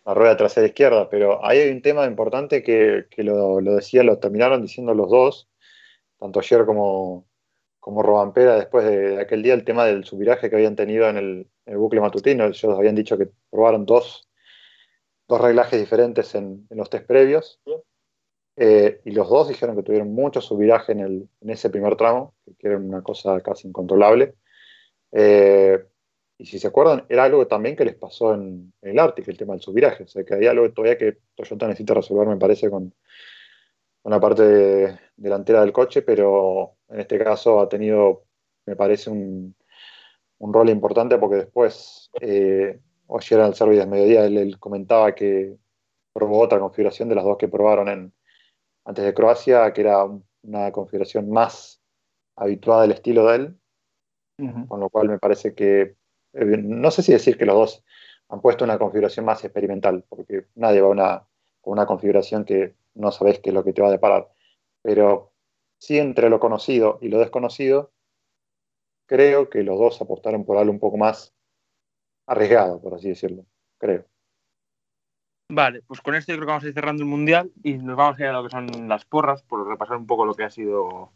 la, 0.04 0.14
rueda 0.14 0.36
trasera 0.36 0.66
izquierda. 0.66 1.08
Pero 1.10 1.44
ahí 1.44 1.58
hay 1.58 1.70
un 1.70 1.82
tema 1.82 2.06
importante 2.06 2.62
que, 2.62 3.06
que 3.10 3.22
lo, 3.22 3.60
lo, 3.60 3.76
decía, 3.76 4.02
lo 4.02 4.18
terminaron 4.18 4.62
diciendo 4.62 4.94
los 4.94 5.10
dos, 5.10 5.48
tanto 6.18 6.40
ayer 6.40 6.64
como, 6.64 7.26
como 7.84 8.02
Robampera, 8.02 8.56
después 8.56 8.86
de, 8.86 9.20
aquel 9.20 9.42
día, 9.42 9.52
el 9.52 9.64
tema 9.64 9.84
del 9.84 10.04
subviraje 10.04 10.48
que 10.48 10.56
habían 10.56 10.74
tenido 10.74 11.06
en 11.06 11.18
el, 11.18 11.76
bucle 11.76 12.00
matutino. 12.00 12.46
Ellos 12.46 12.64
habían 12.64 12.94
dicho 12.94 13.18
que 13.18 13.28
probaron 13.50 13.84
dos, 13.84 14.26
dos 15.28 15.40
reglajes 15.40 15.78
diferentes 15.78 16.34
en, 16.34 16.66
los 16.70 16.88
test 16.88 17.06
previos. 17.06 17.60
Eh, 18.56 19.02
y 19.04 19.10
los 19.10 19.28
dos 19.28 19.48
dijeron 19.48 19.76
que 19.76 19.82
tuvieron 19.82 20.14
mucho 20.14 20.40
subviraje 20.40 20.92
en, 20.92 21.00
el, 21.00 21.28
en 21.42 21.50
ese 21.50 21.68
primer 21.68 21.96
tramo, 21.96 22.34
que 22.58 22.68
era 22.68 22.78
una 22.78 23.02
cosa 23.02 23.38
casi 23.42 23.68
incontrolable. 23.68 24.34
Eh, 25.12 25.84
y 26.36 26.46
si 26.46 26.58
se 26.58 26.66
acuerdan, 26.66 27.06
era 27.08 27.24
algo 27.24 27.46
también 27.46 27.76
que 27.76 27.84
les 27.84 27.94
pasó 27.94 28.34
en, 28.34 28.72
en, 28.82 28.90
el 28.90 28.98
Ártico, 28.98 29.30
el 29.30 29.38
tema 29.38 29.54
del 29.54 29.62
subviraje. 29.62 30.04
O 30.04 30.08
sea, 30.08 30.24
que 30.24 30.34
hay 30.34 30.46
algo 30.46 30.70
todavía 30.72 30.98
que 30.98 31.18
Toyota 31.34 31.66
necesita 31.68 31.94
resolver, 31.94 32.26
me 32.26 32.36
parece, 32.36 32.68
con, 32.70 32.92
con 34.02 34.10
la 34.10 34.20
parte 34.20 34.42
de, 34.42 34.98
delantera 35.16 35.60
del 35.60 35.72
coche, 35.72 36.02
pero 36.02 36.76
en 36.88 37.00
este 37.00 37.18
caso 37.18 37.60
ha 37.60 37.68
tenido, 37.68 38.24
me 38.66 38.74
parece, 38.74 39.10
un, 39.10 39.54
un 40.38 40.52
rol 40.52 40.70
importante 40.70 41.18
porque 41.18 41.36
después, 41.36 42.10
eh, 42.20 42.80
ayer 43.16 43.40
el 43.40 43.54
servicio 43.54 43.84
de 43.84 43.90
mediodía, 43.90 44.24
él, 44.24 44.36
él 44.36 44.58
comentaba 44.58 45.14
que 45.14 45.56
probó 46.12 46.40
otra 46.40 46.58
configuración 46.58 47.08
de 47.08 47.14
las 47.14 47.24
dos 47.24 47.38
que 47.38 47.48
probaron 47.48 47.88
en, 47.88 48.12
antes 48.84 49.04
de 49.04 49.14
Croacia, 49.14 49.72
que 49.72 49.82
era 49.82 50.04
una 50.42 50.72
configuración 50.72 51.30
más 51.30 51.80
habituada 52.36 52.82
del 52.82 52.92
estilo 52.92 53.26
de 53.26 53.36
él, 53.36 53.58
uh 54.38 54.44
-huh. 54.44 54.68
con 54.68 54.80
lo 54.80 54.90
cual 54.90 55.08
me 55.08 55.18
parece 55.18 55.54
que, 55.54 55.96
eh, 56.34 56.56
no 56.58 56.90
sé 56.90 57.02
si 57.02 57.12
decir 57.12 57.36
que 57.38 57.46
los 57.46 57.54
dos 57.54 57.84
han 58.28 58.40
puesto 58.40 58.64
una 58.64 58.78
configuración 58.78 59.24
más 59.24 59.44
experimental, 59.44 60.04
porque 60.08 60.46
nadie 60.54 60.80
va 60.80 60.88
una, 60.88 61.22
con 61.60 61.72
una 61.72 61.86
configuración 61.86 62.44
que 62.44 62.74
no 62.94 63.12
sabes 63.12 63.40
qué 63.40 63.50
es 63.50 63.54
lo 63.54 63.64
que 63.64 63.72
te 63.72 63.82
va 63.82 63.88
a 63.88 63.92
deparar, 63.92 64.28
pero 64.82 65.32
sí 65.78 65.98
entre 65.98 66.30
lo 66.30 66.40
conocido 66.40 66.98
y 67.00 67.08
lo 67.08 67.18
desconocido, 67.18 67.92
creo 69.06 69.50
que 69.50 69.62
los 69.62 69.78
dos 69.78 70.00
apostaron 70.00 70.44
por 70.44 70.56
algo 70.56 70.72
un 70.72 70.80
poco 70.80 70.96
más 70.96 71.34
arriesgado, 72.26 72.80
por 72.80 72.94
así 72.94 73.08
decirlo, 73.08 73.44
creo. 73.78 74.06
Vale, 75.50 75.82
pues 75.82 76.00
con 76.00 76.14
esto 76.14 76.32
yo 76.32 76.38
creo 76.38 76.46
que 76.46 76.52
vamos 76.52 76.64
a 76.64 76.68
ir 76.68 76.74
cerrando 76.74 77.02
el 77.02 77.08
mundial 77.08 77.52
y 77.62 77.74
nos 77.74 77.96
vamos 77.96 78.18
a 78.18 78.22
ir 78.22 78.28
a 78.28 78.32
lo 78.32 78.44
que 78.44 78.50
son 78.50 78.88
las 78.88 79.04
porras, 79.04 79.42
por 79.42 79.66
repasar 79.66 79.98
un 79.98 80.06
poco 80.06 80.24
lo 80.24 80.34
que 80.34 80.44
ha 80.44 80.50
sido 80.50 81.12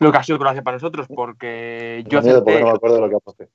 lo 0.00 0.10
que 0.10 0.18
ha 0.18 0.24
sido 0.24 0.38
Croacia 0.38 0.62
para 0.62 0.76
nosotros, 0.76 1.06
porque 1.14 2.02
yo 2.08 2.18
acerté... 2.18 2.40
porque 2.40 2.60
no 2.60 2.66
me 2.66 2.72
acuerdo 2.72 2.96
de 2.96 3.02
lo 3.02 3.08
que 3.08 3.16
aposté. 3.16 3.48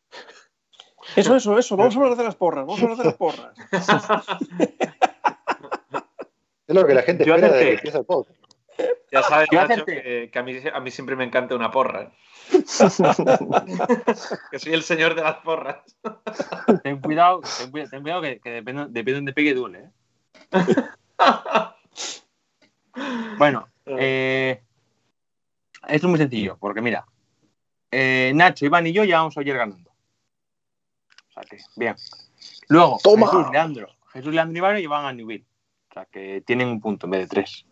Eso, 1.15 1.35
eso, 1.35 1.59
eso, 1.59 1.75
vamos 1.75 1.95
a 1.95 1.99
hablar 1.99 2.15
de 2.15 2.23
las 2.23 2.35
porras, 2.35 2.65
vamos 2.65 2.79
a 2.79 2.83
hablar 2.83 2.99
de 2.99 3.05
las 3.05 3.15
porras. 3.15 3.51
es 6.67 6.75
lo 6.75 6.85
que 6.85 6.93
la 6.93 7.01
gente 7.01 7.25
yo 7.25 7.35
espera 7.35 7.53
acerté. 7.53 7.65
de 7.65 7.71
que 7.71 7.77
empiece 7.77 7.97
el 7.97 8.05
podcast. 8.05 8.39
Ya 9.11 9.23
sabes, 9.23 9.47
Nacho, 9.51 9.85
que, 9.85 10.29
que 10.31 10.39
a, 10.39 10.43
mí, 10.43 10.57
a 10.73 10.79
mí 10.79 10.91
siempre 10.91 11.15
me 11.15 11.23
encanta 11.23 11.55
una 11.55 11.71
porra. 11.71 12.11
que 14.51 14.59
soy 14.59 14.73
el 14.73 14.83
señor 14.83 15.15
de 15.15 15.23
las 15.23 15.37
porras. 15.37 15.77
Ten 16.83 16.99
cuidado, 16.99 17.41
ten 17.57 17.71
cuidado, 17.71 17.89
ten 17.89 18.01
cuidado 18.01 18.21
que, 18.21 18.39
que 18.39 18.51
depende, 18.51 18.85
depende 18.89 19.11
de 19.11 19.15
donde 19.15 19.33
pegue 19.33 19.53
duele. 19.53 19.79
¿eh? 19.79 19.89
bueno, 23.37 23.67
eh, 23.85 24.61
esto 25.87 26.07
es 26.07 26.09
muy 26.09 26.19
sencillo, 26.19 26.57
porque 26.59 26.81
mira, 26.81 27.05
eh, 27.91 28.33
Nacho, 28.35 28.65
Iván 28.65 28.87
y 28.87 28.93
yo 28.93 29.03
llevamos 29.03 29.37
a 29.37 29.39
Oyer 29.39 29.57
ganando. 29.57 29.89
O 31.29 31.31
sea 31.33 31.43
que, 31.43 31.57
bien. 31.75 31.95
Luego, 32.67 32.97
Toma. 33.03 33.27
Jesús, 33.27 33.47
Leandro. 33.51 33.87
Jesús, 34.11 34.33
Leandro 34.33 34.57
y 34.57 34.61
Mario 34.61 34.79
llevan 34.79 35.05
a 35.05 35.13
Newville. 35.13 35.45
O 35.89 35.93
sea 35.93 36.05
que 36.05 36.41
tienen 36.45 36.67
un 36.67 36.81
punto 36.81 37.07
en 37.07 37.11
vez 37.11 37.21
de 37.21 37.27
tres. 37.27 37.65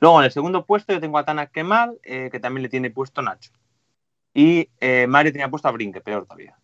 Luego, 0.00 0.18
en 0.18 0.24
el 0.24 0.32
segundo 0.32 0.64
puesto, 0.64 0.92
yo 0.92 1.00
tengo 1.00 1.18
a 1.18 1.24
Tana 1.24 1.46
Kemal, 1.46 1.98
eh, 2.02 2.30
que 2.32 2.40
también 2.40 2.62
le 2.62 2.68
tiene 2.68 2.90
puesto 2.90 3.22
Nacho. 3.22 3.52
Y 4.34 4.68
eh, 4.80 5.06
Mario 5.08 5.32
tenía 5.32 5.48
puesto 5.48 5.68
a 5.68 5.72
Brinque, 5.72 6.00
peor 6.00 6.24
todavía. 6.24 6.56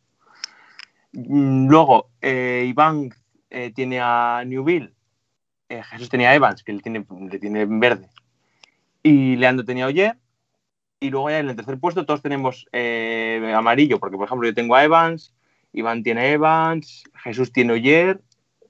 Mm, 1.13 1.69
Luego, 1.69 2.11
Iván 2.23 3.11
tiene 3.75 4.01
a 4.01 4.43
Newville. 4.45 4.93
Jesús 5.69 6.09
tenía 6.09 6.31
a 6.31 6.35
Evans, 6.35 6.63
que 6.63 6.73
le 6.73 6.81
tiene, 6.81 7.07
le 7.31 7.39
tiene 7.39 7.63
en 7.63 7.81
verde. 7.81 8.09
Y 9.03 9.37
Leandro 9.37 9.65
tenía 9.65 9.85
a 9.85 9.89
Oyer. 9.89 10.19
Y 11.01 11.11
luego 11.11 11.29
ya 11.31 11.39
en 11.41 11.51
el 11.51 11.57
tercer 11.57 11.79
puesto 11.79 12.07
todos 12.07 12.23
tenemos 12.23 12.67
eh, 12.73 13.53
amarillo, 13.55 13.99
porque 13.99 14.17
por 14.17 14.27
ejemplo 14.27 14.49
yo 14.49 14.55
tengo 14.55 14.75
a 14.75 14.85
Evans, 14.85 15.35
Iván 15.73 16.03
tiene 16.03 16.31
Evans, 16.33 17.05
Jesús 17.23 17.53
tiene 17.53 17.75
Oyer, 17.75 18.21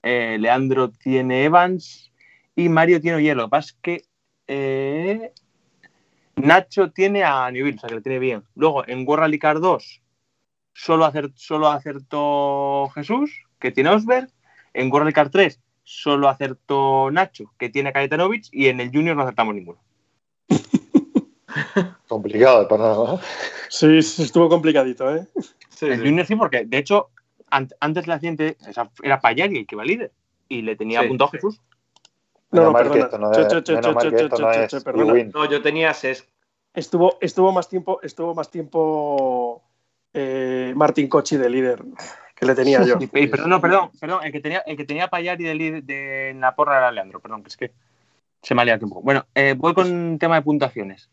eh, 0.02 0.36
Leandro 0.40 0.90
tiene 0.90 1.44
Evans 1.44 2.10
y 2.56 2.68
Mario 2.68 3.00
tiene 3.00 3.18
Oyer. 3.18 3.36
Lo 3.36 3.44
que 3.44 3.50
pasa 3.50 3.68
es 3.68 3.78
que 3.80 4.02
eh, 4.48 5.32
Nacho 6.34 6.90
tiene 6.90 7.22
a 7.22 7.48
Newville, 7.50 7.76
o 7.76 7.80
sea 7.80 7.88
que 7.88 7.94
le 7.94 8.00
tiene 8.02 8.18
bien. 8.18 8.42
Luego 8.56 8.86
en 8.88 9.06
World 9.06 9.20
Rally 9.22 9.38
Car 9.38 9.60
2 9.60 10.02
solo, 10.74 11.06
acer- 11.06 11.32
solo 11.36 11.68
acertó 11.68 12.88
Jesús, 12.94 13.30
que 13.60 13.70
tiene 13.70 13.90
Osberg. 13.90 14.28
En 14.74 14.88
World 14.90 15.04
Rally 15.04 15.14
Car 15.14 15.30
3 15.30 15.60
solo 15.84 16.28
acertó 16.28 17.08
Nacho, 17.12 17.52
que 17.56 17.68
tiene 17.70 17.92
a. 17.92 18.48
Y 18.52 18.66
en 18.66 18.80
el 18.80 18.90
Junior 18.90 19.16
no 19.16 19.22
acertamos 19.22 19.54
ninguno. 19.54 19.78
Complicado 22.08 22.62
el 22.62 22.66
panorama. 22.66 23.20
Sí, 23.68 24.02
sí, 24.02 24.22
estuvo 24.22 24.48
complicadito, 24.48 25.14
¿eh? 25.14 25.26
Sí, 25.70 25.86
El 25.86 25.96
sí. 25.98 26.04
Junior 26.06 26.26
sí, 26.26 26.36
porque 26.36 26.64
de 26.64 26.78
hecho, 26.78 27.10
an- 27.50 27.68
antes 27.80 28.06
la 28.06 28.18
sea, 28.72 28.90
era 29.02 29.20
Payari 29.20 29.58
el 29.58 29.66
que 29.66 29.74
iba 29.74 29.84
líder 29.84 30.12
y 30.48 30.62
le 30.62 30.76
tenía 30.76 31.00
Sí, 31.00 31.06
apuntado 31.06 31.30
sí. 31.30 31.36
Jesús. 31.36 31.60
No, 32.52 32.62
no, 32.62 32.72
perdona. 32.72 33.08
no 33.18 33.32
yo 35.50 35.60
tenía 35.62 35.92
Ses. 35.92 36.28
Estuvo, 36.74 37.18
estuvo 37.20 37.52
más 37.52 37.68
tiempo, 37.68 38.00
estuvo 38.02 38.34
más 38.34 38.50
tiempo 38.50 39.62
eh, 40.12 40.72
Martín 40.76 41.08
Cochi 41.08 41.36
de 41.36 41.50
líder 41.50 41.82
que 42.34 42.46
le 42.46 42.54
tenía 42.54 42.82
yo. 42.84 42.98
Y- 43.00 43.04
y 43.04 43.26
perdón, 43.26 43.50
no, 43.50 43.60
perdón, 43.60 43.90
perdón, 44.00 44.24
el 44.24 44.32
que 44.32 44.40
tenía, 44.40 44.60
el 44.60 44.76
que 44.76 44.84
tenía 44.84 45.08
Payari 45.08 45.44
de, 45.44 45.54
líder- 45.54 45.82
de, 45.82 46.30
en 46.30 46.40
la 46.40 46.54
porra 46.54 46.78
era 46.78 46.92
Leandro, 46.92 47.20
perdón, 47.20 47.42
que 47.42 47.48
es 47.48 47.56
que 47.56 47.72
se 48.42 48.54
me 48.54 48.62
ha 48.62 48.64
liado 48.64 48.84
un 48.84 48.90
poco. 48.90 49.02
Bueno, 49.02 49.26
eh, 49.34 49.54
voy 49.56 49.74
con 49.74 50.18
tema 50.18 50.36
de 50.36 50.42
puntuaciones. 50.42 51.10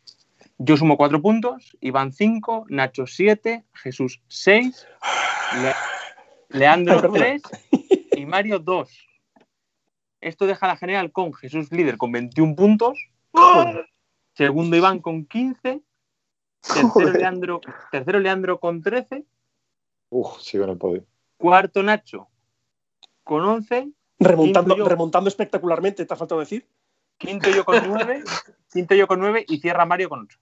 Yo 0.65 0.77
sumo 0.77 0.95
cuatro 0.95 1.21
puntos, 1.21 1.75
Iván 1.81 2.13
cinco, 2.13 2.65
Nacho 2.69 3.05
siete, 3.05 3.65
Jesús 3.73 4.21
seis, 4.29 4.87
Le- 5.61 5.73
Leandro 6.57 7.11
tres 7.11 7.41
y 8.15 8.25
Mario 8.25 8.59
dos. 8.59 8.89
Esto 10.21 10.45
deja 10.45 10.67
la 10.67 10.77
general 10.77 11.11
con 11.11 11.33
Jesús 11.33 11.69
líder 11.73 11.97
con 11.97 12.13
21 12.13 12.55
puntos, 12.55 12.97
segundo 14.35 14.77
Iván 14.77 14.99
con 14.99 15.25
15, 15.25 15.81
tercero. 16.61 17.11
Leandro, 17.11 17.59
tercero 17.91 18.19
Leandro 18.21 18.57
con 18.61 18.81
13, 18.81 19.25
Uf, 20.11 20.39
sigo 20.39 20.63
en 20.63 20.69
el 20.69 20.77
podio. 20.77 21.05
cuarto 21.35 21.83
Nacho 21.83 22.29
con 23.25 23.43
11, 23.43 23.89
Remontando, 24.19 24.77
yo. 24.77 24.85
remontando 24.87 25.27
espectacularmente, 25.27 26.05
¿te 26.05 26.13
ha 26.13 26.17
faltado 26.17 26.39
decir? 26.39 26.65
quinto 27.17 27.49
yo 27.49 27.65
con 27.65 27.81
9, 27.85 28.23
quinto 28.71 28.95
yo 28.95 29.07
con 29.07 29.19
9 29.19 29.43
y 29.47 29.59
cierra 29.59 29.85
Mario 29.85 30.07
con 30.07 30.21
8. 30.21 30.39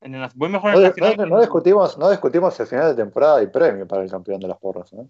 En 0.00 0.14
el, 0.14 0.28
voy 0.34 0.48
mejor 0.48 0.70
en 0.70 0.74
No, 0.74 0.80
el 0.86 0.94
no- 0.96 1.06
nacional. 1.06 1.30
no 1.30 1.40
discutimos, 1.40 1.98
no 1.98 2.10
discutimos 2.10 2.58
el 2.60 2.66
final 2.66 2.94
de 2.94 3.02
temporada 3.02 3.42
y 3.42 3.48
premio 3.48 3.86
para 3.86 4.02
el 4.02 4.10
campeón 4.10 4.40
de 4.40 4.48
las 4.48 4.58
porras. 4.58 4.92
¿eh? 4.92 5.06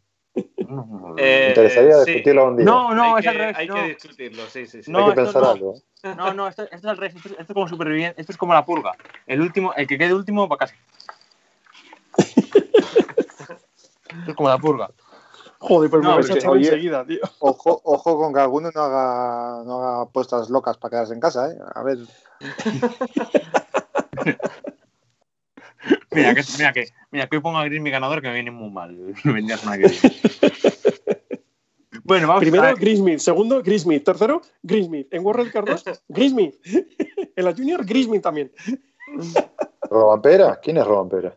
No, 0.69 1.15
Eh, 1.19 1.43
Me 1.45 1.49
interesaría 1.49 1.99
sí. 2.05 2.11
discutirlo 2.13 2.47
un 2.47 2.57
día. 2.57 2.65
no, 2.67 2.95
no, 2.95 3.03
hay 3.17 3.21
es 3.21 3.27
al 3.27 3.33
que, 3.35 3.39
revés. 3.39 3.57
hay 3.59 3.69
no. 3.69 3.75
que 3.75 3.83
discutirlo, 3.85 4.47
sí, 4.47 4.67
sí, 4.67 4.83
sí. 4.83 4.91
No, 4.91 4.99
Hay 4.99 5.05
que 5.05 5.11
esto 5.11 5.23
pensar 5.25 5.43
no. 5.43 5.51
algo. 5.51 5.75
No, 6.17 6.33
no, 6.35 6.49
esto, 6.49 6.63
esto 6.63 6.77
es 6.77 6.85
al 6.85 6.97
revés. 6.97 7.17
Esto, 7.17 7.29
esto 7.31 7.43
es 7.43 7.53
como 7.53 7.69
superviviente. 7.69 8.21
Esto 8.21 8.33
es 8.33 8.39
como 8.39 8.55
la 8.55 8.65
purga. 8.65 8.93
El 9.27 9.41
último, 9.41 9.75
el 9.75 9.87
que 9.87 9.99
quede 9.99 10.15
último 10.15 10.49
va 10.49 10.55
a 10.55 10.59
casa. 10.59 10.75
esto 12.17 13.59
es 14.29 14.35
como 14.35 14.49
la 14.49 14.59
purga. 14.59 14.91
Joder, 15.61 15.91
pues 15.91 16.03
No, 16.05 16.17
me 16.17 16.23
echar 16.23 16.51
oye, 16.51 16.67
enseguida, 16.69 17.05
tío. 17.05 17.19
Ojo, 17.41 17.81
ojo 17.83 18.17
con 18.19 18.33
que 18.33 18.41
alguno 18.41 18.71
no 18.73 18.81
haga, 18.81 19.65
no 19.65 19.83
haga 19.83 20.03
apuestas 20.03 20.51
locas 20.51 20.77
para 20.79 20.91
quedarse 20.91 21.15
en 21.15 21.21
casa, 21.21 21.51
¿eh? 21.51 21.59
A 21.75 21.83
ver. 21.83 21.99
Mira, 26.19 26.35
que, 26.35 26.43
mira, 26.59 26.73
que, 26.73 26.89
mira, 27.11 27.27
que 27.29 27.37
hoy 27.37 27.43
pongo 27.43 27.59
a 27.59 27.65
Gris 27.65 27.81
mi 27.81 27.91
ganador 27.91 28.21
que 28.21 28.29
me 28.29 28.35
viene 28.35 28.51
muy 28.51 28.71
mal. 28.71 28.97
Vendría. 29.25 29.57
Bueno, 32.05 32.27
vamos 32.27 32.41
Primero, 32.41 32.65
a 32.65 32.73
Grismith. 32.73 33.19
Segundo, 33.19 33.63
Grismith. 33.63 34.03
Tercero, 34.03 34.41
Grismith. 34.63 35.13
En 35.13 35.25
World 35.25 35.53
2, 35.53 35.85
Grismith. 36.09 36.55
En 37.37 37.45
la 37.45 37.53
Junior, 37.53 37.85
Grismith 37.85 38.23
también. 38.23 38.51
¿Robampera? 39.83 40.59
¿Quién 40.61 40.79
es 40.79 40.87
Robampera? 40.87 41.37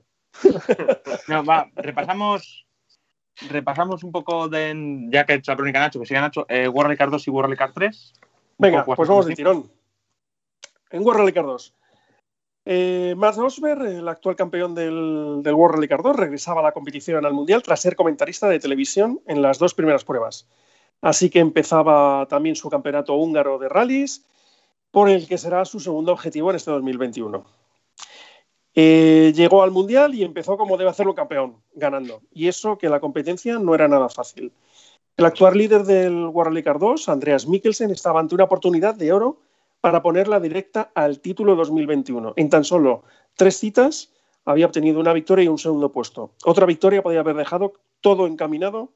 No, 1.28 1.44
va, 1.44 1.70
repasamos, 1.76 2.66
repasamos 3.50 4.04
un 4.04 4.12
poco 4.14 4.48
de, 4.48 5.08
ya 5.10 5.26
que 5.26 5.34
ha 5.34 5.36
hecho 5.36 5.52
la 5.52 5.58
crónica 5.58 5.80
Nacho, 5.80 6.00
que 6.00 6.06
siga 6.06 6.22
Nacho, 6.22 6.46
eh, 6.48 6.70
Car 6.98 7.10
2 7.10 7.28
y 7.28 7.56
Car 7.58 7.74
3. 7.74 8.14
Un 8.22 8.32
Venga, 8.58 8.86
pues 8.86 8.98
vamos 8.98 9.26
por 9.26 9.26
de 9.26 9.32
encima. 9.32 9.52
tirón. 9.52 9.72
En 10.90 11.34
Car 11.34 11.46
2. 11.46 11.76
Eh, 12.66 13.16
Rosberg, 13.18 13.82
el 13.86 14.08
actual 14.08 14.36
campeón 14.36 14.76
del, 14.76 15.42
del 15.42 15.54
World 15.54 15.76
Rally 15.76 15.88
Car 15.88 16.04
2, 16.04 16.16
regresaba 16.16 16.62
a 16.62 16.64
la 16.64 16.72
competición 16.72 17.26
al 17.26 17.34
Mundial 17.34 17.64
tras 17.64 17.82
ser 17.82 17.96
comentarista 17.96 18.48
de 18.48 18.60
televisión 18.60 19.22
en 19.26 19.42
las 19.42 19.58
dos 19.58 19.74
primeras 19.74 20.04
pruebas. 20.04 20.48
Así 21.02 21.30
que 21.30 21.40
empezaba 21.40 22.28
también 22.28 22.56
su 22.56 22.70
campeonato 22.70 23.16
húngaro 23.16 23.58
de 23.58 23.70
rallies, 23.70 24.26
por 24.92 25.10
el 25.10 25.28
que 25.28 25.38
será 25.38 25.66
su 25.66 25.80
segundo 25.80 26.12
objetivo 26.12 26.50
en 26.52 26.58
este 26.58 26.70
2021. 26.70 27.44
Eh, 28.74 29.34
llegó 29.36 29.64
al 29.64 29.72
Mundial 29.72 30.14
y 30.14 30.24
empezó 30.24 30.58
como 30.58 30.78
debe 30.78 30.90
hacerlo 30.90 31.16
campeón, 31.16 31.58
ganando. 31.74 32.22
Y 32.32 32.48
eso 32.48 32.78
que 32.78 32.90
la 32.90 33.00
competencia 33.00 33.58
no 33.58 33.74
era 33.74 33.88
nada 33.88 34.10
fácil. 34.10 34.54
El 35.18 35.26
actual 35.26 35.58
líder 35.58 35.84
del 35.84 36.28
World 36.28 36.50
Rally 36.50 36.64
Car 36.64 36.80
2, 36.80 37.10
Andreas 37.10 37.48
Mikkelsen, 37.48 37.92
estaba 37.92 38.20
ante 38.20 38.36
una 38.36 38.46
oportunidad 38.46 38.96
de 38.96 39.12
oro 39.12 39.42
para 39.82 40.02
ponerla 40.02 40.40
directa 40.40 40.92
al 40.96 41.20
título 41.20 41.56
2021. 41.56 42.34
En 42.38 42.50
tan 42.50 42.64
solo 42.64 43.04
tres 43.36 43.58
citas 43.58 44.14
había 44.46 44.68
obtenido 44.68 45.00
una 45.00 45.14
victoria 45.14 45.46
y 45.46 45.48
un 45.48 45.58
segundo 45.58 45.92
puesto. 45.92 46.32
Otra 46.46 46.66
victoria 46.66 47.02
podía 47.02 47.20
haber 47.20 47.36
dejado 47.36 47.74
todo 48.00 48.28
encaminado 48.28 48.94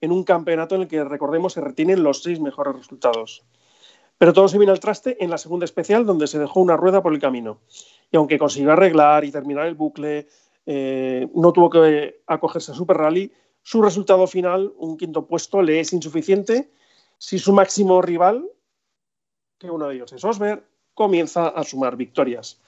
en 0.00 0.12
un 0.12 0.24
campeonato 0.24 0.76
en 0.76 0.82
el 0.82 0.88
que, 0.88 1.04
recordemos, 1.04 1.52
se 1.52 1.60
retienen 1.60 2.02
los 2.02 2.22
seis 2.22 2.40
mejores 2.40 2.74
resultados. 2.74 3.44
Pero 4.18 4.32
todo 4.32 4.48
se 4.48 4.58
vino 4.58 4.72
al 4.72 4.80
traste 4.80 5.22
en 5.22 5.30
la 5.30 5.38
segunda 5.38 5.64
especial, 5.64 6.06
donde 6.06 6.26
se 6.26 6.38
dejó 6.38 6.60
una 6.60 6.76
rueda 6.76 7.02
por 7.02 7.12
el 7.12 7.20
camino. 7.20 7.60
Y 8.10 8.16
aunque 8.16 8.38
consiguió 8.38 8.72
arreglar 8.72 9.24
y 9.24 9.30
terminar 9.30 9.66
el 9.66 9.74
bucle, 9.74 10.28
eh, 10.66 11.28
no 11.34 11.52
tuvo 11.52 11.70
que 11.70 12.22
acogerse 12.26 12.72
a 12.72 12.74
Super 12.74 12.96
Rally, 12.96 13.32
su 13.62 13.82
resultado 13.82 14.26
final, 14.26 14.72
un 14.78 14.96
quinto 14.96 15.26
puesto, 15.26 15.62
le 15.62 15.80
es 15.80 15.92
insuficiente 15.92 16.70
si 17.18 17.38
su 17.38 17.52
máximo 17.52 18.00
rival, 18.00 18.46
que 19.60 19.70
uno 19.70 19.86
de 19.88 19.94
ellos 19.96 20.12
es 20.12 20.24
Osberg, 20.24 20.64
comienza 20.94 21.48
a 21.48 21.62
sumar 21.62 21.94
victorias. 21.94 22.58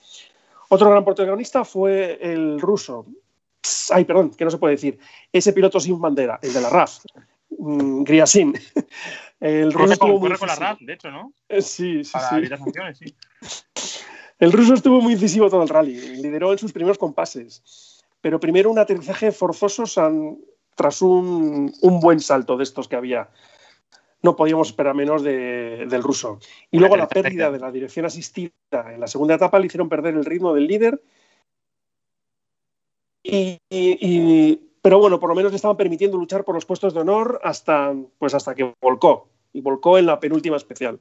Otro 0.68 0.90
gran 0.90 1.04
protagonista 1.04 1.64
fue 1.64 2.18
el 2.20 2.60
ruso. 2.60 3.06
Ay, 3.90 4.04
perdón, 4.04 4.30
que 4.30 4.44
no 4.44 4.50
se 4.50 4.58
puede 4.58 4.74
decir. 4.74 4.98
Ese 5.32 5.52
piloto 5.52 5.80
sin 5.80 5.98
bandera, 6.00 6.38
el 6.42 6.52
de 6.52 6.60
la 6.60 6.68
RAF, 6.70 6.98
mm, 7.58 8.02
Griasin. 8.04 8.52
El 9.40 9.72
ruso 9.72 9.94
estuvo 9.94 10.20
muy 10.20 10.32
con 10.36 10.46
la. 10.46 10.54
RAF, 10.54 10.78
de 10.82 10.92
hecho, 10.92 11.10
¿no? 11.10 11.32
Eh, 11.48 11.60
Sí, 11.62 12.04
sí, 12.04 12.12
Para 12.12 12.28
sí. 12.28 12.34
evitar 12.36 12.58
sanciones, 12.60 12.96
sí. 12.98 13.12
El 14.38 14.52
ruso 14.52 14.74
estuvo 14.74 15.00
muy 15.00 15.14
incisivo 15.14 15.50
todo 15.50 15.64
el 15.64 15.68
rally, 15.68 15.94
lideró 16.22 16.52
en 16.52 16.58
sus 16.58 16.72
primeros 16.72 16.96
compases, 16.96 18.00
pero 18.20 18.38
primero 18.38 18.70
un 18.70 18.78
aterrizaje 18.78 19.32
forzoso 19.32 19.84
san- 19.84 20.38
tras 20.76 21.02
un, 21.02 21.74
un 21.82 22.00
buen 22.00 22.20
salto 22.20 22.56
de 22.56 22.62
estos 22.62 22.86
que 22.86 22.94
había. 22.94 23.30
No 24.22 24.36
podíamos 24.36 24.68
esperar 24.68 24.94
menos 24.94 25.22
de- 25.22 25.86
del 25.88 26.02
ruso. 26.02 26.38
Y 26.70 26.78
luego 26.78 26.96
la 26.96 27.08
pérdida 27.08 27.50
de 27.50 27.58
la 27.58 27.72
dirección 27.72 28.06
asistida 28.06 28.52
en 28.72 29.00
la 29.00 29.08
segunda 29.08 29.34
etapa 29.34 29.58
le 29.58 29.66
hicieron 29.66 29.88
perder 29.88 30.14
el 30.14 30.24
ritmo 30.24 30.54
del 30.54 30.66
líder. 30.68 31.02
Y, 33.24 33.58
y- 33.68 33.98
y- 34.00 34.68
pero 34.80 34.98
bueno, 34.98 35.18
por 35.20 35.28
lo 35.28 35.34
menos 35.34 35.52
le 35.52 35.56
estaban 35.56 35.76
permitiendo 35.76 36.16
luchar 36.16 36.44
por 36.44 36.54
los 36.54 36.64
puestos 36.66 36.94
de 36.94 37.00
honor 37.00 37.40
hasta, 37.44 37.94
pues 38.18 38.34
hasta 38.34 38.54
que 38.54 38.74
volcó. 38.80 39.28
Y 39.52 39.60
volcó 39.60 39.98
en 39.98 40.06
la 40.06 40.18
penúltima 40.18 40.56
especial. 40.56 41.00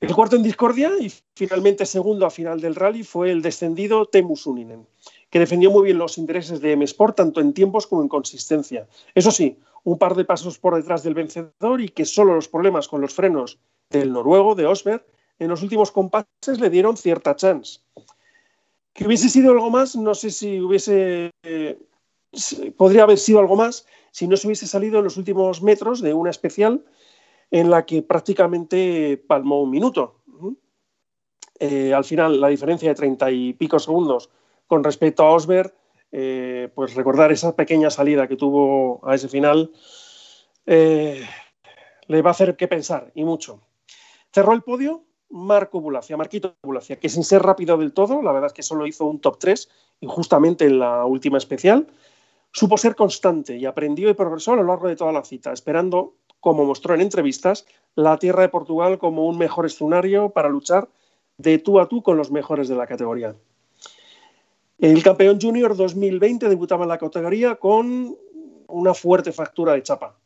El 0.00 0.14
cuarto 0.14 0.36
en 0.36 0.42
discordia 0.42 0.90
y 1.00 1.10
finalmente 1.34 1.86
segundo 1.86 2.26
a 2.26 2.30
final 2.30 2.60
del 2.60 2.74
rally 2.74 3.04
fue 3.04 3.30
el 3.30 3.40
descendido 3.40 4.04
Teemu 4.06 4.36
Suninen, 4.36 4.86
que 5.30 5.38
defendió 5.38 5.70
muy 5.70 5.84
bien 5.84 5.98
los 5.98 6.18
intereses 6.18 6.60
de 6.60 6.72
M 6.72 6.84
Sport 6.84 7.16
tanto 7.16 7.40
en 7.40 7.54
tiempos 7.54 7.86
como 7.86 8.02
en 8.02 8.08
consistencia. 8.08 8.86
Eso 9.14 9.30
sí, 9.30 9.58
un 9.84 9.98
par 9.98 10.14
de 10.14 10.24
pasos 10.24 10.58
por 10.58 10.74
detrás 10.74 11.02
del 11.02 11.14
vencedor 11.14 11.80
y 11.80 11.90
que 11.90 12.04
solo 12.04 12.34
los 12.34 12.48
problemas 12.48 12.88
con 12.88 13.00
los 13.00 13.14
frenos 13.14 13.58
del 13.90 14.12
noruego 14.12 14.54
de 14.54 14.66
Osberg 14.66 15.04
en 15.38 15.48
los 15.48 15.62
últimos 15.62 15.92
compases 15.92 16.58
le 16.58 16.70
dieron 16.70 16.96
cierta 16.96 17.36
chance. 17.36 17.80
Que 18.92 19.06
hubiese 19.06 19.28
sido 19.28 19.52
algo 19.52 19.70
más, 19.70 19.96
no 19.96 20.14
sé 20.14 20.30
si 20.30 20.60
hubiese. 20.60 21.30
eh, 21.42 21.78
podría 22.76 23.04
haber 23.04 23.18
sido 23.18 23.38
algo 23.38 23.56
más 23.56 23.86
si 24.10 24.26
no 24.26 24.36
se 24.36 24.46
hubiese 24.46 24.66
salido 24.66 24.98
en 24.98 25.04
los 25.04 25.16
últimos 25.16 25.62
metros 25.62 26.00
de 26.00 26.14
una 26.14 26.30
especial 26.30 26.84
en 27.50 27.70
la 27.70 27.84
que 27.84 28.02
prácticamente 28.02 29.22
palmó 29.26 29.62
un 29.62 29.70
minuto. 29.70 30.20
Eh, 31.60 31.94
al 31.94 32.04
final, 32.04 32.40
la 32.40 32.48
diferencia 32.48 32.88
de 32.88 32.94
treinta 32.94 33.30
y 33.30 33.52
pico 33.52 33.78
segundos 33.78 34.30
con 34.66 34.82
respecto 34.82 35.24
a 35.24 35.32
Osberg, 35.32 35.72
eh, 36.16 36.68
pues 36.72 36.94
recordar 36.94 37.32
esa 37.32 37.56
pequeña 37.56 37.90
salida 37.90 38.28
que 38.28 38.36
tuvo 38.36 39.00
a 39.02 39.16
ese 39.16 39.28
final 39.28 39.72
eh, 40.64 41.26
le 42.06 42.22
va 42.22 42.30
a 42.30 42.38
hacer 42.38 42.54
que 42.54 42.68
pensar 42.68 43.10
y 43.16 43.24
mucho. 43.24 43.62
Cerró 44.32 44.52
el 44.52 44.62
podio 44.62 45.02
Marco 45.28 45.80
Bulacia, 45.80 46.16
Marquito 46.16 46.54
Bulacia, 46.62 47.00
que 47.00 47.08
sin 47.08 47.24
ser 47.24 47.42
rápido 47.42 47.76
del 47.76 47.92
todo, 47.92 48.22
la 48.22 48.30
verdad 48.30 48.46
es 48.46 48.52
que 48.52 48.62
solo 48.62 48.86
hizo 48.86 49.06
un 49.06 49.20
top 49.20 49.40
3 49.40 49.68
y 50.02 50.06
justamente 50.06 50.66
en 50.66 50.78
la 50.78 51.04
última 51.04 51.36
especial, 51.36 51.88
supo 52.52 52.78
ser 52.78 52.94
constante 52.94 53.56
y 53.56 53.66
aprendió 53.66 54.08
y 54.08 54.14
progresó 54.14 54.52
a 54.52 54.56
lo 54.56 54.62
largo 54.62 54.86
de 54.86 54.94
toda 54.94 55.10
la 55.10 55.24
cita, 55.24 55.52
esperando, 55.52 56.14
como 56.38 56.64
mostró 56.64 56.94
en 56.94 57.00
entrevistas, 57.00 57.66
la 57.96 58.18
tierra 58.20 58.42
de 58.42 58.50
Portugal 58.50 58.98
como 58.98 59.26
un 59.26 59.36
mejor 59.36 59.66
escenario 59.66 60.30
para 60.30 60.48
luchar 60.48 60.88
de 61.38 61.58
tú 61.58 61.80
a 61.80 61.88
tú 61.88 62.04
con 62.04 62.16
los 62.16 62.30
mejores 62.30 62.68
de 62.68 62.76
la 62.76 62.86
categoría. 62.86 63.34
El 64.78 65.02
campeón 65.02 65.40
junior 65.40 65.76
2020 65.76 66.48
debutaba 66.48 66.84
en 66.84 66.88
la 66.88 66.98
categoría 66.98 67.56
con 67.56 68.16
una 68.68 68.94
fuerte 68.94 69.32
fractura 69.32 69.72
de 69.74 69.82
chapa. 69.82 70.16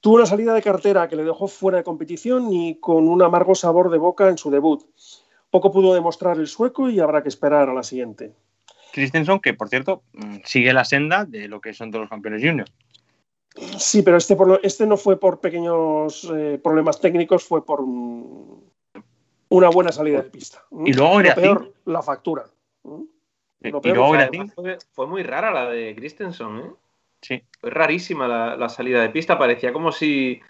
Tuvo 0.00 0.16
una 0.16 0.26
salida 0.26 0.54
de 0.54 0.62
cartera 0.62 1.08
que 1.08 1.16
le 1.16 1.24
dejó 1.24 1.48
fuera 1.48 1.78
de 1.78 1.84
competición 1.84 2.52
y 2.52 2.76
con 2.76 3.08
un 3.08 3.20
amargo 3.22 3.54
sabor 3.54 3.90
de 3.90 3.98
boca 3.98 4.28
en 4.28 4.38
su 4.38 4.50
debut. 4.50 4.84
Poco 5.50 5.72
pudo 5.72 5.92
demostrar 5.94 6.36
el 6.38 6.46
sueco 6.46 6.88
y 6.88 7.00
habrá 7.00 7.22
que 7.22 7.28
esperar 7.28 7.68
a 7.68 7.74
la 7.74 7.82
siguiente. 7.82 8.32
Christensen, 8.92 9.40
que 9.40 9.54
por 9.54 9.68
cierto 9.68 10.02
mm, 10.12 10.36
sigue 10.44 10.72
la 10.72 10.84
senda 10.84 11.24
de 11.24 11.48
lo 11.48 11.60
que 11.60 11.74
son 11.74 11.90
todos 11.90 12.02
los 12.02 12.10
campeones 12.10 12.42
juniors. 12.42 12.72
Sí, 13.78 14.02
pero 14.02 14.18
este, 14.18 14.36
por 14.36 14.46
lo- 14.46 14.62
este 14.62 14.86
no 14.86 14.96
fue 14.96 15.18
por 15.18 15.40
pequeños 15.40 16.30
eh, 16.32 16.60
problemas 16.62 17.00
técnicos, 17.00 17.42
fue 17.44 17.64
por 17.66 17.80
un- 17.80 18.62
una 19.48 19.68
buena 19.68 19.90
salida 19.90 20.22
de 20.22 20.30
pista. 20.30 20.62
Y 20.84 20.92
luego 20.92 21.20
Lo 21.20 21.34
peor, 21.34 21.72
la 21.86 22.02
factura. 22.02 22.44
¿Mm? 23.60 23.66
Y 23.66 23.70
luego 23.92 24.08
fue- 24.08 24.16
Greacín, 24.18 24.50
Fue, 24.50 24.78
fue 24.92 25.06
muy 25.06 25.22
rara 25.22 25.50
la 25.52 25.68
de 25.70 25.94
Christensen, 25.96 26.58
¿eh? 26.58 26.70
sí. 27.22 27.42
Fue 27.60 27.70
rarísima 27.70 28.28
la, 28.28 28.56
la 28.56 28.68
salida 28.68 29.02
de 29.02 29.08
pista, 29.10 29.38
parecía 29.38 29.72
como 29.72 29.90
si, 29.92 30.40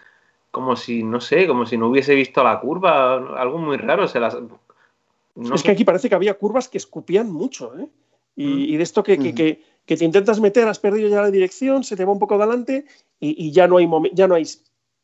como 0.51 0.75
si, 0.75 1.03
no 1.03 1.19
sé, 1.19 1.47
como 1.47 1.65
si 1.65 1.77
no 1.77 1.87
hubiese 1.89 2.13
visto 2.15 2.43
la 2.43 2.59
curva, 2.59 3.15
algo 3.39 3.57
muy 3.57 3.77
raro. 3.77 4.07
Se 4.07 4.19
las, 4.19 4.35
no 5.35 5.55
es 5.55 5.61
sé. 5.61 5.65
que 5.65 5.71
aquí 5.71 5.83
parece 5.85 6.09
que 6.09 6.15
había 6.15 6.35
curvas 6.35 6.67
que 6.69 6.77
escupían 6.77 7.31
mucho, 7.31 7.77
¿eh? 7.79 7.87
Y, 8.35 8.45
Mm. 8.45 8.59
y 8.73 8.77
de 8.77 8.83
esto 8.83 9.03
que, 9.03 9.17
que- 9.17 9.33
que- 9.33 9.61
que 9.85 9.97
te 9.97 10.05
intentas 10.05 10.39
meter, 10.39 10.67
has 10.67 10.77
perdido 10.79 11.09
ya 11.09 11.21
la 11.21 11.31
dirección, 11.31 11.83
se 11.83 11.95
te 11.95 12.05
va 12.05 12.11
un 12.11 12.19
poco 12.19 12.35
adelante 12.35 12.85
y, 13.19 13.47
y 13.47 13.51
ya 13.51 13.67
no 13.67 13.77
hay 13.77 13.89
ya 14.13 14.27
no 14.27 14.35
hay 14.35 14.43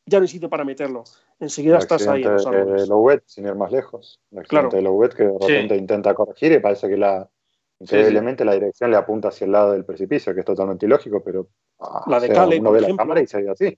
ya 0.07 0.19
no 0.19 0.21
hay 0.21 0.27
sitio 0.27 0.47
para 0.47 0.63
meterlo. 0.63 1.03
Enseguida 1.39 1.77
El 1.77 1.81
estás 1.81 2.07
ahí 2.07 2.21
en 2.21 2.33
los 2.33 2.45
accidente 2.45 2.57
de 2.65 2.71
árboles. 2.73 2.89
Lowet, 2.89 3.23
sin 3.25 3.47
ir 3.47 3.55
más 3.55 3.71
lejos. 3.71 4.19
El 4.31 4.39
accidente 4.39 4.69
Claro. 4.69 4.69
de 4.77 4.81
Lowet 4.83 5.13
que 5.15 5.23
de 5.23 5.37
Sí. 5.41 5.47
repente 5.47 5.75
intenta 5.77 6.13
corregir 6.13 6.51
y 6.51 6.59
parece 6.59 6.87
que 6.87 6.97
la 6.97 7.27
increíblemente 7.79 8.45
la 8.45 8.53
dirección 8.53 8.91
le 8.91 8.97
apunta 8.97 9.29
hacia 9.29 9.45
el 9.45 9.51
lado 9.51 9.71
del 9.73 9.85
precipicio, 9.85 10.33
que 10.33 10.39
es 10.41 10.45
totalmente 10.45 10.85
ilógico, 10.85 11.21
pero 11.23 11.47
ah, 11.79 12.03
La 12.07 12.19
de 12.19 12.27
o 12.27 12.29
sea, 12.33 12.35
Cale, 12.43 12.59
uno 12.59 12.69
por 12.71 12.81
ve 12.81 12.87
la 12.89 12.95
cámara 12.95 13.21
y 13.21 13.27
se 13.27 13.41
ve 13.41 13.49
así. 13.49 13.77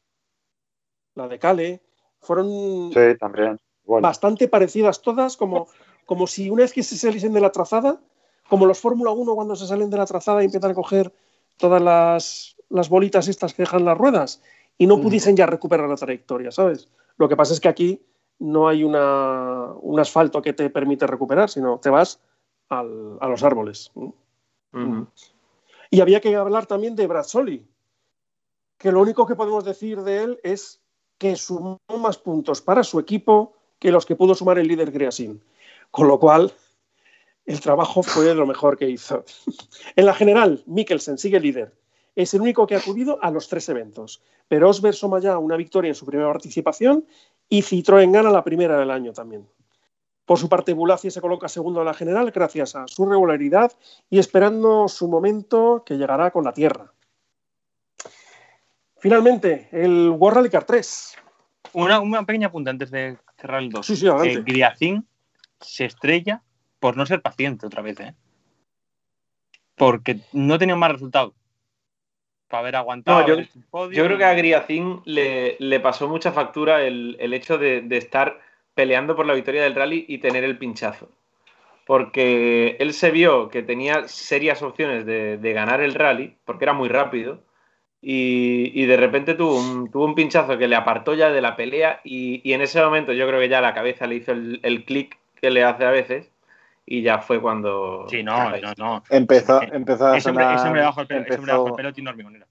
La 1.15 1.28
de 1.28 1.40
Cale. 1.40 1.82
Fueron 2.19 2.91
Sí, 2.94 3.18
también. 3.19 3.60
Igual. 3.84 4.02
bastante 4.02 4.48
parecidas 4.48 5.02
todas, 5.02 5.38
como, 5.38 5.68
como 6.06 6.28
si 6.28 6.49
una 6.49 6.64
vez 6.64 6.74
que 6.74 6.84
se 6.84 6.98
saliesen 6.98 7.32
de 7.34 7.40
la 7.41 7.52
trazada, 7.52 8.02
como 8.49 8.65
los 8.65 8.80
Fórmula 8.80 9.11
1 9.11 9.34
cuando 9.36 9.56
se 9.56 9.65
salen 9.68 9.90
de 9.90 9.98
la 9.98 10.06
trazada 10.06 10.41
y 10.41 10.45
empiezan 10.45 10.72
a 10.72 10.76
coger 10.76 11.14
todas 11.57 11.82
las, 11.82 12.56
las 12.69 12.90
bolitas 12.90 13.28
estas 13.28 13.53
que 13.53 13.64
dejan 13.64 13.86
las 13.86 13.98
ruedas 13.98 14.41
y 14.78 14.88
no 14.88 14.98
Mm. 14.98 15.02
pudiesen 15.02 15.36
ya 15.38 15.45
recuperar 15.45 15.88
la 15.90 15.95
trayectoria, 15.95 16.52
¿sabes? 16.52 16.88
Lo 17.18 17.30
que 17.30 17.36
pasa 17.36 17.53
es 17.53 17.60
que 17.60 17.68
aquí 17.69 18.06
no 18.40 18.68
hay 18.68 18.84
una, 18.84 19.72
un 19.82 19.99
asfalto 19.99 20.41
que 20.41 20.53
te 20.53 20.69
permite 20.69 21.07
recuperar, 21.07 21.49
sino 21.49 21.80
te 21.80 21.90
vas 21.90 22.19
al- 22.69 23.18
a 23.22 23.27
los 23.27 23.44
árboles. 23.44 23.91
Ujú. 23.95 25.07
Y 25.89 26.02
había 26.02 26.19
que 26.22 26.35
hablar 26.35 26.65
también 26.65 26.95
de 26.95 27.07
Brazzoli, 27.07 27.65
que 28.77 28.91
lo 28.91 29.02
único 29.02 29.26
que 29.26 29.35
podemos 29.35 29.64
decir 29.65 30.02
de 30.02 30.23
él 30.23 30.39
es 30.44 30.81
que 31.18 31.35
sumó 31.35 31.80
más 31.99 32.18
puntos 32.18 32.61
para 32.61 32.84
su 32.84 32.99
equipo 32.99 33.53
que 33.80 33.91
los 33.91 34.06
que 34.06 34.15
pudo 34.15 34.35
sumar 34.35 34.60
el 34.60 34.68
líder 34.68 34.91
Griasin. 34.91 35.41
Con 35.91 36.07
lo 36.07 36.19
cual, 36.19 36.52
el 37.45 37.60
trabajo 37.61 38.03
fue 38.03 38.35
lo 38.35 38.45
mejor 38.45 38.77
que 38.77 38.89
hizo. 38.89 39.23
En 39.95 40.06
la 40.06 40.14
general, 40.14 40.64
Mikkelsen 40.68 41.18
sigue 41.18 41.39
líder. 41.39 41.73
Es 42.15 42.34
el 42.34 42.41
único 42.41 42.68
que 42.68 42.76
ha 42.76 42.80
acudido 42.80 43.19
a 43.22 43.31
los 43.31 43.48
tres 43.48 43.69
eventos. 43.69 44.22
Pero 44.48 44.69
Osberg 44.69 44.95
suma 44.95 45.19
ya 45.19 45.38
una 45.38 45.56
victoria 45.56 45.89
en 45.89 45.95
su 45.95 46.06
primera 46.06 46.31
participación 46.31 47.06
y 47.48 47.61
Citroën 47.61 48.11
gana 48.11 48.31
la 48.31 48.44
primera 48.44 48.77
del 48.80 48.91
año 48.91 49.14
también. 49.14 49.48
Por 50.27 50.37
su 50.37 50.49
parte, 50.49 50.73
Bulacia 50.73 51.09
se 51.09 51.21
coloca 51.21 51.47
segundo 51.47 51.79
en 51.79 51.85
la 51.85 51.93
general 51.93 52.31
gracias 52.31 52.75
a 52.75 52.85
su 52.85 53.05
regularidad 53.09 53.71
y 54.09 54.19
esperando 54.19 54.89
su 54.89 55.07
momento 55.07 55.83
que 55.85 55.95
llegará 55.95 56.31
con 56.31 56.43
la 56.43 56.51
Tierra. 56.51 56.91
Finalmente, 58.99 59.69
el 59.71 60.09
World 60.09 60.35
Rally 60.37 60.49
Car 60.49 60.65
3. 60.65 61.15
Una, 61.71 62.01
una 62.01 62.25
pequeña 62.25 62.47
apunte 62.47 62.69
antes 62.69 62.91
de 62.91 63.17
cerrar 63.37 63.61
el 63.63 63.69
2. 63.69 63.85
Sí, 63.85 63.95
sí, 63.95 64.05
adelante. 64.07 64.43
Griacín 64.51 65.07
se 65.61 65.85
estrella 65.85 66.41
por 66.79 66.97
no 66.97 67.05
ser 67.05 67.21
paciente 67.21 67.65
otra 67.65 67.81
vez, 67.81 67.97
¿eh? 68.01 68.13
Porque 69.75 70.19
no 70.33 70.59
tenía 70.59 70.75
más 70.75 70.91
resultado. 70.91 71.35
Para 72.49 72.59
haber 72.61 72.75
aguantado. 72.75 73.21
No, 73.21 73.27
yo- 73.91 74.03
creo 74.05 74.17
que 74.17 74.25
a 74.25 74.33
Griacín 74.33 75.01
le, 75.05 75.55
le 75.59 75.79
pasó 75.79 76.09
mucha 76.09 76.33
factura 76.33 76.81
el, 76.81 77.15
el 77.19 77.33
hecho 77.33 77.57
de, 77.57 77.79
de 77.81 77.97
estar 77.97 78.39
peleando 78.77 79.17
por 79.17 79.25
la 79.25 79.33
victoria 79.33 79.63
del 79.63 79.75
rally 79.75 80.05
y 80.07 80.19
tener 80.19 80.45
el 80.45 80.57
pinchazo. 80.57 81.09
Porque 81.85 82.77
él 82.79 82.93
se 82.93 83.11
vio 83.11 83.49
que 83.49 83.63
tenía 83.63 84.07
serias 84.07 84.61
opciones 84.61 85.05
de, 85.05 85.37
de 85.37 85.53
ganar 85.53 85.81
el 85.81 85.93
rally, 85.93 86.37
porque 86.45 86.63
era 86.65 86.73
muy 86.73 86.87
rápido, 86.89 87.43
y, 88.01 88.71
y 88.79 88.85
de 88.85 88.95
repente 88.97 89.33
tuvo 89.33 89.57
un, 89.57 89.89
tuvo 89.91 90.05
un 90.05 90.15
pinchazo 90.15 90.57
que 90.57 90.67
le 90.67 90.75
apartó 90.75 91.13
ya 91.13 91.29
de 91.29 91.41
la 91.41 91.55
pelea, 91.55 91.99
y, 92.03 92.41
y 92.49 92.53
en 92.53 92.61
ese 92.61 92.81
momento 92.81 93.11
yo 93.13 93.27
creo 93.27 93.39
que 93.39 93.49
ya 93.49 93.59
la 93.61 93.73
cabeza 93.73 94.05
le 94.07 94.15
hizo 94.15 94.31
el, 94.31 94.59
el 94.63 94.85
clic 94.85 95.17
que 95.41 95.49
le 95.49 95.63
hace 95.63 95.83
a 95.85 95.91
veces, 95.91 96.29
y 96.85 97.01
ya 97.01 97.19
fue 97.19 97.41
cuando... 97.41 98.05
Sí, 98.09 98.21
no, 98.23 98.49
no, 98.51 98.73
no. 98.77 99.03
Empezó, 99.09 99.61
Eh, 99.61 99.69
empezó 99.73 100.07
a 100.07 100.17
Ese 100.17 100.29
sonar, 100.29 100.55
ese 100.55 100.67
hombre 100.67 100.83
bajo 100.83 101.01
el 101.01 101.07
pelo, 101.07 101.21
ese 101.21 101.35
hombre 101.35 101.51
empezó- 101.53 101.63
bajo 101.63 101.67
el 101.69 101.75
pelo 101.75 101.93
tiene 101.93 102.09
hormigonera. 102.09 102.47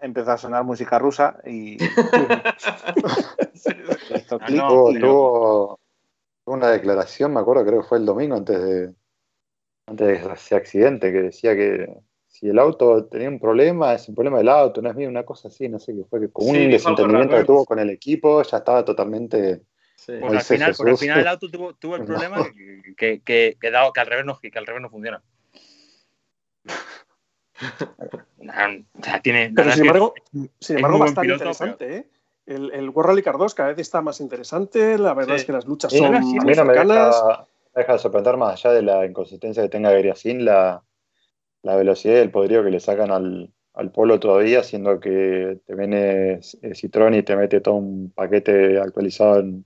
empezó 0.00 0.30
a 0.32 0.36
sonar 0.38 0.64
música 0.64 0.98
rusa 0.98 1.36
y 1.46 1.76
esto 3.54 3.72
Ah, 4.10 4.17
clic, 4.36 4.58
no, 4.58 4.68
Tuvo, 4.68 4.88
clic. 4.90 5.00
tuvo- 5.00 5.80
tuvo 6.44 6.54
una 6.56 6.70
declaración, 6.70 7.32
me 7.32 7.40
acuerdo, 7.40 7.64
creo 7.64 7.80
que 7.82 7.88
fue 7.88 7.98
el 7.98 8.04
domingo 8.06 8.36
antes 8.36 8.60
de, 8.62 8.94
antes 9.86 10.06
de 10.06 10.32
ese 10.34 10.54
accidente, 10.56 11.10
que 11.12 11.22
decía 11.22 11.54
que 11.54 11.88
si 12.26 12.48
el 12.48 12.58
auto 12.58 13.06
tenía 13.06 13.28
un 13.28 13.40
problema, 13.40 13.94
es 13.94 14.08
un 14.08 14.14
problema 14.14 14.38
del 14.38 14.48
auto, 14.50 14.82
no 14.82 14.90
es 14.90 14.96
mío, 14.96 15.08
una 15.08 15.24
cosa 15.24 15.48
así, 15.48 15.68
no 15.68 15.78
sé 15.78 15.94
qué 15.94 16.04
fue, 16.04 16.20
que 16.20 16.30
con 16.30 16.44
Sí, 16.46 16.64
un 16.66 16.70
desentendimiento 16.70 17.36
que 17.36 17.44
tuvo 17.44 17.64
con 17.64 17.78
el 17.78 17.90
equipo, 17.90 18.42
ya 18.42 18.58
estaba 18.58 18.84
totalmente... 18.84 19.62
Sí. 19.96 20.12
Pues 20.20 20.32
al, 20.32 20.40
final, 20.42 20.68
al 20.70 20.74
Jesús. 20.76 21.00
final 21.00 21.20
el 21.20 21.26
auto 21.26 21.50
tuvo, 21.50 21.74
tuvo 21.74 21.96
el 21.96 22.02
No. 22.02 22.06
problema 22.06 22.42
que, 22.44 22.94
que, 22.96 23.20
que, 23.22 23.56
que 23.60 23.70
dado- 23.70 23.92
que 23.92 24.00
al 24.00 24.06
revés 24.06 24.24
no, 24.26 24.38
que 24.38 24.50
al 24.54 24.66
revés 24.66 24.82
no 24.82 24.90
funciona. 24.90 25.22
O 28.40 29.02
sea, 29.02 29.20
tiene, 29.20 29.52
Pero 29.54 29.72
sin 29.72 29.80
embargo, 29.82 30.14
sin 30.60 30.76
embargo 30.76 30.98
bastante 31.00 31.20
piloto, 31.22 31.44
interesante. 31.44 31.96
¿eh? 31.96 32.08
El, 32.48 32.72
el 32.72 32.88
World 32.88 33.10
Rally 33.10 33.22
Car 33.22 33.36
2 33.36 33.54
cada 33.54 33.68
vez 33.68 33.78
está 33.78 34.00
más 34.00 34.20
interesante. 34.20 34.96
La 34.98 35.12
verdad 35.12 35.34
Sí. 35.34 35.40
es 35.40 35.44
que 35.44 35.52
las 35.52 35.66
luchas 35.66 35.92
son 35.92 36.14
a 36.14 36.20
mí 36.20 36.38
A 36.38 36.42
muy 36.42 36.50
mí 36.52 36.56
no 36.56 36.64
me 36.64 36.72
deja, 36.72 37.46
me 37.74 37.80
deja 37.82 37.92
de 37.92 37.98
sorprender 37.98 38.36
más 38.38 38.64
allá 38.64 38.74
de 38.74 38.82
la 38.82 39.04
inconsistencia 39.04 39.62
que 39.62 39.68
tenga 39.68 39.90
Griacín, 39.92 40.44
la, 40.44 40.82
la 41.62 41.76
velocidad 41.76 42.14
y 42.14 42.18
el 42.18 42.30
poderío 42.30 42.64
que 42.64 42.70
le 42.70 42.80
sacan 42.80 43.10
al, 43.10 43.50
al 43.74 43.90
polo 43.92 44.18
todavía, 44.18 44.62
siendo 44.62 44.98
que 44.98 45.58
te 45.66 45.74
viene 45.74 46.32
eh, 46.32 46.40
Citroën 46.74 47.18
y 47.18 47.22
te 47.22 47.36
mete 47.36 47.60
todo 47.60 47.74
un 47.74 48.12
paquete 48.14 48.80
actualizado 48.80 49.40
en 49.40 49.64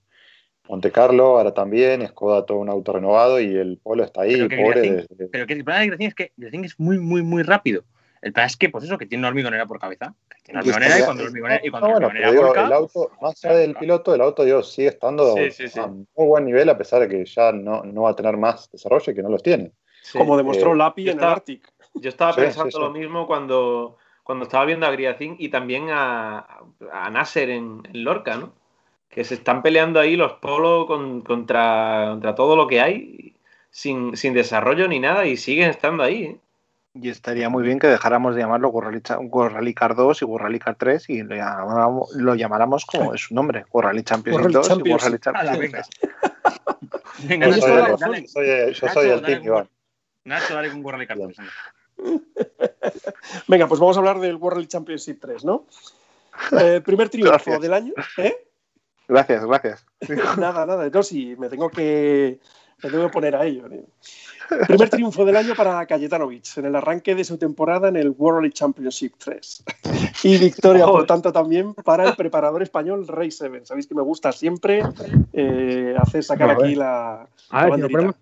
Monte 0.69 0.91
Carlo, 0.91 1.39
ahora 1.39 1.55
también, 1.55 2.07
Skoda 2.09 2.47
todo 2.47 2.59
un 2.59 2.69
auto 2.69 2.93
renovado 2.93 3.41
y 3.41 3.55
el 3.57 3.79
polo 3.79 4.03
está 4.05 4.23
ahí, 4.23 4.35
Pero 4.35 4.49
que 4.49 4.57
pobre. 4.57 5.07
Pero 5.31 5.47
que 5.47 5.53
el 5.53 5.65
problema 5.65 5.81
de 5.81 5.87
Griacín 5.87 6.07
es 6.09 6.15
que 6.15 6.33
Griacín 6.37 6.65
es 6.65 6.81
muy, 6.81 6.99
muy, 6.99 7.23
muy 7.23 7.43
rápido. 7.43 7.85
El 8.23 8.33
problema 8.33 8.47
es 8.47 8.57
que, 8.57 8.69
pues 8.71 8.85
eso, 8.85 8.97
que 8.97 9.07
tiene 9.07 9.21
una 9.23 9.29
hormigonera 9.29 9.67
por 9.67 9.79
cabeza. 9.81 10.15
Que 10.31 10.43
tiene 10.43 10.61
una 10.61 10.67
Y 10.67 10.71
hormigonera 10.71 10.99
y 11.01 11.05
cuando 11.05 11.23
la 11.23 11.29
hormigonera, 11.29 11.61
y 11.67 11.71
cuando 11.71 11.87
la 11.89 11.93
bueno, 11.93 12.07
hormigonera 12.07 12.31
pero 12.31 12.41
digo, 12.41 12.47
volca, 12.55 12.67
el 12.67 12.73
auto, 12.73 13.09
pues, 13.11 13.23
más 13.23 13.45
allá 13.45 13.57
del 13.57 13.75
piloto, 13.75 14.15
el 14.15 14.21
auto 14.21 14.45
digo, 14.45 14.63
sigue 14.63 14.89
estando 14.89 15.35
Sí, 15.35 15.51
sí, 15.51 15.69
sí. 15.69 15.81
a 15.81 15.87
muy 15.89 16.07
buen 16.15 16.45
nivel 16.45 16.69
a 16.71 16.79
pesar 16.79 17.01
de 17.01 17.09
que 17.09 17.25
ya 17.25 17.53
no, 17.53 17.83
no 17.83 18.03
va 18.03 18.11
a 18.11 18.17
tener 18.17 18.37
más 18.37 18.71
desarrollo 18.71 19.11
y 19.13 19.15
que 19.15 19.23
no 19.23 19.29
los 19.29 19.43
tiene. 19.43 19.73
Sí. 20.03 20.19
Como 20.19 20.37
demostró 20.37 20.73
eh, 20.73 20.77
Lapi 20.77 21.05
yo 21.05 21.13
en 21.13 21.19
el 21.19 21.25
Arctic. 21.25 21.69
Yo 21.95 22.09
estaba 22.09 22.33
Sí, 22.33 22.41
pensando 22.41 22.71
sí, 22.71 22.77
sí. 22.77 22.81
lo 22.83 22.91
mismo 22.91 23.27
cuando, 23.27 23.99
cuando 24.23 24.45
estaba 24.45 24.65
viendo 24.65 24.87
a 24.87 24.91
Griacín 24.93 25.37
y 25.39 25.49
también 25.49 25.89
a, 25.91 26.47
a 26.93 27.11
Nasser 27.11 27.51
en, 27.51 27.83
en 27.93 28.05
Lorca, 28.05 28.37
¿no? 28.37 28.53
Que 29.11 29.25
se 29.25 29.35
están 29.35 29.63
peleando 29.63 30.01
ahí 30.01 30.17
los 30.17 30.33
polos 30.35 30.87
con- 30.87 31.21
contra, 31.23 32.07
contra 32.13 32.35
todo 32.35 32.57
lo 32.57 32.67
que 32.69 32.81
hay. 32.81 33.35
sin, 33.71 34.17
sin 34.17 34.33
desarrollo 34.33 34.87
ni 34.89 35.01
nada 35.01 35.27
y 35.27 35.37
siguen 35.37 35.71
estando 35.71 36.03
ahí. 36.03 36.25
¿eh? 36.25 36.37
Y 36.95 37.09
estaría 37.09 37.49
muy 37.49 37.63
bien 37.63 37.79
que 37.79 37.87
dejáramos 37.87 38.35
de 38.35 38.43
llamarlo 38.43 38.69
World 38.69 39.03
Rally 39.55 39.73
Car 39.73 39.95
2 39.95 40.21
y 40.21 40.25
World 40.27 40.45
Rally 40.45 40.59
Car 40.59 40.75
3 40.77 41.09
y 41.09 41.23
lo 41.23 41.35
llamáramos, 41.35 42.15
lo 42.15 42.35
llamáramos 42.35 42.85
como 42.85 43.15
es 43.15 43.23
su 43.23 43.35
nombre, 43.35 43.65
World 43.73 43.89
Rally 43.89 44.03
Champions 44.03 44.53
2 44.53 44.69
y 44.69 44.91
World 44.91 45.03
Rally 45.05 45.19
Champions 45.19 45.71
3. 45.71 45.89
Venga, 47.29 47.47
Yo 47.49 47.53
Nacho, 47.53 47.61
soy, 47.63 47.71
dale, 47.77 47.93
el- 47.93 47.99
dale. 47.99 48.21
yo 48.23 48.29
soy 48.29 48.49
el- 48.49 48.75
yo 48.75 48.87
Nacho, 48.87 49.01
soy 49.01 49.09
el 49.09 49.21
dale 49.23 49.27
team, 49.27 49.39
con- 49.39 49.47
Iván. 49.47 49.69
Nacho, 50.25 50.55
dale 50.55 50.71
con 50.71 50.85
World 50.85 50.97
Rally 50.99 51.07
Car 51.07 51.19
3. 51.35 51.39
Venga, 53.49 53.67
pues 53.69 53.81
vamos 53.81 53.97
a 53.97 54.01
hablar 54.01 54.21
del 54.21 54.37
World 54.37 54.69
Championship 54.69 55.19
3, 55.21 55.45
¿no? 55.47 55.65
Eh, 56.61 56.83
primer 56.85 57.09
triunfo 57.09 57.31
Gracias. 57.33 57.61
del 57.61 57.73
año. 57.73 57.95
¿eh? 58.19 58.37
Gracias, 59.09 59.45
gracias. 59.47 59.87
Nada, 60.39 60.67
nada. 60.67 60.91
No, 60.93 61.03
sí, 61.03 61.37
me 61.39 61.49
tengo 61.49 61.71
que, 61.71 62.39
me 62.83 62.91
tengo 62.91 63.07
que 63.07 63.13
poner 63.13 63.35
a 63.37 63.45
ello. 63.47 63.69
tío. 63.69 63.83
Primer 64.67 64.91
triunfo 64.91 65.25
del 65.25 65.37
año 65.37 65.55
para 65.55 65.85
Cayetanovic 65.87 66.57
en 66.59 66.67
el 66.67 66.77
arranque 66.77 67.15
de 67.15 67.25
su 67.25 67.39
temporada 67.39 67.89
en 67.89 67.97
el 67.97 68.11
World 68.11 68.53
Championship 68.53 69.15
3. 69.19 69.65
Y 70.25 70.39
victoria, 70.39 70.87
por 70.87 71.07
tanto, 71.07 71.33
también 71.33 71.75
para 71.75 72.09
el 72.09 72.17
preparador 72.17 72.63
español 72.63 73.07
Ray 73.09 73.31
Seven. 73.31 73.67
Sabéis 73.67 73.87
que 73.87 73.95
me 73.95 74.03
gusta 74.03 74.33
siempre 74.33 74.83
eh, 75.33 75.95
hacer 75.99 76.23
sacar 76.25 76.51
aquí 76.51 76.75
la, 76.75 77.29
A 77.51 77.65
ver, 77.67 77.75
si 77.75 77.81
nos 77.81 77.91
ponemos, 77.91 78.15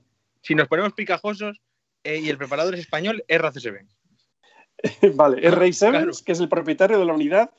si 0.43 0.55
nos 0.55 0.69
ponemos 0.69 0.93
picajosos 0.93 1.61
eh, 2.05 2.19
y 2.19 2.28
el 2.28 2.39
preparador 2.39 2.74
es 2.74 2.81
español, 2.81 3.24
es 3.28 3.40
RACSB. 3.40 3.77
Vale, 5.15 5.47
es 5.47 5.55
Ray 5.55 5.73
Sevens, 5.73 6.05
Claro. 6.05 6.24
que 6.24 6.32
es 6.32 6.40
el 6.40 6.48
propietario 6.48 6.98
de 6.98 7.05
la 7.05 7.12
unidad 7.12 7.51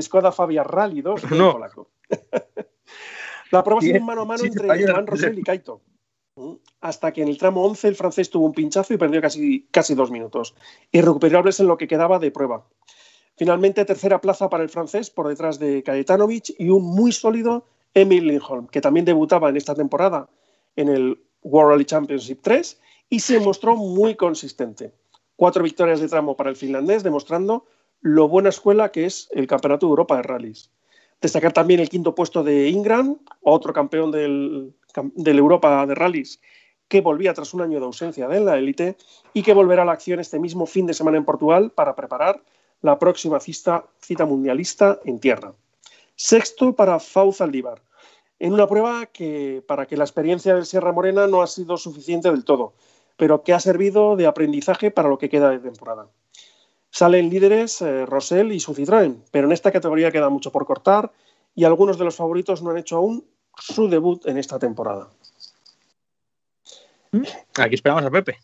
Skoda 0.00 0.32
Fabia 0.32 0.62
Rally 0.64 1.02
2 1.02 1.28
del 1.28 1.38
No. 1.38 1.52
polaco. 1.52 1.90
la 3.50 3.64
prueba 3.64 3.80
Sí, 3.80 3.92
un 3.92 4.06
mano 4.06 4.22
a 4.22 4.24
mano 4.24 4.38
sí, 4.40 4.46
entre. 4.48 4.80
Iván 4.80 5.06
Rosell 5.06 5.38
y 5.38 5.42
Kaito. 5.42 5.80
Hasta 6.80 7.12
que 7.12 7.22
en 7.22 7.28
el 7.28 7.38
tramo 7.38 7.64
11 7.64 7.88
el 7.88 7.96
francés 7.96 8.30
tuvo 8.30 8.46
un 8.46 8.52
pinchazo 8.52 8.94
y 8.94 8.96
perdió 8.96 9.20
casi, 9.20 9.66
casi 9.70 9.94
dos 9.94 10.10
minutos. 10.10 10.54
Irrecuperables 10.92 11.60
en 11.60 11.66
lo 11.66 11.76
que 11.76 11.88
quedaba 11.88 12.18
de 12.18 12.30
prueba. 12.30 12.66
Finalmente, 13.36 13.84
tercera 13.84 14.20
plaza 14.20 14.48
para 14.48 14.64
el 14.64 14.68
francés 14.68 15.10
por 15.10 15.28
detrás 15.28 15.58
de 15.58 15.82
Kajetanovic 15.82 16.54
y 16.58 16.70
un 16.70 16.84
muy 16.84 17.12
sólido 17.12 17.66
Emil 17.94 18.26
Lindholm, 18.26 18.66
que 18.66 18.80
también 18.80 19.06
debutaba 19.06 19.48
en 19.48 19.56
esta 19.56 19.74
temporada 19.74 20.28
en 20.76 20.88
el 20.88 21.20
World 21.42 21.70
Rally 21.70 21.84
Championship 21.84 22.40
3 22.42 22.80
y 23.10 23.20
se 23.20 23.40
mostró 23.40 23.76
muy 23.76 24.16
consistente. 24.16 24.92
Cuatro 25.36 25.62
victorias 25.62 26.00
de 26.00 26.08
tramo 26.08 26.36
para 26.36 26.50
el 26.50 26.56
finlandés, 26.56 27.02
demostrando 27.02 27.64
lo 28.00 28.28
buena 28.28 28.48
escuela 28.48 28.90
que 28.90 29.06
es 29.06 29.28
el 29.32 29.46
Campeonato 29.46 29.86
de 29.86 29.90
Europa 29.90 30.16
de 30.16 30.22
Rallys. 30.22 30.70
Destacar 31.20 31.52
también 31.52 31.80
el 31.80 31.88
quinto 31.88 32.14
puesto 32.14 32.44
de 32.44 32.68
Ingram, 32.68 33.18
otro 33.42 33.72
campeón 33.72 34.10
del, 34.10 34.74
del 35.14 35.38
Europa 35.38 35.86
de 35.86 35.94
Rallys, 35.94 36.40
que 36.88 37.00
volvía 37.00 37.34
tras 37.34 37.54
un 37.54 37.60
año 37.60 37.78
de 37.78 37.86
ausencia 37.86 38.26
de 38.28 38.40
la 38.40 38.56
élite 38.56 38.96
y 39.34 39.42
que 39.42 39.54
volverá 39.54 39.82
a 39.82 39.84
la 39.84 39.92
acción 39.92 40.20
este 40.20 40.38
mismo 40.38 40.66
fin 40.66 40.86
de 40.86 40.94
semana 40.94 41.18
en 41.18 41.24
Portugal 41.24 41.70
para 41.70 41.94
preparar 41.94 42.42
la 42.80 42.98
próxima 42.98 43.40
cita, 43.40 43.84
mundialista 44.26 44.98
en 45.04 45.20
tierra. 45.20 45.52
Sexto 46.16 46.74
para 46.74 46.98
Fauz 46.98 47.40
Aldívar, 47.40 47.82
en 48.38 48.52
una 48.52 48.66
prueba 48.66 49.06
que 49.06 49.62
para 49.66 49.86
que 49.86 49.96
la 49.96 50.04
experiencia 50.04 50.54
del 50.54 50.66
Sierra 50.66 50.92
Morena 50.92 51.26
no 51.26 51.42
ha 51.42 51.46
sido 51.46 51.76
suficiente 51.76 52.30
del 52.30 52.44
todo, 52.44 52.74
pero 53.16 53.42
que 53.42 53.52
ha 53.52 53.60
servido 53.60 54.16
de 54.16 54.26
aprendizaje 54.26 54.90
para 54.90 55.08
lo 55.08 55.18
que 55.18 55.28
queda 55.28 55.50
de 55.50 55.58
temporada. 55.58 56.08
Salen 56.90 57.28
líderes 57.28 57.82
eh, 57.82 58.06
Rosell 58.06 58.52
y 58.52 58.60
su 58.60 58.74
Citroën, 58.74 59.22
pero 59.30 59.46
en 59.46 59.52
esta 59.52 59.70
categoría 59.70 60.10
queda 60.10 60.30
mucho 60.30 60.50
por 60.50 60.64
cortar 60.64 61.12
y 61.54 61.64
algunos 61.64 61.98
de 61.98 62.04
los 62.04 62.16
favoritos 62.16 62.62
no 62.62 62.70
han 62.70 62.78
hecho 62.78 62.96
aún 62.96 63.24
su 63.60 63.88
debut 63.88 64.26
en 64.26 64.38
esta 64.38 64.58
temporada. 64.58 65.08
Aquí 67.58 67.74
esperamos 67.74 68.04
a 68.04 68.10
Pepe. 68.10 68.38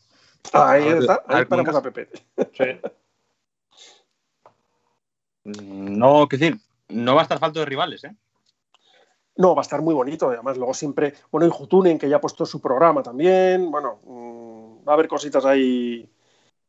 Ahí 0.52 0.86
está, 0.88 1.22
a 1.26 1.38
ahí 1.38 1.44
paramos 1.44 1.74
a 1.74 1.82
Pepe. 1.82 2.08
No, 5.44 6.26
qué 6.28 6.38
decir, 6.38 6.58
no 6.88 7.14
va 7.14 7.20
a 7.20 7.24
estar 7.24 7.38
falto 7.38 7.60
de 7.60 7.66
rivales, 7.66 8.04
¿eh? 8.04 8.14
No, 9.36 9.54
va 9.54 9.62
a 9.62 9.64
estar 9.64 9.82
muy 9.82 9.94
bonito. 9.94 10.28
Además, 10.28 10.56
luego 10.56 10.74
siempre. 10.74 11.14
Bueno, 11.30 11.46
y 11.46 11.50
Jutunen, 11.50 11.98
que 11.98 12.08
ya 12.08 12.16
ha 12.16 12.20
puesto 12.20 12.46
su 12.46 12.60
programa 12.60 13.02
también. 13.02 13.70
Bueno, 13.70 13.98
mm, 14.04 14.88
va 14.88 14.92
a 14.92 14.94
haber 14.94 15.08
cositas 15.08 15.44
ahí 15.44 16.08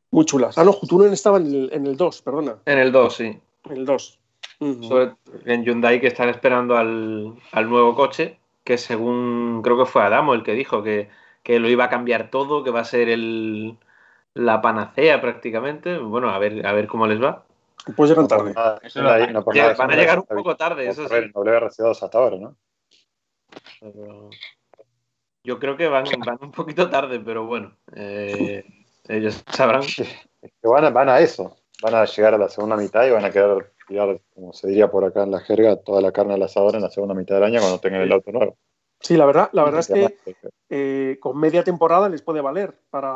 muy 0.09 0.25
chulas. 0.25 0.57
Ah, 0.57 0.63
no, 0.63 0.73
Jutunen 0.73 1.13
estaba 1.13 1.37
en 1.37 1.45
el, 1.45 1.69
en 1.71 1.85
el 1.85 1.95
2, 1.95 2.21
perdona. 2.21 2.57
En 2.65 2.79
el 2.79 2.91
2, 2.91 3.15
sí. 3.15 3.39
En 3.65 3.71
el 3.71 3.85
2. 3.85 4.19
Sobre- 4.59 5.13
en 5.45 5.63
Hyundai 5.63 5.99
que 5.99 6.07
están 6.07 6.29
esperando 6.29 6.77
al, 6.77 7.33
al 7.51 7.69
nuevo 7.69 7.93
coche, 7.95 8.39
que 8.63 8.77
según 8.77 9.61
creo 9.63 9.77
que 9.77 9.85
fue 9.85 10.03
Adamo 10.03 10.33
el 10.33 10.43
que 10.43 10.53
dijo 10.53 10.81
que, 10.83 11.09
que 11.43 11.59
lo 11.59 11.69
iba 11.69 11.85
a 11.85 11.89
cambiar 11.89 12.29
todo, 12.29 12.63
que 12.63 12.71
va 12.71 12.79
a 12.81 12.85
ser 12.85 13.09
el, 13.09 13.77
la 14.33 14.61
panacea 14.61 15.19
prácticamente. 15.21 15.97
Bueno, 15.97 16.29
a 16.29 16.39
ver, 16.39 16.65
a 16.65 16.71
ver 16.73 16.87
cómo 16.87 17.05
les 17.07 17.21
va. 17.21 17.43
Pues 17.95 18.09
llegan 18.09 18.27
tarde. 18.27 18.53
Nada, 18.53 18.79
Eso 18.81 19.01
no, 19.03 19.15
lo- 19.17 19.27
no 19.31 19.43
por 19.43 19.53
Llega- 19.53 19.67
nada, 19.73 19.77
van 19.77 19.91
a 19.91 19.95
llegar 19.95 20.19
un 20.19 20.25
poco 20.25 20.55
tarde, 20.55 20.87
eso 20.87 21.07
sí. 21.07 21.13
en 21.15 21.31
WRC2 21.33 22.01
hasta 22.03 22.17
ahora, 22.17 22.37
¿no? 22.37 22.55
Pero 23.79 24.29
Yo 25.43 25.59
creo 25.59 25.77
que 25.77 25.87
van, 25.87 26.05
van 26.25 26.39
un 26.41 26.51
poquito 26.51 26.89
tarde, 26.89 27.19
pero 27.19 27.45
bueno, 27.45 27.75
eh, 27.95 28.65
ellos 29.07 29.43
sabrán. 29.51 29.83
Que 29.83 30.07
van 30.67 30.85
a, 30.85 30.89
van 30.89 31.09
a 31.09 31.19
eso, 31.19 31.55
van 31.83 31.93
a 31.93 32.05
llegar 32.05 32.33
a 32.33 32.37
la 32.39 32.49
segunda 32.49 32.75
mitad 32.75 33.05
y 33.05 33.11
van 33.11 33.25
a 33.25 33.29
querer 33.31 33.71
tirar, 33.87 34.19
como 34.33 34.53
se 34.53 34.67
diría 34.67 34.89
por 34.89 35.05
acá 35.05 35.23
en 35.23 35.31
la 35.31 35.39
jerga, 35.39 35.77
toda 35.77 36.01
la 36.01 36.11
carne 36.11 36.33
al 36.33 36.43
asador 36.43 36.75
en 36.75 36.81
la 36.81 36.89
segunda 36.89 37.13
mitad 37.13 37.35
del 37.35 37.43
año 37.45 37.59
cuando 37.59 37.79
tengan 37.79 38.01
el 38.01 38.11
auto 38.11 38.31
nuevo. 38.31 38.57
Sí, 38.99 39.17
la 39.17 39.25
verdad, 39.25 39.49
la 39.51 39.63
verdad 39.63 39.81
es 39.81 39.87
que 39.87 40.17
eh, 40.69 41.17
con 41.19 41.37
media 41.37 41.63
temporada 41.63 42.09
les 42.09 42.21
puede 42.21 42.41
valer 42.41 42.75
para, 42.89 43.13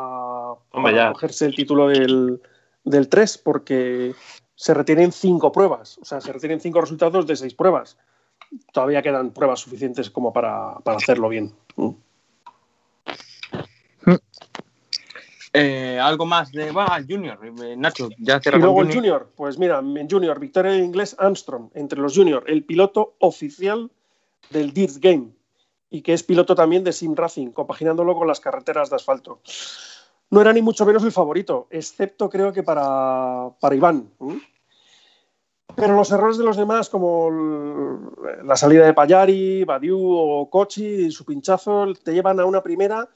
Hombre, 0.52 0.92
para 0.92 0.96
ya. 0.96 1.12
cogerse 1.12 1.46
el 1.46 1.54
título 1.54 1.88
del, 1.88 2.40
del 2.84 3.08
3, 3.08 3.38
porque 3.38 4.14
se 4.54 4.74
retienen 4.74 5.10
cinco 5.10 5.50
pruebas, 5.50 5.98
o 5.98 6.04
sea, 6.04 6.20
se 6.20 6.32
retienen 6.32 6.60
cinco 6.60 6.80
resultados 6.80 7.26
de 7.26 7.34
seis 7.34 7.54
pruebas. 7.54 7.96
Todavía 8.72 9.00
quedan 9.02 9.30
pruebas 9.30 9.60
suficientes 9.60 10.10
como 10.10 10.32
para, 10.32 10.74
para 10.84 10.98
hacerlo 10.98 11.28
bien. 11.28 11.52
Eh, 15.52 15.98
algo 16.00 16.26
más 16.26 16.52
de. 16.52 16.70
Va, 16.70 16.98
Junior. 17.06 17.38
eh, 17.44 17.76
Nacho, 17.76 18.08
ya 18.18 18.36
Y 18.36 18.40
cerra 18.40 18.58
luego 18.58 18.82
el 18.82 18.92
Junior. 18.92 19.30
Pues 19.34 19.58
mira, 19.58 19.78
en 19.80 20.08
Junior, 20.08 20.38
victoria 20.38 20.76
inglés 20.76 21.16
Armstrong, 21.18 21.70
entre 21.74 22.00
los 22.00 22.16
Junior, 22.16 22.44
el 22.46 22.64
piloto 22.64 23.14
oficial 23.18 23.90
del 24.50 24.72
Dirt 24.72 24.96
Game 25.00 25.32
y 25.90 26.02
que 26.02 26.12
es 26.12 26.22
piloto 26.22 26.54
también 26.54 26.84
de 26.84 26.92
Sim 26.92 27.14
Racing, 27.16 27.48
compaginándolo 27.50 28.14
con 28.14 28.28
las 28.28 28.38
carreteras 28.40 28.90
de 28.90 28.96
asfalto. 28.96 29.40
No 30.30 30.40
era 30.40 30.52
ni 30.52 30.62
mucho 30.62 30.86
menos 30.86 31.02
el 31.02 31.10
favorito, 31.10 31.66
excepto 31.70 32.30
creo 32.30 32.52
que 32.52 32.62
para, 32.62 33.50
para 33.58 33.74
Iván. 33.74 34.08
Pero 35.74 35.96
los 35.96 36.12
errores 36.12 36.38
de 36.38 36.44
los 36.44 36.56
demás, 36.56 36.88
como 36.88 37.28
la 38.44 38.56
salida 38.56 38.86
de 38.86 38.94
Payari, 38.94 39.64
Badiou 39.64 40.00
o 40.00 40.48
Kochi 40.48 41.06
y 41.06 41.10
su 41.10 41.24
pinchazo, 41.24 41.92
te 42.04 42.12
llevan 42.12 42.38
a 42.38 42.44
una 42.44 42.62
primera 42.62 43.08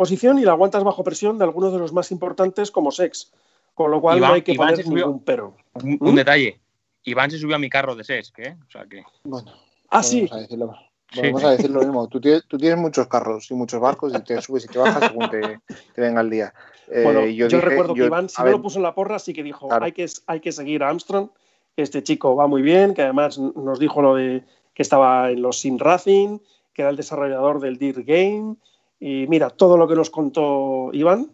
posición 0.00 0.38
y 0.38 0.44
la 0.46 0.52
aguantas 0.52 0.82
bajo 0.82 1.04
presión 1.04 1.36
de 1.36 1.44
algunos 1.44 1.74
de 1.74 1.78
los 1.78 1.92
más 1.92 2.10
importantes 2.10 2.70
como 2.70 2.90
Sex. 2.90 3.32
Con 3.74 3.90
lo 3.90 4.00
cual 4.00 4.16
Iván- 4.18 4.28
no 4.28 4.34
hay 4.34 4.42
que 4.42 4.52
Iván 4.52 4.70
poner 4.70 4.84
subió. 4.86 5.06
ningún 5.06 5.24
pero. 5.24 5.54
Un, 5.74 5.90
¿Mm? 6.00 6.08
un 6.08 6.14
detalle. 6.14 6.58
Iván 7.04 7.30
se 7.30 7.38
subió 7.38 7.56
a 7.56 7.58
mi 7.58 7.68
carro 7.68 7.94
de 7.94 8.02
SESC, 8.04 8.38
¿eh? 8.38 8.56
O 8.66 8.70
sea 8.70 8.86
que. 8.86 9.02
Bueno, 9.24 9.52
Ah, 9.90 10.02
sí. 10.02 10.22
Vamos 10.22 10.32
a 10.32 10.40
decirlo, 10.40 10.74
Sí. 11.12 11.20
vamos 11.22 11.44
a 11.44 11.50
decir 11.50 11.70
lo 11.70 11.80
mismo. 11.80 12.08
Tú 12.08 12.18
tienes, 12.20 12.44
tú 12.46 12.56
tienes 12.56 12.78
muchos 12.78 13.06
carros 13.08 13.50
y 13.50 13.54
muchos 13.54 13.78
barcos 13.80 14.14
y 14.14 14.20
te 14.22 14.40
subes 14.40 14.64
y 14.64 14.68
te 14.68 14.78
bajas 14.78 15.10
según 15.10 15.28
te, 15.28 15.60
te 15.94 16.00
venga 16.00 16.20
el 16.22 16.30
día. 16.30 16.54
Eh, 16.88 17.02
Bueno, 17.04 17.26
yo, 17.26 17.46
dije- 17.48 17.60
recuerdo 17.60 17.92
que 17.94 18.00
yo- 18.00 18.06
Iván, 18.06 18.28
si 18.30 18.40
no 18.40 18.44
ver, 18.46 18.54
lo 18.54 18.62
puso 18.62 18.78
en 18.78 18.84
la 18.84 18.94
porra, 18.94 19.18
sí 19.18 19.32
que 19.34 19.42
dijo, 19.42 19.68
Claro. 19.68 19.84
hay, 19.84 19.92
que, 19.92 20.06
hay 20.26 20.40
que 20.40 20.52
seguir 20.52 20.82
a 20.82 20.88
Armstrong, 20.88 21.28
este 21.76 22.02
chico 22.02 22.34
va 22.36 22.46
muy 22.46 22.62
bien, 22.62 22.94
que 22.94 23.02
además 23.02 23.38
nos 23.38 23.78
dijo 23.78 24.00
lo 24.02 24.14
de 24.14 24.44
que 24.74 24.82
estaba 24.82 25.30
en 25.30 25.42
los 25.42 25.58
Sim 25.60 25.78
Racing, 25.78 26.38
que 26.72 26.82
era 26.82 26.90
el 26.90 26.96
desarrollador 26.96 27.60
del 27.60 27.76
Dirt 27.78 28.04
Game, 28.06 28.56
y 29.00 29.26
mira, 29.26 29.50
todo 29.50 29.76
lo 29.76 29.88
que 29.88 29.94
nos 29.96 30.10
contó 30.10 30.90
Iván 30.92 31.30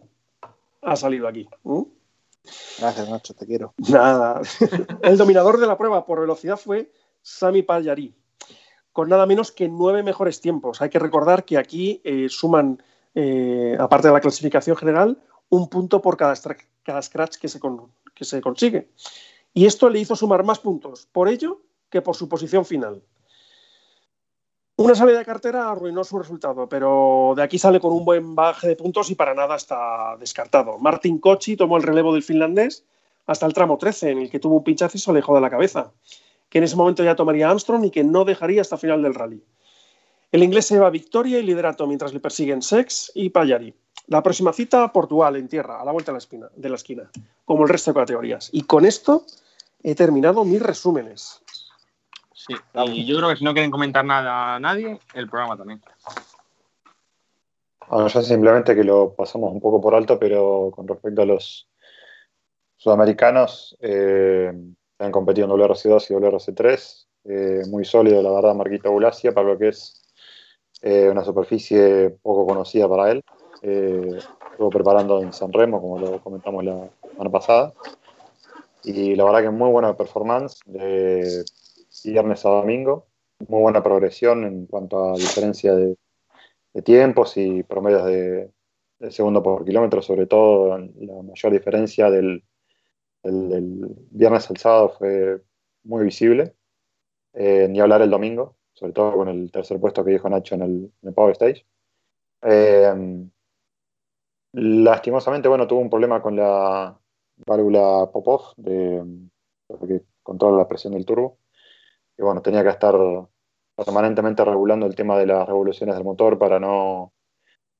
ha 0.81 0.95
salido 0.95 1.27
aquí. 1.27 1.47
¿Mm? 1.63 1.81
Gracias, 2.79 3.09
Nacho, 3.09 3.33
te 3.33 3.45
quiero. 3.45 3.73
Nada. 3.89 4.41
El 5.03 5.17
dominador 5.17 5.59
de 5.59 5.67
la 5.67 5.77
prueba 5.77 6.05
por 6.05 6.21
velocidad 6.21 6.57
fue 6.57 6.91
Sami 7.21 7.61
Pagliari, 7.61 8.13
con 8.93 9.09
nada 9.09 9.25
menos 9.25 9.51
que 9.51 9.67
nueve 9.67 10.01
mejores 10.01 10.39
tiempos. 10.39 10.81
Hay 10.81 10.89
que 10.89 10.99
recordar 10.99 11.43
que 11.43 11.57
aquí 11.57 11.99
eh, 12.05 12.27
suman, 12.29 12.81
eh, 13.15 13.75
aparte 13.79 14.07
de 14.07 14.13
la 14.13 14.21
clasificación 14.21 14.77
general, 14.77 15.17
un 15.49 15.67
punto 15.67 16.01
por 16.01 16.15
cada, 16.15 16.35
cada 16.83 17.01
scratch 17.01 17.35
que 17.37 17.49
se, 17.49 17.59
con- 17.59 17.91
que 18.15 18.23
se 18.23 18.39
consigue. 18.41 18.89
Y 19.53 19.65
esto 19.65 19.89
le 19.89 19.99
hizo 19.99 20.15
sumar 20.15 20.43
más 20.43 20.59
puntos 20.59 21.07
por 21.11 21.27
ello 21.27 21.61
que 21.89 22.01
por 22.01 22.15
su 22.15 22.29
posición 22.29 22.63
final. 22.65 23.01
Una 24.79 24.93
salida 24.93 25.17
de 25.17 25.25
cartera 25.25 25.71
arruinó 25.71 26.03
su 26.03 26.19
resultado, 26.19 26.69
pero 26.69 27.33
de 27.35 27.41
aquí 27.41 27.57
sale 27.57 27.79
con 27.79 27.93
un 27.93 28.05
buen 28.05 28.35
baje 28.35 28.67
de 28.67 28.75
puntos 28.75 29.09
y 29.09 29.15
para 29.15 29.33
nada 29.33 29.55
está 29.55 30.15
descartado. 30.19 30.77
Martin 30.77 31.17
Kochi 31.17 31.55
tomó 31.55 31.77
el 31.77 31.83
relevo 31.83 32.13
del 32.13 32.21
finlandés 32.21 32.85
hasta 33.25 33.47
el 33.47 33.55
tramo 33.55 33.79
13, 33.79 34.11
en 34.11 34.19
el 34.19 34.29
que 34.29 34.39
tuvo 34.39 34.57
un 34.57 34.63
pinchazo 34.63 34.95
y 34.95 34.99
se 34.99 35.09
alejó 35.09 35.33
de 35.33 35.41
la 35.41 35.49
cabeza, 35.49 35.91
que 36.47 36.59
en 36.59 36.63
ese 36.63 36.75
momento 36.75 37.03
ya 37.03 37.15
tomaría 37.15 37.49
Armstrong 37.49 37.85
y 37.85 37.89
que 37.89 38.03
no 38.03 38.23
dejaría 38.23 38.61
hasta 38.61 38.77
final 38.77 39.01
del 39.01 39.15
rally. 39.15 39.43
El 40.31 40.43
inglés 40.43 40.67
se 40.67 40.75
lleva 40.75 40.91
victoria 40.91 41.39
y 41.39 41.43
liderato 41.43 41.87
mientras 41.87 42.13
le 42.13 42.19
persiguen 42.19 42.61
Sex 42.61 43.11
y 43.15 43.31
Payari. 43.31 43.73
La 44.05 44.21
próxima 44.21 44.53
cita, 44.53 44.93
Portugal, 44.93 45.37
en 45.37 45.47
tierra, 45.47 45.81
a 45.81 45.85
la 45.85 45.91
vuelta 45.91 46.11
de 46.11 46.17
la, 46.17 46.19
espina, 46.19 46.49
de 46.55 46.69
la 46.69 46.75
esquina, 46.75 47.09
como 47.45 47.63
el 47.63 47.69
resto 47.69 47.91
de 47.91 47.99
categorías. 47.99 48.49
Y 48.51 48.61
con 48.61 48.85
esto 48.85 49.25
he 49.81 49.95
terminado 49.95 50.45
mis 50.45 50.61
resúmenes. 50.61 51.41
Sí, 52.47 52.55
y 52.93 53.05
yo 53.05 53.17
creo 53.17 53.29
que 53.29 53.35
si 53.35 53.43
no 53.43 53.53
quieren 53.53 53.71
comentar 53.71 54.05
nada 54.05 54.55
a 54.55 54.59
nadie, 54.59 54.99
el 55.13 55.29
programa 55.29 55.57
también. 55.57 55.81
Bueno, 57.89 58.07
yo 58.07 58.21
simplemente 58.21 58.75
que 58.75 58.83
lo 58.83 59.13
pasamos 59.13 59.51
un 59.51 59.61
poco 59.61 59.79
por 59.81 59.95
alto, 59.95 60.17
pero 60.19 60.71
con 60.73 60.87
respecto 60.87 61.21
a 61.21 61.25
los 61.25 61.67
sudamericanos, 62.77 63.77
eh, 63.81 64.51
han 64.99 65.11
competido 65.11 65.45
en 65.45 65.61
WRC2 65.61 66.09
y 66.09 66.13
WRC3, 66.13 67.07
eh, 67.25 67.61
muy 67.69 67.85
sólido, 67.85 68.21
la 68.21 68.31
verdad, 68.31 68.55
Marquito 68.55 68.91
Bulacia, 68.91 69.33
para 69.33 69.47
lo 69.47 69.57
que 69.57 69.69
es 69.69 70.01
eh, 70.81 71.09
una 71.09 71.23
superficie 71.23 72.11
poco 72.21 72.45
conocida 72.45 72.87
para 72.87 73.11
él. 73.11 73.23
Eh, 73.61 74.19
estuvo 74.51 74.69
preparando 74.69 75.21
en 75.21 75.33
San 75.33 75.51
Remo, 75.51 75.81
como 75.81 75.99
lo 75.99 76.21
comentamos 76.21 76.63
la 76.63 76.89
semana 77.09 77.29
pasada. 77.29 77.73
Y 78.83 79.15
la 79.15 79.25
verdad 79.25 79.41
que 79.41 79.49
muy 79.49 79.69
buena 79.69 79.95
performance 79.95 80.59
de 80.65 81.43
viernes 82.03 82.45
a 82.45 82.49
domingo. 82.49 83.07
Muy 83.47 83.61
buena 83.61 83.83
progresión 83.83 84.43
en 84.43 84.65
cuanto 84.65 85.11
a 85.11 85.13
diferencia 85.13 85.75
de, 85.75 85.97
tiempos 86.83 87.37
y 87.37 87.63
promedios 87.63 88.05
de, 88.05 88.51
segundo 89.09 89.41
por 89.41 89.65
kilómetro, 89.65 90.01
sobre 90.01 90.27
todo 90.27 90.77
la 90.77 91.23
mayor 91.23 91.51
diferencia 91.51 92.09
del, 92.11 92.43
viernes 93.23 94.49
al 94.49 94.57
sábado 94.57 94.89
fue 94.97 95.41
muy 95.83 96.03
visible. 96.03 96.55
Eh, 97.33 97.67
ni 97.69 97.79
hablar 97.79 98.01
el 98.01 98.09
domingo, 98.09 98.57
sobre 98.73 98.93
todo 98.93 99.13
con 99.13 99.27
el 99.29 99.51
tercer 99.51 99.79
puesto 99.79 100.03
que 100.03 100.11
dijo 100.11 100.29
Nacho 100.29 100.55
en 100.55 100.91
el, 101.03 101.13
Power 101.13 101.33
Stage. 101.33 101.65
Eh, 102.41 103.27
lastimosamente, 104.53 105.47
bueno, 105.47 105.67
tuvo 105.67 105.79
un 105.79 105.89
problema 105.89 106.21
con 106.21 106.35
la 106.35 106.97
válvula 107.45 108.09
Popov, 108.11 108.53
de, 108.57 109.03
que 109.87 110.01
controla 110.23 110.57
la 110.57 110.67
presión 110.67 110.93
del 110.93 111.05
turbo. 111.05 111.37
Y 112.17 112.23
bueno, 112.23 112.41
tenía 112.41 112.63
que 112.63 112.69
estar 112.69 112.95
permanentemente 113.75 114.43
regulando 114.43 114.85
el 114.85 114.95
tema 114.95 115.17
de 115.17 115.27
las 115.27 115.47
revoluciones 115.47 115.95
del 115.95 116.03
motor 116.03 116.37
para 116.39 116.59
no 116.59 117.13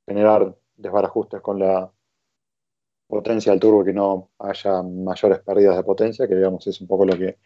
generar 0.06 0.56
desbarajustes 0.76 1.42
con 1.42 1.60
la 1.60 1.92
potencia 3.08 3.52
del 3.52 3.60
turbo, 3.60 3.84
que 3.84 3.94
no 3.94 4.32
haya 4.40 4.84
mayores 4.84 5.40
pérdidas 5.40 5.78
de 5.78 5.84
potencia, 5.84 6.28
que 6.28 6.36
digamos 6.36 6.68
es 6.68 6.80
un 6.82 6.88
poco 6.88 7.06
lo 7.06 7.18
que, 7.18 7.40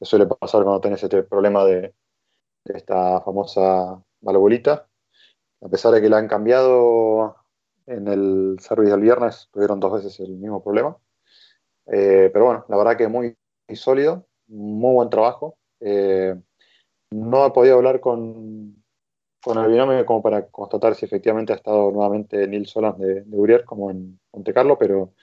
suele 0.00 0.26
pasar 0.26 0.62
cuando 0.62 0.80
tenés 0.80 1.02
este 1.02 1.24
problema 1.24 1.64
de, 1.64 1.94
esta 2.64 3.20
famosa 3.22 4.00
valvulita. 4.20 4.86
A 5.60 5.68
pesar 5.68 5.92
de 5.92 6.00
que 6.00 6.08
la 6.08 6.18
han 6.18 6.28
cambiado 6.28 7.36
en 7.86 8.06
el 8.06 8.58
servicio 8.60 8.92
del 8.92 9.02
viernes, 9.02 9.48
tuvieron 9.52 9.80
dos 9.80 9.92
veces 9.94 10.20
el 10.20 10.36
mismo 10.36 10.62
problema. 10.62 10.96
Eh, 11.86 12.30
pero 12.32 12.44
bueno, 12.44 12.64
la 12.68 12.76
verdad 12.76 12.96
que 12.96 13.08
muy, 13.08 13.36
sólido, 13.74 14.26
muy 14.46 14.94
buen 14.94 15.10
trabajo. 15.10 15.57
Eh, 15.80 16.34
no 17.10 17.46
he 17.46 17.50
podido 17.50 17.76
hablar 17.76 18.00
con, 18.00 18.82
con 19.42 19.58
el 19.58 19.70
binomio 19.70 20.04
como 20.04 20.22
para 20.22 20.46
constatar 20.48 20.94
si 20.94 21.06
efectivamente 21.06 21.52
ha 21.52 21.56
estado 21.56 21.90
nuevamente 21.90 22.46
Nils 22.46 22.70
Solans 22.70 22.98
de, 22.98 23.22
de 23.22 23.36
Urier 23.36 23.64
como 23.64 23.90
en 23.90 24.20
Monte 24.32 24.52
Carlo, 24.52 24.78
pero 24.78 25.14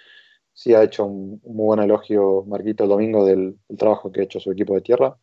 sí 0.53 0.73
ha 0.73 0.84
hecho 0.84 1.06
un, 1.06 1.41
muy 1.44 1.65
buen 1.68 1.80
elogio 1.82 2.44
Marquito 2.48 2.84
el 2.84 2.90
domingo 2.90 3.26
del, 3.26 3.60
trabajo 3.77 4.11
que 4.11 4.22
ha 4.22 4.23
hecho 4.23 4.40
su 4.40 4.52
equipo 4.52 4.73
de 4.73 4.82
tierra. 4.82 5.18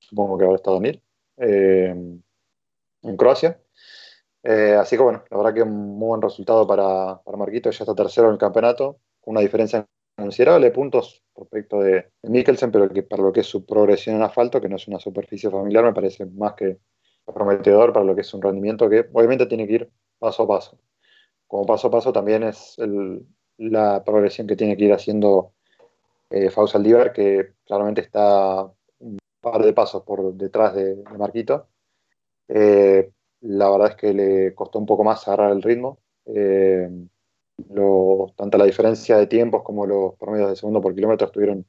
Supongo 0.00 0.36
que 0.36 0.44
habrá 0.44 0.56
estado 0.56 0.80
Nil 0.80 1.02
eh, 1.38 1.94
en 3.02 3.16
Croacia. 3.16 3.60
Eh, 4.42 4.76
así 4.78 4.96
que 4.96 5.02
bueno, 5.02 5.24
la 5.30 5.36
verdad 5.36 5.54
que 5.54 5.62
un 5.62 5.98
muy 5.98 6.08
buen 6.08 6.22
resultado 6.22 6.66
para, 6.66 7.22
para 7.22 7.38
Marquito, 7.38 7.70
ya 7.70 7.84
está 7.84 7.94
tercero 7.94 8.26
en 8.26 8.34
el 8.34 8.38
campeonato, 8.38 8.98
una 9.24 9.40
diferencia 9.40 9.86
considerable 10.22 10.66
de 10.66 10.72
puntos 10.72 11.22
respecto 11.36 11.80
de, 11.80 12.10
Mikkelsen, 12.22 12.70
pero 12.70 12.88
que 12.88 13.02
para 13.02 13.22
lo 13.22 13.32
que 13.32 13.40
es 13.40 13.46
su 13.46 13.64
progresión 13.64 14.16
en 14.16 14.22
asfalto, 14.22 14.60
que 14.60 14.68
no 14.68 14.76
es 14.76 14.88
una 14.88 14.98
superficie 14.98 15.50
familiar, 15.50 15.84
me 15.84 15.92
parece 15.92 16.26
más 16.26 16.54
que 16.54 16.78
prometedor 17.26 17.92
para 17.92 18.04
lo 18.04 18.14
que 18.14 18.22
es 18.22 18.34
un 18.34 18.42
rendimiento 18.42 18.88
que 18.88 19.06
obviamente 19.12 19.46
tiene 19.46 19.66
que 19.66 19.74
ir 19.74 19.90
paso 20.18 20.42
a 20.42 20.48
paso. 20.48 20.78
Como 21.46 21.66
paso 21.66 21.88
a 21.88 21.90
paso 21.90 22.12
también 22.12 22.42
es 22.42 22.76
la 23.58 24.02
progresión 24.04 24.46
que 24.46 24.56
tiene 24.56 24.76
que 24.76 24.84
ir 24.84 24.92
haciendo 24.92 25.52
eh, 26.30 26.50
Aldívar, 26.74 27.12
que 27.12 27.52
claramente 27.64 28.00
está 28.00 28.64
un 28.98 29.18
par 29.40 29.62
de 29.62 29.72
pasos 29.72 30.02
por 30.02 30.34
detrás 30.34 30.74
de, 30.74 31.02
Marquito. 31.18 31.68
Eh, 32.48 33.10
la 33.42 33.70
verdad 33.70 33.90
es 33.90 33.96
que 33.96 34.14
le 34.14 34.54
costó 34.54 34.78
un 34.78 34.86
poco 34.86 35.04
más 35.04 35.26
agarrar 35.28 35.52
el 35.52 35.62
ritmo. 35.62 35.98
Eh, 36.26 36.88
tanto 38.36 38.58
la 38.58 38.64
diferencia 38.64 39.16
de 39.16 39.26
tiempos 39.26 39.62
como 39.62 39.86
los 39.86 40.14
promedios 40.16 40.50
de 40.50 40.56
segundo 40.56 40.80
por 40.80 40.94
kilómetro 40.94 41.26
estuvieron 41.26 41.66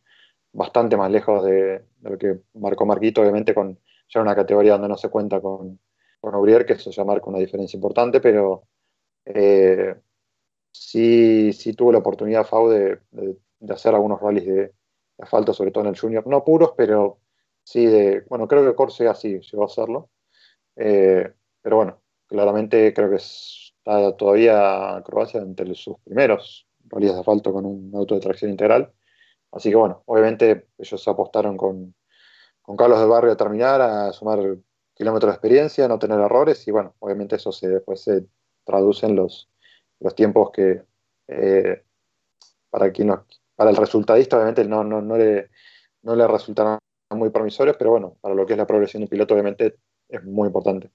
bastante 0.52 0.96
más 0.98 1.12
lejos 1.12 1.44
de, 1.46 1.84
lo 2.02 2.18
que 2.18 2.40
marcó 2.54 2.86
Marquito, 2.86 3.22
obviamente 3.22 3.54
con 3.54 3.80
ya 4.10 4.22
una 4.22 4.36
categoría 4.36 4.74
donde 4.74 4.90
no 4.90 4.98
se 4.98 5.10
cuenta 5.10 5.42
con, 5.42 5.80
con 6.20 6.66
que 6.66 6.74
eso 6.74 6.92
ya 6.92 7.04
marca 7.04 7.30
una 7.30 7.40
diferencia 7.40 7.78
importante, 7.78 8.22
pero 8.22 8.68
eh, 9.26 9.96
sí, 10.72 11.54
sí 11.54 11.74
tuve 11.74 11.94
la 11.94 12.00
oportunidad, 12.00 12.46
Fau, 12.46 12.70
de, 12.70 13.00
hacer 13.70 13.96
algunos 13.96 14.22
rallies 14.22 14.46
de, 14.46 14.74
asfalto, 15.20 15.54
sobre 15.54 15.72
todo 15.72 15.84
en 15.86 15.92
el 15.92 16.00
Junior, 16.00 16.26
no 16.28 16.44
puros, 16.44 16.74
pero 16.76 17.20
sí 17.64 17.86
de, 17.86 18.22
bueno, 18.30 18.48
creo 18.48 18.66
que 18.66 18.76
Corsia 18.76 19.14
sí 19.16 19.40
llegó 19.40 19.64
a 19.64 19.68
hacerlo, 19.68 20.10
eh, 20.76 21.32
pero 21.62 21.78
bueno, 21.78 22.02
claramente 22.28 22.94
creo 22.94 23.10
que 23.10 23.20
está 23.84 24.16
todavía 24.18 25.02
Croacia 25.06 25.42
entre 25.42 25.74
sus 25.76 26.00
primeros 26.00 26.68
rallies 26.86 27.14
de 27.14 27.20
asfalto 27.20 27.52
con 27.54 27.66
un 27.66 27.92
auto 27.96 28.16
de 28.16 28.22
tracción 28.22 28.52
integral, 28.52 28.92
así 29.52 29.70
que 29.70 29.76
bueno, 29.76 30.04
obviamente 30.06 30.68
ellos 30.78 31.08
apostaron 31.08 31.58
con, 31.58 31.96
con 32.62 32.78
Carlos 32.78 33.00
del 33.00 33.10
Barrio 33.10 33.32
a 33.34 33.38
terminar, 33.38 33.82
a 33.82 34.14
sumar 34.14 34.40
kilómetros 34.96 35.32
de 35.32 35.36
experiencia, 35.36 35.88
no 35.88 36.00
tener 36.00 36.20
errores, 36.20 36.68
y 36.68 36.72
bueno, 36.72 36.96
obviamente 37.00 37.36
eso 37.36 37.52
se, 37.52 37.68
después 37.70 38.02
se 38.02 38.26
traduce 38.66 39.06
en 39.06 39.16
los 39.16 39.50
los 40.04 40.16
tiempos 40.16 40.52
que 40.52 40.84
eh, 41.28 41.84
para 42.70 42.92
para 43.56 43.70
el 43.70 43.76
resultadista 43.76 44.36
obviamente 44.36 44.66
no, 44.66 44.84
no, 44.84 45.02
no, 45.02 45.18
le, 45.18 45.50
no 46.02 46.16
le 46.16 46.28
resultaron 46.28 46.80
muy 47.12 47.30
promisorios, 47.30 47.78
pero 47.78 47.92
bueno, 47.92 48.18
para 48.20 48.36
lo 48.36 48.46
que 48.46 48.54
es 48.54 48.58
la 48.58 48.68
progresión 48.68 49.02
del 49.02 49.10
piloto 49.10 49.34
obviamente 49.34 49.78
es 50.10 50.24
muy 50.24 50.48
importante. 50.48 50.92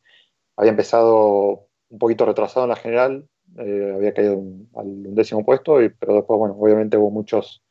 Había 0.57 0.73
empezado 0.73 1.68
un 1.91 1.99
poquito 1.99 2.27
retrasado 2.27 2.65
en 2.65 2.71
la 2.71 2.77
general, 2.77 3.29
eh, 3.59 3.93
había 3.97 4.13
caído 4.13 4.43
al 4.75 4.87
undécimo 4.87 5.45
puesto, 5.45 5.77
pero 5.99 6.15
después, 6.15 6.39
bueno, 6.39 6.57
obviamente 6.59 6.97
hubo 6.97 7.11
muchos, 7.11 7.63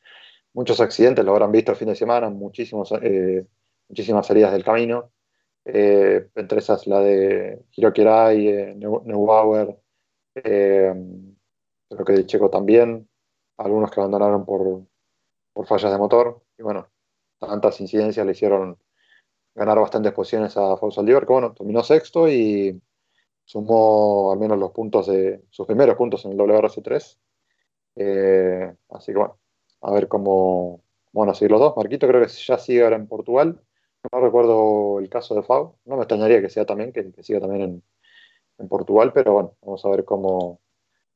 muchos 0.53 0.79
accidentes, 0.81 1.23
lo 1.23 1.31
habrán 1.31 1.51
visto 1.51 1.71
el 1.71 1.77
fin 1.77 1.89
de 1.89 1.95
semana, 1.95 2.29
muchísimos, 2.29 2.91
eh, 3.01 3.45
muchísimas 3.87 4.25
salidas 4.25 4.51
del 4.51 4.63
camino, 4.63 5.11
entre 5.65 6.59
esas 6.59 6.87
la 6.87 7.01
de 7.01 7.61
Hirokirai, 7.73 8.75
Neubauer, 8.77 9.77
eh, 10.35 10.93
creo 11.89 12.05
que 12.05 12.13
de 12.13 12.25
Checo 12.25 12.49
también, 12.49 13.07
algunos 13.57 13.91
que 13.91 13.99
abandonaron 13.99 14.45
por, 14.45 14.85
fallas 15.65 15.91
de 15.91 15.97
motor, 15.97 16.41
y 16.57 16.63
bueno, 16.63 16.87
tantas 17.39 17.81
incidencias 17.81 18.25
le 18.25 18.31
hicieron 18.31 18.77
ganar 19.55 19.79
bastantes 19.79 20.13
posiciones 20.13 20.55
a 20.55 20.77
Fausto 20.77 21.01
Aldívar, 21.01 21.25
que 21.25 21.33
bueno, 21.33 21.53
terminó 21.53 21.83
sexto 21.83 22.29
y 22.29 22.79
sumó 23.47 24.31
al 24.33 24.39
menos 24.39 24.59
los 24.59 24.71
puntos 24.71 25.07
de 25.07 25.41
sus 25.49 25.65
primeros 25.65 25.95
puntos 25.95 26.25
en 26.25 26.33
el 26.33 26.37
WRC3. 26.37 27.17
Eh, 27.95 28.75
así 28.89 29.13
que 29.13 29.17
bueno, 29.17 29.39
a 29.81 29.91
ver 29.91 30.07
cómo, 30.09 30.83
a 31.13 31.33
seguir 31.33 31.51
los 31.51 31.61
dos. 31.61 31.77
Marquito 31.77 32.07
creo 32.07 32.21
que 32.21 32.27
ya 32.27 32.57
sigue 32.57 32.83
ahora 32.83 32.97
en 32.97 33.07
Portugal. 33.07 33.61
No 34.11 34.19
recuerdo 34.19 34.99
el 34.99 35.09
caso 35.09 35.33
de 35.33 35.43
Fau. 35.43 35.77
No 35.85 35.95
me 35.95 36.03
extrañaría 36.03 36.41
que 36.41 36.49
sea 36.49 36.65
también, 36.65 36.91
que 36.91 37.11
siga 37.23 37.39
también 37.39 37.61
en, 37.61 37.83
en 38.57 38.67
Portugal, 38.67 39.13
pero 39.13 39.33
bueno, 39.33 39.55
vamos 39.61 39.85
a 39.85 39.89
ver 39.89 40.03
cómo, 40.03 40.59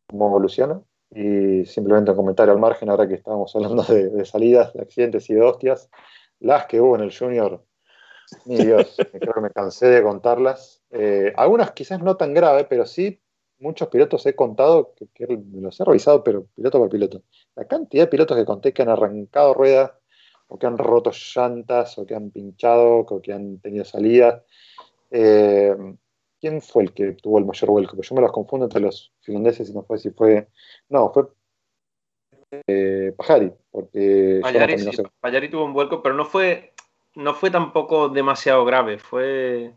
cómo 0.07 0.27
evoluciona. 0.27 0.81
Y 1.13 1.65
simplemente 1.65 2.11
un 2.11 2.17
comentario 2.17 2.53
al 2.53 2.59
margen, 2.59 2.89
ahora 2.89 3.07
que 3.07 3.15
estábamos 3.15 3.53
hablando 3.55 3.83
de, 3.83 4.23
salidas, 4.23 4.73
de 4.73 4.81
accidentes 4.81 5.29
y 5.29 5.33
de 5.33 5.41
hostias, 5.41 5.89
las 6.39 6.65
que 6.67 6.79
hubo 6.79 6.95
en 6.95 7.01
el 7.01 7.15
Junior, 7.15 7.65
mi 8.45 8.55
Dios, 8.55 8.95
creo 9.11 9.33
que 9.33 9.41
me 9.41 9.49
cansé 9.49 9.87
de 9.87 10.03
contarlas. 10.03 10.80
Eh, 10.91 11.34
algunas 11.35 11.72
quizás 11.72 12.01
no 12.01 12.18
tan 12.18 12.34
graves, 12.34 12.65
pero 12.69 12.85
sí 12.85 13.19
muchos 13.61 13.88
pilotos 13.89 14.26
he 14.26 14.35
contado, 14.35 14.93
que, 14.95 15.07
que, 15.13 15.39
los 15.53 15.80
he 15.80 15.85
revisado, 15.85 16.23
pero 16.23 16.47
piloto 16.55 16.80
por 16.80 16.89
piloto. 16.89 17.22
La 17.55 17.65
cantidad 17.65 18.03
de 18.03 18.09
pilotos 18.09 18.38
que 18.38 18.45
conté 18.45 18.73
que 18.73 18.81
han 18.81 18.89
arrancado 18.89 19.53
ruedas, 19.53 19.91
o 20.47 20.59
que 20.59 20.68
han 20.68 20.77
roto 20.77 21.11
llantas, 21.11 21.97
o 21.97 22.05
que 22.05 22.15
han 22.15 22.31
pinchado, 22.31 22.99
o 22.99 23.22
que 23.22 23.31
han 23.31 23.59
tenido 23.59 23.85
salidas. 23.85 24.43
Eh, 25.11 25.76
¿Quién 26.41 26.61
fue 26.61 26.84
el 26.84 26.93
que 26.93 27.11
tuvo 27.13 27.38
el 27.38 27.45
mayor 27.45 27.69
vuelco? 27.69 27.95
Porque 27.95 28.07
yo 28.07 28.15
me 28.15 28.22
los 28.22 28.31
confundo 28.31 28.65
entre 28.65 28.81
los 28.81 29.13
finlandeses 29.22 29.69
y 29.69 29.73
no 29.73 29.84
fue 29.84 29.99
si 29.99 30.09
fue. 30.09 30.47
No, 30.89 31.11
fue 31.13 31.27
eh, 32.68 33.13
Pajari, 33.15 33.53
porque. 33.69 34.39
Pajari, 34.41 35.49
tuvo 35.49 35.65
un 35.65 35.73
vuelco, 35.73 36.01
pero 36.01 36.15
no 36.15 36.26
fue, 36.26 36.73
no 37.15 37.34
fue 37.34 37.51
tampoco 37.51 38.09
demasiado 38.09 38.65
grave. 38.65 38.97
Fue. 38.97 39.73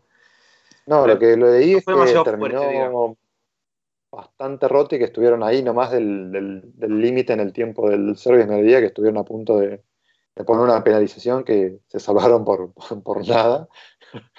No, 0.85 1.07
lo 1.07 1.17
que 1.17 1.35
lo 1.35 1.51
leí 1.51 1.75
es 1.75 1.85
que 1.85 2.23
terminó. 2.23 3.17
bastante 4.11 4.67
roto 4.67 4.95
y 4.95 4.99
que 4.99 5.05
estuvieron 5.05 5.43
ahí 5.43 5.61
nomás 5.63 5.91
del 5.91 6.71
límite 6.79 7.33
en 7.33 7.39
el 7.39 7.51
tiempo 7.51 7.89
del 7.89 8.15
service 8.17 8.47
en 8.47 8.53
el 8.53 8.65
día, 8.65 8.79
que 8.79 8.87
estuvieron 8.87 9.17
a 9.17 9.25
punto 9.25 9.59
de, 9.59 9.83
poner 10.45 10.63
una 10.63 10.83
penalización 10.83 11.43
que 11.43 11.79
se 11.87 11.99
salvaron 11.99 12.45
por, 12.45 12.73
por 13.03 13.27
nada. 13.27 13.67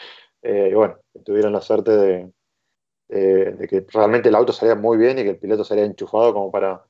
Eh, 0.43 0.69
y 0.71 0.75
bueno, 0.75 0.97
tuvieron 1.25 1.53
la 1.53 1.61
suerte 1.61 1.91
de, 1.91 2.33
de, 3.09 3.67
que 3.69 3.85
realmente 3.93 4.29
el 4.29 4.35
auto 4.37 4.53
salía 4.53 4.77
muy 4.77 4.97
bien 4.97 5.19
y 5.19 5.25
que 5.25 5.31
el 5.31 5.39
piloto 5.39 5.65
salía 5.65 5.85
enchufado 5.85 6.33
como 6.33 6.53
para 6.53 6.85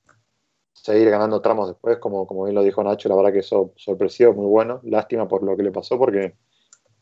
seguir 0.74 1.08
ganando 1.08 1.40
tramos 1.40 1.68
después, 1.68 1.96
como, 1.96 2.26
como 2.26 2.44
bien 2.44 2.54
lo 2.54 2.62
dijo 2.62 2.84
Nacho, 2.84 3.08
la 3.08 3.16
verdad 3.16 3.32
que 3.32 3.38
eso 3.38 3.72
sorpresivo, 3.76 4.34
muy 4.34 4.46
bueno. 4.46 4.80
Lástima 4.82 5.26
por 5.26 5.42
lo 5.42 5.56
que 5.56 5.62
le 5.62 5.72
pasó 5.72 5.98
porque 5.98 6.36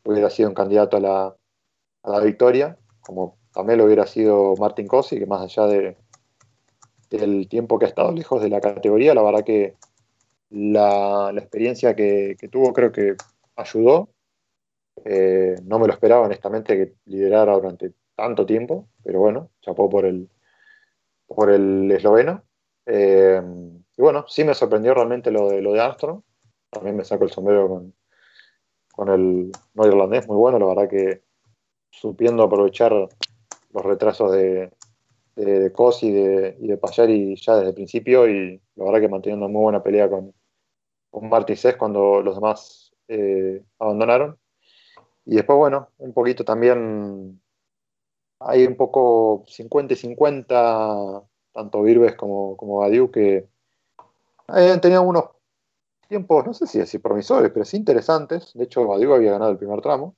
hubiera 0.04 0.30
sido 0.30 0.48
un 0.48 0.54
candidato 0.54 0.96
a 0.96 1.00
la, 1.00 1.36
a 2.04 2.10
la 2.10 2.20
victoria, 2.20 2.76
como 3.00 3.38
también 3.52 3.78
lo 3.78 3.86
hubiera 3.86 4.06
sido 4.06 4.54
Martin 4.56 4.86
Cosi, 4.86 5.18
que 5.18 5.26
más 5.26 5.42
allá 5.42 5.66
de, 5.66 5.96
del 7.10 7.48
tiempo 7.48 7.78
que 7.78 7.86
ha 7.86 7.88
estado 7.88 8.12
lejos 8.12 8.42
de 8.42 8.50
la 8.50 8.60
categoría, 8.60 9.14
la 9.14 9.22
verdad 9.22 9.44
que 9.44 9.74
la, 10.50 11.32
experiencia 11.36 11.96
que, 11.96 12.36
tuvo 12.50 12.72
creo 12.72 12.92
que 12.92 13.16
ayudó. 13.56 14.10
Eh, 15.04 15.56
no 15.64 15.78
me 15.78 15.88
lo 15.88 15.92
esperaba 15.92 16.26
honestamente 16.26 16.76
que 16.76 16.94
liderara 17.06 17.54
durante 17.54 17.92
tanto 18.14 18.46
tiempo, 18.46 18.88
pero 19.02 19.18
bueno, 19.18 19.50
chapó 19.60 19.90
por 19.90 20.04
el, 20.04 20.28
por 21.26 21.50
el 21.50 21.90
esloveno. 21.90 22.44
Eh, 22.86 23.42
y 23.96 24.02
bueno, 24.02 24.24
sí 24.28 24.44
me 24.44 24.54
sorprendió 24.54 24.94
realmente 24.94 25.30
lo 25.30 25.48
de, 25.48 25.60
lo 25.62 25.72
de 25.72 25.80
Armstrong. 25.80 26.20
También 26.70 26.96
me 26.96 27.04
saco 27.04 27.24
el 27.24 27.30
sombrero 27.30 27.68
con, 27.68 27.94
con 28.94 29.08
el 29.08 29.50
no 29.74 29.86
irlandés, 29.86 30.28
muy 30.28 30.36
bueno, 30.36 30.58
la 30.58 30.66
verdad 30.66 30.88
que 30.88 31.23
supiendo 32.00 32.42
aprovechar 32.42 32.92
los 32.92 33.84
retrasos 33.84 34.32
de, 34.32 34.72
de, 35.36 35.60
de 35.60 35.72
Cos 35.72 36.02
y 36.02 36.12
de, 36.12 36.56
y 36.60 36.68
de 36.68 36.76
Payari 36.76 37.36
ya 37.36 37.56
desde 37.56 37.68
el 37.68 37.74
principio 37.74 38.28
y 38.28 38.60
la 38.76 38.84
verdad 38.84 39.00
que 39.00 39.08
manteniendo 39.08 39.48
muy 39.48 39.62
buena 39.62 39.82
pelea 39.82 40.08
con, 40.08 40.32
con 41.10 41.28
Martin 41.28 41.56
Cés 41.56 41.76
cuando 41.76 42.22
los 42.22 42.34
demás 42.34 42.92
eh, 43.08 43.62
abandonaron. 43.78 44.38
Y 45.24 45.36
después, 45.36 45.56
bueno, 45.56 45.88
un 45.98 46.12
poquito 46.12 46.44
también 46.44 47.40
hay 48.40 48.66
un 48.66 48.76
poco 48.76 49.44
50 49.46 49.94
y 49.94 49.96
50, 49.96 51.22
tanto 51.52 51.82
Virbes 51.82 52.14
como, 52.14 52.56
como 52.56 52.78
Badiou, 52.78 53.10
que 53.10 53.48
han 54.48 54.80
tenido 54.80 55.02
unos 55.02 55.30
tiempos, 56.08 56.44
no 56.44 56.52
sé 56.52 56.66
si 56.66 56.80
así 56.80 56.98
promisores, 56.98 57.50
pero 57.52 57.64
sí 57.64 57.78
interesantes. 57.78 58.52
De 58.54 58.64
hecho, 58.64 58.86
Badiou 58.86 59.14
había 59.14 59.32
ganado 59.32 59.52
el 59.52 59.58
primer 59.58 59.80
tramo. 59.80 60.14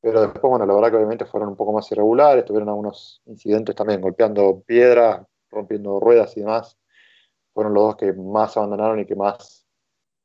Pero 0.00 0.20
después, 0.22 0.42
bueno, 0.42 0.66
la 0.66 0.74
verdad 0.74 0.90
que 0.90 0.96
obviamente 0.96 1.24
fueron 1.24 1.50
un 1.50 1.56
poco 1.56 1.72
más 1.72 1.90
irregulares, 1.90 2.44
tuvieron 2.44 2.68
algunos 2.68 3.22
incidentes 3.26 3.74
también 3.74 4.00
golpeando 4.00 4.62
piedras, 4.66 5.26
rompiendo 5.50 5.98
ruedas 6.00 6.36
y 6.36 6.40
demás. 6.40 6.78
Fueron 7.54 7.74
los 7.74 7.84
dos 7.84 7.96
que 7.96 8.12
más 8.12 8.56
abandonaron 8.56 9.00
y 9.00 9.06
que 9.06 9.16
más, 9.16 9.66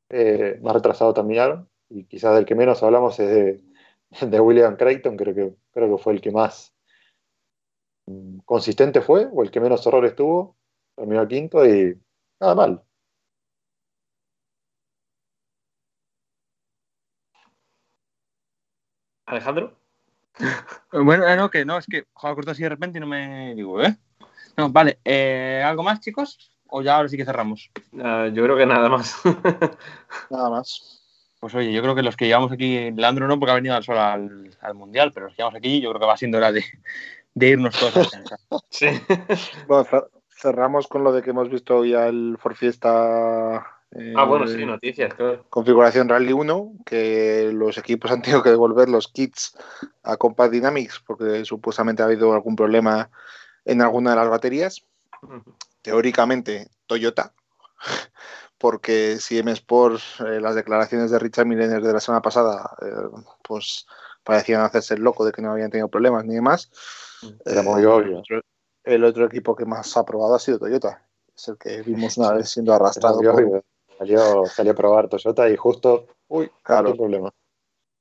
eh, 0.10 0.60
más 0.62 0.74
retrasados 0.74 1.16
terminaron. 1.16 1.70
Y 1.90 2.06
quizás 2.06 2.36
del 2.36 2.46
que 2.46 2.56
menos 2.56 2.84
hablamos 2.84 3.20
es 3.20 3.30
de, 3.30 4.28
de 4.28 4.40
William 4.40 4.76
Creighton, 4.76 5.18
creo 5.18 5.34
que, 5.36 5.56
creo 5.72 5.98
que 5.98 6.04
fue 6.04 6.14
el 6.14 6.22
que 6.22 6.32
más 6.32 6.74
mm, 8.08 8.40
consistente 8.46 9.02
fue, 9.02 9.28
o 9.32 9.44
el 9.44 9.52
que 9.52 9.60
menos 9.60 9.86
errores 9.88 10.16
tuvo. 10.16 10.58
Terminó 10.96 11.28
quinto 11.28 11.66
y 11.66 12.00
nada 12.40 12.56
mal. 12.56 12.84
Alejandro. 19.32 19.78
Bueno, 20.92 21.26
eh, 21.28 21.38
no, 21.38 21.50
que 21.50 21.64
no, 21.64 21.78
es 21.78 21.86
que 21.86 22.06
juega 22.14 22.36
corto 22.36 22.52
así 22.52 22.64
de 22.64 22.70
repente 22.70 22.98
y 22.98 23.02
no 23.02 23.08
me 23.08 23.56
digo, 23.56 23.82
¿eh? 23.82 23.96
No, 24.58 24.70
vale, 24.70 25.00
eh, 25.06 25.64
¿algo 25.66 25.84
más, 25.84 26.02
chicos? 26.02 26.52
¿O 26.68 26.82
ya 26.82 26.98
ahora 26.98 27.08
sí 27.08 27.16
que 27.16 27.24
cerramos? 27.24 27.72
Uh, 27.94 28.28
yo 28.34 28.44
creo 28.44 28.58
que 28.58 28.66
nada 28.66 28.90
más. 28.90 29.22
nada 30.30 30.50
más. 30.50 31.02
Pues 31.40 31.56
oye, 31.56 31.72
yo 31.72 31.82
creo 31.82 31.96
que 31.96 32.04
los 32.04 32.18
que 32.18 32.28
llevamos 32.28 32.52
aquí, 32.52 32.92
Leandro 32.92 33.28
no, 33.28 33.40
porque 33.40 33.52
ha 33.52 33.56
venido 33.56 33.76
al 33.76 33.84
sol 33.84 33.98
al, 33.98 34.58
al, 34.60 34.74
Mundial, 34.76 35.12
pero 35.14 35.28
los 35.28 35.36
que 35.36 35.42
llevamos 35.42 35.58
aquí, 35.58 35.80
yo 35.80 35.90
creo 35.90 36.02
que 36.02 36.08
va 36.08 36.18
siendo 36.18 36.38
hora 36.38 36.52
de, 36.52 36.64
de 37.34 37.48
irnos 37.48 37.80
todos 37.80 38.14
a 38.14 38.24
sí. 38.70 38.88
Bueno, 39.68 39.88
cerramos 40.30 40.88
con 40.88 41.04
lo 41.04 41.14
de 41.14 41.22
que 41.22 41.30
hemos 41.30 41.50
visto 41.50 41.78
hoy 41.78 41.94
al 41.94 42.38
Forfiesta 42.38 43.81
ah, 44.16 44.24
bueno, 44.24 44.48
sí, 44.48 44.66
noticias. 44.66 45.14
Claro. 45.14 45.46
Configuración 45.50 46.10
Rally 46.10 46.34
1, 46.34 46.74
que 46.86 47.52
los 47.54 47.78
equipos 47.78 48.12
han 48.12 48.22
tenido 48.22 48.44
que 48.44 48.50
devolver 48.50 48.90
los 48.90 49.08
kits 49.08 49.58
a 50.04 50.18
Compact 50.18 50.52
Dynamics 50.52 51.02
porque 51.06 51.46
supuestamente 51.46 52.02
ha 52.02 52.06
habido 52.06 52.34
algún 52.34 52.56
problema 52.56 53.10
en 53.66 53.82
alguna 53.82 54.12
de 54.12 54.16
las 54.18 54.30
baterías. 54.30 54.86
Teóricamente, 55.82 56.70
Toyota, 56.88 57.34
porque 58.58 59.18
si 59.18 59.38
M 59.40 59.52
Sports, 59.52 60.20
eh, 60.22 60.40
las 60.40 60.56
declaraciones 60.56 61.12
de 61.12 61.20
Richard 61.20 61.46
Millener 61.46 61.82
de 61.82 61.94
la 61.94 62.00
semana 62.00 62.22
pasada, 62.22 62.76
eh, 62.82 63.22
pues 63.44 63.88
parecían 64.24 64.62
hacerse 64.62 64.94
el 64.94 65.02
loco 65.02 65.26
de 65.26 65.32
que 65.32 65.42
no 65.42 65.52
habían 65.52 65.72
tenido 65.72 65.90
problemas 65.90 66.26
ni 66.26 66.36
demás. 66.36 66.70
Era 67.46 67.64
muy 67.64 67.84
obvio. 67.86 68.18
El 68.28 68.38
otro, 68.38 68.42
el 68.84 69.04
otro 69.04 69.26
equipo 69.26 69.56
que 69.56 69.66
más 69.66 69.96
ha 69.98 70.06
probado 70.06 70.36
ha 70.36 70.40
sido 70.40 70.60
Toyota. 70.60 71.04
Es 71.36 71.48
el 71.48 71.58
que 71.58 71.82
vimos 71.82 72.18
una 72.18 72.34
vez 72.34 72.50
siendo 72.50 72.74
arrastrado. 72.74 73.20
Por, 73.20 73.64
Salió, 74.02 74.48
salió 74.48 74.72
a 74.72 74.76
probar 74.76 75.10
Toyota 75.10 75.48
y 75.48 75.56
justo, 75.56 76.08
uy, 76.28 76.50
claro, 76.64 76.96
problema. 76.96 77.32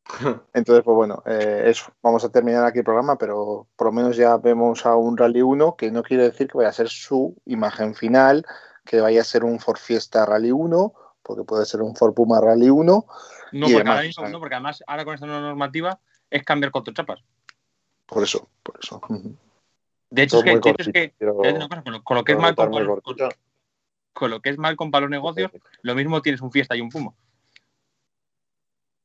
Entonces, 0.54 0.82
pues 0.82 0.94
bueno, 0.94 1.22
eh, 1.26 1.64
eso. 1.66 1.92
Vamos 2.02 2.24
a 2.24 2.30
terminar 2.32 2.64
aquí 2.64 2.78
el 2.78 2.86
programa, 2.86 3.18
pero 3.18 3.66
por 3.76 3.88
lo 3.88 3.92
menos 3.92 4.16
ya 4.16 4.38
vemos 4.38 4.86
a 4.86 4.96
un 4.96 5.18
Rally 5.18 5.42
1, 5.42 5.76
que 5.76 5.90
no 5.90 6.02
quiere 6.02 6.22
decir 6.22 6.48
que 6.48 6.56
vaya 6.56 6.70
a 6.70 6.72
ser 6.72 6.88
su 6.88 7.36
imagen 7.44 7.94
final, 7.94 8.46
que 8.86 9.02
vaya 9.02 9.20
a 9.20 9.24
ser 9.24 9.44
un 9.44 9.60
Ford 9.60 9.76
Fiesta 9.76 10.24
Rally 10.24 10.52
1, 10.52 10.94
porque 11.22 11.44
puede 11.44 11.66
ser 11.66 11.82
un 11.82 11.94
Ford 11.94 12.14
Puma 12.14 12.40
Rally 12.40 12.70
1. 12.70 12.82
No, 13.52 13.66
porque, 13.66 13.76
demás, 13.76 14.14
ahora, 14.16 14.30
no 14.30 14.38
porque 14.38 14.54
además 14.54 14.82
ahora 14.86 15.04
con 15.04 15.12
esta 15.12 15.26
nueva 15.26 15.42
normativa 15.42 16.00
es 16.30 16.42
cambiar 16.44 16.72
cuatro 16.72 16.94
chapas. 16.94 17.22
Por 18.06 18.22
eso, 18.22 18.48
por 18.62 18.78
eso. 18.82 19.02
De 20.08 20.22
hecho, 20.22 20.38
es 20.38 20.44
que, 20.44 20.52
cortito, 20.52 20.82
es 20.82 20.88
que 20.88 21.14
pero, 21.18 21.36
con, 21.36 21.92
lo, 21.92 22.02
con, 22.02 22.16
lo, 22.16 22.24
que 22.24 22.32
es 22.32 22.38
mal 22.38 22.54
con, 22.54 22.70
con 22.72 23.16
lo 24.20 24.40
que 24.40 24.50
es 24.50 24.58
mal 24.58 24.76
con 24.76 24.90
los 24.90 25.10
negocios, 25.10 25.50
lo 25.82 25.94
mismo 25.94 26.20
tienes 26.22 26.40
un 26.40 26.50
fiesta 26.50 26.76
y 26.76 26.80
un 26.80 26.90
puma. 26.90 27.12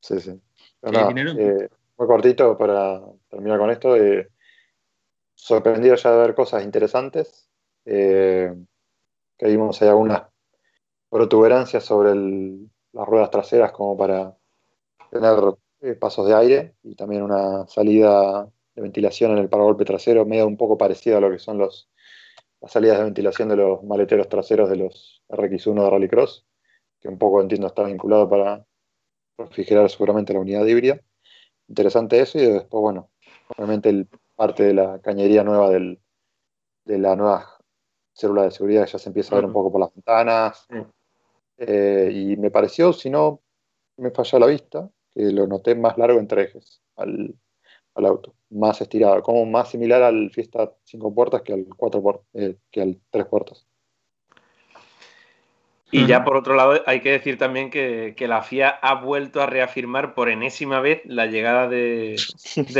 Sí, 0.02 0.20
sí. 0.20 0.40
Eh, 0.84 1.70
muy 1.98 2.08
cortito 2.08 2.58
para 2.58 3.02
terminar 3.30 3.58
con 3.58 3.72
esto. 3.72 3.96
Eh, 3.96 4.30
sorprendido 5.34 5.96
ya 5.96 6.12
de 6.12 6.18
ver 6.18 6.36
cosas 6.36 6.64
interesantes. 6.64 7.50
Eh, 7.86 8.54
que 9.38 9.48
vimos 9.48 9.82
hay 9.82 9.90
algunas 9.90 10.24
protuberancias 11.10 11.84
sobre 11.84 12.12
el, 12.12 12.70
las 12.94 13.08
ruedas 13.08 13.32
traseras 13.32 13.72
como 13.72 13.98
para 13.98 14.36
tener 15.12 15.36
pasos 16.00 16.28
de 16.28 16.36
aire 16.36 16.76
y 16.84 16.96
también 16.96 17.22
una 17.22 17.68
salida 17.68 18.50
de 18.76 18.82
ventilación 18.82 19.32
en 19.32 19.38
el 19.40 19.50
paragolpe 19.50 19.86
trasero 19.86 20.26
medio 20.26 20.48
un 20.48 20.58
poco 20.58 20.78
parecido 20.78 21.18
a 21.18 21.22
lo 21.22 21.30
que 21.30 21.40
son 21.40 21.58
los 21.58 21.90
las 22.62 22.72
salidas 22.72 22.98
de 22.98 23.06
ventilación 23.06 23.50
de 23.50 23.58
los 23.58 23.84
maleteros 23.84 24.30
traseros 24.30 24.70
de 24.70 24.78
los 24.78 25.24
RX1 25.30 25.84
de 25.84 25.90
Rallycross, 25.90 26.46
que 27.00 27.08
un 27.08 27.18
poco 27.18 27.42
entiendo 27.42 27.68
está 27.68 27.84
vinculado 27.84 28.30
para 28.30 28.66
refrigerar 29.38 29.90
seguramente 29.90 30.34
la 30.34 30.40
unidad 30.40 30.66
híbrida. 30.66 31.00
Interesante 31.68 32.20
eso 32.20 32.38
y 32.38 32.46
después, 32.46 32.82
bueno, 32.82 33.10
obviamente 33.58 33.90
el, 33.90 34.08
parte 34.36 34.64
de 34.64 34.74
la 34.74 35.00
cañería 35.00 35.44
nueva 35.44 35.70
del, 35.70 36.00
de 36.86 36.98
la 36.98 37.16
nueva 37.16 37.58
célula 38.14 38.44
de 38.44 38.52
seguridad 38.52 38.86
ya 38.86 39.00
se 39.00 39.10
empieza 39.10 39.34
a 39.34 39.38
ver 39.38 39.46
un 39.46 39.54
poco 39.54 39.72
por 39.72 39.82
las 39.82 39.94
ventanas. 39.94 40.68
Eh, 41.58 42.10
y 42.14 42.38
me 42.38 42.52
pareció, 42.52 42.94
si 42.94 43.10
no 43.10 43.42
me 43.98 44.12
falla 44.12 44.40
la 44.40 44.48
vista, 44.48 44.90
que 45.14 45.24
lo 45.32 45.48
noté 45.48 45.76
más 45.76 45.98
largo 45.98 46.20
entre 46.20 46.44
ejes 46.44 46.82
al, 46.98 47.34
al 47.96 48.06
auto 48.06 48.36
más 48.50 48.80
estirado, 48.82 49.22
como 49.24 49.46
más 49.46 49.70
similar 49.70 50.04
al 50.04 50.30
Fiesta 50.32 50.72
5 50.84 51.14
puertas 51.14 51.42
que 51.42 51.54
al 51.54 51.66
cuatro 51.76 52.24
eh, 52.34 52.56
que 52.72 52.82
al 52.82 53.00
3 53.10 53.26
puertas. 53.26 53.66
Y 55.92 56.08
ya 56.08 56.26
por 56.26 56.36
otro 56.36 56.56
lado, 56.56 56.82
hay 56.88 57.00
que 57.00 57.12
decir 57.12 57.38
también 57.38 57.70
que, 57.70 58.14
la 58.28 58.42
FIA 58.42 58.68
ha 58.68 58.96
vuelto 58.96 59.42
a 59.42 59.46
reafirmar 59.46 60.14
por 60.14 60.30
enésima 60.30 60.82
vez 60.82 61.02
la 61.06 61.28
llegada 61.28 61.70
de, 61.70 62.18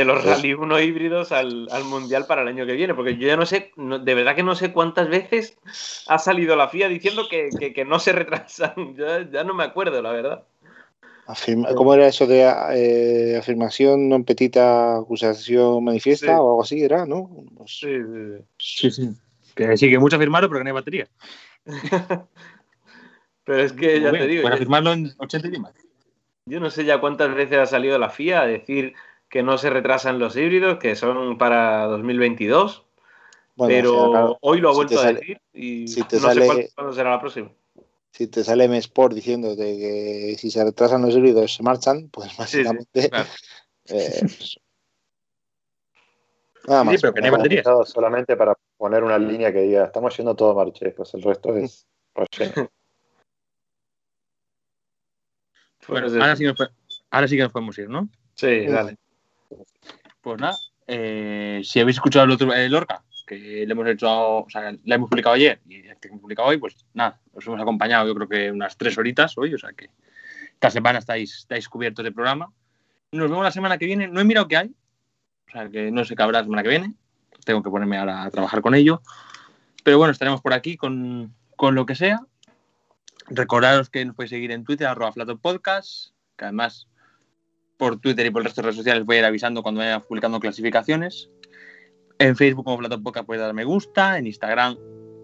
los 0.04 0.24
Rally 0.24 0.52
1 0.52 0.80
híbridos 0.80 1.32
al, 1.32 1.68
Mundial 1.84 2.26
para 2.26 2.42
el 2.42 2.48
año 2.48 2.66
que 2.66 2.74
viene, 2.74 2.94
porque 2.94 3.16
yo 3.16 3.26
ya 3.26 3.36
no 3.36 3.46
sé, 3.46 3.72
de 3.76 4.14
verdad 4.14 4.34
que 4.34 4.42
no 4.42 4.54
sé 4.54 4.72
cuántas 4.72 5.08
veces 5.08 5.56
ha 6.08 6.18
salido 6.18 6.56
la 6.56 6.68
FIA 6.68 6.88
diciendo 6.88 7.22
que, 7.30 7.84
no 7.86 7.98
se 8.00 8.12
retrasan, 8.12 8.74
ya 9.32 9.44
no 9.44 9.54
me 9.54 9.64
acuerdo, 9.64 10.02
la 10.02 10.12
verdad. 10.12 10.44
¿Cómo 11.74 11.94
era 11.94 12.06
eso 12.06 12.26
de 12.26 12.42
eh, 12.74 13.36
afirmación 13.36 14.06
non 14.06 14.22
petita 14.22 14.94
acusación 15.02 15.82
manifiesta 15.82 16.30
sí. 16.30 16.38
o 16.38 16.54
algo 16.54 16.62
así? 16.62 16.78
Era, 16.82 17.02
¿no? 17.02 17.26
Sí, 17.66 17.98
sí, 18.58 18.90
sí. 18.90 19.10
Que 19.54 19.76
sí, 19.76 19.90
que 19.90 19.98
mucho 19.98 20.16
afirmaron, 20.16 20.48
pero 20.48 20.60
que 20.60 20.64
no 20.64 20.70
hay 20.70 20.78
batería. 20.78 21.08
pero 23.44 23.62
es 23.62 23.72
que 23.72 24.00
ya 24.00 24.12
te 24.12 24.26
digo. 24.26 24.42
Para 24.44 24.54
afirmarlo 24.54 24.92
en 24.92 25.12
80 25.18 25.48
y 25.48 25.58
más. 25.58 25.74
Yo 26.46 26.60
no 26.60 26.70
sé 26.70 26.84
ya 26.84 27.00
cuántas 27.00 27.34
veces 27.34 27.58
ha 27.58 27.66
salido 27.66 27.98
la 27.98 28.10
FIA 28.10 28.42
a 28.42 28.46
decir 28.46 28.94
que 29.28 29.42
no 29.42 29.58
se 29.58 29.70
retrasan 29.70 30.20
los 30.20 30.36
híbridos, 30.36 30.78
que 30.78 30.94
son 30.94 31.38
para 31.38 31.86
2022. 31.86 32.84
Bueno, 33.56 33.74
pero 33.74 33.90
o 33.90 34.00
sea, 34.00 34.10
claro, 34.10 34.38
hoy 34.42 34.60
lo 34.60 34.70
ha 34.70 34.74
vuelto 34.74 34.98
a 35.00 35.02
sale- 35.02 35.18
decir 35.20 35.40
y 35.52 35.88
si 35.88 36.00
no 36.02 36.20
sale- 36.20 36.46
sé 36.46 36.70
cuándo 36.74 36.92
será 36.92 37.10
la 37.10 37.20
próxima. 37.20 37.50
Si 38.16 38.28
te 38.28 38.42
sale 38.42 38.64
M-Sport 38.64 39.14
diciéndote 39.14 39.76
que 39.76 40.36
si 40.38 40.50
se 40.50 40.64
retrasan 40.64 41.02
los 41.02 41.14
híbridos 41.14 41.54
se 41.54 41.62
marchan, 41.62 42.08
pues 42.08 42.30
Sí, 42.30 42.34
sí, 42.34 42.38
básicamente. 42.38 43.10
claro. 43.10 43.28
eh, 43.88 44.20
pues, 44.20 44.58
nada 46.66 46.80
Sí, 46.80 46.86
más. 46.86 47.00
pero 47.02 47.12
que 47.12 47.20
no 47.20 47.36
hay 47.36 47.42
invitado 47.42 47.84
solamente 47.84 48.34
para 48.36 48.54
poner 48.78 49.04
una 49.04 49.18
línea 49.18 49.52
que 49.52 49.60
diga, 49.60 49.84
estamos 49.84 50.16
yendo 50.16 50.34
todo 50.34 50.54
marche, 50.54 50.92
pues 50.92 51.12
el 51.12 51.22
resto 51.22 51.54
es 51.56 51.86
relleno. 52.14 52.70
Bueno, 55.88 56.06
ahora 56.08 56.36
sí, 56.36 56.44
nos, 56.44 56.56
ahora 57.10 57.28
sí 57.28 57.36
que 57.36 57.42
nos 57.42 57.52
podemos 57.52 57.78
ir, 57.78 57.90
¿no? 57.90 58.08
Sí, 58.34 58.66
dale. 58.66 58.96
Pues 60.22 60.40
nada, 60.40 60.56
eh, 60.86 61.60
si 61.62 61.80
habéis 61.80 61.98
escuchado 61.98 62.24
el 62.24 62.30
otro, 62.32 62.52
el 62.52 62.74
Orca, 62.74 63.04
que 63.26 63.66
le 63.66 63.72
hemos 63.72 63.86
hecho, 63.88 64.38
o 64.38 64.48
sea, 64.48 64.72
la 64.84 64.94
hemos 64.94 65.10
publicado 65.10 65.34
ayer 65.34 65.60
y 65.66 65.82
que 65.82 66.08
hemos 66.08 66.20
publicado 66.20 66.48
hoy, 66.48 66.58
pues 66.58 66.76
nada, 66.94 67.20
os 67.32 67.46
hemos 67.46 67.60
acompañado 67.60 68.06
yo 68.06 68.14
creo 68.14 68.28
que 68.28 68.50
unas 68.52 68.76
tres 68.78 68.96
horitas 68.96 69.36
hoy, 69.36 69.52
o 69.52 69.58
sea 69.58 69.72
que 69.72 69.90
esta 70.52 70.70
semana 70.70 71.00
estáis, 71.00 71.38
estáis 71.38 71.68
cubiertos 71.68 72.04
de 72.04 72.12
programa. 72.12 72.50
Nos 73.12 73.28
vemos 73.28 73.44
la 73.44 73.50
semana 73.50 73.78
que 73.78 73.86
viene, 73.86 74.08
no 74.08 74.20
he 74.20 74.24
mirado 74.24 74.48
qué 74.48 74.56
hay, 74.56 74.74
o 75.48 75.50
sea 75.50 75.68
que 75.68 75.90
no 75.90 76.04
sé 76.04 76.14
qué 76.14 76.22
habrá 76.22 76.38
la 76.38 76.44
semana 76.44 76.62
que 76.62 76.68
viene, 76.68 76.94
tengo 77.44 77.62
que 77.62 77.70
ponerme 77.70 77.98
ahora 77.98 78.22
a 78.22 78.30
trabajar 78.30 78.62
con 78.62 78.74
ello, 78.74 79.02
pero 79.82 79.98
bueno, 79.98 80.12
estaremos 80.12 80.40
por 80.40 80.52
aquí 80.52 80.76
con, 80.76 81.34
con 81.56 81.74
lo 81.74 81.86
que 81.86 81.94
sea. 81.94 82.20
Recordaros 83.28 83.90
que 83.90 84.04
nos 84.04 84.14
podéis 84.14 84.30
seguir 84.30 84.52
en 84.52 84.64
Twitter, 84.64 84.86
arroba 84.86 85.12
Podcast, 85.40 86.12
que 86.36 86.44
además 86.44 86.86
por 87.76 87.98
Twitter 88.00 88.26
y 88.26 88.30
por 88.30 88.42
el 88.42 88.46
resto 88.46 88.62
de 88.62 88.66
redes 88.66 88.76
sociales 88.76 89.04
voy 89.04 89.16
a 89.16 89.18
ir 89.20 89.24
avisando 89.24 89.62
cuando 89.62 89.80
vaya 89.80 90.00
publicando 90.00 90.40
clasificaciones. 90.40 91.28
En 92.18 92.34
Facebook 92.36 92.64
como 92.64 92.78
Flato 92.78 93.02
Podcast 93.02 93.26
podéis 93.26 93.42
dar 93.42 93.54
me 93.54 93.64
gusta, 93.64 94.18
en 94.18 94.26
Instagram 94.26 94.76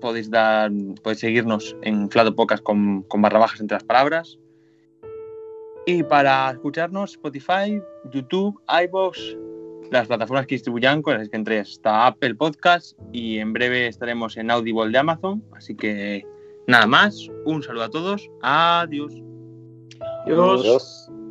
podéis 0.03 0.29
dar, 0.29 0.71
podéis 1.03 1.21
seguirnos 1.21 1.75
en 1.83 2.11
Flato 2.11 2.35
Podcast 2.35 2.63
con, 2.63 3.03
con 3.05 3.23
barra 3.23 3.39
bajas 3.39 3.61
entre 3.61 3.77
las 3.77 3.85
palabras. 3.85 4.39
Y 5.87 6.03
para 6.03 6.51
escucharnos, 6.51 7.13
Spotify, 7.13 7.81
YouTube, 8.13 8.61
iVoox, 8.69 9.19
las 9.91 10.09
plataformas 10.09 10.47
que 10.47 10.57
distribuyan, 10.57 11.01
con 11.03 11.17
las 11.17 11.29
que 11.29 11.37
entre 11.37 11.61
está 11.61 12.07
Apple 12.07 12.35
Podcast 12.35 12.99
y 13.13 13.39
en 13.39 13.53
breve 13.53 13.87
estaremos 13.87 14.37
en 14.37 14.51
Audible 14.51 14.91
de 14.91 14.99
Amazon. 14.99 15.43
Así 15.53 15.75
que 15.75 16.27
nada 16.67 16.87
más, 16.87 17.29
un 17.47 17.63
saludo 17.63 17.85
a 17.85 17.91
todos, 17.91 18.31
adiós. 18.43 19.13
Adiós. 20.27 20.61
Adiós. 20.61 21.22